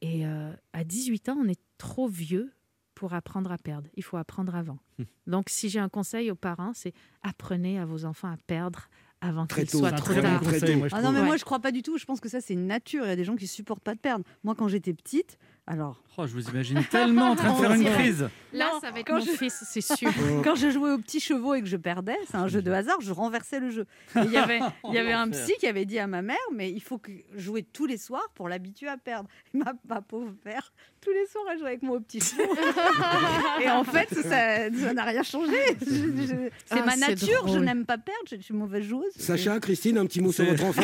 Et 0.00 0.24
euh, 0.26 0.52
à 0.72 0.84
18 0.84 1.28
ans, 1.30 1.36
on 1.42 1.48
est 1.48 1.60
trop 1.78 2.06
vieux 2.06 2.52
pour 2.94 3.12
apprendre 3.12 3.50
à 3.52 3.58
perdre. 3.58 3.88
Il 3.94 4.02
faut 4.04 4.16
apprendre 4.16 4.54
avant. 4.54 4.78
Donc, 5.26 5.50
si 5.50 5.68
j'ai 5.68 5.80
un 5.80 5.88
conseil 5.90 6.30
aux 6.30 6.34
parents, 6.36 6.72
c'est 6.72 6.94
apprenez 7.22 7.78
à 7.78 7.84
vos 7.84 8.04
enfants 8.06 8.28
à 8.30 8.36
perdre 8.46 8.88
avant 9.20 9.46
qu'il 9.46 9.68
soit 9.68 9.92
trop 9.92 10.12
très 10.12 10.22
bon 10.22 10.28
tard. 10.28 10.40
conseil, 10.40 10.76
moi, 10.76 10.88
je 10.88 10.94
Ah 10.94 11.02
non, 11.02 11.10
mais 11.12 11.20
Ouais. 11.20 11.26
moi, 11.26 11.36
je 11.36 11.44
crois 11.44 11.58
pas 11.58 11.72
du 11.72 11.82
tout. 11.82 11.98
Je 11.98 12.04
pense 12.04 12.20
que 12.20 12.28
ça, 12.28 12.40
c'est 12.40 12.54
une 12.54 12.66
nature. 12.66 13.04
Il 13.04 13.08
y 13.08 13.10
a 13.10 13.16
des 13.16 13.24
gens 13.24 13.36
qui 13.36 13.46
supportent 13.46 13.82
pas 13.82 13.94
de 13.94 14.00
perdre. 14.00 14.24
Moi, 14.44 14.54
quand 14.54 14.68
j'étais 14.68 14.94
petite, 14.94 15.36
alors. 15.66 15.96
Oh, 16.18 16.26
je 16.26 16.32
vous 16.32 16.48
imagine 16.48 16.82
tellement 16.84 17.30
en 17.32 17.36
train 17.36 17.52
de 17.52 17.58
faire 17.60 17.72
une 17.72 17.84
crise. 17.84 18.28
Là, 18.52 18.70
Non, 18.72 18.80
ça 18.80 18.90
va 18.90 19.00
être 19.00 19.06
quand 19.06 19.18
mon 19.18 19.24
je- 19.24 19.30
fils, 19.32 19.62
c'est 19.68 19.80
sûr. 19.82 20.10
Quand 20.44 20.54
je 20.54 20.70
jouais 20.70 20.92
aux 20.92 20.98
petits 20.98 21.20
chevaux 21.20 21.54
et 21.54 21.60
que 21.60 21.66
je 21.66 21.76
perdais, 21.76 22.16
c'est 22.30 22.36
un 22.36 22.48
jeu 22.48 22.62
de 22.62 22.70
hasard, 22.70 23.00
je 23.02 23.12
renversais 23.12 23.60
le 23.60 23.70
jeu. 23.70 23.84
Il 24.14 24.30
y 24.30 24.36
avait, 24.38 24.60
il 24.88 24.94
y 24.94 24.98
avait 24.98 25.12
un 25.12 25.28
psy 25.28 25.52
qui 25.60 25.66
avait 25.66 25.84
dit 25.84 25.98
à 25.98 26.06
ma 26.06 26.22
mère, 26.22 26.38
mais 26.54 26.70
il 26.72 26.80
faut 26.80 26.96
que 26.98 27.10
jouer 27.34 27.62
tous 27.62 27.84
les 27.84 27.98
soirs 27.98 28.30
pour 28.34 28.48
l'habituer 28.48 28.88
à 28.88 28.96
perdre. 28.96 29.28
Et 29.54 29.58
ma, 29.58 29.74
ma 29.86 30.00
pauvre 30.00 30.32
mère, 30.46 30.72
tous 31.06 31.12
les 31.12 31.26
soirs, 31.26 31.44
elle 31.52 31.58
jouait 31.58 31.68
avec 31.68 31.80
petits 31.80 32.18
chevaux. 32.20 33.62
et 33.62 33.70
en 33.70 33.84
fait, 33.84 34.08
ça 34.12 34.92
n'a 34.92 35.04
rien 35.04 35.22
changé. 35.22 35.52
Je- 35.80 36.50
C'est 36.64 36.80
Ah, 36.80 36.84
ma 36.84 36.96
nature, 36.96 37.46
je 37.46 37.58
n'aime 37.58 37.84
pas 37.86 37.96
perdre, 37.96 38.22
je, 38.28 38.36
suis 38.40 38.54
mauvaise 38.54 38.82
joueuse. 38.82 39.12
Sacha, 39.16 39.60
Christine, 39.60 39.98
un 39.98 40.06
petit 40.06 40.20
mot 40.20 40.32
sur 40.32 40.44
votre 40.44 40.64
enfant 40.64 40.82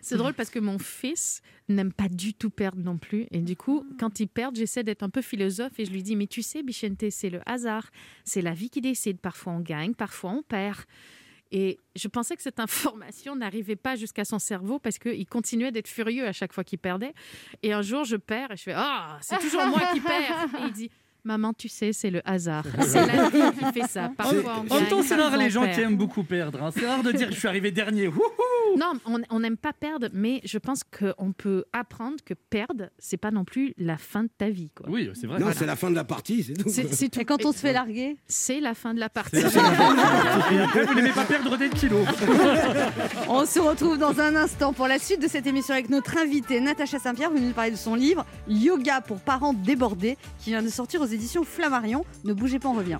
C'est 0.00 0.16
drôle 0.16 0.32
parce 0.32 0.48
que 0.48 0.58
mon 0.58 0.78
fils 0.78 1.42
n'aime 1.68 1.92
pas 1.92 2.08
du 2.08 2.32
tout 2.32 2.48
perdre 2.50 2.78
non 2.82 2.96
plus. 2.96 3.26
Et 3.32 3.40
du 3.40 3.54
coup, 3.56 3.84
quand 3.98 4.18
il 4.20 4.28
perd, 4.28 4.56
j'essaie 4.56 4.82
d'être 4.82 5.02
un 5.02 5.10
peu 5.10 5.20
philosophe 5.20 5.78
et 5.78 5.84
je 5.84 5.90
lui 5.90 6.02
dis 6.02 6.16
Mais 6.16 6.26
tu 6.26 6.42
sais, 6.42 6.62
Bichente, 6.62 7.10
c'est 7.10 7.30
le 7.30 7.40
hasard. 7.44 7.90
C'est 8.24 8.42
la 8.42 8.52
vie 8.54 8.70
qui 8.70 8.80
décide. 8.80 9.18
Parfois 9.20 9.52
on 9.52 9.60
gagne, 9.60 9.94
parfois 9.94 10.30
on 10.30 10.42
perd. 10.42 10.78
Et 11.52 11.78
je 11.96 12.06
pensais 12.08 12.36
que 12.36 12.42
cette 12.42 12.60
information 12.60 13.34
n'arrivait 13.34 13.76
pas 13.76 13.96
jusqu'à 13.96 14.24
son 14.24 14.38
cerveau 14.38 14.78
parce 14.78 14.98
qu'il 14.98 15.26
continuait 15.26 15.72
d'être 15.72 15.88
furieux 15.88 16.26
à 16.26 16.32
chaque 16.32 16.52
fois 16.52 16.64
qu'il 16.64 16.78
perdait. 16.78 17.12
Et 17.62 17.72
un 17.72 17.82
jour, 17.82 18.04
je 18.04 18.16
perds 18.16 18.52
et 18.52 18.56
je 18.56 18.62
fais 18.62 18.74
Ah, 18.74 19.18
c'est 19.20 19.38
toujours 19.38 19.66
moi 19.66 19.80
qui 19.92 20.00
perds. 20.00 20.46
Et 20.60 20.66
il 20.66 20.72
dit 20.72 20.90
Maman, 21.24 21.52
tu 21.52 21.68
sais, 21.68 21.92
c'est 21.92 22.10
le 22.10 22.20
hasard. 22.28 22.64
C'est 22.80 23.06
la 23.14 23.28
vie 23.28 23.40
qui 23.58 23.80
fait 23.80 23.86
ça. 23.88 24.10
Parfois 24.16 24.38
on 24.44 24.60
En 24.60 24.64
gagne, 24.64 24.80
même 24.80 24.88
temps, 24.88 25.02
c'est 25.02 25.14
rare 25.16 25.36
les 25.36 25.50
gens 25.50 25.62
perd. 25.62 25.74
qui 25.74 25.80
aiment 25.82 25.96
beaucoup 25.96 26.22
perdre. 26.24 26.62
hein. 26.62 26.70
C'est 26.74 26.86
rare 26.86 27.02
de 27.02 27.12
dire 27.12 27.28
que 27.28 27.34
je 27.34 27.38
suis 27.38 27.48
arrivé 27.48 27.70
dernier. 27.70 28.08
Wouhou 28.08 28.78
Non, 28.78 28.92
on 29.30 29.40
n'aime 29.40 29.56
pas 29.56 29.72
perdre, 29.72 30.08
mais 30.12 30.40
je 30.44 30.58
pense 30.58 30.82
qu'on 30.84 31.32
peut 31.32 31.64
apprendre 31.72 32.16
que 32.24 32.34
perdre, 32.34 32.88
c'est 32.98 33.16
pas 33.16 33.30
non 33.30 33.44
plus 33.44 33.74
la 33.78 33.96
fin 33.98 34.22
de 34.24 34.30
ta 34.36 34.48
vie. 34.50 34.70
Quoi. 34.74 34.86
Oui, 34.88 35.10
c'est 35.14 35.26
vrai. 35.26 35.38
Non, 35.38 35.46
Voilà. 35.46 35.58
c'est 35.58 35.66
la 35.66 35.76
fin 35.76 35.90
de 35.90 35.94
la 35.96 36.04
partie, 36.04 36.42
c'est 36.42 36.54
tout. 36.54 36.68
C'est 36.68 36.92
c'est 36.92 37.08
tout. 37.08 37.20
Et 37.20 37.24
quand 37.24 37.44
on 37.44 37.52
se 37.52 37.58
fait 37.58 37.72
larguer 37.72 38.16
C'est 38.26 38.60
la 38.60 38.74
fin 38.74 38.94
de 38.94 39.00
la 39.00 39.08
partie. 39.08 39.38
Après, 39.38 40.84
vous 40.84 40.94
n'aimez 40.94 41.12
pas 41.12 41.24
perdre 41.24 41.56
des 41.56 41.68
kilos. 41.70 42.06
On 43.28 43.46
se 43.46 43.58
retrouve 43.60 43.98
dans 43.98 44.18
un 44.20 44.34
instant 44.36 44.72
pour 44.72 44.86
la 44.88 44.98
suite 44.98 45.20
de 45.22 45.28
cette 45.28 45.46
émission 45.46 45.74
avec 45.74 45.88
notre 45.90 46.18
invitée 46.18 46.60
Natacha 46.60 46.98
Saint-Pierre. 46.98 47.30
Vous 47.30 47.38
nous 47.38 47.52
parler 47.52 47.70
de 47.72 47.76
son 47.76 47.94
livre 47.94 48.24
Yoga 48.48 49.00
pour 49.00 49.18
parents 49.20 49.52
débordés 49.52 50.16
qui 50.38 50.50
vient 50.50 50.62
de 50.62 50.68
sortir 50.68 51.00
aux 51.00 51.06
éditions 51.14 51.44
Flammarion. 51.44 52.04
Ne 52.24 52.32
bougez 52.32 52.58
pas, 52.58 52.68
on 52.68 52.74
revient. 52.74 52.98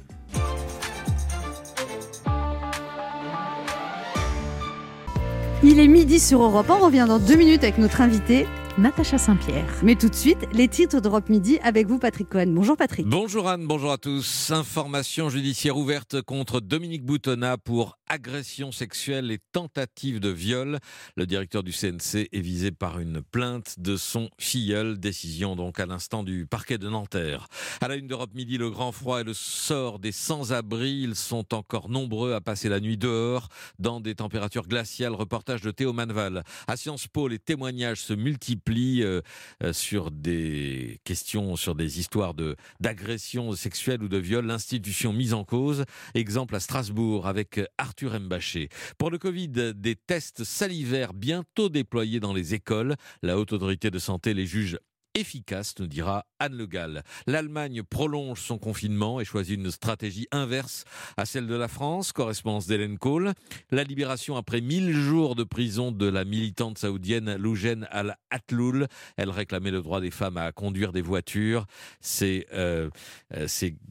Il 5.63 5.79
est 5.79 5.89
midi 5.89 6.19
sur 6.19 6.43
Europe. 6.43 6.67
On 6.71 6.79
revient 6.79 7.05
dans 7.07 7.19
deux 7.19 7.37
minutes 7.37 7.63
avec 7.63 7.79
notre 7.79 8.01
invitée 8.01 8.47
Natacha 8.81 9.19
Saint-Pierre. 9.19 9.67
Mais 9.83 9.95
tout 9.95 10.09
de 10.09 10.15
suite, 10.15 10.49
les 10.55 10.67
titres 10.67 11.03
d'Europe 11.03 11.29
Midi 11.29 11.59
avec 11.63 11.87
vous, 11.87 11.99
Patrick 11.99 12.31
Cohen. 12.31 12.47
Bonjour 12.47 12.79
Patrick. 12.79 13.07
Bonjour 13.07 13.47
Anne, 13.47 13.67
bonjour 13.67 13.93
à 13.93 13.99
tous. 13.99 14.51
Information 14.53 15.29
judiciaire 15.29 15.77
ouverte 15.77 16.23
contre 16.23 16.63
Dominique 16.63 17.05
Boutonnat 17.05 17.59
pour 17.59 17.99
agression 18.09 18.73
sexuelle 18.73 19.31
et 19.31 19.39
tentative 19.53 20.19
de 20.19 20.31
viol. 20.31 20.79
Le 21.15 21.27
directeur 21.27 21.63
du 21.63 21.73
CNC 21.73 22.29
est 22.33 22.41
visé 22.41 22.71
par 22.71 23.01
une 23.01 23.21
plainte 23.21 23.79
de 23.79 23.99
son 23.99 24.31
filleul. 24.39 24.99
Décision 24.99 25.57
donc 25.57 25.79
à 25.79 25.85
l'instant 25.85 26.25
du 26.25 26.47
parquet 26.47 26.79
de 26.79 26.89
Nanterre. 26.89 27.49
À 27.83 27.89
la 27.89 27.97
une 27.97 28.07
d'Europe 28.07 28.35
Midi, 28.35 28.57
le 28.57 28.71
grand 28.71 28.93
froid 28.93 29.21
et 29.21 29.25
le 29.25 29.35
sort 29.35 29.99
des 29.99 30.11
sans-abri. 30.11 31.03
Ils 31.03 31.17
sont 31.17 31.55
encore 31.55 31.91
nombreux 31.91 32.33
à 32.33 32.41
passer 32.41 32.71
la 32.71 32.81
nuit 32.81 32.97
dehors 32.97 33.49
dans 33.79 34.01
des 34.01 34.15
températures 34.15 34.67
glaciales. 34.67 35.15
Reportage 35.15 35.61
de 35.61 35.71
Théo 35.71 35.93
Manval. 35.93 36.45
À 36.67 36.79
Sciences 36.79 37.09
Po, 37.09 37.29
les 37.29 37.39
témoignages 37.39 38.01
se 38.01 38.15
multiplient 38.15 38.70
euh, 38.79 39.21
euh, 39.63 39.73
sur 39.73 40.11
des 40.11 41.01
questions, 41.05 41.57
sur 41.57 41.75
des 41.75 41.99
histoires 41.99 42.35
de 42.35 42.57
d'agression 42.81 43.53
sexuelle 43.53 44.03
ou 44.03 44.09
de 44.09 44.17
viol. 44.17 44.47
L'institution 44.47 45.13
mise 45.13 45.35
en 45.35 45.45
cause. 45.45 45.85
Exemple 46.15 46.55
à 46.55 46.61
Strasbourg 46.61 47.27
avec 47.27 47.61
Arthur 47.79 48.19
Mbaché. 48.19 48.69
Pour 48.99 49.11
le 49.11 49.19
Covid, 49.19 49.75
des 49.75 49.97
tests 49.97 50.45
salivaires 50.45 51.13
bientôt 51.13 51.69
déployés 51.69 52.21
dans 52.21 52.33
les 52.33 52.55
écoles. 52.55 52.97
La 53.23 53.39
haute 53.39 53.53
autorité 53.53 53.91
de 53.91 53.99
santé 53.99 54.35
les 54.35 54.47
juge 54.47 54.79
efficace, 55.15 55.75
nous 55.79 55.87
dira 55.87 56.27
Anne 56.39 56.57
Le 56.57 56.67
Gall. 56.67 57.03
L'Allemagne 57.27 57.83
prolonge 57.83 58.41
son 58.41 58.59
confinement 58.59 59.21
et 59.21 59.25
choisit 59.25 59.59
une 59.59 59.71
stratégie 59.71 60.29
inverse 60.31 60.85
à 61.17 61.27
celle 61.27 61.47
de 61.47 61.55
la 61.55 61.69
France, 61.69 62.13
correspondance 62.13 62.67
d'Hélène 62.67 62.99
Kohl. 62.99 63.33
La 63.71 63.85
libération 63.85 64.37
après 64.37 64.61
1000 64.61 64.93
jours 64.93 65.35
de 65.35 65.45
prison 65.45 65.93
de 65.93 66.07
la 66.07 66.25
militante 66.25 66.79
saoudienne 66.79 67.37
Loujen 67.37 67.87
Al-Atloul. 67.91 68.87
Elle 69.17 69.31
réclamait 69.31 69.71
le 69.71 69.83
droit 69.83 70.01
des 70.01 70.11
femmes 70.11 70.37
à 70.37 70.53
conduire 70.53 70.93
des 70.93 71.03
voitures. 71.03 71.67
C'est 72.01 72.47
euh, 72.53 72.91
euh, 73.37 73.47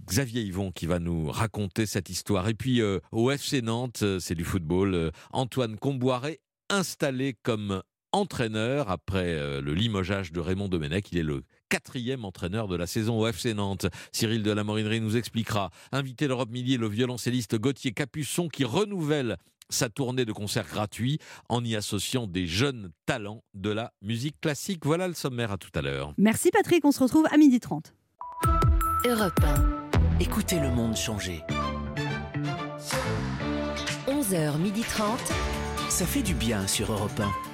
Xavier 0.07 0.41
Yvon 0.41 0.71
qui 0.71 0.85
va 0.85 0.99
nous 0.99 1.29
raconter 1.29 1.85
cette 1.85 2.09
histoire. 2.09 2.47
Et 2.47 2.53
puis 2.53 2.81
euh, 2.81 2.99
au 3.11 3.31
FC 3.31 3.61
Nantes, 3.61 4.03
c'est 4.19 4.35
du 4.35 4.43
football, 4.43 5.11
Antoine 5.31 5.77
Comboiré 5.77 6.39
installé 6.69 7.35
comme 7.41 7.81
entraîneur 8.11 8.89
après 8.89 9.33
euh, 9.33 9.61
le 9.61 9.73
limogeage 9.73 10.31
de 10.31 10.39
Raymond 10.39 10.67
Domenech. 10.67 11.11
Il 11.11 11.17
est 11.17 11.23
le 11.23 11.43
quatrième 11.69 12.25
entraîneur 12.25 12.67
de 12.67 12.75
la 12.75 12.87
saison 12.87 13.19
au 13.19 13.27
FC 13.27 13.53
Nantes. 13.53 13.87
Cyril 14.11 14.43
de 14.43 14.51
la 14.51 14.63
Morinerie 14.63 15.01
nous 15.01 15.17
expliquera. 15.17 15.69
Invité 15.91 16.27
l'Europe 16.27 16.49
Midi, 16.49 16.77
le 16.77 16.87
violoncelliste 16.87 17.55
Gauthier 17.55 17.91
Capuçon 17.91 18.47
qui 18.47 18.63
renouvelle 18.63 19.37
sa 19.69 19.89
tournée 19.89 20.25
de 20.25 20.31
concerts 20.31 20.67
gratuits 20.67 21.19
en 21.47 21.63
y 21.63 21.75
associant 21.75 22.25
des 22.25 22.47
jeunes 22.47 22.91
talents 23.05 23.43
de 23.53 23.69
la 23.69 23.93
musique 24.01 24.41
classique. 24.41 24.85
Voilà 24.85 25.07
le 25.07 25.13
sommaire 25.13 25.51
à 25.51 25.57
tout 25.57 25.69
à 25.75 25.81
l'heure. 25.81 26.13
Merci 26.17 26.49
Patrick, 26.51 26.83
on 26.85 26.91
se 26.91 27.01
retrouve 27.01 27.27
à 27.27 27.37
12h30. 27.37 27.93
Europe 29.05 29.39
Écoutez 30.19 30.59
le 30.59 30.69
monde 30.69 30.97
changer. 30.97 31.41
11h30. 34.07 35.01
Ça 35.89 36.05
fait 36.05 36.21
du 36.21 36.33
bien 36.33 36.67
sur 36.67 36.91
Europe 36.91 37.19
1. 37.19 37.48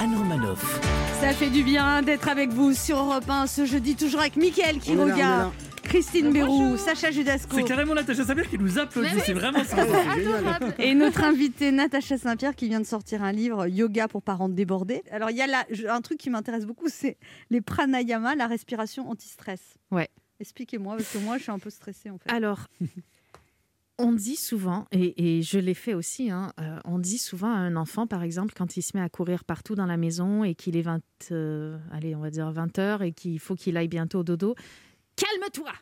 Anne 0.00 0.14
Romanoff. 0.16 0.80
Ça 1.20 1.32
fait 1.32 1.50
du 1.50 1.62
bien 1.62 2.02
d'être 2.02 2.28
avec 2.28 2.50
vous 2.50 2.72
sur 2.74 2.98
Europe 2.98 3.28
1 3.28 3.46
ce 3.46 3.66
jeudi, 3.66 3.96
toujours 3.96 4.20
avec 4.20 4.36
Mickaël 4.36 4.76
on 4.76 4.80
Quiroga, 4.80 5.16
là. 5.16 5.52
Christine 5.82 6.32
Bérou, 6.32 6.76
Sacha 6.76 7.10
Judasco. 7.10 7.56
C'est 7.56 7.64
carrément 7.64 7.94
Natacha 7.94 8.24
Samir 8.24 8.48
qui 8.48 8.58
nous 8.58 8.78
applaudit, 8.78 9.10
oui, 9.14 9.22
c'est 9.24 9.32
vraiment 9.32 9.58
adorable. 9.72 10.74
Et 10.78 10.94
notre 10.94 11.22
invitée 11.24 11.70
Natacha 11.72 12.18
Saint-Pierre 12.18 12.54
qui 12.54 12.68
vient 12.68 12.80
de 12.80 12.86
sortir 12.86 13.22
un 13.22 13.32
livre 13.32 13.66
Yoga 13.66 14.08
pour 14.08 14.22
parents 14.22 14.48
débordés. 14.48 15.02
Alors 15.10 15.30
il 15.30 15.36
y 15.36 15.42
a 15.42 15.46
là 15.46 15.64
un 15.88 16.00
truc 16.00 16.18
qui 16.18 16.30
m'intéresse 16.30 16.66
beaucoup, 16.66 16.88
c'est 16.88 17.16
les 17.50 17.60
pranayama, 17.60 18.34
la 18.34 18.46
respiration 18.46 19.10
anti-stress. 19.10 19.60
Ouais. 19.90 20.08
Expliquez-moi 20.40 20.96
parce 20.96 21.08
que 21.12 21.18
moi 21.18 21.38
je 21.38 21.42
suis 21.42 21.52
un 21.52 21.58
peu 21.58 21.70
stressée 21.70 22.10
en 22.10 22.18
fait. 22.18 22.30
Alors, 22.30 22.66
on 23.98 24.12
dit 24.12 24.36
souvent, 24.36 24.86
et, 24.90 25.38
et 25.38 25.42
je 25.42 25.58
l'ai 25.58 25.74
fait 25.74 25.94
aussi, 25.94 26.30
hein, 26.30 26.52
euh, 26.60 26.78
on 26.84 26.98
dit 26.98 27.18
souvent 27.18 27.52
à 27.52 27.56
un 27.56 27.76
enfant, 27.76 28.06
par 28.06 28.22
exemple, 28.22 28.54
quand 28.56 28.76
il 28.76 28.82
se 28.82 28.96
met 28.96 29.02
à 29.02 29.08
courir 29.08 29.44
partout 29.44 29.74
dans 29.74 29.86
la 29.86 29.96
maison 29.96 30.44
et 30.44 30.54
qu'il 30.54 30.76
est 30.76 30.82
20, 30.82 31.00
euh, 31.30 31.78
allez, 31.92 32.14
on 32.14 32.20
va 32.20 32.30
dire 32.30 32.50
20 32.50 32.78
heures 32.78 33.02
et 33.02 33.12
qu'il 33.12 33.38
faut 33.38 33.54
qu'il 33.54 33.76
aille 33.76 33.88
bientôt 33.88 34.20
au 34.20 34.24
dodo, 34.24 34.54
calme-toi 35.16 35.72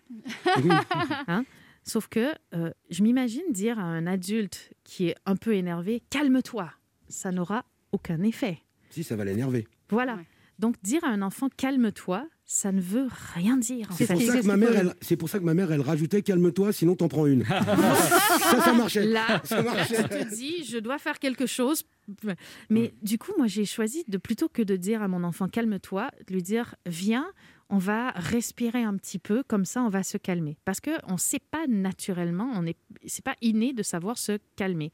Hein? 1.29 1.45
Sauf 1.85 2.09
que 2.09 2.33
euh, 2.55 2.71
je 2.91 3.03
m'imagine 3.03 3.43
dire 3.51 3.79
à 3.79 3.85
un 3.85 4.07
adulte 4.07 4.73
qui 4.85 5.09
est 5.09 5.17
un 5.25 5.37
peu 5.37 5.55
énervé, 5.55 6.03
calme-toi, 6.11 6.71
ça 7.09 7.33
n'aura 7.33 7.65
aucun 7.93 8.23
effet. 8.23 8.59
Si, 8.91 9.03
ça 9.03 9.17
va 9.17 9.25
l'énerver. 9.25 9.67
Voilà. 9.89 10.19
Donc 10.59 10.77
dire 10.83 11.03
à 11.05 11.09
un 11.09 11.23
enfant 11.23 11.49
calme-toi, 11.57 12.27
ça 12.53 12.73
ne 12.73 12.81
veut 12.81 13.07
rien 13.35 13.57
dire. 13.57 13.87
en 13.93 13.95
C'est 13.95 14.07
fait. 14.07 14.15
pour, 14.15 14.23
ça 14.23 14.41
que 14.41 14.47
ma 14.47 14.57
mère, 14.57 14.77
elle- 14.77 14.95
c'est 15.01 15.17
pour 15.17 15.29
ça 15.29 15.39
que 15.39 15.45
ma 15.45 15.55
mère, 15.55 15.71
elle 15.71 15.83
rajoutait 15.83 16.21
calme-toi, 16.21 16.73
sinon 16.73 16.97
t'en 16.97 17.07
prends 17.07 17.27
une. 17.27 17.45
ça, 17.45 18.61
ça 18.65 18.73
marchait. 18.73 19.05
Là, 19.07 19.41
ça 19.45 19.63
marchait. 19.63 20.03
tu 20.03 20.09
te 20.09 20.35
dis, 20.35 20.65
je 20.65 20.79
dois 20.79 20.99
faire 20.99 21.21
quelque 21.21 21.47
chose. 21.47 21.85
Mais 22.69 22.93
du 23.03 23.19
coup, 23.19 23.31
moi, 23.39 23.47
j'ai 23.47 23.65
choisi 23.65 24.03
de 24.09 24.19
plutôt 24.19 24.49
que 24.49 24.63
de 24.63 24.75
dire 24.75 25.01
à 25.01 25.07
mon 25.07 25.23
enfant 25.23 25.47
calme-toi, 25.49 26.11
de 26.27 26.35
lui 26.35 26.43
dire 26.43 26.75
viens, 26.87 27.31
on 27.73 27.79
va 27.79 28.11
respirer 28.17 28.83
un 28.83 28.97
petit 28.97 29.21
peu, 29.21 29.45
comme 29.45 29.65
ça, 29.65 29.85
on 29.85 29.89
va 29.89 30.03
se 30.03 30.19
calmer. 30.19 30.57
Parce 30.65 30.81
que 30.81 30.91
on 31.07 31.13
ne 31.13 31.19
sait 31.19 31.39
pas 31.53 31.69
naturellement, 31.69 32.51
on 32.57 32.67
est, 32.67 32.77
c'est 33.07 33.25
pas 33.25 33.37
inné 33.43 33.73
de 33.73 33.85
savoir 33.85 34.19
se 34.19 34.39
calmer. 34.57 34.91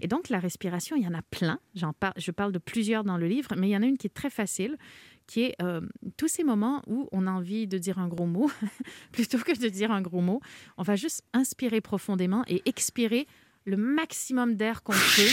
Et 0.00 0.08
donc, 0.08 0.30
la 0.30 0.38
respiration, 0.38 0.96
il 0.96 1.02
y 1.02 1.06
en 1.06 1.12
a 1.12 1.20
plein. 1.20 1.58
J'en 1.74 1.92
par- 1.92 2.14
je 2.16 2.30
parle 2.30 2.52
de 2.52 2.58
plusieurs 2.58 3.04
dans 3.04 3.18
le 3.18 3.26
livre, 3.26 3.50
mais 3.58 3.68
il 3.68 3.72
y 3.72 3.76
en 3.76 3.82
a 3.82 3.86
une 3.86 3.98
qui 3.98 4.06
est 4.06 4.14
très 4.14 4.30
facile 4.30 4.78
qui 5.26 5.44
est 5.44 5.54
euh, 5.62 5.80
tous 6.16 6.28
ces 6.28 6.44
moments 6.44 6.82
où 6.86 7.08
on 7.12 7.26
a 7.26 7.30
envie 7.30 7.66
de 7.66 7.78
dire 7.78 7.98
un 7.98 8.08
gros 8.08 8.26
mot, 8.26 8.50
plutôt 9.12 9.38
que 9.38 9.58
de 9.58 9.68
dire 9.68 9.90
un 9.90 10.02
gros 10.02 10.20
mot, 10.20 10.40
on 10.76 10.82
va 10.82 10.96
juste 10.96 11.22
inspirer 11.32 11.80
profondément 11.80 12.44
et 12.46 12.62
expirer 12.66 13.26
le 13.64 13.76
maximum 13.76 14.54
d'air 14.56 14.82
qu'on 14.82 14.92
peut. 15.16 15.30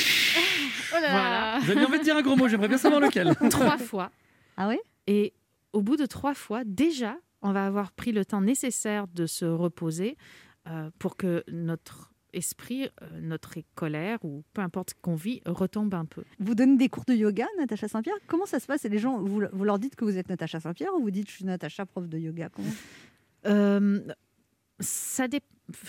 Oh 0.94 1.02
là 1.02 1.14
là. 1.14 1.60
Vous 1.60 1.72
avez 1.72 1.86
envie 1.86 2.00
de 2.00 2.04
dire 2.04 2.16
un 2.16 2.22
gros 2.22 2.36
mot, 2.36 2.48
j'aimerais 2.48 2.68
bien 2.70 2.78
savoir 2.78 3.02
lequel. 3.02 3.36
Trois 3.50 3.78
fois. 3.78 4.12
Ah 4.58 4.68
oui 4.68 4.78
Et 5.08 5.34
au 5.74 5.82
bout 5.82 5.98
de 5.98 6.06
trois 6.06 6.34
fois, 6.34 6.64
déjà, 6.66 7.18
on 7.42 7.52
va 7.52 7.66
avoir 7.66 7.92
pris 7.92 8.12
le 8.12 8.26
temps 8.26 8.42
nécessaire 8.42 9.08
de 9.08 9.26
se 9.26 9.46
reposer 9.46 10.18
euh, 10.68 10.90
pour 11.00 11.18
que 11.18 11.44
notre 11.48 12.11
esprit, 12.34 12.90
euh, 13.02 13.20
notre 13.22 13.56
colère 13.76 14.24
ou 14.24 14.44
peu 14.54 14.62
importe 14.62 14.94
qu'on 15.02 15.16
vit 15.16 15.42
retombe 15.46 15.94
un 15.94 16.06
peu. 16.06 16.24
Vous 16.40 16.56
donnez 16.56 16.78
des 16.78 16.90
cours 16.90 17.06
de 17.06 17.14
yoga, 17.14 17.46
Natacha 17.58 17.88
Saint-Pierre? 17.88 18.16
Comment 18.28 18.46
ça 18.46 18.60
se 18.60 18.68
passe? 18.68 18.86
Et 18.86 18.90
les 18.90 19.00
gens, 19.00 19.22
vous, 19.22 19.44
vous 19.52 19.64
leur 19.64 19.80
dites 19.80 19.96
que 19.96 20.06
vous 20.06 20.18
êtes 20.18 20.30
Natacha 20.30 20.60
Saint-Pierre 20.60 20.94
ou 20.96 21.02
vous 21.02 21.12
dites 21.12 21.30
je 21.30 21.36
suis 21.36 21.46
Natacha, 21.46 21.86
prof 21.86 22.08
de 22.08 22.18
yoga? 22.18 22.50
Comment? 22.50 22.72
Euh, 23.48 24.02
ça 24.80 25.26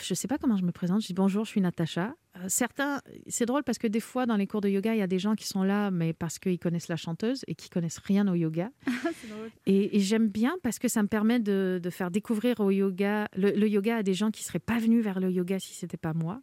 Je 0.02 0.14
sais 0.14 0.28
pas 0.28 0.38
comment 0.38 0.56
je 0.56 0.64
me 0.64 0.72
présente. 0.72 1.02
Je 1.02 1.06
dis 1.08 1.14
bonjour, 1.14 1.44
je 1.44 1.50
suis 1.50 1.60
Natacha. 1.60 2.14
Euh, 2.38 2.46
certains, 2.48 3.00
c'est 3.28 3.44
drôle 3.44 3.62
parce 3.62 3.76
que 3.78 3.86
des 3.86 4.00
fois 4.00 4.24
dans 4.24 4.36
les 4.36 4.46
cours 4.46 4.62
de 4.62 4.68
yoga, 4.70 4.94
il 4.94 4.98
y 4.98 5.02
a 5.02 5.06
des 5.06 5.18
gens 5.18 5.34
qui 5.34 5.46
sont 5.46 5.62
là, 5.62 5.90
mais 5.90 6.14
parce 6.14 6.38
qu'ils 6.38 6.58
connaissent 6.58 6.88
la 6.88 6.96
chanteuse 6.96 7.44
et 7.46 7.54
qui 7.54 7.68
connaissent 7.68 7.98
rien 7.98 8.26
au 8.26 8.34
yoga. 8.34 8.70
Et, 9.66 9.96
et 9.96 10.00
j'aime 10.00 10.28
bien 10.28 10.56
parce 10.62 10.78
que 10.78 10.88
ça 10.88 11.02
me 11.02 11.08
permet 11.08 11.38
de, 11.38 11.78
de 11.82 11.90
faire 11.90 12.10
découvrir 12.10 12.58
au 12.60 12.70
yoga, 12.70 13.28
le, 13.36 13.50
le 13.50 13.68
yoga 13.68 13.96
à 13.98 14.02
des 14.02 14.14
gens 14.14 14.30
qui 14.30 14.42
seraient 14.42 14.58
pas 14.58 14.78
venus 14.78 15.04
vers 15.04 15.20
le 15.20 15.30
yoga 15.30 15.58
si 15.58 15.74
c'était 15.74 15.96
pas 15.98 16.14
moi. 16.14 16.40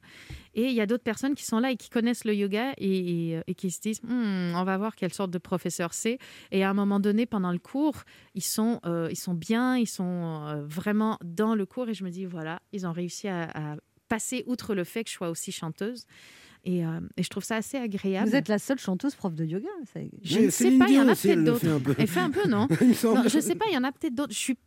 Et 0.53 0.65
il 0.67 0.73
y 0.73 0.81
a 0.81 0.85
d'autres 0.85 1.03
personnes 1.03 1.35
qui 1.35 1.43
sont 1.45 1.59
là 1.59 1.71
et 1.71 1.75
qui 1.75 1.89
connaissent 1.89 2.23
le 2.25 2.33
yoga 2.35 2.73
et, 2.77 3.31
et- 3.33 3.39
et 3.47 3.55
qui 3.55 3.71
se 3.71 3.81
disent, 3.81 4.01
Hmm, 4.03 4.53
on 4.55 4.63
va 4.63 4.77
voir 4.77 4.95
quelle 4.95 5.13
sorte 5.13 5.31
de 5.31 5.37
professeur 5.37 5.93
c'est. 5.93 6.17
Et 6.51 6.63
à 6.63 6.69
un 6.69 6.73
moment 6.73 6.99
donné, 6.99 7.25
pendant 7.25 7.51
le 7.51 7.59
cours, 7.59 8.03
ils 8.35 8.43
sont, 8.43 8.79
euh, 8.85 9.07
ils 9.11 9.17
sont 9.19 9.33
bien, 9.33 9.77
ils 9.77 9.87
sont 9.89 10.03
euh, 10.47 10.63
vraiment 10.65 11.17
dans 11.23 11.55
le 11.55 11.65
cours 11.65 11.89
et 11.89 11.93
je 11.93 12.03
me 12.03 12.09
dis, 12.09 12.25
voilà, 12.25 12.61
ils 12.73 12.85
ont 12.87 12.91
réussi 12.93 13.27
à, 13.27 13.49
à 13.53 13.75
passer 14.09 14.43
outre 14.47 14.75
le 14.75 14.83
fait 14.83 15.03
que 15.05 15.09
je 15.09 15.15
sois 15.15 15.29
aussi 15.29 15.51
chanteuse. 15.53 16.05
Et, 16.65 16.85
euh, 16.85 16.99
et 17.15 17.23
je 17.23 17.29
trouve 17.29 17.45
ça 17.45 17.55
assez 17.55 17.77
agréable. 17.77 18.29
Vous 18.29 18.35
êtes 18.35 18.49
la 18.49 18.59
seule 18.59 18.79
chanteuse 18.79 19.15
prof 19.15 19.33
de 19.33 19.45
yoga. 19.45 19.69
ça- 19.93 20.01
Je 20.21 20.39
ne 20.39 20.49
sais 20.49 20.77
pas, 20.77 20.87
il 20.89 20.95
y 20.95 20.99
en 20.99 21.07
a 21.07 21.15
peut-être 21.15 21.43
d'autres. 21.45 21.95
Elle 21.97 22.07
fait 22.07 22.19
un 22.19 22.29
peu, 22.31 22.49
non 22.49 22.67
Je 22.69 23.35
ne 23.37 23.41
sais 23.41 23.55
pas, 23.55 23.65
il 23.69 23.73
y 23.73 23.77
en 23.77 23.85
a 23.85 23.93
peut-être 23.93 24.13
d'autres. 24.15 24.33
Je 24.33 24.37
suis 24.39 24.57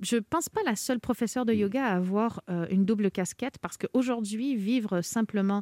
je 0.00 0.16
pense 0.16 0.48
pas 0.48 0.60
la 0.64 0.74
seule 0.74 0.98
professeure 0.98 1.44
de 1.46 1.52
yoga 1.52 1.84
à 1.84 1.94
avoir 1.96 2.42
euh, 2.50 2.66
une 2.70 2.84
double 2.84 3.10
casquette 3.12 3.58
parce 3.60 3.76
qu'aujourd'hui, 3.76 4.56
vivre 4.56 5.02
simplement 5.02 5.58
euh, 5.58 5.60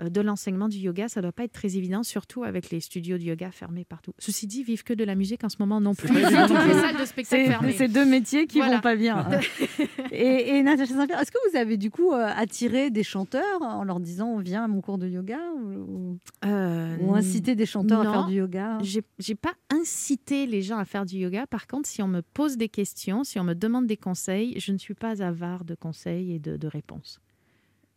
de 0.00 0.20
l'enseignement 0.20 0.68
du 0.68 0.78
yoga, 0.78 1.08
ça 1.08 1.20
doit 1.22 1.32
pas 1.32 1.44
être 1.44 1.52
très 1.52 1.76
évident, 1.76 2.02
surtout 2.02 2.44
avec 2.44 2.70
les 2.70 2.80
studios 2.80 3.18
de 3.18 3.22
yoga 3.24 3.50
fermés 3.50 3.84
partout. 3.84 4.12
Ceci 4.18 4.46
dit, 4.46 4.62
vivre 4.62 4.84
que 4.84 4.92
de 4.94 5.04
la 5.04 5.14
musique 5.14 5.44
en 5.44 5.48
ce 5.48 5.56
moment 5.58 5.80
non 5.80 5.94
plus. 5.94 6.08
Toutes 6.08 6.16
les 6.16 6.22
salles 6.22 6.96
de 7.00 7.04
spectacle 7.04 7.42
C'est 7.44 7.46
fermées. 7.46 7.72
c'est 7.72 7.88
deux 7.88 8.04
métiers 8.06 8.46
qui 8.46 8.58
Voilà. 8.58 8.76
vont 8.76 8.80
pas 8.80 8.96
bien. 8.96 9.28
et, 10.12 10.56
et 10.56 10.62
Natacha 10.62 10.94
Saint-Pierre, 10.94 11.20
est-ce 11.20 11.32
que 11.32 11.50
vous 11.50 11.56
avez 11.56 11.76
du 11.76 11.90
coup 11.90 12.12
euh, 12.12 12.26
attiré 12.36 12.90
des 12.90 13.02
chanteurs 13.02 13.62
en 13.62 13.84
leur 13.84 14.00
disant 14.00 14.38
viens 14.38 14.64
à 14.64 14.68
mon 14.68 14.80
cours 14.80 14.98
de 14.98 15.08
yoga 15.08 15.38
ou, 15.56 16.18
Euh, 16.44 16.96
ou 17.00 17.14
incité 17.14 17.54
des 17.56 17.66
chanteurs 17.66 18.04
non, 18.04 18.10
à 18.10 18.12
faire 18.12 18.26
du 18.26 18.34
yoga? 18.36 18.78
J'ai 18.82 19.02
j'ai 19.18 19.34
pas 19.34 19.54
incité 19.70 20.46
les 20.46 20.62
gens 20.62 20.78
à 20.78 20.84
faire 20.84 21.04
du 21.06 21.16
yoga. 21.16 21.46
Par 21.46 21.66
contre, 21.66 21.88
si 21.88 22.02
on 22.02 22.08
me 22.08 22.22
pose 22.22 22.56
des 22.56 22.68
questions, 22.68 23.24
si 23.24 23.38
on 23.38 23.44
me 23.44 23.54
demande 23.54 23.86
des 23.86 23.96
conseils, 23.96 24.58
je 24.60 24.72
ne 24.72 24.78
suis 24.78 24.94
pas 24.94 25.22
avare 25.22 25.64
de 25.64 25.74
conseils 25.74 26.34
et 26.34 26.38
de, 26.38 26.56
de 26.56 26.66
réponses. 26.68 27.20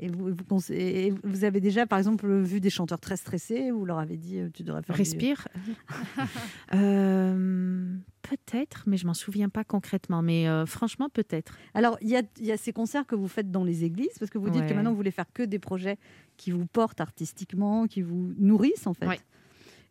Et 0.02 0.10
vous, 0.10 0.32
vous, 0.50 0.60
vous 1.24 1.44
avez 1.44 1.62
déjà, 1.62 1.86
par 1.86 2.00
exemple, 2.00 2.28
vu 2.42 2.60
des 2.60 2.70
chanteurs 2.72 3.00
très 3.00 3.16
stressés, 3.18 3.70
vous 3.72 3.86
leur 3.86 4.00
avez 4.00 4.18
dit 4.18 4.40
euh, 4.40 4.50
tu 4.54 4.64
devrais 4.64 4.82
faire 4.82 4.96
du- 4.96 5.02
Respire. 5.02 5.48
Euh, 6.74 7.96
peut-être, 8.22 8.84
mais 8.88 8.98
je 8.98 9.06
m'en 9.06 9.14
souviens 9.14 9.50
pas 9.50 9.64
concrètement. 9.64 10.22
Mais 10.22 10.48
euh, 10.48 10.66
franchement, 10.66 11.10
peut-être. 11.10 11.58
Alors, 11.74 11.98
il 12.02 12.10
y 12.10 12.46
y 12.46 12.52
a 12.52 12.58
ces 12.58 12.74
concerts 12.74 13.06
que 13.06 13.16
vous 13.16 13.28
faites 13.28 13.52
dans 13.52 13.64
les 13.64 13.84
églises, 13.84 14.18
parce 14.20 14.32
que 14.32 14.38
vous 14.38 14.50
dites 14.50 14.66
que 14.68 14.74
maintenant, 14.74 14.92
vous 14.92 14.96
voulez 14.98 15.12
faire 15.12 15.32
que 15.34 15.44
des 15.44 15.60
projets 15.60 15.98
qui 16.38 16.52
vous 16.52 16.66
portent 16.66 17.02
artistiquement, 17.02 17.88
qui 17.88 18.02
vous 18.02 18.34
nourrissent, 18.38 18.88
en 18.88 18.94
fait. 18.94 19.08
Ouais. 19.08 19.20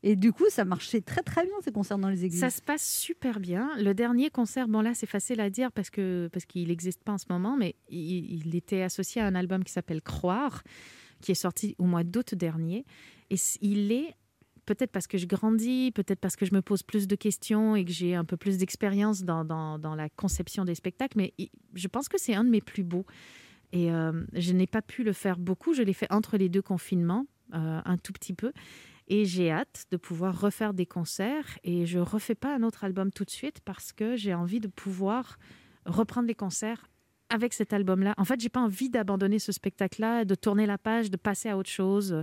Et 0.03 0.16
du 0.16 0.32
coup, 0.32 0.46
ça 0.48 0.64
marchait 0.64 1.03
très, 1.03 1.22
très 1.22 1.44
bien, 1.44 1.55
ces 1.62 1.72
concerts 1.72 1.98
dans 1.98 2.09
les 2.09 2.24
églises. 2.24 2.40
Ça 2.40 2.51
se 2.51 2.62
passe 2.62 2.86
super 2.86 3.38
bien. 3.38 3.70
Le 3.78 3.92
dernier 3.92 4.30
concert, 4.30 4.66
bon 4.66 4.80
là, 4.80 4.94
c'est 4.94 5.07
facile 5.07 5.40
à 5.40 5.51
dire 5.51 5.70
parce 5.72 5.90
que 5.90 6.30
parce 6.32 6.46
qu'il 6.46 6.68
n'existe 6.68 7.05
pas 7.05 7.12
en 7.12 7.18
ce 7.18 7.26
moment, 7.28 7.57
mais 7.57 7.74
il, 7.90 8.55
était 8.57 8.82
associé 8.82 9.20
à 9.20 9.26
un 9.26 9.34
album 9.34 9.62
qui 9.62 9.72
s'appelle 9.72 10.01
Croire, 10.01 10.62
qui 11.20 11.32
est 11.32 11.36
sorti 11.36 11.74
au 11.78 11.84
mois 11.84 12.03
d'août 12.03 12.34
dernier. 12.34 12.86
Et 13.28 13.36
il 13.61 13.92
est 13.92 14.16
peut-être 14.64 14.90
parce 14.90 15.07
que 15.07 15.18
je 15.18 15.26
grandis, 15.26 15.92
peut-être 15.92 16.20
parce 16.20 16.36
que 16.36 16.46
je 16.46 16.55
me 16.55 16.62
pose 16.62 16.82
plus 16.82 17.07
de 17.07 17.16
questions 17.16 17.76
et 17.76 17.84
que 17.84 17.92
j'ai 17.92 18.14
un 18.14 18.24
peu 18.24 18.36
plus 18.36 18.57
d'expérience 18.57 19.22
dans, 19.22 19.44
dans, 19.44 19.94
la 19.94 20.09
conception 20.09 20.64
des 20.64 20.74
spectacles, 20.74 21.18
mais 21.18 21.34
je 21.74 21.88
pense 21.88 22.09
que 22.09 22.18
c'est 22.18 22.34
un 22.34 22.44
de 22.44 22.51
mes 22.51 22.61
plus 22.61 22.84
beaux. 22.84 23.05
Et 23.72 23.92
euh, 23.92 24.24
je 24.32 24.53
n'ai 24.53 24.66
pas 24.66 24.82
pu 24.82 25.05
le 25.05 25.12
faire 25.12 25.38
beaucoup. 25.38 25.74
Je 25.74 25.82
l'ai 25.82 25.92
fait 25.92 26.11
entre 26.11 26.36
les 26.36 26.48
deux 26.48 26.62
confinements, 26.62 27.26
euh, 27.55 27.80
un 27.84 27.96
tout 27.98 28.12
petit 28.12 28.32
peu. 28.32 28.53
Et 29.12 29.24
j'ai 29.26 29.50
hâte 29.50 29.84
de 29.90 29.96
pouvoir 29.98 30.40
refaire 30.40 30.72
des 30.72 30.86
concerts. 30.86 31.58
Et 31.64 31.84
je 31.84 31.98
refais 31.98 32.34
pas 32.36 32.54
un 32.54 32.62
autre 32.62 32.84
album 32.84 33.11
tout 33.11 33.24
de 33.24 33.30
suite 33.30 33.61
parce 33.64 33.92
que 33.92 34.14
j'ai 34.16 34.32
envie 34.34 34.61
de 34.61 34.68
pouvoir 34.68 35.36
reprendre 35.84 36.28
les 36.28 36.34
concerts 36.34 36.86
avec 37.28 37.52
cet 37.52 37.72
album-là. 37.72 38.14
En 38.18 38.24
fait, 38.24 38.40
j'ai 38.40 38.48
pas 38.48 38.61
envie 38.61 38.88
d'abandonner 38.88 39.38
ce 39.38 39.50
spectacle-là, 39.52 40.24
de 40.24 40.34
tourner 40.34 40.64
la 40.66 40.78
page, 40.78 41.11
de 41.11 41.16
passer 41.16 41.48
à 41.48 41.56
autre 41.56 41.68
chose. 41.70 42.22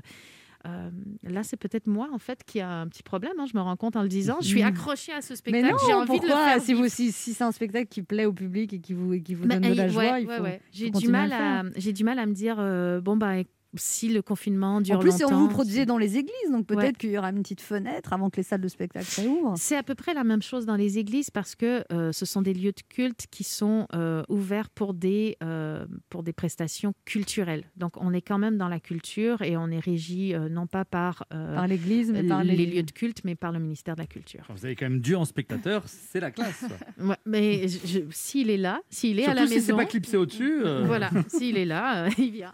Euh, 0.65 0.89
là, 1.23 1.43
c'est 1.43 1.55
peut-être 1.55 1.88
moi, 1.88 2.09
en 2.13 2.17
fait, 2.17 2.43
qui 2.45 2.59
a 2.61 2.69
un 2.69 2.88
petit 2.88 3.03
problème. 3.03 3.33
hein, 3.39 3.45
je 3.49 3.55
me 3.55 3.61
rends 3.61 3.75
compte 3.77 3.95
en 3.95 4.01
le 4.01 4.07
disant. 4.09 4.38
Je 4.41 4.47
suis 4.47 4.63
Mm. 4.63 4.67
accrochée 4.67 5.13
à 5.13 5.21
ce 5.21 5.31
Mais 5.33 5.35
spectacle. 5.38 5.69
non, 5.71 5.77
j'ai 5.88 5.93
envie 5.93 6.07
de 6.07 6.13
le 6.13 6.19
pourquoi 6.31 6.45
faire. 6.45 6.61
si, 6.61 6.73
vous, 6.73 6.88
si, 6.89 7.11
si 7.11 7.33
c'est 7.33 7.43
un 7.43 7.51
spectacle 7.51 7.88
qui 7.88 8.01
plaît 8.01 8.25
au 8.25 8.33
public 8.33 8.73
et 8.73 8.79
qui 8.79 8.93
vous, 8.93 9.13
et 9.13 9.21
qui 9.21 9.33
vous 9.33 9.45
Bah, 9.47 9.55
donne 9.59 9.71
de 9.71 9.77
la 9.77 9.85
eh, 9.85 9.89
joie, 9.89 10.03
ouais, 10.03 10.21
il 10.23 10.25
faut, 10.25 10.31
ouais, 10.33 10.39
ouais. 10.41 10.61
J'ai 10.71 10.89
du 10.89 11.07
mal 11.09 11.31
à, 11.31 11.63
j'ai 11.77 11.93
du 11.93 12.03
mal 12.03 12.17
à 12.19 12.25
me 12.25 12.33
dire 12.33 12.57
euh, 12.59 12.99
bon 13.01 13.15
bah 13.17 13.35
si 13.76 14.09
le 14.09 14.22
confinement 14.22 14.82
dure 14.82 14.95
En 14.95 14.99
plus, 14.99 15.20
longtemps. 15.22 15.38
vous 15.39 15.47
produisez 15.49 15.86
dans 15.86 15.97
les 15.97 16.18
églises, 16.18 16.51
donc 16.51 16.65
peut-être 16.68 16.84
Ouais. 16.84 16.93
qu'il 16.93 17.11
y 17.11 17.18
aura 17.18 17.30
une 17.30 17.41
petite 17.41 17.61
fenêtre 17.61 18.13
avant 18.13 18.30
que 18.30 18.38
les 18.38 18.43
salles 18.43 18.61
de 18.61 18.68
spectacle 18.68 19.05
réouvrent. 19.18 19.53
C'est 19.57 19.76
à 19.76 19.84
peu 19.84 19.95
près 19.95 20.13
la 20.13 20.24
même 20.24 20.41
chose 20.41 20.65
dans 20.65 20.76
les 20.76 20.97
églises 20.97 21.30
parce 21.30 21.55
que 21.55 21.84
euh, 21.91 22.11
ce 22.11 22.26
sont 22.26 22.41
des 22.41 22.53
lieux 22.53 22.72
de 22.72 22.82
culte 22.89 23.26
qui 23.30 23.43
sont 23.43 23.88
euh, 23.93 24.24
ouverts 24.30 24.70
pour 24.70 24.93
des, 24.93 25.38
euh, 25.43 25.86
pour 26.09 26.24
des 26.24 26.34
prestations 26.34 26.93
culturelles. 27.05 27.65
Donc 27.76 27.93
on 27.97 28.13
est 28.13 28.22
quand 28.22 28.38
même 28.38 28.57
dans 28.57 28.70
la 28.70 28.80
culture 28.80 29.41
et 29.41 29.57
on 29.57 29.68
est 29.70 29.80
régi 29.80 30.34
euh, 30.34 30.49
non 30.49 30.68
pas 30.68 30.86
par, 30.86 31.26
euh, 31.34 31.55
Par 31.55 31.68
l'Église, 31.68 32.11
mais 32.11 32.24
par 32.24 32.43
les... 32.43 32.55
les- 32.55 32.65
lieux 32.65 32.84
de 32.84 32.91
culte, 32.91 33.22
mais 33.24 33.36
par 33.36 33.51
le 33.51 33.59
ministère 33.59 33.95
de 33.95 34.01
la 34.01 34.07
Culture. 34.07 34.45
Vous 34.55 34.65
avez 34.65 34.76
quand 34.76 34.86
même 34.89 34.99
Dieu 35.01 35.18
en 35.18 35.26
spectateur, 35.26 35.84
c'est 35.88 36.20
la 36.20 36.32
classe. 36.32 36.65
Ouais, 36.99 37.15
mais 37.26 37.65
s'il 38.11 38.49
est 38.49 38.57
là, 38.57 38.82
s'il 38.89 39.20
est 39.20 39.26
à 39.26 39.34
la 39.34 39.41
Surtout 39.41 39.47
si 39.53 39.53
c'est 39.61 39.72
maison, 39.74 39.78
pas 39.78 39.86
clipsé 39.86 40.18
au-dessus. 40.18 40.61
euh. 40.65 40.84
voilà, 40.86 41.09
s'il 41.28 41.57
est 41.57 41.65
là, 41.65 42.05
euh, 42.05 42.09
il 42.18 42.32
vient. 42.32 42.53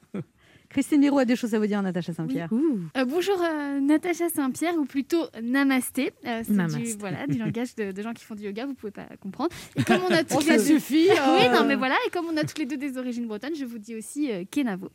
Christine 0.73 1.01
Léraud 1.01 1.19
a 1.19 1.25
des 1.25 1.35
choses 1.35 1.53
à 1.53 1.59
vous 1.59 1.67
dire, 1.67 1.81
Natacha 1.83 2.13
Saint-Pierre. 2.13 2.49
Euh, 2.51 3.05
bonjour 3.05 3.39
euh, 3.41 3.79
Natacha 3.79 4.27
Saint-Pierre, 4.29 4.73
ou 4.75 4.85
plutôt 4.85 5.23
Namasté. 5.39 6.11
Euh, 6.25 6.41
c'est 6.43 6.51
du, 6.51 6.57
Namasté. 6.57 6.95
voilà, 6.99 7.27
du 7.27 7.37
langage 7.39 7.75
de, 7.75 7.91
de 7.91 8.01
gens 8.01 8.11
qui 8.13 8.23
font 8.25 8.33
du 8.33 8.41
yoga, 8.43 8.65
vous 8.65 8.73
pouvez 8.73 8.91
pas 8.91 9.05
comprendre. 9.21 9.51
Et 9.75 9.83
comme 9.83 10.01
on 10.09 10.11
a 10.11 10.23
toutes 10.23 10.37
Oh, 10.37 10.39
les 10.39 10.45
ça 10.47 10.57
deux... 10.57 10.63
suffit, 10.79 11.09
euh. 11.11 11.13
Oui, 11.39 11.47
non, 11.55 11.63
mais 11.65 11.75
voilà, 11.75 11.93
et 12.07 12.09
comme 12.09 12.25
on 12.25 12.35
a 12.37 12.41
toutes 12.41 12.57
les 12.57 12.65
deux 12.65 12.77
des 12.77 12.97
origines 12.97 13.27
bretonnes, 13.27 13.53
je 13.55 13.65
vous 13.65 13.77
dis 13.77 13.95
aussi 13.95 14.31
euh, 14.31 14.45
Kenavo. 14.49 14.87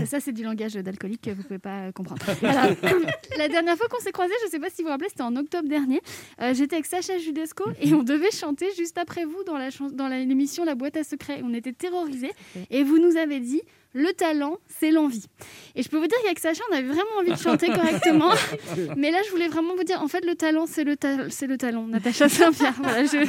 Euh, 0.00 0.04
ça, 0.06 0.20
c'est 0.20 0.30
du 0.32 0.44
langage 0.44 0.74
d'alcoolique 0.74 1.22
que 1.22 1.30
vous 1.30 1.42
pouvez 1.42 1.58
pas 1.58 1.86
euh, 1.88 1.92
comprendre. 1.92 2.22
Alors, 2.44 2.76
la 3.38 3.48
dernière 3.48 3.76
fois 3.76 3.88
qu'on 3.88 4.00
s'est 4.00 4.12
croisés, 4.12 4.34
je 4.44 4.50
sais 4.50 4.60
pas 4.60 4.70
si 4.70 4.82
vous 4.82 4.86
vous 4.86 4.92
rappelez, 4.92 5.08
c'était 5.08 5.22
en 5.22 5.34
octobre 5.34 5.68
dernier. 5.68 6.00
Euh, 6.42 6.54
J'étais 6.54 6.76
avec 6.76 6.86
Sacha 6.86 7.18
Judesco 7.18 7.64
et 7.80 7.92
on 7.92 8.04
devait 8.04 8.30
chanter 8.30 8.66
juste 8.76 8.98
après 8.98 9.24
vous 9.24 9.42
dans 9.44 9.58
la 9.58 9.70
chan- 9.70 9.90
dans 9.90 10.06
la- 10.06 10.20
l'émission 10.24 10.64
La 10.64 10.76
boîte 10.76 10.96
à 10.96 11.02
secrets. 11.02 11.40
On 11.42 11.52
était 11.54 11.72
terrorisés 11.72 12.30
et 12.70 12.84
vous 12.84 12.98
nous 13.00 13.16
avez 13.16 13.40
dit 13.40 13.62
le 13.94 14.12
talent, 14.12 14.58
c'est 14.68 14.90
l'envie. 14.90 15.24
Et 15.76 15.82
je 15.82 15.88
peux 15.88 15.98
vous 15.98 16.06
dire 16.06 16.18
qu'avec 16.22 16.38
Sacha, 16.40 16.62
on 16.70 16.74
avait 16.74 16.86
vraiment 16.86 17.16
envie 17.20 17.30
de 17.30 17.36
chanter 17.38 17.68
correctement. 17.68 18.30
Mais 18.96 19.10
là, 19.12 19.18
je 19.24 19.30
voulais 19.30 19.48
vraiment 19.48 19.74
vous 19.76 19.84
dire, 19.84 20.02
en 20.02 20.08
fait, 20.08 20.24
le 20.26 20.34
talent, 20.34 20.66
c'est 20.66 20.82
le, 20.84 20.96
ta- 20.96 21.30
c'est 21.30 21.46
le 21.46 21.56
talent. 21.56 21.86
Natacha 21.86 22.28
Saint-Pierre. 22.28 22.74
Voilà, 22.82 23.04
je, 23.04 23.24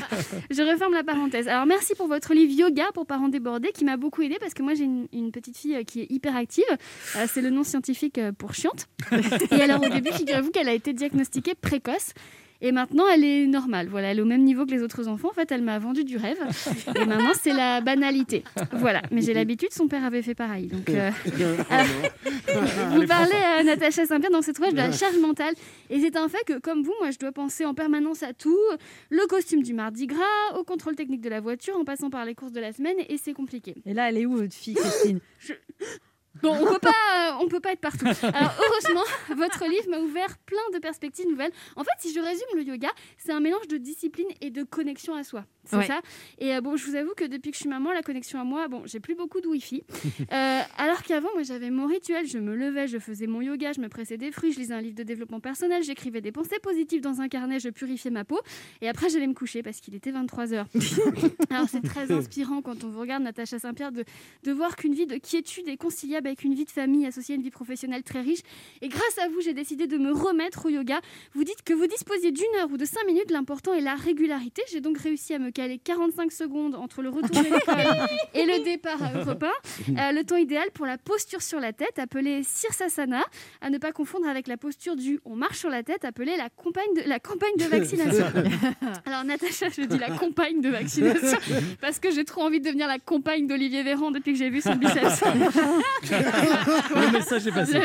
je 0.50 0.62
referme 0.64 0.94
la 0.94 1.04
parenthèse. 1.04 1.48
Alors, 1.48 1.66
merci 1.68 1.94
pour 1.96 2.08
votre 2.08 2.34
livre 2.34 2.52
Yoga 2.52 2.86
pour 2.94 3.06
parents 3.06 3.30
débordés 3.30 3.72
qui 3.72 3.86
m'a 3.86 3.96
beaucoup 3.98 4.22
aidé 4.24 4.38
parce 4.40 4.54
que 4.56 4.64
moi, 4.64 4.74
j'ai 4.74 4.86
une, 4.86 5.08
une 5.14 5.32
petite 5.32 5.56
fille 5.58 5.76
euh, 5.76 5.84
qui 5.84 6.02
est 6.02 6.08
hyper 6.12 6.36
active. 6.36 6.64
Euh, 7.16 7.26
c'est 7.32 7.42
le 7.42 7.52
nom 7.52 7.64
scientifique 7.64 8.18
euh, 8.18 8.32
pour 8.32 8.54
chiante. 8.56 8.88
Et 9.52 9.62
alors, 9.62 9.82
au 9.84 9.90
début, 9.90 10.12
figurez-vous 10.12 10.50
qu'elle 10.52 10.70
a 10.70 10.74
été 10.74 10.94
diagnostiquée 10.94 11.54
précoce. 11.56 12.14
Et 12.62 12.72
maintenant, 12.72 13.06
elle 13.14 13.24
est 13.24 13.48
normale. 13.48 13.88
Voilà, 13.88 14.12
elle 14.12 14.20
est 14.20 14.22
au 14.22 14.26
même 14.26 14.44
niveau 14.44 14.66
que 14.66 14.72
les 14.72 14.82
autres 14.82 15.08
enfants. 15.08 15.30
En 15.30 15.34
fait, 15.34 15.52
elle 15.52 15.62
m'a 15.62 15.80
vendu 15.80 16.04
du 16.04 16.18
rêve. 16.18 16.38
Et 16.96 17.06
maintenant, 17.06 17.34
c'est 17.40 17.54
la 17.54 17.82
banalité. 17.82 18.44
Voilà. 18.74 19.02
Mais 19.12 19.22
j'ai 19.22 19.34
l'habitude, 19.34 19.72
son 19.72 19.88
père 19.88 20.04
avait 20.04 20.22
fait 20.22 20.36
pareil. 20.36 20.68
Donc, 20.68 20.90
euh, 20.90 21.12
vous 22.92 23.06
parlez 23.06 23.36
à 23.36 23.64
Natacha 23.64 24.06
Saint-Pierre 24.06 24.32
dans 24.32 24.42
cette 24.42 24.58
ouvrage 24.58 24.74
de 24.74 24.78
la 24.78 24.92
charge 24.92 25.18
mentale. 25.18 25.54
Et 25.90 26.00
c'est 26.00 26.16
un 26.16 26.30
fait 26.30 26.44
que, 26.46 26.60
comme 26.60 26.84
vous, 26.84 26.94
moi, 27.00 27.12
je 27.12 27.20
dois 27.20 27.32
penser 27.32 27.66
en 27.66 27.74
permanence 27.74 28.24
à 28.24 28.34
tout. 28.34 28.58
Le 29.10 29.28
costume 29.28 29.62
du 29.62 29.74
mardi 29.74 30.08
gras, 30.08 30.58
au 30.58 30.64
contrôle 30.64 30.96
technique 30.96 31.22
de 31.22 31.30
la 31.30 31.42
voiture, 31.42 31.78
en 31.78 31.84
passant 31.84 32.10
par 32.10 32.26
les 32.26 32.36
courses 32.36 32.54
de 32.54 32.62
la 32.62 32.72
semaine. 32.72 32.98
Et 33.10 33.18
c'est 33.18 33.34
compliqué. 33.34 33.76
Et 33.86 33.94
là, 33.94 34.10
elle 34.10 34.18
est 34.18 34.26
où, 34.26 34.38
votre 34.38 34.54
fille, 34.54 34.74
Christine? 34.76 35.20
Bon, 36.42 36.54
on 36.54 36.66
peut 36.66 36.80
pas, 36.80 36.90
euh, 36.90 37.38
on 37.40 37.48
peut 37.48 37.60
pas 37.60 37.72
être 37.72 37.80
partout. 37.80 38.06
Alors 38.06 38.54
heureusement, 38.60 39.04
votre 39.36 39.66
livre 39.68 39.90
m'a 39.90 40.00
ouvert 40.00 40.38
plein 40.46 40.70
de 40.74 40.80
perspectives 40.80 41.28
nouvelles. 41.28 41.52
En 41.76 41.84
fait, 41.84 41.92
si 42.00 42.14
je 42.14 42.20
résume 42.20 42.48
le 42.56 42.64
yoga, 42.64 42.90
c'est 43.18 43.32
un 43.32 43.40
mélange 43.40 43.68
de 43.68 43.78
discipline 43.78 44.28
et 44.42 44.50
de 44.50 44.64
connexion 44.64 45.16
à 45.16 45.24
soi. 45.24 45.46
C'est 45.66 45.78
Ouais. 45.78 45.88
ça. 45.88 46.02
Et 46.40 46.54
euh, 46.56 46.62
bon, 46.62 46.76
je 46.78 46.86
vous 46.86 46.96
avoue 46.96 47.14
que 47.16 47.26
depuis 47.26 47.52
que 47.52 47.56
je 47.58 47.62
suis 47.62 47.70
maman, 47.70 47.92
la 47.92 48.02
connexion 48.02 48.40
à 48.40 48.44
moi, 48.44 48.68
bon, 48.68 48.84
j'ai 48.86 49.00
plus 49.00 49.16
beaucoup 49.16 49.42
de 49.42 49.48
wifi. 49.48 49.84
Euh, 50.32 50.62
alors 50.78 51.04
qu'avant, 51.04 51.30
moi, 51.34 51.44
j'avais 51.44 51.70
mon 51.70 51.86
rituel. 51.88 52.26
Je 52.28 52.38
me 52.40 52.56
levais, 52.56 52.88
je 52.88 52.98
faisais 53.00 53.28
mon 53.28 53.42
yoga, 53.42 53.74
je 53.74 53.80
me 53.82 53.90
pressais 53.90 54.18
des 54.18 54.32
fruits, 54.32 54.52
je 54.54 54.60
lisais 54.60 54.74
un 54.74 54.82
livre 54.82 54.96
de 54.96 55.04
développement 55.04 55.40
personnel, 55.40 55.84
j'écrivais 55.84 56.20
des 56.22 56.32
pensées 56.32 56.60
positives 56.62 57.02
dans 57.02 57.22
un 57.22 57.28
carnet, 57.28 57.60
je 57.60 57.70
purifiais 57.70 58.12
ma 58.12 58.24
peau. 58.26 58.40
Et 58.82 58.90
après, 58.90 59.10
j'allais 59.10 59.28
me 59.28 59.34
coucher 59.34 59.62
parce 59.64 59.80
qu'il 59.82 59.94
était 59.96 60.12
23 60.12 60.46
h 60.48 60.66
alors 61.50 61.68
c'est 61.70 61.82
très 61.82 62.12
inspirant 62.12 62.62
quand 62.62 62.84
on 62.84 62.90
vous 62.90 63.00
regarde, 63.00 63.24
Natacha 63.24 63.60
Saint-Pierre, 63.60 63.92
de, 63.92 64.04
de 64.44 64.52
voir 64.52 64.76
qu'une 64.76 64.94
vie 64.94 65.06
de 65.08 65.18
quiétude 65.18 65.68
est 65.68 65.78
conciliable 65.78 66.28
avec 66.28 66.44
une 66.44 66.54
vie 66.54 66.66
de 66.66 66.72
famille 66.72 67.06
associée 67.06 67.34
à 67.34 67.38
une 67.38 67.44
vie 67.44 67.52
professionnelle 67.52 68.04
très 68.04 68.22
riche. 68.22 68.42
Et 68.82 68.88
grâce 68.88 69.18
à 69.24 69.28
vous, 69.30 69.42
j'ai 69.42 69.54
décidé 69.54 69.88
de 69.88 69.98
me 69.98 70.12
remettre 70.12 70.66
au 70.66 70.70
yoga. 70.70 71.00
Vous 71.34 71.44
dites 71.44 71.64
que 71.64 71.74
vous 71.74 71.88
disposiez 71.88 72.32
d'une 72.32 72.44
heure 72.60 72.72
ou 72.72 72.78
de 72.78 72.86
cinq 72.86 73.06
minutes, 73.06 73.32
l'important 73.32 73.74
est 73.74 73.82
la 73.82 73.96
régularité. 73.96 74.62
J'ai 74.72 74.82
donc 74.82 74.98
réussi 74.98 75.34
à 75.34 75.40
me 75.40 75.52
caler 75.56 75.80
45 75.80 76.32
secondes 76.32 76.76
entre 76.76 77.02
le 77.02 77.10
retour 77.10 77.30
de 77.30 77.44
l'école 77.44 78.08
et 78.34 78.46
le 78.46 78.64
départ 78.64 79.02
à 79.02 79.24
repas. 79.24 79.48
Euh, 79.90 80.12
le 80.12 80.24
temps 80.24 80.36
idéal 80.36 80.66
pour 80.74 80.86
la 80.86 80.98
posture 80.98 81.42
sur 81.42 81.60
la 81.60 81.72
tête, 81.72 82.00
appelée 82.00 82.42
Sirsasana, 82.44 83.24
à 83.62 83.70
ne 83.70 83.78
pas 83.78 83.92
confondre 83.92 84.28
avec 84.28 84.48
la 84.48 84.58
posture 84.58 84.96
du 84.96 85.20
on 85.26 85.36
marche 85.36 85.60
sur 85.60 85.70
la 85.70 85.84
tête, 85.84 86.04
appelée 86.04 86.36
la 86.38 86.50
campagne 86.50 86.94
de, 86.96 87.08
la 87.08 87.20
campagne 87.20 87.56
de 87.58 87.66
vaccination. 87.66 88.26
Alors 89.06 89.24
Natacha, 89.24 89.70
je 89.70 89.84
dis 89.84 89.98
la 89.98 90.18
compagne 90.18 90.60
de 90.60 90.70
vaccination 90.70 91.38
parce 91.82 92.00
que 92.00 92.12
j'ai 92.12 92.26
trop 92.26 92.42
envie 92.42 92.60
de 92.60 92.66
devenir 92.66 92.88
la 92.88 93.00
compagne 93.00 93.48
d'Olivier 93.48 93.84
Véran 93.84 94.12
depuis 94.12 94.34
que 94.34 94.40
j'ai 94.40 94.50
vu 94.50 94.60
son 94.60 94.76
biceps. 94.76 95.24
Le 96.12 97.12
message 97.12 97.48
est 97.48 97.52
passé. 97.52 97.80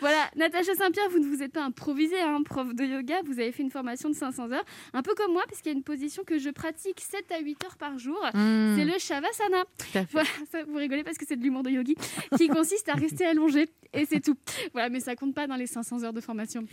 Voilà, 0.00 0.30
Natacha 0.36 0.74
Saint-Pierre, 0.74 1.08
vous 1.10 1.20
ne 1.20 1.26
vous 1.26 1.42
êtes 1.42 1.52
pas 1.52 1.64
improvisée, 1.64 2.20
hein, 2.20 2.42
prof 2.44 2.74
de 2.74 2.84
yoga, 2.84 3.16
vous 3.24 3.38
avez 3.38 3.52
fait 3.52 3.62
une 3.62 3.70
formation 3.70 4.08
de 4.08 4.14
500 4.14 4.50
heures, 4.52 4.64
un 4.92 5.02
peu 5.02 5.14
comme 5.14 5.32
moi, 5.32 5.42
puisqu'il 5.46 5.70
y 5.70 5.72
a 5.72 5.76
une 5.76 5.84
position 5.84 6.24
que 6.24 6.38
je 6.38 6.49
pratique 6.52 7.00
7 7.00 7.30
à 7.32 7.40
8 7.40 7.64
heures 7.64 7.76
par 7.76 7.98
jour, 7.98 8.18
Mmh. 8.34 8.76
c'est 8.76 8.84
le 8.84 8.98
Shavasana. 8.98 9.64
fait. 9.78 10.06
Voilà, 10.12 10.28
ça, 10.50 10.64
vous 10.64 10.76
rigolez 10.76 11.04
parce 11.04 11.16
que 11.18 11.24
c'est 11.26 11.36
de 11.36 11.42
l'humour 11.42 11.62
de 11.62 11.70
yogi, 11.70 11.94
qui 12.36 12.48
consiste 12.64 12.88
à 12.88 12.94
rester 12.94 13.24
allongé, 13.26 13.68
et 13.92 14.06
c'est 14.06 14.20
tout. 14.20 14.36
Voilà, 14.72 14.88
mais 14.88 15.00
ça 15.00 15.14
compte 15.16 15.34
pas 15.34 15.46
dans 15.46 15.56
les 15.56 15.66
500 15.66 16.02
heures 16.04 16.12
de 16.12 16.20
formation. 16.20 16.64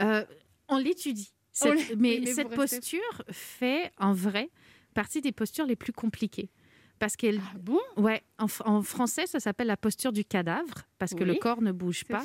Euh, 0.00 0.24
on 0.68 0.78
l'étudie. 0.78 1.32
Cette- 1.52 1.88
l'é- 1.90 1.96
mais 1.96 2.26
cette 2.26 2.48
restez- 2.48 2.56
posture 2.56 3.22
fait 3.30 3.90
en 3.98 4.12
vrai 4.12 4.50
partie 4.94 5.20
des 5.20 5.32
postures 5.32 5.66
les 5.66 5.76
plus 5.76 5.92
compliquées. 5.92 6.50
Parce 6.98 7.14
qu'elle. 7.16 7.40
Ah 7.54 7.58
bon? 7.58 7.80
Ouais, 7.98 8.22
en, 8.38 8.46
fr- 8.46 8.62
en 8.66 8.82
français, 8.82 9.26
ça 9.26 9.38
s'appelle 9.38 9.66
la 9.66 9.76
posture 9.76 10.12
du 10.12 10.24
cadavre, 10.24 10.82
parce 10.98 11.12
que 11.14 11.24
le 11.24 11.34
corps 11.34 11.60
ne 11.60 11.70
bouge 11.72 12.04
pas. 12.04 12.24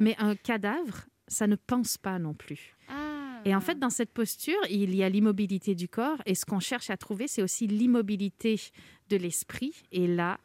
Mais 0.00 0.14
un 0.18 0.34
cadavre, 0.36 1.04
ça 1.28 1.46
ne 1.46 1.54
pense 1.56 1.98
pas 1.98 2.18
non 2.18 2.32
plus. 2.32 2.74
Ah. 2.88 3.05
Et 3.46 3.54
en 3.54 3.60
fait, 3.60 3.78
dans 3.78 3.90
cette 3.90 4.10
posture, 4.10 4.58
il 4.68 4.92
y 4.96 5.04
a 5.04 5.08
l'immobilité 5.08 5.76
du 5.76 5.88
corps. 5.88 6.20
Et 6.26 6.34
ce 6.34 6.44
qu'on 6.44 6.58
cherche 6.58 6.90
à 6.90 6.96
trouver, 6.96 7.28
c'est 7.28 7.42
aussi 7.44 7.68
l'immobilité 7.68 8.60
de 9.08 9.16
l'esprit. 9.16 9.72
Et 9.92 10.08
là, 10.08 10.38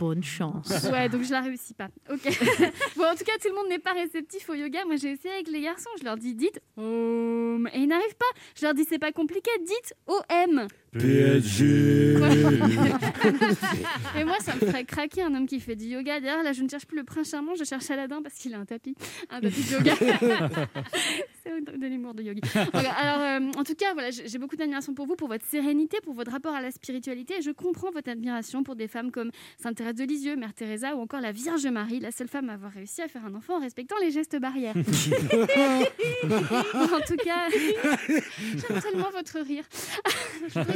bonne 0.00 0.24
chance. 0.24 0.68
Ouais, 0.90 1.08
donc 1.08 1.22
je 1.22 1.30
la 1.30 1.42
réussis 1.42 1.74
pas. 1.74 1.90
Ok. 2.10 2.24
bon, 2.96 3.04
en 3.04 3.14
tout 3.14 3.24
cas, 3.24 3.38
tout 3.40 3.48
le 3.50 3.54
monde 3.54 3.68
n'est 3.68 3.78
pas 3.78 3.92
réceptif 3.92 4.50
au 4.50 4.54
yoga. 4.54 4.84
Moi, 4.84 4.96
j'ai 4.96 5.12
essayé 5.12 5.32
avec 5.32 5.46
les 5.46 5.60
garçons. 5.60 5.90
Je 6.00 6.04
leur 6.04 6.16
dis 6.16 6.34
dites 6.34 6.60
OM. 6.76 7.68
Et 7.72 7.78
ils 7.78 7.86
n'arrivent 7.86 8.16
pas. 8.16 8.40
Je 8.56 8.64
leur 8.64 8.74
dis 8.74 8.84
c'est 8.84 8.98
pas 8.98 9.12
compliqué. 9.12 9.50
Dites 9.60 9.94
OM. 10.08 10.66
PSG. 10.92 12.14
Et 14.18 14.24
moi, 14.24 14.38
ça 14.40 14.54
me 14.54 14.60
ferait 14.60 14.84
craquer 14.84 15.22
un 15.22 15.34
homme 15.34 15.46
qui 15.46 15.60
fait 15.60 15.76
du 15.76 15.84
yoga. 15.84 16.18
D'ailleurs, 16.20 16.42
là, 16.42 16.52
je 16.52 16.62
ne 16.62 16.68
cherche 16.68 16.86
plus 16.86 16.98
le 16.98 17.04
prince 17.04 17.30
charmant, 17.30 17.54
je 17.54 17.64
cherche 17.64 17.88
Aladdin 17.90 18.22
parce 18.22 18.34
qu'il 18.34 18.54
a 18.54 18.58
un 18.58 18.64
tapis, 18.64 18.96
un 19.30 19.40
tapis 19.40 19.62
de 19.62 19.72
yoga. 19.72 19.94
C'est 21.44 21.78
de 21.78 21.86
l'humour 21.86 22.14
de 22.14 22.22
yogi. 22.22 22.40
Alors, 22.72 23.20
euh, 23.20 23.50
en 23.58 23.64
tout 23.64 23.74
cas, 23.74 23.92
voilà, 23.94 24.10
j'ai 24.10 24.28
j'ai 24.28 24.38
beaucoup 24.38 24.56
d'admiration 24.56 24.94
pour 24.94 25.06
vous, 25.06 25.16
pour 25.16 25.28
votre 25.28 25.44
sérénité, 25.44 25.98
pour 26.02 26.14
votre 26.14 26.30
rapport 26.30 26.54
à 26.54 26.60
la 26.60 26.70
spiritualité. 26.70 27.38
Et 27.38 27.42
je 27.42 27.50
comprends 27.50 27.90
votre 27.90 28.08
admiration 28.10 28.62
pour 28.62 28.76
des 28.76 28.88
femmes 28.88 29.10
comme 29.10 29.30
Sainte 29.58 29.76
Thérèse 29.76 29.94
de 29.94 30.04
Lisieux, 30.04 30.36
Mère 30.36 30.54
Teresa 30.54 30.94
ou 30.94 31.00
encore 31.00 31.20
la 31.20 31.32
Vierge 31.32 31.66
Marie, 31.66 32.00
la 32.00 32.12
seule 32.12 32.28
femme 32.28 32.48
à 32.50 32.54
avoir 32.54 32.72
réussi 32.72 33.02
à 33.02 33.08
faire 33.08 33.24
un 33.24 33.34
enfant 33.34 33.56
en 33.56 33.60
respectant 33.60 33.96
les 34.00 34.10
gestes 34.10 34.38
barrières. 34.38 34.74
en 36.24 37.00
tout 37.06 37.16
cas, 37.16 37.48
j'aime 38.08 38.80
tellement 38.80 39.10
votre 39.10 39.40
rire. 39.40 39.64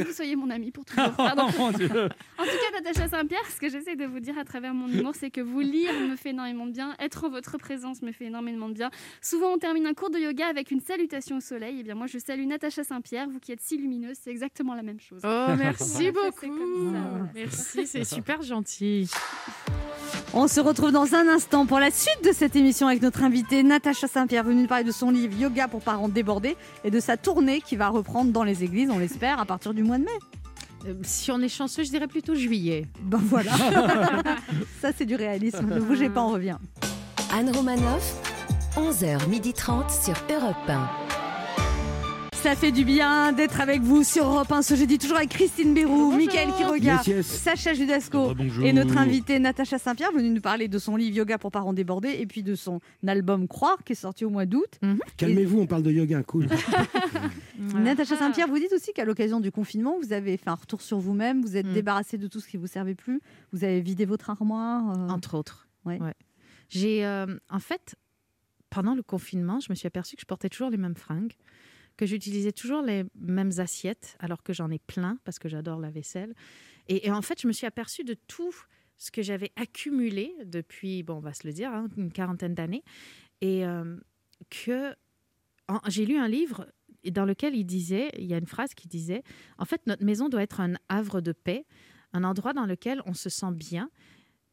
Que 0.04 0.08
vous 0.10 0.14
soyez 0.14 0.36
mon 0.36 0.50
ami 0.50 0.70
pour 0.70 0.84
toujours. 0.84 1.12
Pardon. 1.16 1.46
Oh, 1.48 1.58
mon 1.58 1.70
Dieu. 1.72 1.88
En 1.88 2.44
tout 2.44 2.50
cas, 2.50 2.80
Natacha 2.80 3.08
Saint-Pierre, 3.08 3.44
ce 3.50 3.60
que 3.60 3.68
j'essaie 3.68 3.96
de 3.96 4.04
vous 4.04 4.20
dire 4.20 4.38
à 4.38 4.44
travers 4.44 4.74
mon 4.74 4.88
humour, 4.88 5.14
c'est 5.14 5.30
que 5.30 5.40
vous 5.40 5.60
lire 5.60 5.92
me 5.92 6.16
fait 6.16 6.30
énormément 6.30 6.66
de 6.66 6.72
bien, 6.72 6.94
être 6.98 7.24
en 7.24 7.30
votre 7.30 7.58
présence 7.58 8.02
me 8.02 8.12
fait 8.12 8.26
énormément 8.26 8.68
de 8.68 8.74
bien. 8.74 8.90
Souvent, 9.20 9.52
on 9.52 9.58
termine 9.58 9.86
un 9.86 9.94
cours 9.94 10.10
de 10.10 10.18
yoga 10.18 10.46
avec 10.46 10.70
une 10.70 10.80
salutation 10.80 11.38
au 11.38 11.40
soleil. 11.40 11.80
Et 11.80 11.82
bien, 11.82 11.94
moi, 11.94 12.06
je 12.06 12.18
salue 12.18 12.46
Natacha 12.46 12.84
Saint-Pierre, 12.84 13.28
vous 13.28 13.40
qui 13.40 13.52
êtes 13.52 13.60
si 13.60 13.76
lumineuse, 13.76 14.16
c'est 14.22 14.30
exactement 14.30 14.74
la 14.74 14.82
même 14.82 15.00
chose. 15.00 15.20
Oh, 15.24 15.46
merci 15.58 16.10
beaucoup. 16.10 16.46
comme 16.46 16.92
ça, 16.92 17.08
voilà. 17.10 17.28
Merci, 17.34 17.86
c'est 17.86 18.04
super 18.04 18.42
gentil. 18.42 19.10
On 20.36 20.48
se 20.48 20.60
retrouve 20.60 20.90
dans 20.90 21.14
un 21.14 21.28
instant 21.28 21.64
pour 21.64 21.78
la 21.78 21.92
suite 21.92 22.24
de 22.24 22.32
cette 22.32 22.56
émission 22.56 22.88
avec 22.88 23.00
notre 23.02 23.22
invitée 23.22 23.62
Natacha 23.62 24.08
Saint-Pierre, 24.08 24.42
venue 24.42 24.62
nous 24.62 24.66
parler 24.66 24.82
de 24.82 24.90
son 24.90 25.10
livre 25.10 25.38
Yoga 25.38 25.68
pour 25.68 25.80
parents 25.80 26.08
débordés 26.08 26.56
et 26.82 26.90
de 26.90 26.98
sa 26.98 27.16
tournée 27.16 27.60
qui 27.60 27.76
va 27.76 27.88
reprendre 27.88 28.32
dans 28.32 28.42
les 28.42 28.64
églises, 28.64 28.90
on 28.90 28.98
l'espère, 28.98 29.38
à 29.38 29.44
partir 29.44 29.74
du 29.74 29.84
mois 29.84 29.93
de 29.98 30.04
mai. 30.04 30.18
Euh, 30.86 30.94
si 31.02 31.30
on 31.30 31.40
est 31.40 31.48
chanceux, 31.48 31.84
je 31.84 31.90
dirais 31.90 32.06
plutôt 32.06 32.34
juillet. 32.34 32.86
Ben 33.02 33.18
voilà. 33.18 33.52
Ça, 34.80 34.90
c'est 34.96 35.06
du 35.06 35.14
réalisme. 35.14 35.66
Ne 35.66 35.80
bougez 35.80 36.10
pas, 36.10 36.22
on 36.22 36.32
revient. 36.32 36.58
Anne 37.32 37.50
Romanoff, 37.54 38.14
11h30 38.76 40.04
sur 40.04 40.14
Europe 40.30 40.56
1. 40.68 41.03
Ça 42.44 42.54
fait 42.56 42.72
du 42.72 42.84
bien 42.84 43.32
d'être 43.32 43.58
avec 43.62 43.80
vous 43.80 44.04
sur 44.04 44.26
Europe 44.26 44.52
1 44.52 44.60
ce 44.60 44.74
jeudi, 44.76 44.98
toujours 44.98 45.16
avec 45.16 45.30
Christine 45.30 45.72
Bérou, 45.72 46.12
Mickaël 46.14 46.50
Quiroga, 46.54 46.96
Yes, 46.96 47.06
yes. 47.06 47.26
Sacha 47.26 47.72
Judasco 47.72 48.34
et 48.62 48.74
notre 48.74 48.98
invitée 48.98 49.38
Natacha 49.38 49.78
Saint-Pierre, 49.78 50.12
venue 50.12 50.28
nous 50.28 50.42
parler 50.42 50.68
de 50.68 50.78
son 50.78 50.96
livre 50.96 51.16
Yoga 51.16 51.38
pour 51.38 51.50
parents 51.50 51.72
débordés 51.72 52.14
et 52.20 52.26
puis 52.26 52.42
de 52.42 52.54
son 52.54 52.80
album 53.06 53.48
Croire 53.48 53.78
qui 53.82 53.92
est 53.92 53.96
sorti 53.96 54.26
au 54.26 54.30
mois 54.30 54.44
d'août. 54.44 54.78
Calmez-vous, 55.16 55.58
on 55.60 55.66
parle 55.66 55.82
de 55.84 55.90
yoga, 55.90 56.22
cool. 56.22 56.46
Natacha 57.58 58.14
Saint-Pierre, 58.16 58.48
vous 58.48 58.58
dites 58.58 58.74
aussi 58.74 58.92
qu'à 58.92 59.06
l'occasion 59.06 59.40
du 59.40 59.50
confinement, 59.50 59.96
vous 60.02 60.12
avez 60.12 60.36
fait 60.36 60.50
un 60.50 60.54
retour 60.54 60.82
sur 60.82 60.98
vous-même, 60.98 61.40
vous 61.40 61.52
Mm. 61.54 61.56
êtes 61.56 61.72
débarrassé 61.72 62.18
de 62.18 62.26
tout 62.26 62.40
ce 62.40 62.48
qui 62.48 62.58
vous 62.58 62.66
servait 62.66 62.94
plus, 62.94 63.20
vous 63.52 63.64
avez 63.64 63.80
vidé 63.80 64.04
votre 64.04 64.28
armoire. 64.28 64.90
euh, 64.98 65.08
Entre 65.08 65.34
autres. 65.34 65.66
Ouais. 65.86 65.98
Ouais. 65.98 66.14
J'ai, 66.68 67.06
euh, 67.06 67.26
en 67.48 67.58
fait, 67.60 67.94
pendant 68.68 68.94
le 68.94 69.02
confinement, 69.02 69.60
je 69.60 69.68
me 69.70 69.74
suis 69.74 69.86
aperçue 69.86 70.16
que 70.16 70.20
je 70.22 70.26
portais 70.26 70.50
toujours 70.50 70.68
les 70.70 70.76
mêmes 70.76 70.96
fringues, 70.96 71.32
que 71.96 72.06
j'utilisais 72.06 72.52
toujours 72.52 72.82
les 72.82 73.04
mêmes 73.14 73.52
assiettes, 73.58 74.16
alors 74.18 74.42
que 74.42 74.52
j'en 74.52 74.70
ai 74.70 74.78
plein 74.78 75.18
parce 75.24 75.38
que 75.38 75.48
j'adore 75.48 75.80
la 75.80 75.90
vaisselle. 75.90 76.34
Et, 76.88 77.10
en 77.10 77.22
fait, 77.22 77.40
je 77.40 77.46
me 77.46 77.52
suis 77.52 77.66
aperçue 77.66 78.04
de 78.04 78.14
tout 78.26 78.54
ce 78.96 79.10
que 79.10 79.22
j'avais 79.22 79.52
accumulé 79.56 80.34
depuis, 80.44 81.02
bon, 81.02 81.14
on 81.14 81.20
va 81.20 81.32
se 81.32 81.46
le 81.46 81.52
dire, 81.52 81.72
hein, 81.72 81.88
une 81.96 82.12
quarantaine 82.12 82.54
d'années, 82.54 82.84
et 83.40 83.64
euh, 83.64 83.96
que 84.50 84.94
j'ai 85.88 86.04
lu 86.04 86.18
un 86.18 86.28
livre 86.28 86.66
dans 87.10 87.24
lequel 87.24 87.54
il 87.54 87.64
disait, 87.64 88.10
il 88.18 88.26
y 88.26 88.34
a 88.34 88.38
une 88.38 88.46
phrase 88.46 88.74
qui 88.74 88.88
disait, 88.88 89.22
en 89.58 89.64
fait, 89.64 89.86
notre 89.86 90.04
maison 90.04 90.28
doit 90.28 90.42
être 90.42 90.60
un 90.60 90.74
havre 90.88 91.20
de 91.20 91.32
paix, 91.32 91.66
un 92.12 92.24
endroit 92.24 92.52
dans 92.52 92.66
lequel 92.66 93.02
on 93.06 93.14
se 93.14 93.28
sent 93.28 93.52
bien 93.52 93.90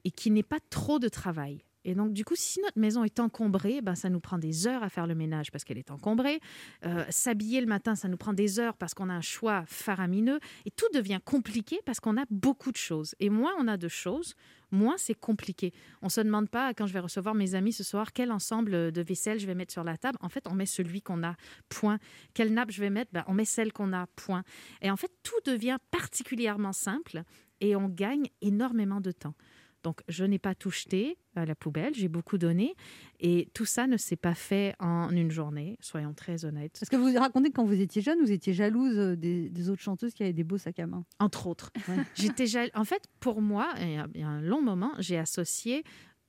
et 0.03 0.11
qui 0.11 0.31
n'est 0.31 0.43
pas 0.43 0.59
trop 0.69 0.99
de 0.99 1.09
travail. 1.09 1.63
Et 1.85 1.95
donc, 1.95 2.13
du 2.13 2.23
coup, 2.23 2.35
si 2.35 2.61
notre 2.61 2.79
maison 2.79 3.03
est 3.03 3.19
encombrée, 3.19 3.81
ben, 3.81 3.95
ça 3.95 4.09
nous 4.09 4.19
prend 4.19 4.37
des 4.37 4.67
heures 4.67 4.83
à 4.83 4.89
faire 4.89 5.07
le 5.07 5.15
ménage 5.15 5.51
parce 5.51 5.63
qu'elle 5.63 5.77
est 5.77 5.91
encombrée. 5.91 6.39
Euh, 6.85 7.03
S'habiller 7.09 7.61
le 7.61 7.67
matin, 7.67 7.95
ça 7.95 8.07
nous 8.07 8.17
prend 8.17 8.33
des 8.33 8.59
heures 8.59 8.77
parce 8.77 8.93
qu'on 8.93 9.09
a 9.09 9.13
un 9.13 9.21
choix 9.21 9.63
faramineux. 9.67 10.39
Et 10.65 10.71
tout 10.71 10.87
devient 10.93 11.19
compliqué 11.23 11.79
parce 11.85 11.99
qu'on 11.99 12.17
a 12.17 12.25
beaucoup 12.29 12.71
de 12.71 12.77
choses. 12.77 13.15
Et 13.19 13.29
moins 13.29 13.53
on 13.59 13.67
a 13.67 13.77
de 13.77 13.87
choses, 13.87 14.35
moins 14.71 14.95
c'est 14.97 15.15
compliqué. 15.15 15.73
On 16.01 16.09
se 16.09 16.21
demande 16.21 16.49
pas, 16.49 16.73
quand 16.73 16.87
je 16.87 16.93
vais 16.93 16.99
recevoir 16.99 17.35
mes 17.35 17.55
amis 17.55 17.73
ce 17.73 17.83
soir, 17.83 18.13
quel 18.13 18.31
ensemble 18.31 18.91
de 18.91 19.01
vaisselle 19.01 19.39
je 19.39 19.47
vais 19.47 19.55
mettre 19.55 19.73
sur 19.73 19.83
la 19.83 19.97
table. 19.97 20.17
En 20.21 20.29
fait, 20.29 20.47
on 20.47 20.53
met 20.53 20.65
celui 20.65 21.01
qu'on 21.01 21.23
a, 21.23 21.35
point. 21.69 21.99
Quelle 22.33 22.53
nappe 22.53 22.71
je 22.71 22.81
vais 22.81 22.89
mettre? 22.89 23.11
Ben, 23.11 23.23
On 23.27 23.33
met 23.33 23.45
celle 23.45 23.73
qu'on 23.73 23.93
a, 23.93 24.07
point. 24.15 24.43
Et 24.81 24.91
en 24.91 24.97
fait, 24.97 25.11
tout 25.23 25.51
devient 25.51 25.77
particulièrement 25.89 26.73
simple 26.73 27.23
et 27.59 27.75
on 27.75 27.87
gagne 27.87 28.27
énormément 28.41 29.01
de 29.01 29.11
temps. 29.11 29.35
Donc, 29.83 30.01
je 30.07 30.23
n'ai 30.25 30.37
pas 30.39 30.53
tout 30.55 30.69
jeté 30.71 31.17
à 31.35 31.45
la 31.45 31.55
poubelle, 31.55 31.93
j'ai 31.95 32.07
beaucoup 32.07 32.37
donné. 32.37 32.75
Et 33.19 33.49
tout 33.53 33.65
ça 33.65 33.87
ne 33.87 33.97
s'est 33.97 34.15
pas 34.15 34.35
fait 34.35 34.75
en 34.79 35.09
une 35.09 35.31
journée, 35.31 35.77
soyons 35.81 36.13
très 36.13 36.45
honnêtes. 36.45 36.77
Parce 36.79 36.89
que 36.89 36.95
vous 36.97 37.17
racontez 37.19 37.49
que 37.49 37.55
quand 37.55 37.65
vous 37.65 37.79
étiez 37.81 38.01
jeune, 38.01 38.19
vous 38.21 38.31
étiez 38.31 38.53
jalouse 38.53 38.97
euh, 38.97 39.15
des, 39.15 39.49
des 39.49 39.69
autres 39.69 39.81
chanteuses 39.81 40.13
qui 40.13 40.23
avaient 40.23 40.33
des 40.33 40.43
beaux 40.43 40.57
sacs 40.59 40.79
à 40.79 40.87
main? 40.87 41.03
Entre 41.19 41.47
autres. 41.47 41.71
J'étais 42.15 42.45
jal- 42.47 42.69
En 42.75 42.85
fait, 42.85 43.03
pour 43.19 43.41
moi, 43.41 43.73
il 43.79 43.89
y 43.91 44.23
a- 44.23 44.27
un 44.27 44.41
long 44.41 44.61
moment, 44.61 44.91
j'ai 44.99 45.17
associé 45.17 45.83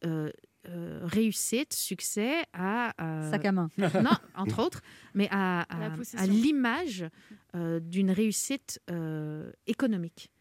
euh, 0.04 0.30
euh, 0.68 1.00
réussite, 1.04 1.72
succès 1.74 2.42
à... 2.52 2.92
euh, 3.02 3.30
Sac 3.30 3.44
à 3.44 3.52
main. 3.52 3.68
Non, 3.78 4.10
entre 4.34 4.60
autres, 4.64 4.80
mais 5.14 5.28
à, 5.30 5.66
l'image 6.26 7.04
euh, 7.54 7.78
d'une 7.80 8.10
réussite 8.10 8.80
euh, 8.90 9.52
économique. 9.66 10.31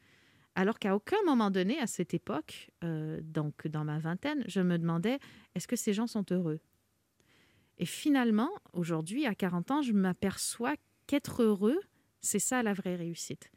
Alors 0.62 0.78
qu'à 0.78 0.96
aucun 0.96 1.18
moment 1.26 1.50
donné, 1.50 1.80
à 1.80 1.88
cette 1.88 2.14
époque, 2.14 2.70
euh, 2.84 3.20
donc 3.24 3.68
dans 3.68 3.84
ma 3.84 3.98
vingtaine, 3.98 4.44
je 4.46 4.62
me 4.62 4.78
demandais, 4.78 5.18
est-ce 5.56 5.68
que 5.68 5.76
ces 5.76 5.92
gens 5.92 6.06
sont 6.06 6.24
heureux? 6.30 6.60
Et 7.80 7.88
finalement, 7.88 8.52
aujourd'hui, 8.72 9.26
à 9.26 9.34
40 9.34 9.72
ans, 9.72 9.82
je 9.82 9.92
m'aperçois 9.92 10.76
qu'être 11.08 11.42
heureux, 11.42 11.80
c'est 12.20 12.38
ça 12.38 12.62
la 12.62 12.74
vraie 12.74 12.96
réussite. 12.96 13.50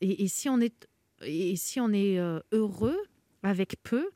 Et, 0.00 0.28
si 0.28 0.48
on 0.48 0.60
est, 0.60 0.88
et 1.22 1.56
si 1.56 1.80
on 1.80 1.92
est 1.92 2.20
euh, 2.20 2.38
heureux 2.52 3.02
avec 3.42 3.82
peu, 3.82 4.08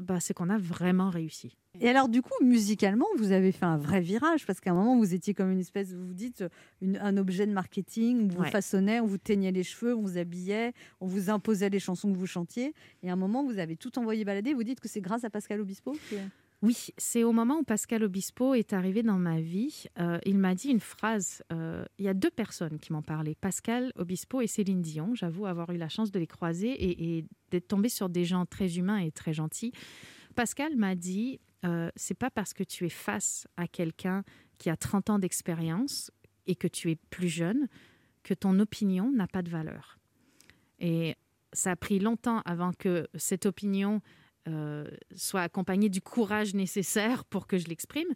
bah, 0.00 0.18
c'est 0.18 0.34
qu'on 0.34 0.50
a 0.50 0.58
vraiment 0.58 1.10
réussi. 1.10 1.56
Et 1.80 1.88
alors, 1.88 2.08
du 2.08 2.22
coup, 2.22 2.32
musicalement, 2.42 3.06
vous 3.18 3.32
avez 3.32 3.52
fait 3.52 3.64
un 3.64 3.76
vrai 3.76 4.00
virage 4.00 4.46
parce 4.46 4.60
qu'à 4.60 4.70
un 4.70 4.74
moment, 4.74 4.96
vous 4.98 5.14
étiez 5.14 5.34
comme 5.34 5.50
une 5.52 5.58
espèce, 5.60 5.92
vous 5.92 6.06
vous 6.06 6.14
dites, 6.14 6.44
une- 6.80 6.96
un 6.98 7.16
objet 7.16 7.46
de 7.46 7.52
marketing. 7.52 8.24
On 8.30 8.34
vous 8.34 8.42
Ouais. 8.42 8.50
façonnait, 8.50 9.00
on 9.00 9.06
vous 9.06 9.18
teignait 9.18 9.52
les 9.52 9.62
cheveux, 9.62 9.94
on 9.94 10.02
vous 10.02 10.18
habillait, 10.18 10.72
on 11.00 11.06
vous 11.06 11.30
imposait 11.30 11.70
les 11.70 11.78
chansons 11.80 12.12
que 12.12 12.16
vous 12.18 12.26
chantiez. 12.26 12.74
Et 13.02 13.10
à 13.10 13.12
un 13.12 13.16
moment, 13.16 13.44
vous 13.44 13.58
avez 13.58 13.76
tout 13.76 13.98
envoyé 13.98 14.24
balader. 14.24 14.54
Vous 14.54 14.64
dites 14.64 14.80
que 14.80 14.88
c'est 14.88 15.00
grâce 15.00 15.24
à 15.24 15.30
Pascal 15.30 15.60
Obispo 15.60 15.92
que- 16.10 16.16
Oui, 16.62 16.86
c'est 16.96 17.22
au 17.22 17.32
moment 17.32 17.58
où 17.58 17.64
Pascal 17.64 18.02
Obispo 18.02 18.54
est 18.54 18.72
arrivé 18.72 19.02
dans 19.02 19.18
ma 19.18 19.40
vie. 19.40 19.84
euh, 20.00 20.18
il 20.24 20.38
m'a 20.38 20.54
dit 20.54 20.68
une 20.70 20.80
phrase. 20.80 21.42
euh, 21.52 21.84
il 21.98 22.06
y 22.06 22.08
a 22.08 22.14
deux 22.14 22.30
personnes 22.30 22.78
qui 22.78 22.94
m'ont 22.94 23.02
parlé 23.02 23.34
Pascal 23.34 23.92
Obispo 23.96 24.40
et 24.40 24.46
Céline 24.46 24.80
Dion. 24.80 25.14
J'avoue 25.14 25.44
avoir 25.44 25.70
eu 25.70 25.76
la 25.76 25.90
chance 25.90 26.10
de 26.10 26.18
les 26.18 26.26
croiser 26.26 26.70
et, 26.70 27.18
et 27.18 27.24
d'être 27.50 27.68
tombée 27.68 27.90
sur 27.90 28.08
des 28.08 28.24
gens 28.24 28.46
très 28.46 28.78
humains 28.78 28.98
et 28.98 29.10
très 29.10 29.34
gentils. 29.34 29.72
Pascal 30.34 30.76
m'a 30.76 30.94
dit 30.94 31.40
euh, 31.66 31.90
c'est 31.96 32.14
pas 32.14 32.30
parce 32.30 32.52
que 32.52 32.62
tu 32.62 32.86
es 32.86 32.90
face 32.90 33.46
à 33.56 33.66
quelqu'un 33.66 34.24
qui 34.58 34.70
a 34.70 34.76
30 34.76 35.10
ans 35.10 35.18
d'expérience 35.18 36.10
et 36.46 36.54
que 36.54 36.68
tu 36.68 36.90
es 36.90 36.96
plus 37.10 37.28
jeune 37.28 37.68
que 38.22 38.34
ton 38.34 38.58
opinion 38.58 39.10
n'a 39.10 39.26
pas 39.26 39.42
de 39.42 39.50
valeur. 39.50 39.98
Et 40.78 41.16
ça 41.52 41.72
a 41.72 41.76
pris 41.76 41.98
longtemps 41.98 42.42
avant 42.44 42.72
que 42.72 43.08
cette 43.14 43.46
opinion 43.46 44.00
euh, 44.48 44.86
soit 45.14 45.42
accompagnée 45.42 45.88
du 45.88 46.00
courage 46.00 46.54
nécessaire 46.54 47.24
pour 47.24 47.46
que 47.46 47.58
je 47.58 47.66
l'exprime. 47.66 48.08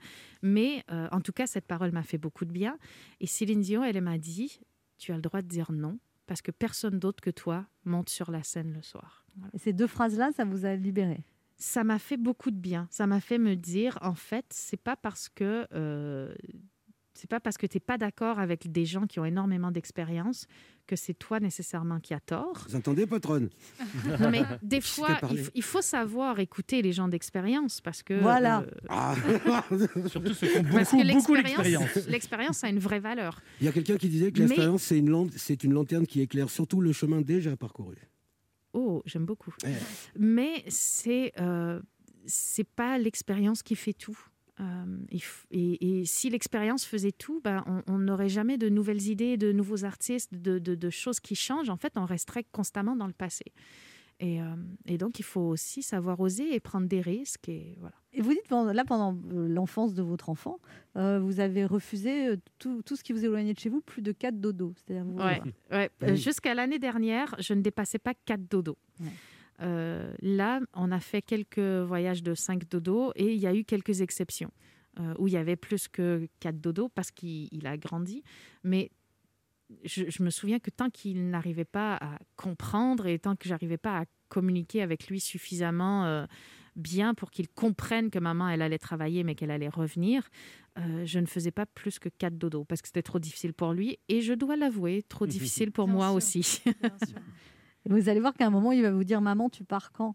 Mais 0.42 0.84
euh, 0.90 1.08
en 1.10 1.20
tout 1.20 1.32
cas, 1.32 1.46
cette 1.46 1.66
parole 1.66 1.90
m'a 1.90 2.02
fait 2.02 2.18
beaucoup 2.18 2.44
de 2.44 2.52
bien. 2.52 2.78
Et 3.20 3.26
Céline 3.26 3.60
Dion, 3.60 3.82
elle 3.82 4.00
m'a 4.00 4.18
dit, 4.18 4.60
tu 4.98 5.12
as 5.12 5.16
le 5.16 5.22
droit 5.22 5.42
de 5.42 5.48
dire 5.48 5.72
non, 5.72 5.98
parce 6.26 6.42
que 6.42 6.52
personne 6.52 6.98
d'autre 7.00 7.20
que 7.20 7.30
toi 7.30 7.66
monte 7.84 8.10
sur 8.10 8.30
la 8.30 8.44
scène 8.44 8.72
le 8.72 8.82
soir. 8.82 9.24
Et 9.52 9.58
ces 9.58 9.72
deux 9.72 9.88
phrases-là, 9.88 10.30
ça 10.36 10.44
vous 10.44 10.66
a 10.66 10.76
libéré? 10.76 11.24
Ça 11.62 11.84
m'a 11.84 11.98
fait 11.98 12.16
beaucoup 12.16 12.50
de 12.50 12.56
bien. 12.58 12.88
Ça 12.90 13.06
m'a 13.06 13.20
fait 13.20 13.36
me 13.38 13.54
dire, 13.54 13.98
en 14.00 14.14
fait, 14.14 14.46
c'est 14.48 14.80
pas 14.82 14.96
parce 14.96 15.28
que 15.28 15.66
euh, 15.74 16.34
c'est 17.12 17.28
pas 17.28 17.38
parce 17.38 17.58
que 17.58 17.66
tu 17.66 17.76
n'es 17.76 17.80
pas 17.80 17.98
d'accord 17.98 18.38
avec 18.38 18.72
des 18.72 18.86
gens 18.86 19.06
qui 19.06 19.20
ont 19.20 19.26
énormément 19.26 19.70
d'expérience 19.70 20.46
que 20.86 20.96
c'est 20.96 21.12
toi 21.12 21.38
nécessairement 21.38 22.00
qui 22.00 22.14
as 22.14 22.20
tort. 22.20 22.64
Vous 22.66 22.76
entendez, 22.76 23.06
patronne? 23.06 23.50
Non, 24.18 24.30
mais 24.30 24.42
des 24.62 24.80
fois, 24.80 25.20
il, 25.54 25.62
faut 25.62 25.82
savoir 25.82 26.38
écouter 26.40 26.80
les 26.80 26.92
gens 26.92 27.08
d'expérience 27.08 27.82
parce 27.82 28.02
que. 28.02 28.14
Voilà. 28.14 28.60
euh, 28.62 28.70
Ah. 28.88 29.14
Surtout 30.06 30.32
ceux 30.32 30.48
qui 30.48 30.58
ont 30.58 30.62
beaucoup, 30.62 30.96
beaucoup 31.12 31.34
l'expérience, 32.08 32.64
a 32.64 32.70
une 32.70 32.78
vraie 32.78 33.00
valeur. 33.00 33.42
Il 33.60 33.66
y 33.66 33.68
a 33.68 33.72
quelqu'un 33.72 33.98
qui 33.98 34.08
disait 34.08 34.32
que 34.32 34.40
Mais- 34.40 34.46
l'expérience, 34.46 34.82
c'est 34.82 34.98
une, 34.98 35.10
lan- 35.10 35.28
une 35.62 35.72
lanterne 35.74 36.06
qui 36.06 36.22
éclaire 36.22 36.48
surtout 36.48 36.80
le 36.80 36.92
chemin 36.92 37.20
déjà 37.20 37.54
parcouru. 37.54 37.96
Oh, 38.72 39.02
j'aime 39.06 39.24
beaucoup. 39.24 39.54
Mais 40.18 40.64
c'est 40.68 41.32
euh, 41.40 41.80
c'est 42.26 42.64
pas 42.68 42.98
l'expérience 42.98 43.62
qui 43.62 43.74
fait 43.76 43.92
tout. 43.94 44.18
Euh, 44.60 44.98
et, 45.50 46.00
et 46.00 46.04
si 46.04 46.28
l'expérience 46.28 46.84
faisait 46.84 47.12
tout, 47.12 47.40
ben, 47.42 47.64
on- 47.66 47.82
on 47.94 47.98
n'aurait 47.98 48.28
jamais 48.28 48.58
de 48.58 48.68
nouvelles 48.68 49.06
idées, 49.08 49.38
de 49.38 49.52
nouveaux 49.52 49.84
artistes, 49.86 50.34
de, 50.34 50.58
de- 50.58 50.74
de 50.74 50.90
choses 50.90 51.18
qui 51.18 51.34
changent. 51.34 51.70
En 51.70 51.78
fait, 51.78 51.94
on 51.96 52.04
resterait 52.04 52.44
constamment 52.52 52.94
dans 52.94 53.06
le 53.06 53.14
passé. 53.14 53.44
Et, 54.22 54.40
euh, 54.40 54.44
et 54.86 54.98
donc, 54.98 55.18
il 55.18 55.22
faut 55.24 55.40
aussi 55.40 55.82
savoir 55.82 56.20
oser 56.20 56.54
et 56.54 56.60
prendre 56.60 56.86
des 56.86 57.00
risques. 57.00 57.48
Et 57.48 57.74
voilà. 57.80 57.94
Et 58.12 58.20
vous 58.20 58.30
dites, 58.34 58.50
là, 58.50 58.84
pendant 58.84 59.16
euh, 59.32 59.48
l'enfance 59.48 59.94
de 59.94 60.02
votre 60.02 60.28
enfant, 60.28 60.58
euh, 60.96 61.18
vous 61.18 61.40
avez 61.40 61.64
refusé 61.64 62.34
tout, 62.58 62.82
tout 62.82 62.96
ce 62.96 63.02
qui 63.02 63.12
vous 63.14 63.24
éloignait 63.24 63.54
de 63.54 63.58
chez 63.58 63.70
vous, 63.70 63.80
plus 63.80 64.02
de 64.02 64.12
4 64.12 64.38
dodos. 64.38 64.74
C'est-à-dire 64.76 65.04
vous- 65.06 65.16
Ouais, 65.18 65.40
ouais. 65.70 65.90
Oui. 66.02 66.16
Jusqu'à 66.16 66.54
l'année 66.54 66.78
dernière, 66.78 67.34
je 67.38 67.54
ne 67.54 67.62
dépassais 67.62 67.98
pas 67.98 68.12
4 68.26 68.46
dodos. 68.48 68.76
Euh, 69.62 70.12
là, 70.22 70.60
on 70.74 70.90
a 70.90 71.00
fait 71.00 71.22
quelques 71.22 71.58
voyages 71.58 72.22
de 72.22 72.34
5 72.34 72.68
dodos 72.68 73.12
et 73.14 73.32
il 73.34 73.38
y 73.40 73.46
a 73.46 73.54
eu 73.54 73.64
quelques 73.64 74.00
exceptions 74.00 74.50
euh, 74.98 75.14
où 75.18 75.28
il 75.28 75.34
y 75.34 75.36
avait 75.36 75.56
plus 75.56 75.86
que 75.88 76.26
4 76.40 76.60
dodos 76.60 76.88
parce 76.88 77.10
qu'il 77.10 77.48
il 77.52 77.66
a 77.66 77.76
grandi. 77.76 78.22
Mais 78.64 78.90
je, 79.84 80.04
je 80.08 80.22
me 80.22 80.30
souviens 80.30 80.58
que 80.58 80.70
tant 80.70 80.90
qu'il 80.90 81.30
n'arrivait 81.30 81.64
pas 81.64 81.96
à 81.96 82.18
comprendre 82.36 83.06
et 83.06 83.18
tant 83.18 83.36
que 83.36 83.48
j'arrivais 83.48 83.78
pas 83.78 84.00
à 84.00 84.04
communiquer 84.28 84.82
avec 84.82 85.08
lui 85.08 85.20
suffisamment 85.20 86.04
euh, 86.06 86.26
bien 86.76 87.14
pour 87.14 87.30
qu'il 87.30 87.48
comprenne 87.48 88.10
que 88.10 88.18
maman, 88.18 88.48
elle 88.48 88.62
allait 88.62 88.78
travailler 88.78 89.24
mais 89.24 89.34
qu'elle 89.34 89.50
allait 89.50 89.68
revenir, 89.68 90.28
euh, 90.78 91.04
je 91.04 91.18
ne 91.18 91.26
faisais 91.26 91.50
pas 91.50 91.66
plus 91.66 91.98
que 91.98 92.08
4 92.08 92.38
dodos 92.38 92.64
parce 92.64 92.80
que 92.80 92.88
c'était 92.88 93.02
trop 93.02 93.18
difficile 93.18 93.52
pour 93.52 93.72
lui 93.72 93.98
et 94.08 94.20
je 94.20 94.32
dois 94.32 94.56
l'avouer, 94.56 95.02
trop 95.08 95.26
difficile 95.36 95.72
pour 95.72 95.86
Bien 95.86 95.94
moi 95.94 96.06
sûr. 96.08 96.16
aussi. 96.16 96.62
Vous 97.86 98.08
allez 98.08 98.20
voir 98.20 98.34
qu'à 98.34 98.46
un 98.46 98.50
moment, 98.50 98.72
il 98.72 98.82
va 98.82 98.90
vous 98.92 99.04
dire 99.04 99.20
Maman, 99.20 99.48
tu 99.48 99.64
pars 99.64 99.90
quand? 99.92 100.14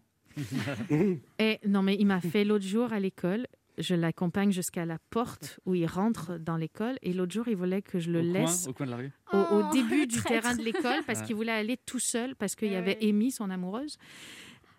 Et 1.38 1.58
non, 1.66 1.82
mais 1.82 1.96
il 1.98 2.06
m'a 2.06 2.20
fait 2.20 2.44
l'autre 2.44 2.64
jour 2.64 2.92
à 2.92 3.00
l'école. 3.00 3.46
Je 3.78 3.94
l'accompagne 3.94 4.52
jusqu'à 4.52 4.86
la 4.86 4.98
porte 5.10 5.60
où 5.66 5.74
il 5.74 5.86
rentre 5.86 6.38
dans 6.38 6.56
l'école. 6.56 6.96
Et 7.02 7.12
l'autre 7.12 7.32
jour, 7.32 7.46
il 7.48 7.56
voulait 7.56 7.82
que 7.82 7.98
je 7.98 8.10
le 8.10 8.20
Au 8.20 8.22
coin- 8.22 8.32
laisse 8.32 8.66
au 8.68 8.72
coin 8.72 8.86
de 8.86 8.90
la 8.92 8.96
rue 8.96 9.12
au, 9.32 9.36
au 9.36 9.62
Oh, 9.64 9.70
début 9.72 10.06
du 10.06 10.16
traître. 10.16 10.28
terrain 10.42 10.56
de 10.56 10.62
l'école 10.62 11.00
parce 11.06 11.20
Ouais. 11.20 11.26
qu'il 11.26 11.36
voulait 11.36 11.52
aller 11.52 11.76
tout 11.84 11.98
seul 11.98 12.34
parce 12.36 12.54
qu'il 12.54 12.68
y 12.68 12.74
Eh 12.74 12.76
avait 12.76 12.98
oui. 13.02 13.10
Amy, 13.10 13.30
son 13.30 13.50
amoureuse. 13.50 13.96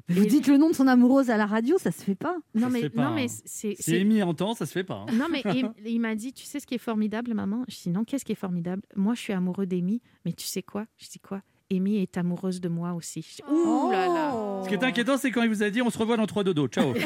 Vous 0.10 0.26
dites 0.26 0.48
le 0.48 0.56
nom 0.58 0.70
de 0.70 0.74
son 0.74 0.88
amoureuse 0.88 1.30
à 1.30 1.36
la 1.36 1.46
radio, 1.46 1.78
ça 1.78 1.92
se 1.92 2.02
fait 2.02 2.16
pas. 2.16 2.38
Non 2.56 2.62
Ça 2.68 2.70
mais 2.70 2.82
fait 2.84 2.90
pas, 2.90 3.10
non 3.10 3.14
mais 3.16 3.26
hein. 3.26 3.42
c'est 3.46 3.76
Si 3.76 3.84
c'est- 3.84 4.00
Amy 4.00 4.24
entend, 4.24 4.54
ça 4.54 4.66
se 4.66 4.72
fait 4.72 4.86
pas. 4.86 5.06
hein. 5.08 5.14
Non, 5.14 5.26
mais 5.30 5.42
il, 5.54 5.70
il 5.86 6.00
m'a 6.00 6.16
dit, 6.16 6.32
tu 6.32 6.46
sais 6.46 6.62
ce 6.62 6.66
qui 6.66 6.76
est 6.76 6.80
formidable, 6.80 7.34
maman? 7.34 7.66
Je 7.68 7.76
dis, 7.84 7.90
non, 7.90 8.06
qu'est-ce 8.06 8.24
qui 8.24 8.32
est 8.32 8.36
formidable? 8.36 8.84
Moi, 8.96 9.16
je 9.16 9.20
suis 9.20 9.34
amoureux 9.34 9.66
d'Amy, 9.66 10.02
mais 10.24 10.32
tu 10.32 10.46
sais 10.46 10.64
quoi? 10.64 10.86
Je 10.98 11.10
dis 11.10 11.20
quoi? 11.20 11.42
Amy 11.72 11.98
est 11.98 12.18
amoureuse 12.18 12.62
de 12.62 12.70
moi 12.70 12.94
aussi. 12.94 13.40
Ouh 13.50 13.92
là 13.92 14.08
là 14.08 14.62
Ce 14.64 14.70
qui 14.70 14.76
est 14.76 14.84
inquiétant, 14.84 15.18
c'est 15.18 15.32
quand 15.32 15.44
il 15.44 15.50
vous 15.50 15.64
a 15.64 15.70
dit 15.70 15.82
on 15.82 15.90
se 15.90 15.98
revoit 15.98 16.18
dans 16.18 16.26
trois 16.28 16.44
dodo. 16.44 16.68
Ciao. 16.68 16.94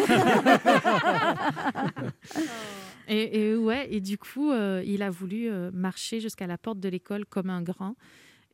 Et, 3.07 3.49
et 3.49 3.55
ouais, 3.55 3.87
et 3.91 3.99
du 3.99 4.17
coup, 4.17 4.51
euh, 4.51 4.81
il 4.85 5.03
a 5.03 5.09
voulu 5.09 5.49
euh, 5.49 5.69
marcher 5.73 6.21
jusqu'à 6.21 6.47
la 6.47 6.57
porte 6.57 6.79
de 6.79 6.87
l'école 6.87 7.25
comme 7.25 7.49
un 7.49 7.61
grand 7.61 7.95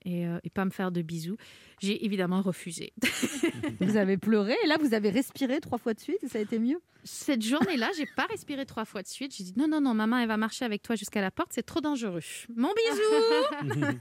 et, 0.08 0.26
euh, 0.26 0.40
et 0.44 0.50
pas 0.50 0.66
me 0.66 0.70
faire 0.72 0.92
de 0.92 1.02
bisous. 1.02 1.38
J'ai 1.80 2.06
évidemment 2.06 2.42
refusé. 2.42 2.94
Vous 3.82 3.98
avez 3.98 4.18
pleuré 4.18 4.56
et 4.64 4.68
là 4.68 4.78
vous 4.80 4.94
avez 4.96 5.10
respiré 5.10 5.60
trois 5.60 5.78
fois 5.78 5.94
de 5.94 6.00
suite 6.00 6.24
et 6.24 6.28
ça 6.28 6.40
a 6.40 6.42
été 6.42 6.58
mieux? 6.58 6.80
Cette 7.04 7.42
journée-là, 7.42 7.90
j'ai 7.96 8.08
pas 8.18 8.26
respiré 8.26 8.66
trois 8.66 8.84
fois 8.84 9.02
de 9.02 9.08
suite. 9.08 9.34
J'ai 9.36 9.44
dit 9.44 9.54
non, 9.56 9.68
non, 9.68 9.80
non, 9.80 9.94
maman, 9.94 10.18
elle 10.18 10.28
va 10.28 10.36
marcher 10.36 10.66
avec 10.66 10.82
toi 10.82 10.96
jusqu'à 10.96 11.22
la 11.22 11.32
porte, 11.32 11.50
c'est 11.54 11.64
trop 11.64 11.80
dangereux. 11.80 12.22
Mon 12.56 12.70
bisou 12.74 13.98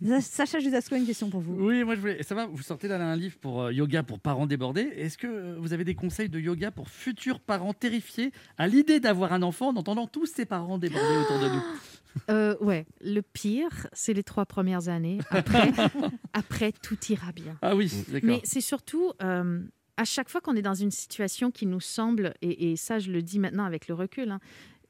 Sacha 0.20 0.60
Judasco, 0.60 0.94
une 0.96 1.06
question 1.06 1.28
pour 1.28 1.40
vous. 1.40 1.54
Oui, 1.58 1.82
moi 1.84 1.96
je 1.96 2.00
voulais. 2.00 2.22
Ça 2.22 2.34
va, 2.34 2.46
vous 2.46 2.62
sortez 2.62 2.88
là 2.88 2.96
un 2.96 3.16
livre 3.16 3.36
pour 3.38 3.62
euh, 3.62 3.72
yoga 3.72 4.02
pour 4.02 4.20
parents 4.20 4.46
débordés. 4.46 4.88
Est-ce 4.96 5.18
que 5.18 5.26
euh, 5.26 5.56
vous 5.58 5.72
avez 5.72 5.84
des 5.84 5.94
conseils 5.94 6.28
de 6.28 6.38
yoga 6.38 6.70
pour 6.70 6.88
futurs 6.88 7.40
parents 7.40 7.74
terrifiés 7.74 8.32
à 8.56 8.68
l'idée 8.68 9.00
d'avoir 9.00 9.32
un 9.32 9.42
enfant 9.42 9.68
en 9.68 9.76
entendant 9.76 10.06
tous 10.06 10.26
ces 10.26 10.46
parents 10.46 10.78
débordés 10.78 11.16
autour 11.24 11.40
de 11.40 11.48
nous? 11.48 11.62
Euh, 12.30 12.56
ouais, 12.60 12.86
le 13.00 13.20
pire, 13.22 13.86
c'est 13.92 14.12
les 14.12 14.22
trois 14.22 14.46
premières 14.46 14.88
années. 14.88 15.18
Après, 15.30 15.72
après 16.32 16.72
tout 16.72 16.98
ira 17.08 17.32
bien. 17.32 17.56
Ah 17.62 17.76
oui, 17.76 17.90
d'accord. 18.08 18.20
Mais 18.28 18.40
c'est 18.44 18.60
surtout 18.60 19.12
euh, 19.22 19.62
à 19.96 20.04
chaque 20.04 20.28
fois 20.28 20.40
qu'on 20.40 20.56
est 20.56 20.62
dans 20.62 20.74
une 20.74 20.90
situation 20.90 21.50
qui 21.50 21.66
nous 21.66 21.80
semble, 21.80 22.34
et, 22.42 22.72
et 22.72 22.76
ça 22.76 22.98
je 22.98 23.10
le 23.10 23.22
dis 23.22 23.38
maintenant 23.38 23.64
avec 23.64 23.88
le 23.88 23.94
recul, 23.94 24.30
hein, 24.30 24.40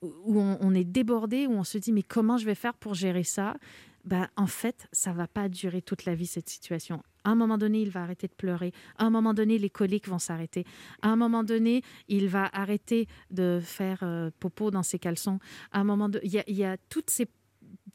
où 0.03 0.13
où 0.25 0.41
on, 0.41 0.59
on 0.61 0.75
est 0.75 0.85
débordé, 0.85 1.47
où 1.47 1.53
on 1.53 1.65
se 1.65 1.79
dit 1.79 1.93
mais 1.93 2.03
comment 2.03 2.39
je 2.39 2.47
vais 2.47 2.55
faire 2.55 2.75
pour 2.75 2.95
gérer 2.95 3.25
ça? 3.25 3.57
Bah, 4.11 4.29
En 4.37 4.47
fait, 4.47 4.89
ça 4.93 5.13
va 5.13 5.27
pas 5.27 5.49
durer 5.49 5.81
toute 5.81 6.05
la 6.05 6.15
vie 6.15 6.27
cette 6.27 6.49
situation. 6.49 7.03
À 7.25 7.31
un 7.31 7.35
moment 7.35 7.57
donné, 7.57 7.81
il 7.81 7.91
va 7.91 8.03
arrêter 8.03 8.27
de 8.27 8.35
pleurer. 8.35 8.73
À 8.99 9.05
un 9.05 9.11
moment 9.11 9.33
donné, 9.35 9.57
les 9.57 9.71
coliques 9.71 10.09
vont 10.09 10.19
s'arrêter. 10.19 10.65
À 11.01 11.09
un 11.09 11.17
moment 11.17 11.45
donné, 11.45 11.83
il 12.09 12.29
va 12.29 12.51
arrêter 12.53 13.07
de 13.31 13.61
faire 13.63 14.01
euh, 14.03 14.31
popo 14.41 14.71
dans 14.71 14.83
ses 14.83 14.99
caleçons. 14.99 15.39
À 15.71 15.81
un 15.81 15.85
moment 15.85 16.09
de... 16.09 16.21
il, 16.25 16.33
y 16.33 16.39
a, 16.39 16.45
il 16.49 16.57
y 16.57 16.65
a 16.65 16.77
toutes 16.89 17.11
ces, 17.11 17.29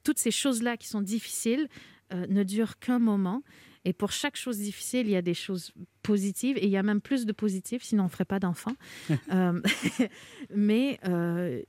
toutes 0.03 0.19
ces 0.19 0.31
choses-là 0.31 0.77
qui 0.77 0.87
sont 0.87 1.01
difficiles 1.01 1.67
euh, 2.13 2.25
ne 2.27 2.43
durent 2.43 2.79
qu'un 2.79 2.99
moment. 2.99 3.43
Et 3.85 3.93
pour 3.93 4.11
chaque 4.11 4.35
chose 4.35 4.57
difficile, 4.57 5.07
il 5.07 5.11
y 5.11 5.15
a 5.15 5.21
des 5.21 5.35
choses 5.35 5.71
positives. 6.01 6.57
Et 6.57 6.65
il 6.65 6.71
y 6.71 6.77
a 6.77 6.83
même 6.83 7.01
plus 7.01 7.25
de 7.25 7.31
positives, 7.31 7.83
sinon 7.83 8.03
on 8.03 8.05
ne 8.07 8.11
ferait 8.11 8.25
pas 8.25 8.39
d'enfants. 8.39 8.75
Euh, 9.31 9.61
mais 10.55 10.99
euh, 11.07 11.61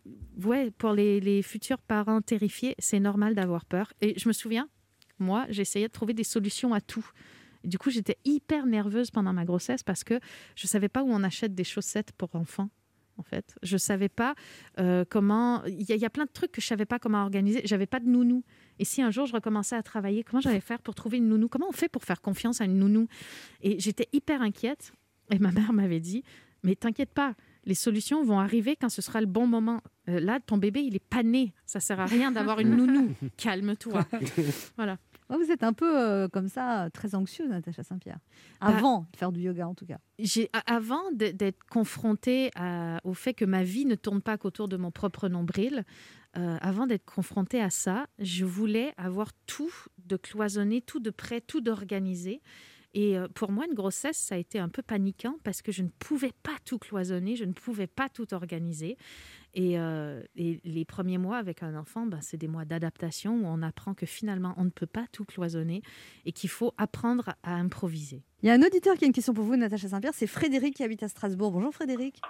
ouais, 0.43 0.71
pour 0.71 0.93
les, 0.93 1.21
les 1.21 1.43
futurs 1.43 1.79
parents 1.79 2.21
terrifiés, 2.21 2.75
c'est 2.79 3.01
normal 3.01 3.35
d'avoir 3.35 3.64
peur. 3.64 3.93
Et 4.01 4.19
je 4.19 4.29
me 4.29 4.33
souviens, 4.33 4.69
moi, 5.19 5.47
j'essayais 5.49 5.89
de 5.89 5.93
trouver 5.93 6.14
des 6.14 6.25
solutions 6.25 6.75
à 6.75 6.81
tout. 6.81 7.09
Du 7.64 7.79
coup, 7.79 7.91
j'étais 7.91 8.17
hyper 8.25 8.67
nerveuse 8.67 9.11
pendant 9.11 9.33
ma 9.33 9.45
grossesse 9.45 9.83
parce 9.83 10.05
que 10.05 10.21
je 10.55 10.67
ne 10.67 10.69
savais 10.69 10.89
pas 10.89 11.03
où 11.03 11.09
on 11.11 11.23
achète 11.23 11.55
des 11.55 11.64
chaussettes 11.64 12.12
pour 12.12 12.35
enfants. 12.35 12.71
En 13.19 13.23
fait, 13.23 13.57
je 13.62 13.77
savais 13.77 14.11
pas 14.11 14.35
euh, 14.79 15.05
comment. 15.09 15.64
Il 15.64 15.91
y, 15.91 15.97
y 15.97 16.05
a 16.05 16.11
plein 16.11 16.27
de 16.27 16.31
trucs 16.31 16.53
que 16.53 16.61
je 16.61 16.67
savais 16.67 16.85
pas 16.85 16.99
comment 16.99 17.23
organiser. 17.23 17.62
J'avais 17.64 17.87
pas 17.87 18.01
de 18.01 18.07
nounou. 18.07 18.45
Et 18.79 18.85
si 18.85 19.03
un 19.03 19.11
jour 19.11 19.27
je 19.27 19.33
recommençais 19.33 19.77
à 19.77 19.83
travailler, 19.83 20.22
comment 20.24 20.41
j'allais 20.41 20.61
faire 20.61 20.81
pour 20.81 20.95
trouver 20.95 21.18
une 21.18 21.29
nounou? 21.29 21.49
Comment 21.49 21.68
on 21.68 21.72
fait 21.72 21.89
pour 21.89 22.05
faire 22.05 22.20
confiance 22.20 22.61
à 22.61 22.64
une 22.64 22.79
nounou? 22.79 23.09
Et 23.62 23.79
j'étais 23.81 24.09
hyper 24.12 24.43
inquiète. 24.43 24.93
Et 25.31 25.39
ma 25.39 25.51
mère 25.53 25.72
m'avait 25.72 26.01
dit 26.01 26.22
Mais 26.62 26.74
t'inquiète 26.77 27.11
pas, 27.12 27.35
les 27.64 27.74
solutions 27.74 28.22
vont 28.22 28.39
arriver 28.39 28.77
quand 28.77 28.89
ce 28.89 29.03
sera 29.03 29.20
le 29.20 29.27
bon 29.27 29.47
moment. 29.47 29.81
Euh, 30.09 30.20
là, 30.20 30.39
ton 30.41 30.57
bébé, 30.57 30.83
il 30.83 30.95
est 30.95 31.05
pas 31.05 31.22
né. 31.24 31.53
Ça 31.64 31.81
sert 31.81 31.99
à 32.01 32.07
rien 32.07 32.31
d'avoir 32.31 32.61
une 32.61 32.77
nounou. 32.77 33.11
Calme-toi. 33.37 34.07
Voilà. 34.77 34.99
Ouais, 35.29 35.37
vous 35.39 35.51
êtes 35.51 35.64
un 35.64 35.72
peu 35.72 35.99
euh, 35.99 36.29
comme 36.29 36.47
ça, 36.49 36.89
très 36.93 37.16
anxieuse, 37.16 37.49
Natacha 37.49 37.83
Saint-Pierre. 37.83 38.20
Bah, 38.61 38.68
Avant 38.68 39.09
de 39.12 39.16
faire 39.16 39.33
du 39.33 39.41
yoga, 39.41 39.66
en 39.66 39.74
tout 39.74 39.85
cas. 39.87 39.99
Avant 40.66 41.11
d'être 41.12 41.64
confrontée 41.68 42.53
à- 42.55 43.01
au 43.03 43.12
fait 43.14 43.35
que 43.35 43.45
ma 43.45 43.64
vie 43.64 43.87
ne 43.87 43.97
tourne 43.97 44.22
pas 44.22 44.39
qu'autour 44.39 44.68
de 44.68 44.77
mon 44.77 44.93
propre 44.93 45.29
nombril, 45.29 45.85
euh, 46.37 46.59
avant 46.61 46.87
d'être 46.87 47.05
confrontée 47.05 47.61
à 47.61 47.70
ça, 47.70 48.07
je 48.18 48.45
voulais 48.45 48.93
avoir 48.97 49.32
tout 49.47 49.72
de 49.99 50.16
cloisonné, 50.16 50.82
tout 50.82 51.01
de 51.01 51.11
prêt, 51.11 51.41
tout 51.41 51.61
d'organisé. 51.61 52.43
Et 52.95 53.18
euh, 53.18 53.28
pour 53.28 53.53
moi, 53.53 53.66
une 53.66 53.74
grossesse, 53.74 54.16
ça 54.16 54.37
a 54.37 54.39
été 54.39 54.59
un 54.59 54.70
peu 54.70 54.82
paniquant 54.82 55.37
parce 55.45 55.61
que 55.61 55.70
je 55.70 55.82
ne 55.82 55.89
pouvais 55.99 56.32
pas 56.43 56.57
tout 56.64 56.78
cloisonner, 56.78 57.37
je 57.37 57.45
ne 57.45 57.53
pouvais 57.53 57.87
pas 57.87 58.09
tout 58.09 58.32
organiser. 58.32 58.97
Et, 59.53 59.78
euh, 59.78 60.22
et 60.34 60.61
les 60.64 60.84
premiers 60.84 61.18
mois 61.18 61.39
avec 61.39 61.62
un 61.62 61.74
enfant, 61.74 62.07
ben, 62.07 62.20
c'est 62.20 62.37
des 62.37 62.49
mois 62.49 62.64
d'adaptation 62.64 63.34
où 63.37 63.47
on 63.47 63.62
apprend 63.62 63.95
que 63.95 64.07
finalement, 64.07 64.55
on 64.57 64.64
ne 64.64 64.70
peut 64.70 64.87
pas 64.87 65.07
tout 65.12 65.24
cloisonner 65.24 65.82
et 66.24 66.32
qu'il 66.32 66.51
faut 66.51 66.72
apprendre 66.78 67.34
à 67.43 67.55
improviser. 67.55 68.22
Il 68.43 68.49
y 68.49 68.53
a 68.53 68.55
un 68.55 68.62
auditeur 68.62 68.95
qui 68.97 69.05
a 69.05 69.07
une 69.07 69.12
question 69.14 69.32
pour 69.32 69.45
vous, 69.45 69.57
Natacha 69.57 69.89
Saint-Pierre. 69.89 70.12
C'est 70.14 70.26
Frédéric 70.26 70.74
qui 70.76 70.84
habite 70.84 71.03
à 71.03 71.09
Strasbourg. 71.09 71.53
Bonjour 71.53 71.72
Frédéric. 71.72 72.20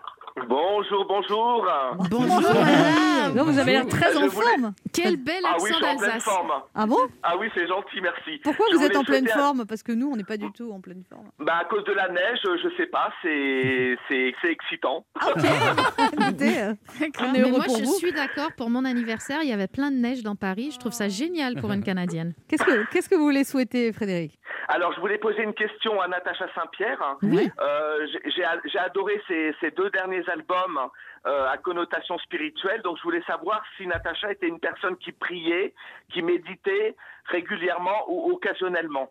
Bonjour, 0.48 1.04
bonjour. 1.09 1.66
Bonjour 2.11 2.54
madame. 2.54 3.34
Non, 3.34 3.44
vous 3.44 3.59
avez 3.59 3.72
l'air 3.72 3.86
très 3.88 4.12
Je 4.12 4.18
en 4.18 4.26
voulais- 4.28 4.46
forme. 4.46 4.74
Quel 4.92 5.16
bel 5.16 5.34
Ah 5.44 5.57
oui, 5.61 5.70
je 5.70 5.74
accent 5.74 5.76
suis 5.76 5.84
en 5.84 5.96
pleine 5.96 5.98
d'Alsace. 6.11 6.22
forme. 6.24 6.52
Ah 6.74 6.86
bon? 6.86 6.98
Ah 7.22 7.36
oui, 7.38 7.48
c'est 7.54 7.66
gentil, 7.66 8.00
merci. 8.02 8.38
Pourquoi 8.44 8.66
Je 8.70 8.76
vous 8.76 8.82
êtes 8.82 8.88
voulais 8.88 8.98
en 8.98 9.04
pleine 9.04 9.24
souhaiter 9.26 9.38
un- 9.40 9.42
forme? 9.42 9.64
Parce 9.66 9.82
que 9.82 9.92
nous, 9.92 10.09
on 10.12 10.16
n'est 10.16 10.24
pas 10.24 10.36
du 10.36 10.52
tout 10.52 10.70
en 10.72 10.80
pleine 10.80 11.02
forme. 11.09 11.28
Bah, 11.38 11.59
à 11.62 11.64
cause 11.64 11.84
de 11.84 11.92
la 11.92 12.09
neige, 12.11 12.38
je 12.44 12.68
sais 12.76 12.86
pas, 12.86 13.11
c'est 13.22 13.96
c'est 14.09 14.34
c'est 14.42 14.52
excitant. 14.52 15.04
Écoutez, 15.24 16.61
euh, 16.61 16.74
on 17.00 17.04
est 17.04 17.32
Mais 17.32 17.40
heureux 17.40 17.50
moi, 17.57 17.64
pour 17.64 17.78
je 17.78 17.84
vous. 17.84 17.94
suis 17.94 18.12
d'accord. 18.12 18.52
Pour 18.57 18.68
mon 18.70 18.84
anniversaire, 18.84 19.40
il 19.42 19.48
y 19.48 19.52
avait 19.52 19.68
plein 19.68 19.90
de 19.90 19.96
neige 19.96 20.22
dans 20.22 20.36
Paris. 20.36 20.70
Je 20.72 20.78
trouve 20.78 20.92
ça 20.92 21.09
génial 21.09 21.57
pour 21.57 21.72
une 21.72 21.82
Canadienne. 21.90 22.34
Qu'est-ce 22.48 22.62
que, 22.62 22.84
qu'est-ce 22.92 23.09
que 23.09 23.14
vous 23.16 23.24
voulez 23.24 23.44
souhaiter, 23.44 23.92
Frédéric? 23.92 24.38
Alors, 24.68 24.92
je 24.94 25.00
voulais 25.00 25.18
poser 25.18 25.42
une 25.44 25.54
question 25.54 25.95
à 26.01 26.09
Natacha 26.09 26.47
Saint-Pierre. 26.55 26.99
Oui. 27.22 27.49
Euh, 27.61 28.07
j'ai- 28.34 28.78
adoré 28.78 29.20
ces, 29.26 29.55
ces 29.61 29.70
deux 29.72 29.90
derniers 29.90 30.22
albums 30.28 30.78
euh, 31.26 31.49
à 31.49 31.57
connotation 31.59 32.18
spirituelle, 32.18 32.82
donc 32.82 32.99
je 32.99 33.03
voulais 33.03 33.22
savoir 33.26 33.62
si 33.76 33.86
Natacha 33.86 34.30
était 34.32 34.49
une 34.49 34.61
personne 34.61 34.97
qui 34.99 35.12
priait, 35.12 35.74
qui 36.12 36.22
méditait 36.22 36.94
régulièrement 37.26 38.05
ou 38.09 38.32
occasionnellement. 38.32 39.11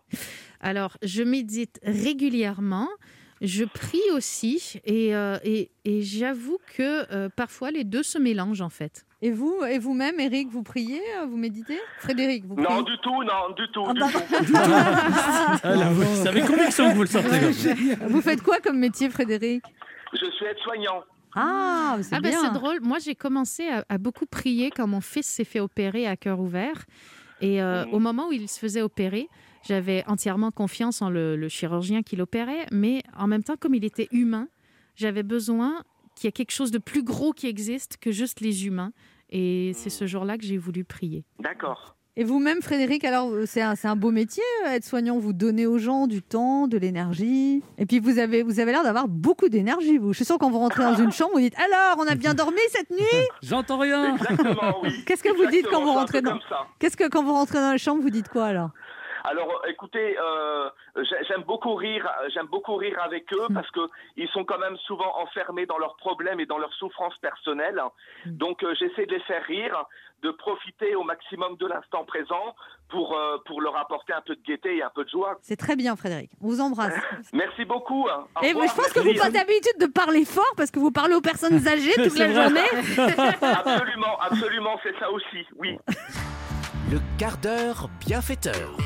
Alors, 0.62 0.98
je 1.02 1.24
médite 1.24 1.80
régulièrement. 1.84 2.88
Je 3.42 3.66
prie 3.66 4.02
aussi. 4.14 4.80
Et, 4.86 5.14
euh, 5.16 5.38
et, 5.44 5.70
et 5.84 6.02
j'avoue 6.02 6.58
que 6.78 7.28
parfois, 7.36 7.70
les 7.70 7.84
deux 7.84 8.02
se 8.04 8.18
mélangent, 8.18 8.62
en 8.62 8.70
fait. 8.70 9.06
Et 9.26 9.32
vous, 9.32 9.56
et 9.68 9.80
vous-même, 9.80 10.20
Eric, 10.20 10.50
vous 10.50 10.62
priez, 10.62 11.02
euh, 11.18 11.26
vous 11.26 11.36
méditez? 11.36 11.80
Frédéric, 11.98 12.46
vous 12.46 12.54
priez? 12.54 12.70
Non, 12.70 12.84
du 12.84 12.96
tout, 13.00 13.24
non, 13.24 13.56
du 13.58 13.68
tout, 13.74 13.92
du 13.92 14.00
bah, 14.00 14.08
tout. 14.12 14.20
Ah, 15.64 15.76
là, 15.76 15.90
vous- 15.90 16.04
c'est 16.22 16.28
avec 16.28 16.46
conviction 16.46 16.92
que 16.92 16.96
vous 16.96 17.02
le 17.02 17.08
sortez. 17.08 17.96
Vous 18.08 18.22
faites 18.22 18.44
quoi 18.44 18.60
comme 18.60 18.78
métier, 18.78 19.10
Frédéric? 19.10 19.64
Je 20.14 20.30
suis 20.30 20.46
aide-soignant. 20.46 21.04
Ah, 21.36 21.98
c'est 22.04 22.14
Ah 22.14 22.20
ben 22.22 22.34
c'est 22.40 22.52
drôle. 22.52 22.82
Moi, 22.82 23.00
j'ai 23.00 23.16
commencé 23.16 23.68
à, 23.68 23.84
à 23.90 23.98
beaucoup 23.98 24.28
prier 24.28 24.70
quand 24.70 24.86
mon 24.86 25.02
fils 25.02 25.26
s'est 25.26 25.44
fait 25.44 25.60
opérer 25.60 26.06
à 26.06 26.16
cœur 26.16 26.40
ouvert. 26.40 26.86
Et 27.42 27.64
euh, 27.64 27.84
au 27.92 27.98
moment 27.98 28.28
où 28.28 28.32
il 28.32 28.48
se 28.48 28.60
faisait 28.60 28.84
opérer, 28.84 29.28
j'avais 29.68 30.04
entièrement 30.06 30.52
confiance 30.52 31.02
en 31.02 31.10
le, 31.10 31.36
le 31.36 31.50
chirurgien 31.50 32.04
qui 32.04 32.16
l'opérait. 32.16 32.68
Mais 32.72 33.02
en 33.18 33.26
même 33.26 33.44
temps, 33.44 33.56
comme 33.60 33.74
il 33.74 33.86
était 33.86 34.08
humain, 34.12 34.50
j'avais 34.96 35.24
besoin 35.24 35.82
qu'il 36.16 36.28
y 36.28 36.30
ait 36.30 36.32
quelque 36.32 36.52
chose 36.54 36.70
de 36.70 36.78
plus 36.78 37.02
gros 37.04 37.34
qui 37.34 37.48
existe 37.48 37.98
que 38.00 38.12
juste 38.12 38.40
les 38.40 38.68
humains. 38.68 38.92
Et 39.30 39.72
c'est 39.76 39.90
ce 39.90 40.08
jour-là 40.08 40.38
que 40.38 40.44
j'ai 40.44 40.58
voulu 40.58 40.84
prier. 40.84 41.26
D'accord. 41.40 41.96
Et 42.18 42.24
vous-même, 42.24 42.62
Frédéric, 42.62 43.04
alors 43.04 43.30
c'est 43.46 43.62
un, 43.62 43.96
beau 43.98 44.10
métier, 44.10 44.44
euh, 44.66 44.70
être 44.70 44.86
soignant. 44.86 45.18
Vous 45.20 45.34
donnez 45.34 45.66
aux 45.66 45.78
gens 45.78 46.08
du 46.08 46.22
temps, 46.22 46.66
de 46.66 46.78
l'énergie. 46.78 47.62
Et 47.78 47.86
puis 47.86 48.00
vous 48.00 48.20
avez, 48.20 48.42
vous 48.42 48.62
avez 48.62 48.72
l'air 48.72 48.84
d'avoir 48.84 49.10
beaucoup 49.10 49.50
d'énergie. 49.50 49.98
Vous, 49.98 50.14
je 50.14 50.20
suis 50.20 50.26
sûre 50.26 50.38
quand 50.38 50.50
vous 50.50 50.60
rentrez 50.60 50.84
dans 50.84 50.96
une 50.96 51.12
chambre, 51.12 51.32
vous 51.34 51.42
dites 51.42 51.58
alors, 51.58 51.98
on 52.00 52.08
a 52.08 52.16
bien 52.16 52.34
dormi 52.34 52.58
cette 52.70 52.90
nuit? 52.92 53.28
J'entends 53.44 53.80
rien. 53.80 54.16
Exactement, 54.16 54.78
oui. 54.84 55.04
Qu'est-ce 55.06 55.24
que 55.24 55.36
vous 55.36 55.52
dites 55.52 55.68
quand 55.70 55.82
vous 55.84 55.92
rentrez 55.92 56.22
dans. 56.22 56.40
Qu'est-ce 56.80 56.96
que 56.96 57.10
quand 57.10 57.22
vous 57.22 57.34
rentrez 57.34 57.60
dans 57.60 57.72
la 57.72 57.78
chambre, 57.78 58.02
vous 58.02 58.10
dites 58.10 58.30
quoi 58.30 58.46
alors? 58.46 58.70
Alors, 59.28 59.62
écoutez, 59.68 60.18
euh, 60.20 60.70
j'ai- 60.98 61.24
j'aime 61.28 61.44
beaucoup 61.44 61.76
rire, 61.76 62.08
j'aime 62.34 62.48
beaucoup 62.48 62.76
rire 62.76 62.98
avec 63.04 63.32
eux 63.34 63.48
parce 63.54 63.70
que 63.72 63.82
ils 64.18 64.28
sont 64.30 64.44
quand 64.46 64.60
même 64.60 64.78
souvent 64.86 65.18
enfermés 65.20 65.66
dans 65.66 65.78
leurs 65.78 65.96
problèmes 65.98 66.40
et 66.40 66.46
dans 66.46 66.58
leurs 66.58 66.74
souffrances 66.74 67.18
personnelles. 67.20 67.82
Donc, 68.26 68.64
euh, 68.64 68.74
j'essaie 68.80 69.06
de 69.06 69.14
les 69.14 69.20
faire 69.22 69.44
rire, 69.44 69.84
de 70.22 70.32
profiter 70.32 70.96
au 70.96 71.04
maximum 71.04 71.58
de 71.58 71.68
l'instant 71.68 72.04
présent 72.06 72.56
pour 72.90 73.18
euh, 73.18 73.38
pour 73.46 73.62
leur 73.62 73.76
apporter 73.78 74.14
un 74.14 74.22
peu 74.22 74.36
de 74.36 74.42
gaieté 74.42 74.78
et 74.78 74.84
un 74.84 74.90
peu 74.94 75.04
de 75.04 75.10
joie. 75.10 75.38
C'est 75.42 75.58
très 75.58 75.76
bien, 75.76 75.96
Frédéric. 75.96 76.30
On 76.42 76.48
vous 76.48 76.62
embrasse. 76.62 76.94
Merci 77.34 77.66
beaucoup. 77.66 78.08
hein. 78.12 78.28
Au 78.40 78.44
Et 78.44 78.50
revoir, 78.50 78.68
je 78.70 78.76
pense 78.76 78.94
que 78.94 79.00
vous 79.00 79.06
n'avez 79.08 79.20
pas 79.20 79.30
d'habitude 79.32 79.80
de 79.80 79.88
parler 79.88 80.24
fort 80.26 80.54
parce 80.56 80.72
que 80.72 80.80
vous 80.80 80.92
parlez 80.92 81.16
aux 81.16 81.22
personnes 81.22 81.68
âgées 81.68 81.94
toute 81.96 82.18
la 82.18 82.28
vrai. 82.28 82.44
journée. 82.44 82.70
Absolument, 83.42 84.20
absolument, 84.20 84.80
c'est 84.84 84.98
ça 85.00 85.10
aussi. 85.12 85.46
Oui. 85.58 85.78
Le 86.92 87.00
quart 87.18 87.38
d'heure 87.38 87.90
bienfaiteur. 88.06 88.78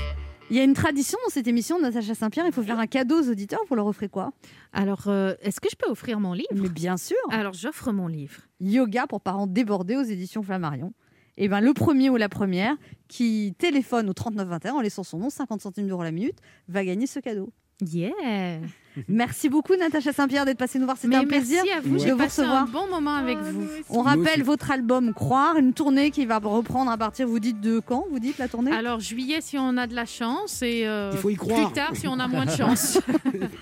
Il 0.50 0.58
y 0.58 0.60
a 0.60 0.64
une 0.64 0.74
tradition 0.74 1.18
dans 1.24 1.30
cette 1.32 1.48
émission, 1.48 1.80
Natacha 1.80 2.16
Saint-Pierre, 2.16 2.46
il 2.48 2.52
faut 2.52 2.64
faire 2.64 2.80
un 2.80 2.88
cadeau 2.88 3.22
aux 3.22 3.30
auditeurs. 3.30 3.60
Vous 3.70 3.76
leur 3.76 3.86
offrez 3.86 4.10
quoi? 4.10 4.32
Alors, 4.74 5.08
euh, 5.08 5.36
est-ce 5.42 5.62
que 5.62 5.70
je 5.70 5.76
peux 5.76 5.90
offrir 5.90 6.20
mon 6.20 6.34
livre? 6.34 6.50
Mais 6.56 6.70
bien 6.70 6.98
sûr. 6.98 7.18
Alors, 7.30 7.54
j'offre 7.54 7.92
mon 7.92 8.08
livre. 8.08 8.42
Yoga 8.60 9.06
pour 9.06 9.22
parents 9.22 9.46
débordés 9.46 9.96
aux 9.96 10.04
éditions 10.04 10.42
Flammarion. 10.42 10.94
Et 11.38 11.48
ben 11.48 11.62
le 11.62 11.74
premier 11.74 12.10
ou 12.10 12.18
la 12.18 12.28
première 12.28 12.76
qui 13.08 13.56
téléphone 13.60 14.10
au 14.10 14.14
3921 14.14 14.74
en 14.74 14.82
laissant 14.82 15.04
son 15.04 15.20
nom, 15.20 15.30
50 15.30 15.62
centimes 15.62 15.88
d'euros 15.88 16.04
la 16.04 16.12
minute, 16.12 16.38
va 16.68 16.84
gagner 16.84 17.08
ce 17.08 17.20
cadeau. 17.20 17.54
Yeah 17.82 18.60
Merci 19.08 19.50
beaucoup 19.50 19.76
Natacha 19.76 20.14
Saint-Pierre 20.14 20.46
d'être 20.46 20.58
passée 20.58 20.80
nous 20.80 20.86
voir. 20.86 20.98
C'était 20.98 21.16
un 21.16 21.26
plaisir 21.26 21.64
merci 21.64 21.78
à 21.78 21.82
vous, 21.82 21.98
de 22.06 22.12
vous 22.12 22.24
recevoir. 22.24 22.64
un 22.64 22.66
bon 22.66 22.88
moment 22.88 23.16
avec 23.16 23.38
vous. 23.40 23.68
On 23.90 24.02
rappelle 24.02 24.44
votre 24.44 24.72
album 24.72 25.14
Croire, 25.14 25.58
une 25.58 25.74
tournée 25.74 26.12
qui 26.12 26.26
va 26.26 26.40
reprendre 26.40 26.92
à 26.92 26.98
partir, 26.98 27.28
vous 27.28 27.40
dites 27.40 27.62
de 27.62 27.80
quand? 27.80 28.06
Vous 28.12 28.20
dites 28.20 28.38
la 28.38 28.48
tournée? 28.48 28.72
Alors, 28.72 29.00
juillet 29.00 29.40
si 29.42 29.58
on 29.58 29.78
a 29.78 29.88
de 29.88 29.96
la 29.96 30.06
chance 30.06 30.62
et 30.62 30.86
euh, 30.86 31.12
Il 31.14 31.18
faut 31.20 31.30
y 31.30 31.36
croire. 31.36 31.66
plus 31.66 31.74
tard 31.74 31.92
si 31.94 32.08
on 32.08 32.20
a 32.20 32.28
moins 32.28 32.46
de 32.46 32.52
chance. 32.52 33.00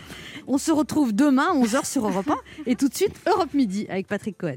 On 0.49 0.58
se 0.58 0.72
retrouve 0.72 1.14
demain 1.14 1.49
11h 1.56 1.86
sur 1.86 2.08
Europe 2.08 2.30
1 2.30 2.36
et 2.68 2.76
tout 2.76 2.88
de 2.88 2.95
suite 2.95 3.14
Europe 3.28 3.54
Midi 3.54 3.86
avec 3.90 4.08
Patrick 4.08 4.38
Cohen. 4.38 4.56